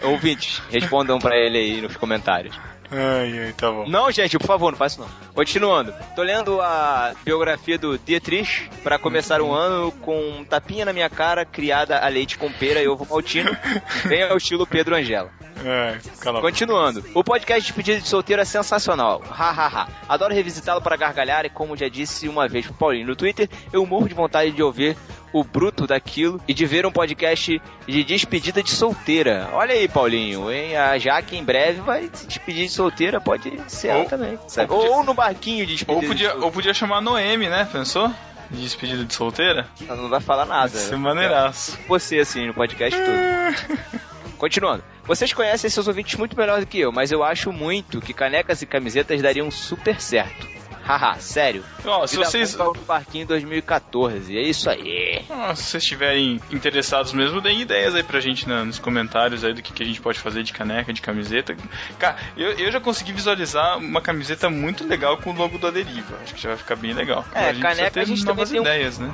Ouvintes, 0.02 0.60
respondam 0.70 1.18
pra 1.18 1.34
ele 1.36 1.56
aí 1.56 1.80
nos 1.80 1.96
comentários. 1.96 2.58
Ai, 2.94 3.46
ai, 3.46 3.52
tá 3.52 3.70
bom. 3.70 3.88
Não, 3.88 4.10
gente, 4.10 4.38
por 4.38 4.46
favor, 4.46 4.70
não 4.70 4.78
faça 4.78 4.94
isso 4.94 5.02
não. 5.02 5.32
Continuando. 5.34 5.92
Tô 6.14 6.22
lendo 6.22 6.60
a 6.60 7.12
biografia 7.24 7.76
do 7.76 7.98
Dietrich 7.98 8.70
pra 8.82 8.98
começar 8.98 9.40
o 9.40 9.52
ano 9.52 9.90
com 9.90 10.16
um 10.16 10.44
tapinha 10.44 10.84
na 10.84 10.92
minha 10.92 11.10
cara, 11.10 11.44
criada 11.44 11.98
a 11.98 12.08
leite 12.08 12.38
com 12.38 12.52
pera 12.52 12.80
e 12.80 12.88
ovo 12.88 13.06
maltino, 13.08 13.56
bem 14.06 14.22
ao 14.22 14.36
estilo 14.36 14.66
Pedro 14.66 14.94
Angela. 14.94 15.30
É. 15.64 15.98
Continuando. 16.40 17.02
O 17.14 17.24
podcast 17.24 17.60
de 17.62 17.66
despedida 17.68 18.00
de 18.00 18.08
solteiro 18.08 18.42
é 18.42 18.44
sensacional. 18.44 19.22
Hahaha. 19.30 19.88
Adoro 20.08 20.34
revisitá-lo 20.34 20.80
para 20.82 20.96
gargalhar 20.96 21.44
e 21.46 21.50
como 21.50 21.76
já 21.76 21.88
disse 21.88 22.28
uma 22.28 22.46
vez 22.48 22.66
pro 22.66 22.74
Paulinho 22.74 23.06
no 23.06 23.16
Twitter, 23.16 23.48
eu 23.72 23.84
morro 23.86 24.08
de 24.08 24.14
vontade 24.14 24.50
de 24.52 24.62
ouvir 24.62 24.96
o 25.32 25.42
bruto 25.42 25.86
daquilo 25.86 26.40
e 26.46 26.54
de 26.54 26.64
ver 26.66 26.86
um 26.86 26.92
podcast 26.92 27.60
de 27.88 28.04
despedida 28.04 28.62
de 28.62 28.70
solteira. 28.70 29.48
Olha 29.52 29.74
aí, 29.74 29.88
Paulinho, 29.88 30.50
hein? 30.52 30.76
A 30.76 30.96
Jaque 30.98 31.36
em 31.36 31.42
breve 31.42 31.80
vai 31.80 32.08
se 32.12 32.26
despedir 32.26 32.66
de 32.66 32.72
solteira, 32.72 33.20
pode 33.20 33.52
ser 33.66 33.88
ela 33.88 34.00
Ou- 34.00 34.04
também. 34.08 34.38
sabe? 34.46 34.72
ou 34.72 34.78
podia- 34.80 34.94
Ou 34.96 35.02
no 35.04 35.14
barquinho 35.14 35.66
de 35.66 35.72
despedida 35.74 35.94
Ou 35.96 36.00
de 36.02 36.06
podia, 36.06 36.26
solteira. 36.28 36.46
ou 36.46 36.52
podia 36.52 36.74
chamar 36.74 37.00
Noemi, 37.00 37.48
né? 37.48 37.68
Pensou? 37.72 38.12
De 38.50 38.60
despedida 38.62 39.04
de 39.04 39.12
solteira? 39.12 39.66
Ela 39.88 39.96
não 40.02 40.08
vai 40.08 40.20
falar 40.20 40.44
nada. 40.46 40.68
Vai 40.68 40.80
ser 40.80 40.96
maneiraço. 40.96 41.78
Você, 41.88 42.18
assim, 42.18 42.46
no 42.46 42.54
podcast 42.54 42.96
todo. 43.00 44.04
Continuando. 44.38 44.82
Vocês 45.04 45.32
conhecem 45.32 45.68
seus 45.70 45.86
ouvintes 45.88 46.16
muito 46.16 46.36
melhor 46.36 46.60
do 46.60 46.66
que 46.66 46.80
eu, 46.80 46.90
mas 46.92 47.12
eu 47.12 47.22
acho 47.22 47.52
muito 47.52 48.00
que 48.00 48.12
canecas 48.14 48.62
e 48.62 48.66
camisetas 48.66 49.20
dariam 49.22 49.50
super 49.50 50.00
certo. 50.00 50.54
Haha, 50.86 51.14
sério. 51.18 51.64
Ó, 51.82 52.06
se 52.06 52.14
vocês, 52.16 52.54
no 52.54 52.74
barquinho 52.86 53.26
2014. 53.26 54.36
É 54.36 54.42
isso 54.42 54.68
aí. 54.68 55.24
ó, 55.30 55.54
se 55.54 55.62
vocês 55.62 55.82
estiverem 55.82 56.38
interessados 56.50 57.14
mesmo, 57.14 57.40
deem 57.40 57.62
ideias 57.62 57.94
aí 57.94 58.02
pra 58.02 58.20
gente 58.20 58.46
na- 58.46 58.66
nos 58.66 58.78
comentários 58.78 59.44
aí 59.44 59.54
do 59.54 59.62
que, 59.62 59.72
que 59.72 59.82
a 59.82 59.86
gente 59.86 59.98
pode 60.02 60.18
fazer 60.18 60.42
de 60.42 60.52
caneca, 60.52 60.92
de 60.92 61.00
camiseta. 61.00 61.56
Cara, 61.98 62.16
eu, 62.36 62.50
eu 62.58 62.70
já 62.70 62.80
consegui 62.80 63.12
visualizar 63.12 63.78
uma 63.78 64.02
camiseta 64.02 64.50
muito 64.50 64.86
legal 64.86 65.16
com 65.16 65.30
o 65.30 65.34
logo 65.34 65.56
da 65.56 65.70
Deriva. 65.70 66.18
Acho 66.22 66.34
que 66.34 66.42
já 66.42 66.50
vai 66.50 66.58
ficar 66.58 66.76
bem 66.76 66.92
legal. 66.92 67.24
É, 67.34 67.48
a 67.48 67.52
gente 67.54 67.62
caneca 67.62 67.90
ter 67.90 68.00
a 68.00 68.04
gente 68.04 68.22
novas 68.26 68.50
tem 68.50 68.60
um- 68.60 68.62
ideias, 68.62 68.98
né? 68.98 69.10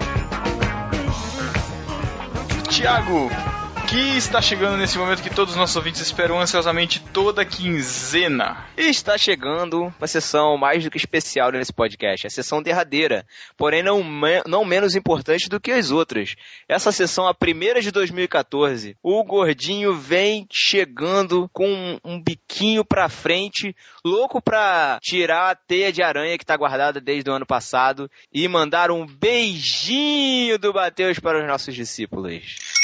Tiago, 2.68 3.30
que 3.90 4.16
está 4.16 4.40
chegando 4.40 4.76
nesse 4.76 4.96
momento 4.96 5.20
que 5.20 5.34
todos 5.34 5.52
os 5.52 5.58
nossos 5.58 5.74
ouvintes 5.74 6.00
esperam 6.00 6.38
ansiosamente 6.38 7.00
toda 7.12 7.44
quinzena. 7.44 8.64
E 8.76 8.82
está 8.82 9.18
chegando 9.18 9.92
uma 9.98 10.06
sessão 10.06 10.56
mais 10.56 10.84
do 10.84 10.90
que 10.92 10.96
especial 10.96 11.50
nesse 11.50 11.72
podcast, 11.72 12.24
a 12.24 12.30
sessão 12.30 12.62
derradeira, 12.62 13.26
porém 13.56 13.82
não, 13.82 14.00
não 14.46 14.64
menos 14.64 14.94
importante 14.94 15.48
do 15.48 15.58
que 15.58 15.72
as 15.72 15.90
outras. 15.90 16.36
Essa 16.68 16.92
sessão, 16.92 17.26
a 17.26 17.34
primeira 17.34 17.80
de 17.80 17.90
2014, 17.90 18.96
o 19.02 19.24
gordinho 19.24 19.92
vem 19.92 20.46
chegando 20.52 21.50
com 21.52 21.66
um, 21.68 21.98
um 22.04 22.22
biquinho 22.22 22.84
pra 22.84 23.08
frente, 23.08 23.74
louco 24.04 24.40
pra 24.40 25.00
tirar 25.02 25.50
a 25.50 25.56
teia 25.56 25.92
de 25.92 26.00
aranha 26.00 26.38
que 26.38 26.46
tá 26.46 26.56
guardada 26.56 27.00
desde 27.00 27.28
o 27.28 27.34
ano 27.34 27.44
passado 27.44 28.08
e 28.32 28.46
mandar 28.46 28.92
um 28.92 29.04
beijinho 29.04 30.60
do 30.60 30.72
Mateus 30.72 31.18
para 31.18 31.40
os 31.40 31.48
nossos 31.48 31.74
discípulos. 31.74 32.79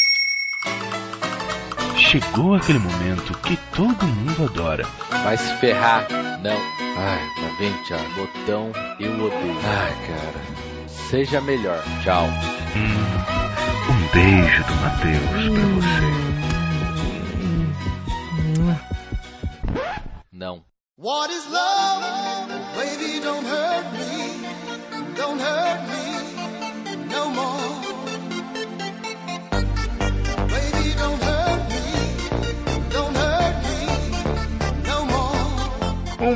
Chegou 2.11 2.55
aquele 2.55 2.79
momento 2.79 3.37
que 3.39 3.57
todo 3.75 4.07
mundo 4.07 4.45
adora. 4.45 4.87
Vai 5.25 5.37
se 5.37 5.53
ferrar. 5.57 6.07
Não. 6.41 6.57
Ai, 6.97 7.19
tá 7.35 7.57
vendo, 7.59 7.83
Thiago? 7.83 8.15
Botão, 8.15 8.71
eu 9.01 9.13
odeio. 9.13 9.59
Ai, 9.65 9.93
cara. 10.07 10.41
Seja 10.87 11.41
melhor. 11.41 11.83
Tchau. 12.05 12.27
Hum, 12.77 12.95
um 13.91 14.07
beijo 14.13 14.63
do 14.65 14.75
Matheus 14.77 15.49
pra 15.53 15.67
você. 15.75 16.07
Não. 20.33 20.65
What 20.97 21.33
is 21.35 21.45
love? 21.51 22.26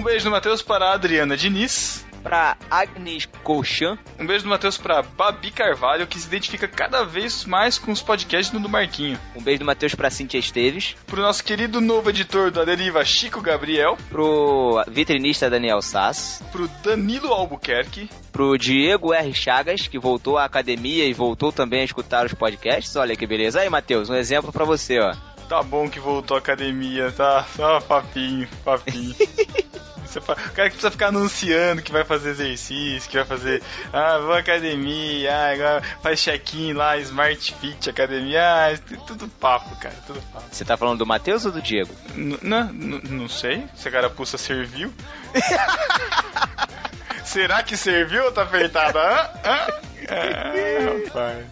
Um 0.01 0.02
beijo 0.02 0.24
do 0.24 0.31
Matheus 0.31 0.62
para 0.62 0.86
a 0.86 0.94
Adriana 0.94 1.36
Diniz. 1.36 2.06
pra 2.22 2.56
Agnes 2.70 3.28
Colchan. 3.44 3.98
Um 4.18 4.27
beijo 4.27 4.44
do 4.44 4.48
Matheus 4.48 4.78
pra 4.78 5.02
Babi 5.02 5.51
Carvalho, 5.51 6.06
que 6.06 6.18
se 6.18 6.27
identifica 6.27 6.66
cada 6.66 7.05
vez 7.05 7.44
mais 7.44 7.78
com 7.78 7.93
os 7.93 8.01
podcasts 8.01 8.51
do 8.59 8.66
Marquinho. 8.66 9.20
Um 9.36 9.43
beijo 9.43 9.59
do 9.59 9.66
Matheus 9.66 9.94
pra 9.94 10.09
Cintia 10.09 10.40
Esteves. 10.40 10.97
Pro 11.06 11.20
nosso 11.20 11.44
querido 11.44 11.82
novo 11.82 12.09
editor 12.09 12.51
da 12.51 12.64
Deriva, 12.64 13.05
Chico 13.05 13.43
Gabriel. 13.43 13.98
Pro 14.09 14.82
vitrinista 14.89 15.51
Daniel 15.51 15.82
Sass. 15.82 16.43
Pro 16.51 16.66
Danilo 16.82 17.35
Albuquerque. 17.35 18.09
Pro 18.32 18.56
Diego 18.56 19.12
R. 19.12 19.35
Chagas, 19.35 19.86
que 19.86 19.98
voltou 19.98 20.39
à 20.39 20.47
academia 20.47 21.05
e 21.05 21.12
voltou 21.12 21.52
também 21.52 21.82
a 21.82 21.85
escutar 21.85 22.24
os 22.24 22.32
podcasts. 22.32 22.97
Olha 22.97 23.14
que 23.14 23.27
beleza. 23.27 23.60
Aí, 23.60 23.68
Matheus, 23.68 24.09
um 24.09 24.14
exemplo 24.14 24.51
pra 24.51 24.64
você, 24.64 24.98
ó. 24.98 25.14
Tá 25.47 25.62
bom 25.62 25.90
que 25.90 26.01
voltou 26.01 26.36
à 26.36 26.40
academia, 26.40 27.12
tá? 27.12 27.44
Só 27.55 27.81
papinho, 27.81 28.48
papinho. 28.64 29.14
Você 30.11 30.20
fa- 30.20 30.32
O 30.32 30.37
cara 30.53 30.69
que 30.69 30.74
precisa 30.77 30.91
ficar 30.91 31.07
anunciando 31.09 31.82
que 31.82 31.93
vai 31.93 32.05
fazer 32.05 32.31
exercício, 32.31 33.09
que 33.09 33.16
vai 33.16 33.24
fazer. 33.27 33.62
Ah, 33.93 34.19
vou 34.19 34.32
à 34.32 34.39
academia, 34.39 35.32
ah, 35.32 35.53
agora 35.53 35.82
faz 36.03 36.20
check-in 36.20 36.73
lá, 36.73 36.97
Smart 36.99 37.55
Fit 37.61 37.89
Academia. 37.89 38.43
Ah, 38.43 38.78
tudo 39.07 39.28
papo, 39.28 39.74
cara, 39.77 39.95
tudo 40.07 40.20
papo. 40.32 40.45
Você 40.51 40.65
tá 40.65 40.77
falando 40.77 40.99
do 40.99 41.07
Matheus 41.07 41.45
ou 41.47 41.53
do 41.53 41.62
Diego? 41.62 41.95
N- 42.16 42.39
Não, 42.43 42.73
não 42.73 43.28
sei. 43.28 43.65
Se 43.77 43.89
a 43.89 43.91
carapuça 43.93 44.37
serviu. 44.37 44.93
Será 47.24 47.62
que 47.62 47.77
serviu 47.77 48.24
ou 48.24 48.32
tá 48.32 48.43
apertada? 48.43 48.99
Hã? 48.99 49.31
Hã? 49.45 49.66
É, 50.12 51.05
rapaz. 51.07 51.47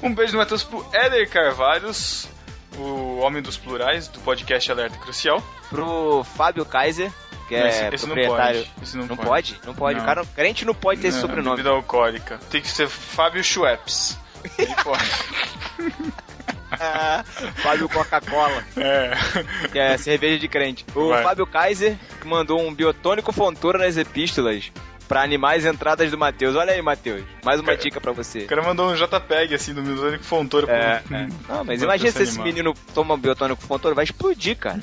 Um 0.00 0.14
beijo 0.14 0.30
do 0.32 0.38
Matheus 0.38 0.62
pro 0.62 0.86
Éder 0.92 1.28
Carvalhos, 1.28 2.28
o 2.76 3.18
homem 3.18 3.42
dos 3.42 3.56
plurais 3.56 4.06
do 4.06 4.20
podcast 4.20 4.70
Alerta 4.70 4.96
Crucial. 4.98 5.42
Pro 5.68 6.22
Fábio 6.36 6.64
Kaiser, 6.64 7.10
que 7.50 7.54
é 7.56 7.68
esse- 7.68 7.94
esse 7.94 8.06
não 8.06 8.14
proprietário. 8.14 8.60
pode, 8.64 8.72
esse 8.82 8.96
não 8.96 9.06
não 9.06 9.16
pode. 9.16 9.28
pode? 9.28 9.60
Não 9.66 9.74
pode. 9.74 9.96
Não. 9.96 10.02
O 10.04 10.06
cara, 10.06 10.24
crente 10.34 10.64
não 10.64 10.74
pode 10.74 11.00
ter 11.00 11.08
esse 11.08 11.16
Não, 11.18 11.22
sobrenome. 11.28 11.56
Bebida 11.56 11.70
alcoólica. 11.74 12.38
Tem 12.48 12.60
que 12.62 12.68
ser 12.68 12.88
Fábio 12.88 13.42
Schweppes. 13.44 14.16
Ele 14.58 14.74
pode. 14.82 15.04
Ah, 16.82 17.24
Fábio 17.56 17.88
Coca-Cola. 17.88 18.64
É. 18.76 19.10
Que 19.70 19.78
é 19.78 19.98
cerveja 19.98 20.38
de 20.38 20.48
crente. 20.48 20.86
O 20.94 21.08
Vai. 21.08 21.22
Fábio 21.22 21.46
Kaiser 21.46 21.98
mandou 22.24 22.60
um 22.60 22.72
biotônico 22.72 23.32
fontura 23.32 23.76
nas 23.76 23.96
epístolas 23.98 24.72
pra 25.06 25.20
animais 25.22 25.66
entradas 25.66 26.10
do 26.10 26.16
Matheus. 26.16 26.54
Olha 26.56 26.72
aí, 26.72 26.80
Matheus. 26.80 27.22
Mais 27.44 27.60
uma 27.60 27.76
dica 27.76 28.00
pra 28.00 28.12
você. 28.12 28.40
O 28.44 28.46
cara 28.46 28.62
mandou 28.62 28.88
um 28.90 28.94
JPEG 28.94 29.52
assim 29.54 29.74
do 29.74 29.82
Biotônico 29.82 30.24
Fontoura. 30.24 30.72
É, 30.72 31.00
pro- 31.00 31.16
é. 31.16 31.26
Não, 31.48 31.64
mas 31.64 31.82
imagina 31.82 32.10
se 32.12 32.18
esse 32.18 32.22
esse 32.22 32.40
animal. 32.40 32.46
menino 32.46 32.74
toma 32.94 33.16
biotônico 33.18 33.60
fontura, 33.60 33.94
vai 33.94 34.04
explodir, 34.04 34.56
cara. 34.56 34.80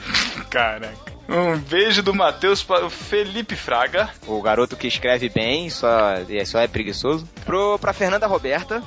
Caraca. 0.51 1.16
Um 1.29 1.57
beijo 1.57 2.01
do 2.01 2.13
Matheus 2.13 2.63
para 2.63 2.85
o 2.85 2.89
Felipe 2.89 3.55
Fraga. 3.55 4.09
O 4.25 4.41
garoto 4.41 4.77
que 4.77 4.87
escreve 4.87 5.29
bem, 5.29 5.69
só 5.69 6.11
é, 6.29 6.45
só 6.45 6.59
é 6.59 6.67
preguiçoso. 6.67 7.27
Pro, 7.45 7.77
pra 7.79 7.91
Fernanda 7.93 8.27
Roberta, 8.27 8.81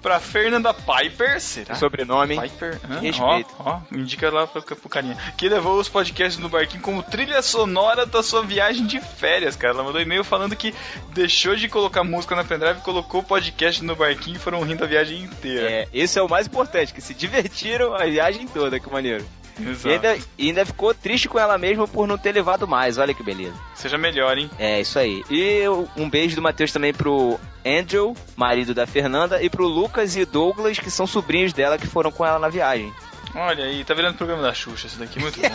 Pra 0.00 0.20
Fernanda 0.20 0.72
Piper, 0.72 1.40
será? 1.40 1.74
o 1.74 1.76
sobrenome. 1.76 2.40
Piper? 2.40 2.78
Que 2.78 3.06
respeito. 3.06 3.50
Ó, 3.58 3.72
ó, 3.72 3.80
indica 3.92 4.30
lá 4.30 4.46
pro, 4.46 4.62
pro 4.62 4.88
carinha. 4.88 5.16
Que 5.36 5.48
levou 5.48 5.78
os 5.78 5.88
podcasts 5.88 6.40
no 6.40 6.48
barquinho 6.48 6.82
como 6.82 7.02
trilha 7.02 7.42
sonora 7.42 8.06
da 8.06 8.22
sua 8.22 8.42
viagem 8.42 8.86
de 8.86 9.00
férias, 9.00 9.56
cara. 9.56 9.74
Ela 9.74 9.82
mandou 9.82 10.00
e-mail 10.00 10.22
falando 10.22 10.54
que 10.54 10.72
deixou 11.12 11.56
de 11.56 11.68
colocar 11.68 12.04
música 12.04 12.36
na 12.36 12.44
pendrive, 12.44 12.80
colocou 12.80 13.20
o 13.20 13.24
podcast 13.24 13.82
no 13.82 13.96
barquinho 13.96 14.36
e 14.36 14.40
foram 14.40 14.62
rindo 14.62 14.84
a 14.84 14.86
viagem 14.86 15.24
inteira. 15.24 15.68
É, 15.68 15.88
esse 15.92 16.16
é 16.18 16.22
o 16.22 16.28
mais 16.28 16.46
importante, 16.46 16.94
que 16.94 17.00
se 17.00 17.12
divertiram 17.12 17.92
a 17.94 18.04
viagem 18.04 18.46
toda, 18.46 18.78
que 18.78 18.90
maneiro. 18.90 19.26
Exato. 19.60 19.88
E 19.88 19.92
ainda, 19.92 20.18
ainda 20.38 20.66
ficou 20.66 20.94
triste 20.94 21.28
com 21.28 21.38
ela 21.38 21.58
mesma 21.58 21.86
por 21.86 22.06
não 22.06 22.18
ter 22.18 22.32
levado 22.32 22.66
mais, 22.66 22.98
olha 22.98 23.14
que 23.14 23.22
beleza. 23.22 23.54
Seja 23.74 23.98
melhor, 23.98 24.36
hein? 24.36 24.50
É, 24.58 24.80
isso 24.80 24.98
aí. 24.98 25.24
E 25.30 25.62
um 25.96 26.08
beijo 26.08 26.36
do 26.36 26.42
Matheus 26.42 26.72
também 26.72 26.92
pro 26.92 27.38
Andrew, 27.64 28.16
marido 28.36 28.74
da 28.74 28.86
Fernanda, 28.86 29.42
e 29.42 29.50
pro 29.50 29.66
Lucas 29.66 30.16
e 30.16 30.24
Douglas, 30.24 30.78
que 30.78 30.90
são 30.90 31.06
sobrinhos 31.06 31.52
dela 31.52 31.78
que 31.78 31.86
foram 31.86 32.10
com 32.10 32.24
ela 32.24 32.38
na 32.38 32.48
viagem. 32.48 32.92
Olha 33.34 33.64
aí, 33.64 33.84
tá 33.84 33.94
virando 33.94 34.16
programa 34.16 34.42
da 34.42 34.54
Xuxa 34.54 34.86
isso 34.86 34.98
daqui, 34.98 35.20
muito 35.20 35.38
bom. 35.40 35.48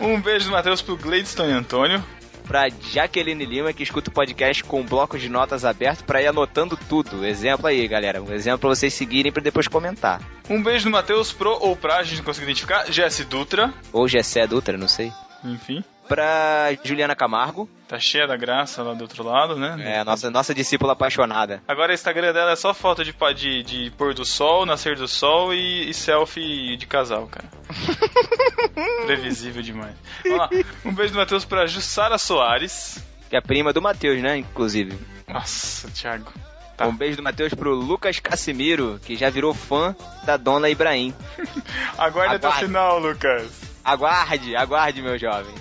um 0.04 0.20
beijo 0.20 0.46
do 0.46 0.52
Matheus 0.52 0.82
pro 0.82 0.96
Gladstone 0.96 1.52
Antônio. 1.52 2.04
Pra 2.48 2.66
Jaqueline 2.70 3.44
Lima, 3.44 3.74
que 3.74 3.82
escuta 3.82 4.08
o 4.08 4.12
podcast 4.12 4.64
com 4.64 4.80
um 4.80 4.84
bloco 4.84 5.18
de 5.18 5.28
notas 5.28 5.66
aberto 5.66 6.02
pra 6.04 6.22
ir 6.22 6.26
anotando 6.28 6.78
tudo. 6.88 7.26
Exemplo 7.26 7.66
aí, 7.66 7.86
galera. 7.86 8.22
Um 8.22 8.32
exemplo 8.32 8.60
pra 8.60 8.70
vocês 8.70 8.94
seguirem 8.94 9.30
pra 9.30 9.42
depois 9.42 9.68
comentar. 9.68 10.22
Um 10.48 10.62
beijo 10.62 10.84
do 10.84 10.90
Matheus 10.90 11.30
pro 11.30 11.58
ou 11.60 11.76
pra, 11.76 11.98
a 11.98 12.02
gente 12.02 12.18
não 12.18 12.24
consegue 12.24 12.46
identificar, 12.46 12.90
Jesse 12.90 13.24
Dutra. 13.24 13.72
Ou 13.92 14.08
Gessé 14.08 14.46
Dutra, 14.46 14.78
não 14.78 14.88
sei. 14.88 15.12
Enfim. 15.44 15.84
Pra 16.08 16.70
Juliana 16.82 17.14
Camargo, 17.14 17.68
Tá 17.88 17.98
cheia 17.98 18.26
da 18.26 18.36
graça 18.36 18.82
lá 18.82 18.92
do 18.92 19.00
outro 19.02 19.22
lado, 19.22 19.56
né? 19.56 19.98
é 20.00 20.04
nossa, 20.04 20.30
nossa 20.30 20.54
discípula 20.54 20.92
apaixonada. 20.92 21.62
Agora 21.66 21.90
o 21.90 21.94
Instagram 21.94 22.34
dela 22.34 22.52
é 22.52 22.56
só 22.56 22.74
foto 22.74 23.02
de, 23.02 23.14
de, 23.34 23.62
de 23.62 23.90
pôr 23.96 24.12
do 24.12 24.26
sol, 24.26 24.66
nascer 24.66 24.94
do 24.96 25.08
sol 25.08 25.54
e, 25.54 25.88
e 25.88 25.94
selfie 25.94 26.76
de 26.76 26.86
casal, 26.86 27.26
cara. 27.28 27.46
Previsível 29.06 29.62
demais. 29.62 29.94
Vamos 30.22 30.38
lá. 30.38 30.50
Um 30.84 30.92
beijo 30.92 31.12
do 31.14 31.18
Matheus 31.18 31.44
pra 31.46 31.66
Jussara 31.66 32.18
Soares. 32.18 33.02
Que 33.30 33.36
é 33.36 33.38
a 33.38 33.42
prima 33.42 33.72
do 33.72 33.80
Matheus, 33.80 34.20
né? 34.22 34.36
Inclusive. 34.36 34.98
Nossa, 35.26 35.88
Thiago. 35.90 36.32
Tá. 36.76 36.86
Um 36.86 36.96
beijo 36.96 37.16
do 37.16 37.22
Matheus 37.22 37.52
pro 37.54 37.74
Lucas 37.74 38.20
Casimiro, 38.20 39.00
que 39.02 39.16
já 39.16 39.30
virou 39.30 39.52
fã 39.52 39.96
da 40.24 40.36
dona 40.36 40.68
Ibrahim. 40.68 41.14
Aguarde 41.98 42.36
até 42.36 42.48
o 42.48 42.52
final, 42.52 42.98
Lucas. 42.98 43.67
Aguarde, 43.88 44.54
aguarde, 44.54 45.00
meu 45.00 45.18
jovem. 45.18 45.54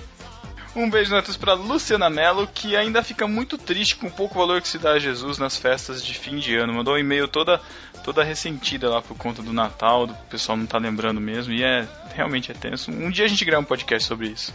Um 0.75 0.89
beijo 0.89 1.11
Matheus 1.11 1.37
pra 1.37 1.53
Luciana 1.53 2.09
Mello, 2.09 2.45
que 2.45 2.75
ainda 2.75 3.01
fica 3.01 3.25
muito 3.25 3.57
triste 3.57 3.95
com 3.95 4.07
o 4.07 4.11
pouco 4.11 4.37
valor 4.37 4.61
que 4.61 4.67
se 4.67 4.77
dá 4.77 4.91
a 4.91 4.99
Jesus 4.99 5.37
nas 5.37 5.55
festas 5.55 6.05
de 6.05 6.13
fim 6.13 6.35
de 6.35 6.53
ano. 6.57 6.73
Mandou 6.73 6.95
um 6.95 6.97
e-mail 6.97 7.29
toda, 7.29 7.61
toda 8.03 8.25
ressentida 8.25 8.89
lá 8.89 9.01
por 9.01 9.15
conta 9.17 9.41
do 9.41 9.53
Natal, 9.53 10.07
do 10.07 10.13
pessoal 10.29 10.57
não 10.57 10.65
tá 10.65 10.77
lembrando 10.77 11.21
mesmo, 11.21 11.53
e 11.53 11.63
é 11.63 11.87
realmente 12.13 12.51
é 12.51 12.53
tenso. 12.53 12.91
Um 12.91 13.09
dia 13.09 13.23
a 13.23 13.29
gente 13.29 13.45
grava 13.45 13.61
um 13.61 13.65
podcast 13.65 14.05
sobre 14.05 14.27
isso. 14.27 14.53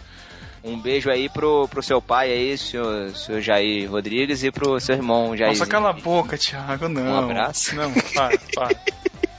Um 0.62 0.78
beijo 0.78 1.11
aí 1.11 1.31
pro, 1.31 1.66
pro 1.66 1.82
seu 1.82 2.03
pai 2.03 2.31
aí, 2.31 2.59
senhor, 2.59 3.09
senhor 3.16 3.40
Jair 3.40 3.90
Rodrigues, 3.90 4.44
e 4.44 4.51
pro 4.51 4.78
seu 4.78 4.97
irmão 4.97 5.35
Jair. 5.35 5.53
Nossa, 5.53 5.66
cala 5.66 5.90
a 5.90 5.94
boca, 5.94 6.36
Thiago, 6.36 6.90
não. 6.90 7.03
Um 7.03 7.19
abraço. 7.19 7.74
Não, 7.74 7.90
para, 8.15 8.39
para. 8.55 8.77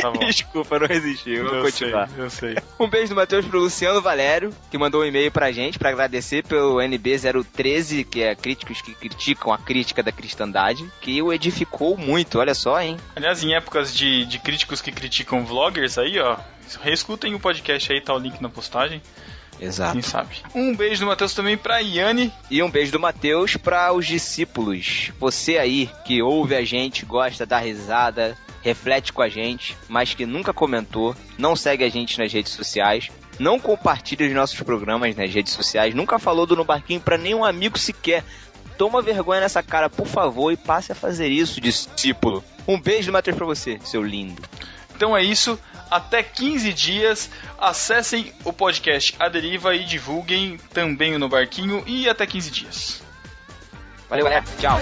Tá 0.00 0.10
bom. 0.10 0.18
Desculpa, 0.26 0.78
não 0.78 0.86
resisti, 0.86 1.30
eu 1.30 1.44
vou 1.44 1.54
Eu 1.56 1.62
continuar. 1.64 2.08
sei, 2.08 2.24
eu 2.24 2.30
sei. 2.30 2.56
Um 2.78 2.88
beijo 2.88 3.08
do 3.10 3.16
Matheus 3.16 3.44
pro 3.46 3.58
Luciano 3.60 4.00
Valério, 4.00 4.50
que 4.70 4.78
mandou 4.78 5.02
um 5.02 5.04
e-mail 5.04 5.30
pra 5.30 5.52
gente 5.52 5.78
pra 5.78 5.90
agradecer 5.90 6.44
pelo 6.44 6.76
NB013, 6.76 8.04
que 8.04 8.22
é 8.22 8.34
críticos 8.34 8.80
que 8.80 8.94
criticam 8.94 9.52
a 9.52 9.58
crítica 9.58 10.02
da 10.02 10.12
cristandade, 10.12 10.84
que 11.00 11.20
o 11.22 11.32
edificou 11.32 11.96
muito, 11.96 12.38
olha 12.38 12.54
só, 12.54 12.80
hein? 12.80 12.96
Aliás, 13.14 13.42
em 13.42 13.54
épocas 13.54 13.94
de, 13.94 14.24
de 14.26 14.38
críticos 14.38 14.80
que 14.80 14.90
criticam 14.92 15.44
vloggers 15.44 15.98
aí, 15.98 16.18
ó, 16.18 16.36
reescutem 16.82 17.34
o 17.34 17.40
podcast 17.40 17.92
aí, 17.92 18.00
tá 18.00 18.14
o 18.14 18.18
link 18.18 18.40
na 18.40 18.48
postagem. 18.48 19.02
Exato. 19.62 19.92
Quem 19.92 20.02
sabe? 20.02 20.36
Um 20.54 20.74
beijo 20.74 21.00
do 21.00 21.06
Matheus 21.06 21.34
também 21.34 21.56
pra 21.56 21.78
Yane. 21.78 22.32
E 22.50 22.60
um 22.62 22.70
beijo 22.70 22.90
do 22.90 22.98
Matheus 22.98 23.56
para 23.56 23.92
os 23.92 24.06
discípulos. 24.06 25.12
Você 25.20 25.56
aí 25.56 25.88
que 26.04 26.20
ouve 26.20 26.56
a 26.56 26.64
gente, 26.64 27.06
gosta 27.06 27.46
da 27.46 27.58
risada, 27.58 28.36
reflete 28.60 29.12
com 29.12 29.22
a 29.22 29.28
gente, 29.28 29.76
mas 29.88 30.14
que 30.14 30.26
nunca 30.26 30.52
comentou, 30.52 31.14
não 31.38 31.54
segue 31.54 31.84
a 31.84 31.88
gente 31.88 32.18
nas 32.18 32.32
redes 32.32 32.52
sociais, 32.52 33.08
não 33.38 33.58
compartilha 33.58 34.26
os 34.26 34.32
nossos 34.34 34.60
programas 34.60 35.14
nas 35.14 35.32
redes 35.32 35.52
sociais, 35.52 35.94
nunca 35.94 36.18
falou 36.18 36.44
do 36.44 36.56
No 36.56 36.64
Barquinho 36.64 37.00
para 37.00 37.16
nenhum 37.16 37.44
amigo 37.44 37.78
sequer. 37.78 38.24
Toma 38.76 39.00
vergonha 39.00 39.42
nessa 39.42 39.62
cara, 39.62 39.88
por 39.88 40.06
favor, 40.06 40.50
e 40.50 40.56
passe 40.56 40.90
a 40.90 40.94
fazer 40.94 41.28
isso, 41.28 41.60
discípulo. 41.60 42.42
Um 42.66 42.80
beijo 42.80 43.06
do 43.06 43.12
Matheus 43.12 43.36
pra 43.36 43.46
você, 43.46 43.78
seu 43.84 44.02
lindo. 44.02 44.42
Então 44.96 45.16
é 45.16 45.22
isso. 45.22 45.58
Até 45.92 46.22
15 46.22 46.72
dias. 46.72 47.30
Acessem 47.58 48.32
o 48.44 48.52
podcast 48.52 49.14
A 49.20 49.28
Deriva 49.28 49.74
e 49.74 49.84
divulguem 49.84 50.58
também 50.72 51.14
o 51.14 51.18
No 51.18 51.28
Barquinho. 51.28 51.84
E 51.86 52.08
até 52.08 52.26
15 52.26 52.50
dias. 52.50 53.02
Valeu, 54.08 54.24
galera. 54.24 54.44
Tchau. 54.58 54.80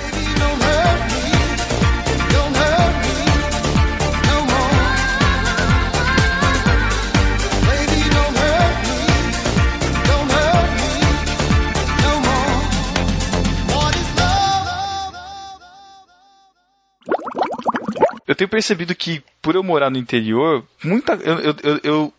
Eu 18.30 18.36
tenho 18.36 18.48
percebido 18.48 18.94
que, 18.94 19.20
por 19.42 19.56
eu 19.56 19.62
morar 19.64 19.90
no 19.90 19.98
interior, 19.98 20.64
muita. 20.84 21.14
Eu. 21.14 21.40
eu, 21.40 21.56
eu- 21.64 21.80
eu- 21.82 22.14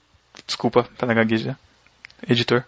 desculpa, 0.46 0.84
tá 0.98 1.06
na 1.06 1.14
gagueja. 1.14 1.58
Editor. 2.28 2.66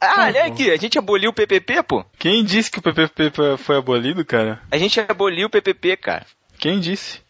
Ah, 0.00 0.24
olha 0.24 0.46
aqui, 0.46 0.70
a 0.70 0.76
gente 0.78 0.98
aboliu 0.98 1.28
o 1.28 1.34
PPP, 1.34 1.82
pô. 1.82 2.02
Quem 2.18 2.42
disse 2.42 2.70
que 2.70 2.78
o 2.78 2.82
PPP 2.82 3.30
foi 3.58 3.76
abolido, 3.76 4.24
cara? 4.24 4.62
A 4.70 4.78
gente 4.78 4.98
aboliu 5.00 5.48
o 5.48 5.50
PPP, 5.50 5.98
cara. 5.98 6.24
Quem 6.58 6.80
disse? 6.80 7.20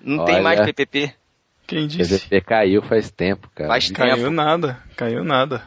Não 0.00 0.24
tem 0.24 0.36
Olha. 0.36 0.42
mais 0.44 0.60
PPP. 0.62 1.12
Quem 1.66 1.84
O 1.84 1.88
disse? 1.88 2.18
PVP 2.20 2.40
caiu 2.40 2.80
faz 2.80 3.10
tempo, 3.10 3.50
cara. 3.54 3.68
Faz 3.68 3.90
Caiu 3.90 4.16
tempo. 4.16 4.30
nada, 4.30 4.82
caiu 4.96 5.22
nada. 5.22 5.62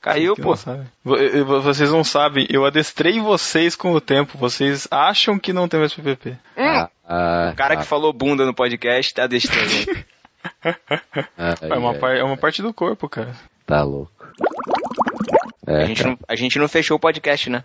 Caiu, 0.00 0.34
pô. 0.36 0.54
não 1.04 1.16
eu- 1.16 1.44
vo- 1.44 1.60
Vocês 1.60 1.90
não 1.90 2.04
sabem, 2.04 2.46
eu 2.50 2.64
adestrei 2.64 3.20
vocês 3.20 3.74
com 3.74 3.92
o 3.92 4.00
tempo. 4.00 4.38
Vocês 4.38 4.86
acham 4.90 5.38
que 5.38 5.52
não 5.52 5.66
tem 5.68 5.80
mais 5.80 5.92
PPP. 5.92 6.36
Ah, 6.56 6.88
ah, 7.06 7.50
O 7.52 7.56
cara 7.56 7.74
ah, 7.74 7.76
que 7.78 7.84
falou 7.84 8.12
bunda 8.12 8.46
no 8.46 8.54
podcast 8.54 9.12
tá 9.12 9.26
destrando. 9.26 10.04
ah, 10.64 11.54
É 11.62 11.74
uma, 11.76 11.90
ai, 11.92 11.98
par- 11.98 12.16
é 12.16 12.22
uma 12.22 12.36
parte 12.36 12.62
do 12.62 12.72
corpo, 12.72 13.08
cara. 13.08 13.34
Tá 13.66 13.82
louco. 13.82 14.12
É, 15.66 15.82
a, 15.82 15.86
gente 15.86 16.04
não, 16.04 16.18
a 16.28 16.36
gente 16.36 16.58
não 16.58 16.68
fechou 16.68 16.96
o 16.96 17.00
podcast, 17.00 17.50
né? 17.50 17.64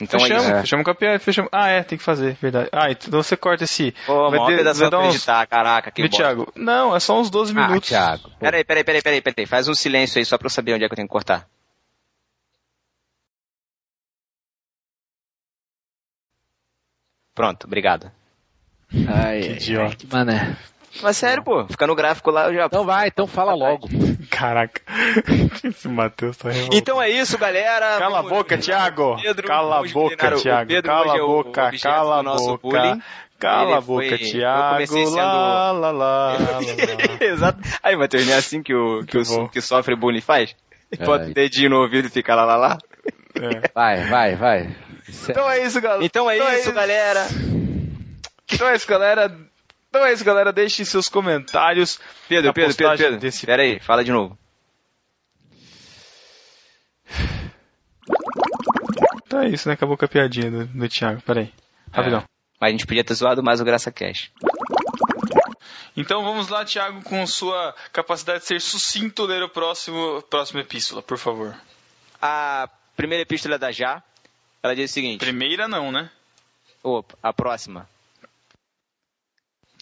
Então 0.00 0.18
fechamos, 0.20 0.44
é 0.48 0.60
fechamos 0.60 0.84
com 0.84 0.90
a 0.90 0.94
piada, 0.94 1.18
fechamos. 1.20 1.48
Ah, 1.52 1.68
é, 1.68 1.82
tem 1.82 1.96
que 1.96 2.02
fazer, 2.04 2.36
verdade. 2.42 2.68
Ah, 2.72 2.90
então 2.90 3.22
você 3.22 3.36
corta 3.36 3.62
esse. 3.64 3.94
Pô, 4.06 4.28
vai 4.30 4.44
ter- 4.46 4.56
pedaço 4.58 4.80
vai 4.80 4.90
pra 4.90 4.98
dar 4.98 5.04
uns. 5.06 5.14
editar, 5.14 5.46
caraca, 5.46 5.90
que. 5.90 6.08
Thiago? 6.08 6.52
Não, 6.56 6.94
é 6.94 7.00
só 7.00 7.18
uns 7.18 7.30
12 7.30 7.52
Ah, 7.56 7.66
minutos. 7.68 7.88
Thiago. 7.88 8.24
pô. 8.24 8.36
Peraí, 8.40 8.64
peraí, 8.64 8.84
peraí, 8.84 9.02
peraí, 9.02 9.20
peraí. 9.22 9.46
Faz 9.46 9.68
um 9.68 9.74
silêncio 9.74 10.18
aí 10.18 10.24
só 10.24 10.36
pra 10.36 10.46
eu 10.46 10.50
saber 10.50 10.74
onde 10.74 10.84
é 10.84 10.88
que 10.88 10.92
eu 10.92 10.96
tenho 10.96 11.08
que 11.08 11.12
cortar. 11.12 11.46
Pronto, 17.34 17.64
obrigado. 17.66 18.10
Ai, 19.08 19.40
Que 19.40 19.48
idiota. 19.52 19.86
ai, 19.90 19.96
que 19.96 20.06
mané. 20.12 20.56
Mas 21.02 21.16
sério, 21.16 21.42
pô, 21.42 21.66
fica 21.66 21.86
no 21.88 21.96
gráfico 21.96 22.30
lá, 22.30 22.46
eu 22.46 22.54
já... 22.54 22.66
Então 22.66 22.84
vai, 22.84 23.08
então 23.08 23.26
fala 23.26 23.52
logo. 23.52 23.88
Caraca. 24.30 24.80
Esse 25.64 25.88
Matheus 25.88 26.36
tá 26.36 26.50
revoltado. 26.50 26.76
Então 26.76 27.02
é 27.02 27.10
isso, 27.10 27.36
galera. 27.36 27.98
Cala 27.98 28.18
a 28.18 28.22
Vamos- 28.22 28.38
boca, 28.38 28.56
Thiago. 28.56 29.16
Pedro, 29.20 29.48
Cala 29.48 29.76
a 29.78 29.80
eliminar 29.80 30.10
boca, 30.10 30.36
Thiago. 30.36 30.68
Pedro 30.68 30.90
Cala 30.92 31.12
a 31.14 31.16
é 31.18 31.22
o 31.22 31.26
boca, 31.26 31.66
objeto 31.66 31.82
cala 31.82 32.20
a 32.20 32.22
boca. 32.22 32.58
bullying. 32.62 33.02
Cala 33.40 33.64
Ele 33.64 33.72
a 33.74 33.80
boca, 33.80 34.08
foi- 34.08 34.18
Thiago. 34.18 34.86
sendo- 34.86 35.14
Lá, 35.16 35.72
lá, 35.72 35.90
lá. 35.90 36.36
Exato. 37.20 37.58
Aí, 37.82 37.96
Matheus, 37.96 38.26
não 38.26 38.32
é 38.34 38.36
assim 38.36 38.62
que 38.62 38.72
o, 38.72 39.04
que, 39.04 39.16
Muito 39.16 39.34
o 39.42 39.48
que 39.48 39.60
sofre 39.60 39.96
bullying 39.96 40.20
faz? 40.20 40.54
É. 40.96 41.04
Bota 41.04 41.24
o 41.26 41.34
dedinho 41.34 41.70
no 41.70 41.80
ouvido 41.82 42.06
e 42.06 42.10
fica 42.10 42.36
lá, 42.36 42.44
lá, 42.44 42.54
lá. 42.54 42.78
É. 43.34 43.68
Vai, 43.74 44.04
vai, 44.08 44.36
vai. 44.36 44.76
Isso 45.08 45.30
é- 45.30 45.32
Então 45.32 45.50
é 45.50 45.64
isso, 45.66 45.80
galera. 45.80 46.04
Então 46.04 46.30
é 46.30 46.36
isso, 46.60 46.72
galera. 46.72 47.26
Então 48.52 48.68
é 48.68 48.76
isso, 48.76 48.86
galera. 48.86 49.38
Então 49.88 50.04
é 50.04 50.12
isso, 50.12 50.24
galera. 50.24 50.52
Deixem 50.52 50.84
seus 50.84 51.08
comentários. 51.08 51.98
Pedro, 52.28 52.52
Pedro, 52.52 52.74
Pedro, 52.76 52.96
Pedro. 52.96 53.18
Desse... 53.18 53.46
Pera 53.46 53.62
aí, 53.62 53.80
fala 53.80 54.04
de 54.04 54.12
novo. 54.12 54.38
Então 59.26 59.40
é 59.42 59.48
isso, 59.48 59.68
né? 59.68 59.74
Acabou 59.74 59.96
com 59.96 60.04
a 60.04 60.08
piadinha 60.08 60.50
do, 60.50 60.66
do 60.66 60.88
Thiago. 60.88 61.20
Pera 61.22 61.40
aí. 61.40 61.52
Rapidão. 61.92 62.24
Mas 62.60 62.68
a 62.68 62.72
gente 62.72 62.86
podia 62.86 63.04
ter 63.04 63.14
zoado 63.14 63.42
mais 63.42 63.60
o 63.60 63.64
Graça 63.64 63.90
Cash. 63.90 64.30
Então 65.96 66.24
vamos 66.24 66.48
lá, 66.48 66.64
Thiago, 66.64 67.02
com 67.02 67.24
sua 67.26 67.74
capacidade 67.92 68.40
de 68.40 68.46
ser 68.46 68.60
sucinto, 68.60 69.24
ler 69.24 69.42
o 69.42 69.48
próximo, 69.48 70.22
próximo 70.22 70.60
epístola, 70.60 71.02
por 71.02 71.18
favor. 71.18 71.54
A 72.20 72.68
primeira 72.96 73.22
epístola 73.22 73.54
é 73.56 73.58
da 73.58 73.72
Já, 73.72 74.02
ela 74.62 74.74
diz 74.74 74.90
o 74.90 74.94
seguinte. 74.94 75.20
Primeira 75.20 75.66
não, 75.68 75.90
né? 75.92 76.10
Opa, 76.82 77.16
a 77.22 77.32
próxima. 77.32 77.88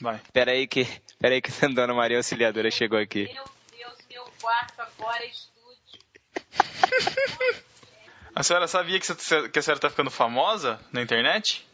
Vai. 0.01 0.21
Pera 0.33 0.53
aí 0.53 0.67
que, 0.67 0.85
pera 1.19 1.35
aí 1.35 1.41
que 1.43 1.51
a 1.65 1.69
Dona 1.69 1.95
Maria 1.95 2.17
Auxiliadora 2.17 2.71
chegou 2.71 2.99
aqui. 2.99 3.31
Meu 3.33 3.45
Deus, 3.77 3.99
meu 4.11 4.25
quarto 4.41 4.81
agora 4.81 5.23
é 5.25 5.29
estúdio. 5.29 5.53
A 8.35 8.43
senhora 8.43 8.67
sabia 8.67 8.99
que, 8.99 9.05
você- 9.07 9.47
que 9.51 9.59
a 9.59 9.63
senhora 9.63 9.79
tá 9.79 9.91
ficando 9.91 10.11
famosa 10.11 10.81
na 10.91 11.03
internet? 11.03 11.67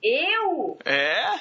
Eu? 0.00 0.78
É? 0.84 1.40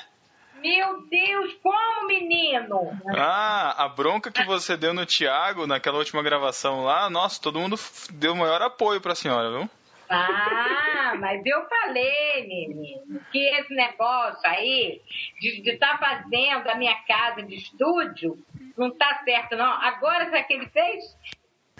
Meu 0.61 1.07
Deus, 1.07 1.53
como 1.61 2.07
menino? 2.07 2.99
Ah, 3.15 3.85
a 3.85 3.89
bronca 3.89 4.31
que 4.31 4.43
você 4.43 4.75
deu 4.75 4.93
no 4.93 5.05
Thiago 5.05 5.67
naquela 5.67 5.97
última 5.97 6.23
gravação 6.23 6.84
lá, 6.84 7.09
nossa, 7.09 7.41
todo 7.41 7.59
mundo 7.59 7.75
deu 8.11 8.35
maior 8.35 8.61
apoio 8.61 8.99
pra 8.99 9.15
senhora, 9.15 9.49
viu? 9.51 9.69
Ah, 10.09 11.15
mas 11.19 11.45
eu 11.45 11.67
falei, 11.67 12.47
menino, 12.47 13.21
que 13.31 13.39
esse 13.39 13.73
negócio 13.73 14.49
aí 14.49 15.01
de 15.39 15.69
estar 15.69 15.99
fazendo 15.99 16.69
a 16.69 16.75
minha 16.75 16.95
casa 17.05 17.43
de 17.43 17.55
estúdio 17.55 18.38
não 18.77 18.91
tá 18.91 19.21
certo, 19.25 19.55
não. 19.55 19.71
Agora, 19.81 20.25
sabe 20.25 20.41
o 20.41 20.47
que 20.47 20.53
ele 20.53 20.69
fez? 20.69 21.03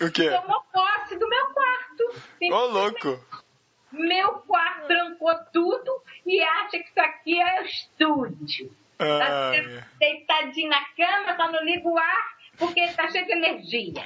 O 0.02 0.12
quê? 0.12 0.30
Tomou 0.30 0.62
posse 0.72 1.18
do 1.18 1.28
meu 1.28 1.46
quarto. 1.48 2.22
Ô, 2.52 2.66
louco! 2.68 3.20
Meu 3.92 4.34
quarto 4.40 4.88
trancou 4.88 5.34
tudo 5.54 6.02
e 6.26 6.42
acha 6.42 6.72
que 6.80 6.90
isso 6.90 7.00
aqui 7.00 7.42
é 7.42 7.64
estúdio. 7.64 8.72
Tá 8.98 9.50
Ai, 9.52 9.84
deitadinho 10.00 10.70
na 10.70 10.84
cama, 10.96 11.36
só 11.38 11.52
não 11.52 11.64
liga 11.64 11.88
o 11.88 11.98
ar 11.98 12.38
porque 12.58 12.88
tá 12.94 13.08
cheio 13.12 13.24
de 13.28 13.32
energia. 13.34 14.04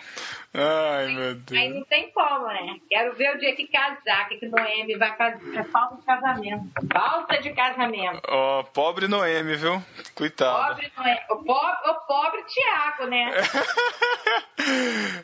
ai 0.54 1.08
meu 1.16 1.30
Aí 1.30 1.36
Deus. 1.36 1.74
não 1.76 1.84
tem 1.86 2.12
como, 2.12 2.46
né? 2.48 2.76
Quero 2.90 3.16
ver 3.16 3.34
o 3.34 3.40
dia 3.40 3.56
que 3.56 3.66
casar, 3.68 4.26
o 4.26 4.28
que, 4.28 4.36
que 4.40 4.48
Noemi 4.50 4.98
vai 4.98 5.16
fazer. 5.16 5.58
É 5.58 5.64
falta 5.64 5.96
de 5.96 6.02
casamento. 6.06 6.66
Falta 6.92 7.38
de 7.42 7.54
casamento. 7.54 8.22
Ó, 8.28 8.64
pobre 8.64 9.08
Noemi, 9.08 9.56
viu? 9.56 9.82
Coitada. 10.14 10.68
Pobre 10.76 10.92
Noemi. 10.98 11.20
O 11.30 11.36
pobre, 11.38 11.90
o 11.90 11.94
pobre 12.06 12.44
Tiago, 12.44 13.06
né? 13.08 13.32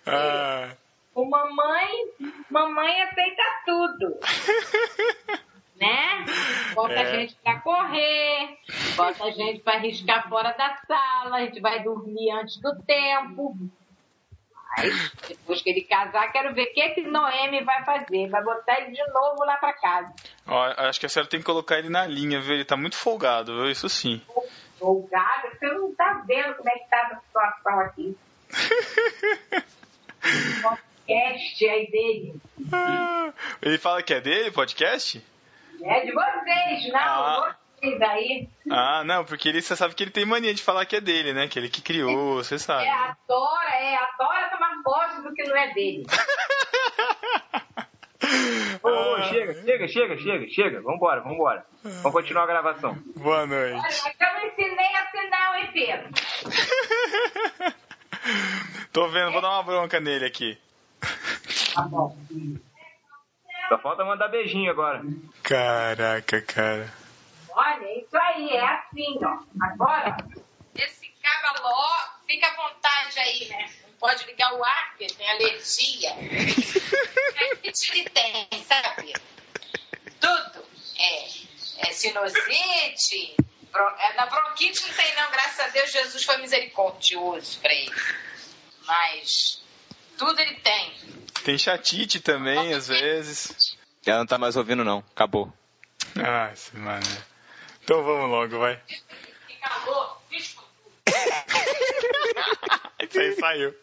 Ah, 0.05 0.69
O 1.17 1.25
mamãe, 1.27 1.89
mamãe 2.49 3.01
aceita 3.01 3.43
tudo. 3.65 4.17
Né? 5.79 6.25
Bota 6.73 6.93
É. 6.93 7.01
a 7.01 7.05
gente 7.19 7.35
pra 7.35 7.59
correr, 7.59 8.57
bota 8.95 9.25
a 9.25 9.29
gente 9.29 9.59
pra 9.59 9.77
riscar 9.77 10.27
fora 10.27 10.51
da 10.53 10.75
sala, 10.87 11.37
a 11.37 11.41
gente 11.41 11.59
vai 11.61 11.83
dormir 11.83 12.31
antes 12.31 12.59
do 12.59 12.81
tempo. 12.81 13.55
Aí, 14.75 14.89
depois 15.27 15.61
que 15.61 15.69
ele 15.69 15.81
casar, 15.83 16.31
quero 16.31 16.51
ver 16.55 16.63
o 16.63 16.73
que, 16.73 16.89
que 16.95 17.01
Noemi 17.03 17.63
vai 17.63 17.85
fazer. 17.85 18.27
Vai 18.27 18.43
botar 18.43 18.81
ele 18.81 18.89
de 18.91 19.07
novo 19.13 19.43
lá 19.45 19.55
pra 19.57 19.71
casa. 19.73 20.11
ó, 20.47 20.63
acho 20.89 20.99
que 20.99 21.05
a 21.05 21.09
senhora 21.09 21.29
tem 21.29 21.41
que 21.41 21.45
colocar 21.45 21.77
ele 21.77 21.89
na 21.89 22.07
linha, 22.07 22.41
viu? 22.41 22.55
Ele 22.55 22.65
tá 22.65 22.75
muito 22.75 22.95
folgado, 22.95 23.53
viu? 23.55 23.69
Isso 23.69 23.87
sim. 23.87 24.19
Folgado, 24.79 25.49
você 25.59 25.67
não 25.73 25.93
tá 25.93 26.23
vendo 26.25 26.55
como 26.55 26.69
é 26.69 26.73
que 26.73 26.89
tá 26.89 27.01
a 27.11 27.19
situação 27.19 27.79
aqui. 27.81 28.17
O 31.07 31.13
podcast 31.13 31.67
aí 31.69 31.89
dele. 31.89 32.33
Ah, 32.73 33.31
Ele 33.61 33.77
fala 33.77 34.03
que 34.03 34.13
é 34.13 34.19
dele, 34.19 34.51
podcast? 34.51 35.23
É 35.81 36.05
de 36.05 36.11
vocês, 36.11 36.91
não, 36.91 36.99
Ah. 36.99 37.55
vocês 37.79 38.01
aí. 38.01 38.49
Ah, 38.69 39.03
não, 39.05 39.23
porque 39.23 39.47
ele, 39.47 39.61
você 39.61 39.75
sabe 39.75 39.95
que 39.95 40.03
ele 40.03 40.11
tem 40.11 40.25
mania 40.25 40.53
de 40.53 40.61
falar 40.61 40.85
que 40.85 40.95
é 40.97 41.01
dele, 41.01 41.31
né? 41.33 41.47
Que 41.47 41.57
ele 41.59 41.69
que 41.69 41.81
criou, 41.81 42.35
você 42.43 42.59
sabe. 42.59 42.83
É, 42.85 42.91
adora, 42.91 43.75
é, 43.75 43.95
adora 43.95 44.49
tomar 44.49 44.83
posse 44.83 45.21
do 45.23 45.33
que 45.33 45.43
não 45.43 45.55
é 45.55 45.73
dele. 45.73 46.05
Ô, 48.83 48.89
ô, 48.89 49.21
chega, 49.23 49.53
chega, 49.63 49.87
chega, 49.87 50.17
chega, 50.17 50.49
chega. 50.49 50.81
Vambora, 50.81 51.21
vambora. 51.21 51.65
Vamos 51.83 52.11
continuar 52.11 52.43
a 52.43 52.47
gravação. 52.47 52.97
Boa 53.15 53.43
Olha, 53.43 53.47
noite. 53.47 53.75
mas 53.81 54.05
eu 54.19 54.33
não 54.33 54.45
ensinei 54.47 54.95
assim 54.95 55.29
não, 55.29 55.55
hein, 55.55 55.69
Pedro? 55.71 56.09
Tô 58.91 59.07
vendo, 59.09 59.31
vou 59.31 59.41
dar 59.41 59.51
uma 59.51 59.63
bronca 59.63 59.99
nele 59.99 60.25
aqui. 60.25 60.57
Tá. 61.83 63.69
Só 63.69 63.77
falta 63.79 64.05
mandar 64.05 64.29
beijinho 64.29 64.71
agora. 64.71 65.03
Caraca, 65.43 66.41
cara. 66.41 66.91
Olha, 67.49 67.85
é 67.85 67.99
isso 67.99 68.17
aí, 68.17 68.49
é 68.49 68.63
assim, 68.65 69.19
ó. 69.23 69.39
Agora, 69.61 70.15
esse 70.75 71.07
cabaló, 71.21 71.87
fica 72.27 72.47
à 72.47 72.55
vontade 72.55 73.19
aí, 73.19 73.47
né? 73.49 73.69
Não 73.83 73.93
pode 73.99 74.25
ligar 74.25 74.53
o 74.53 74.63
ar, 74.63 74.89
porque 74.91 75.07
tem 75.07 75.29
alergia. 75.29 76.11
Ele 77.63 78.09
tem, 78.09 78.47
sabe? 78.63 79.13
Tudo. 80.19 80.65
É, 80.99 81.89
é 81.89 81.91
sinusite. 81.93 83.35
bron- 83.71 83.95
é, 83.99 84.13
na 84.13 84.25
bronquite 84.27 84.87
não 84.87 84.93
tem, 84.95 85.15
não. 85.15 85.29
Graças 85.31 85.59
a 85.59 85.67
Deus, 85.69 85.91
Jesus 85.91 86.23
foi 86.23 86.37
misericordioso 86.37 87.59
pra 87.59 87.73
ele. 87.73 87.91
Mas 88.85 89.61
tudo 90.17 90.39
ele 90.39 90.55
tem. 90.55 90.93
Tem 91.43 91.57
chatite 91.57 92.19
também, 92.19 92.73
às 92.73 92.87
vezes. 92.87 93.77
Ela 94.05 94.19
não 94.19 94.25
tá 94.25 94.37
mais 94.37 94.55
ouvindo, 94.55 94.83
não. 94.83 94.99
Acabou. 95.15 95.51
Ah, 96.15 96.51
esse 96.53 96.75
mano. 96.77 97.05
Então 97.83 98.03
vamos 98.03 98.29
logo, 98.29 98.59
vai. 98.59 98.79
Bicho. 100.29 100.57
Isso 103.01 103.19
aí 103.19 103.35
saiu. 103.35 103.75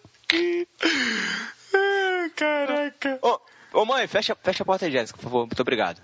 Ah, 1.74 2.30
Caraca. 2.36 3.18
Ô, 3.22 3.40
ô 3.80 3.84
mãe, 3.84 4.06
fecha, 4.06 4.36
fecha 4.42 4.62
a 4.62 4.66
porta 4.66 4.86
aí, 4.86 4.92
Jéssica, 4.92 5.16
por 5.18 5.24
favor. 5.24 5.46
Muito 5.46 5.60
obrigado. 5.60 6.00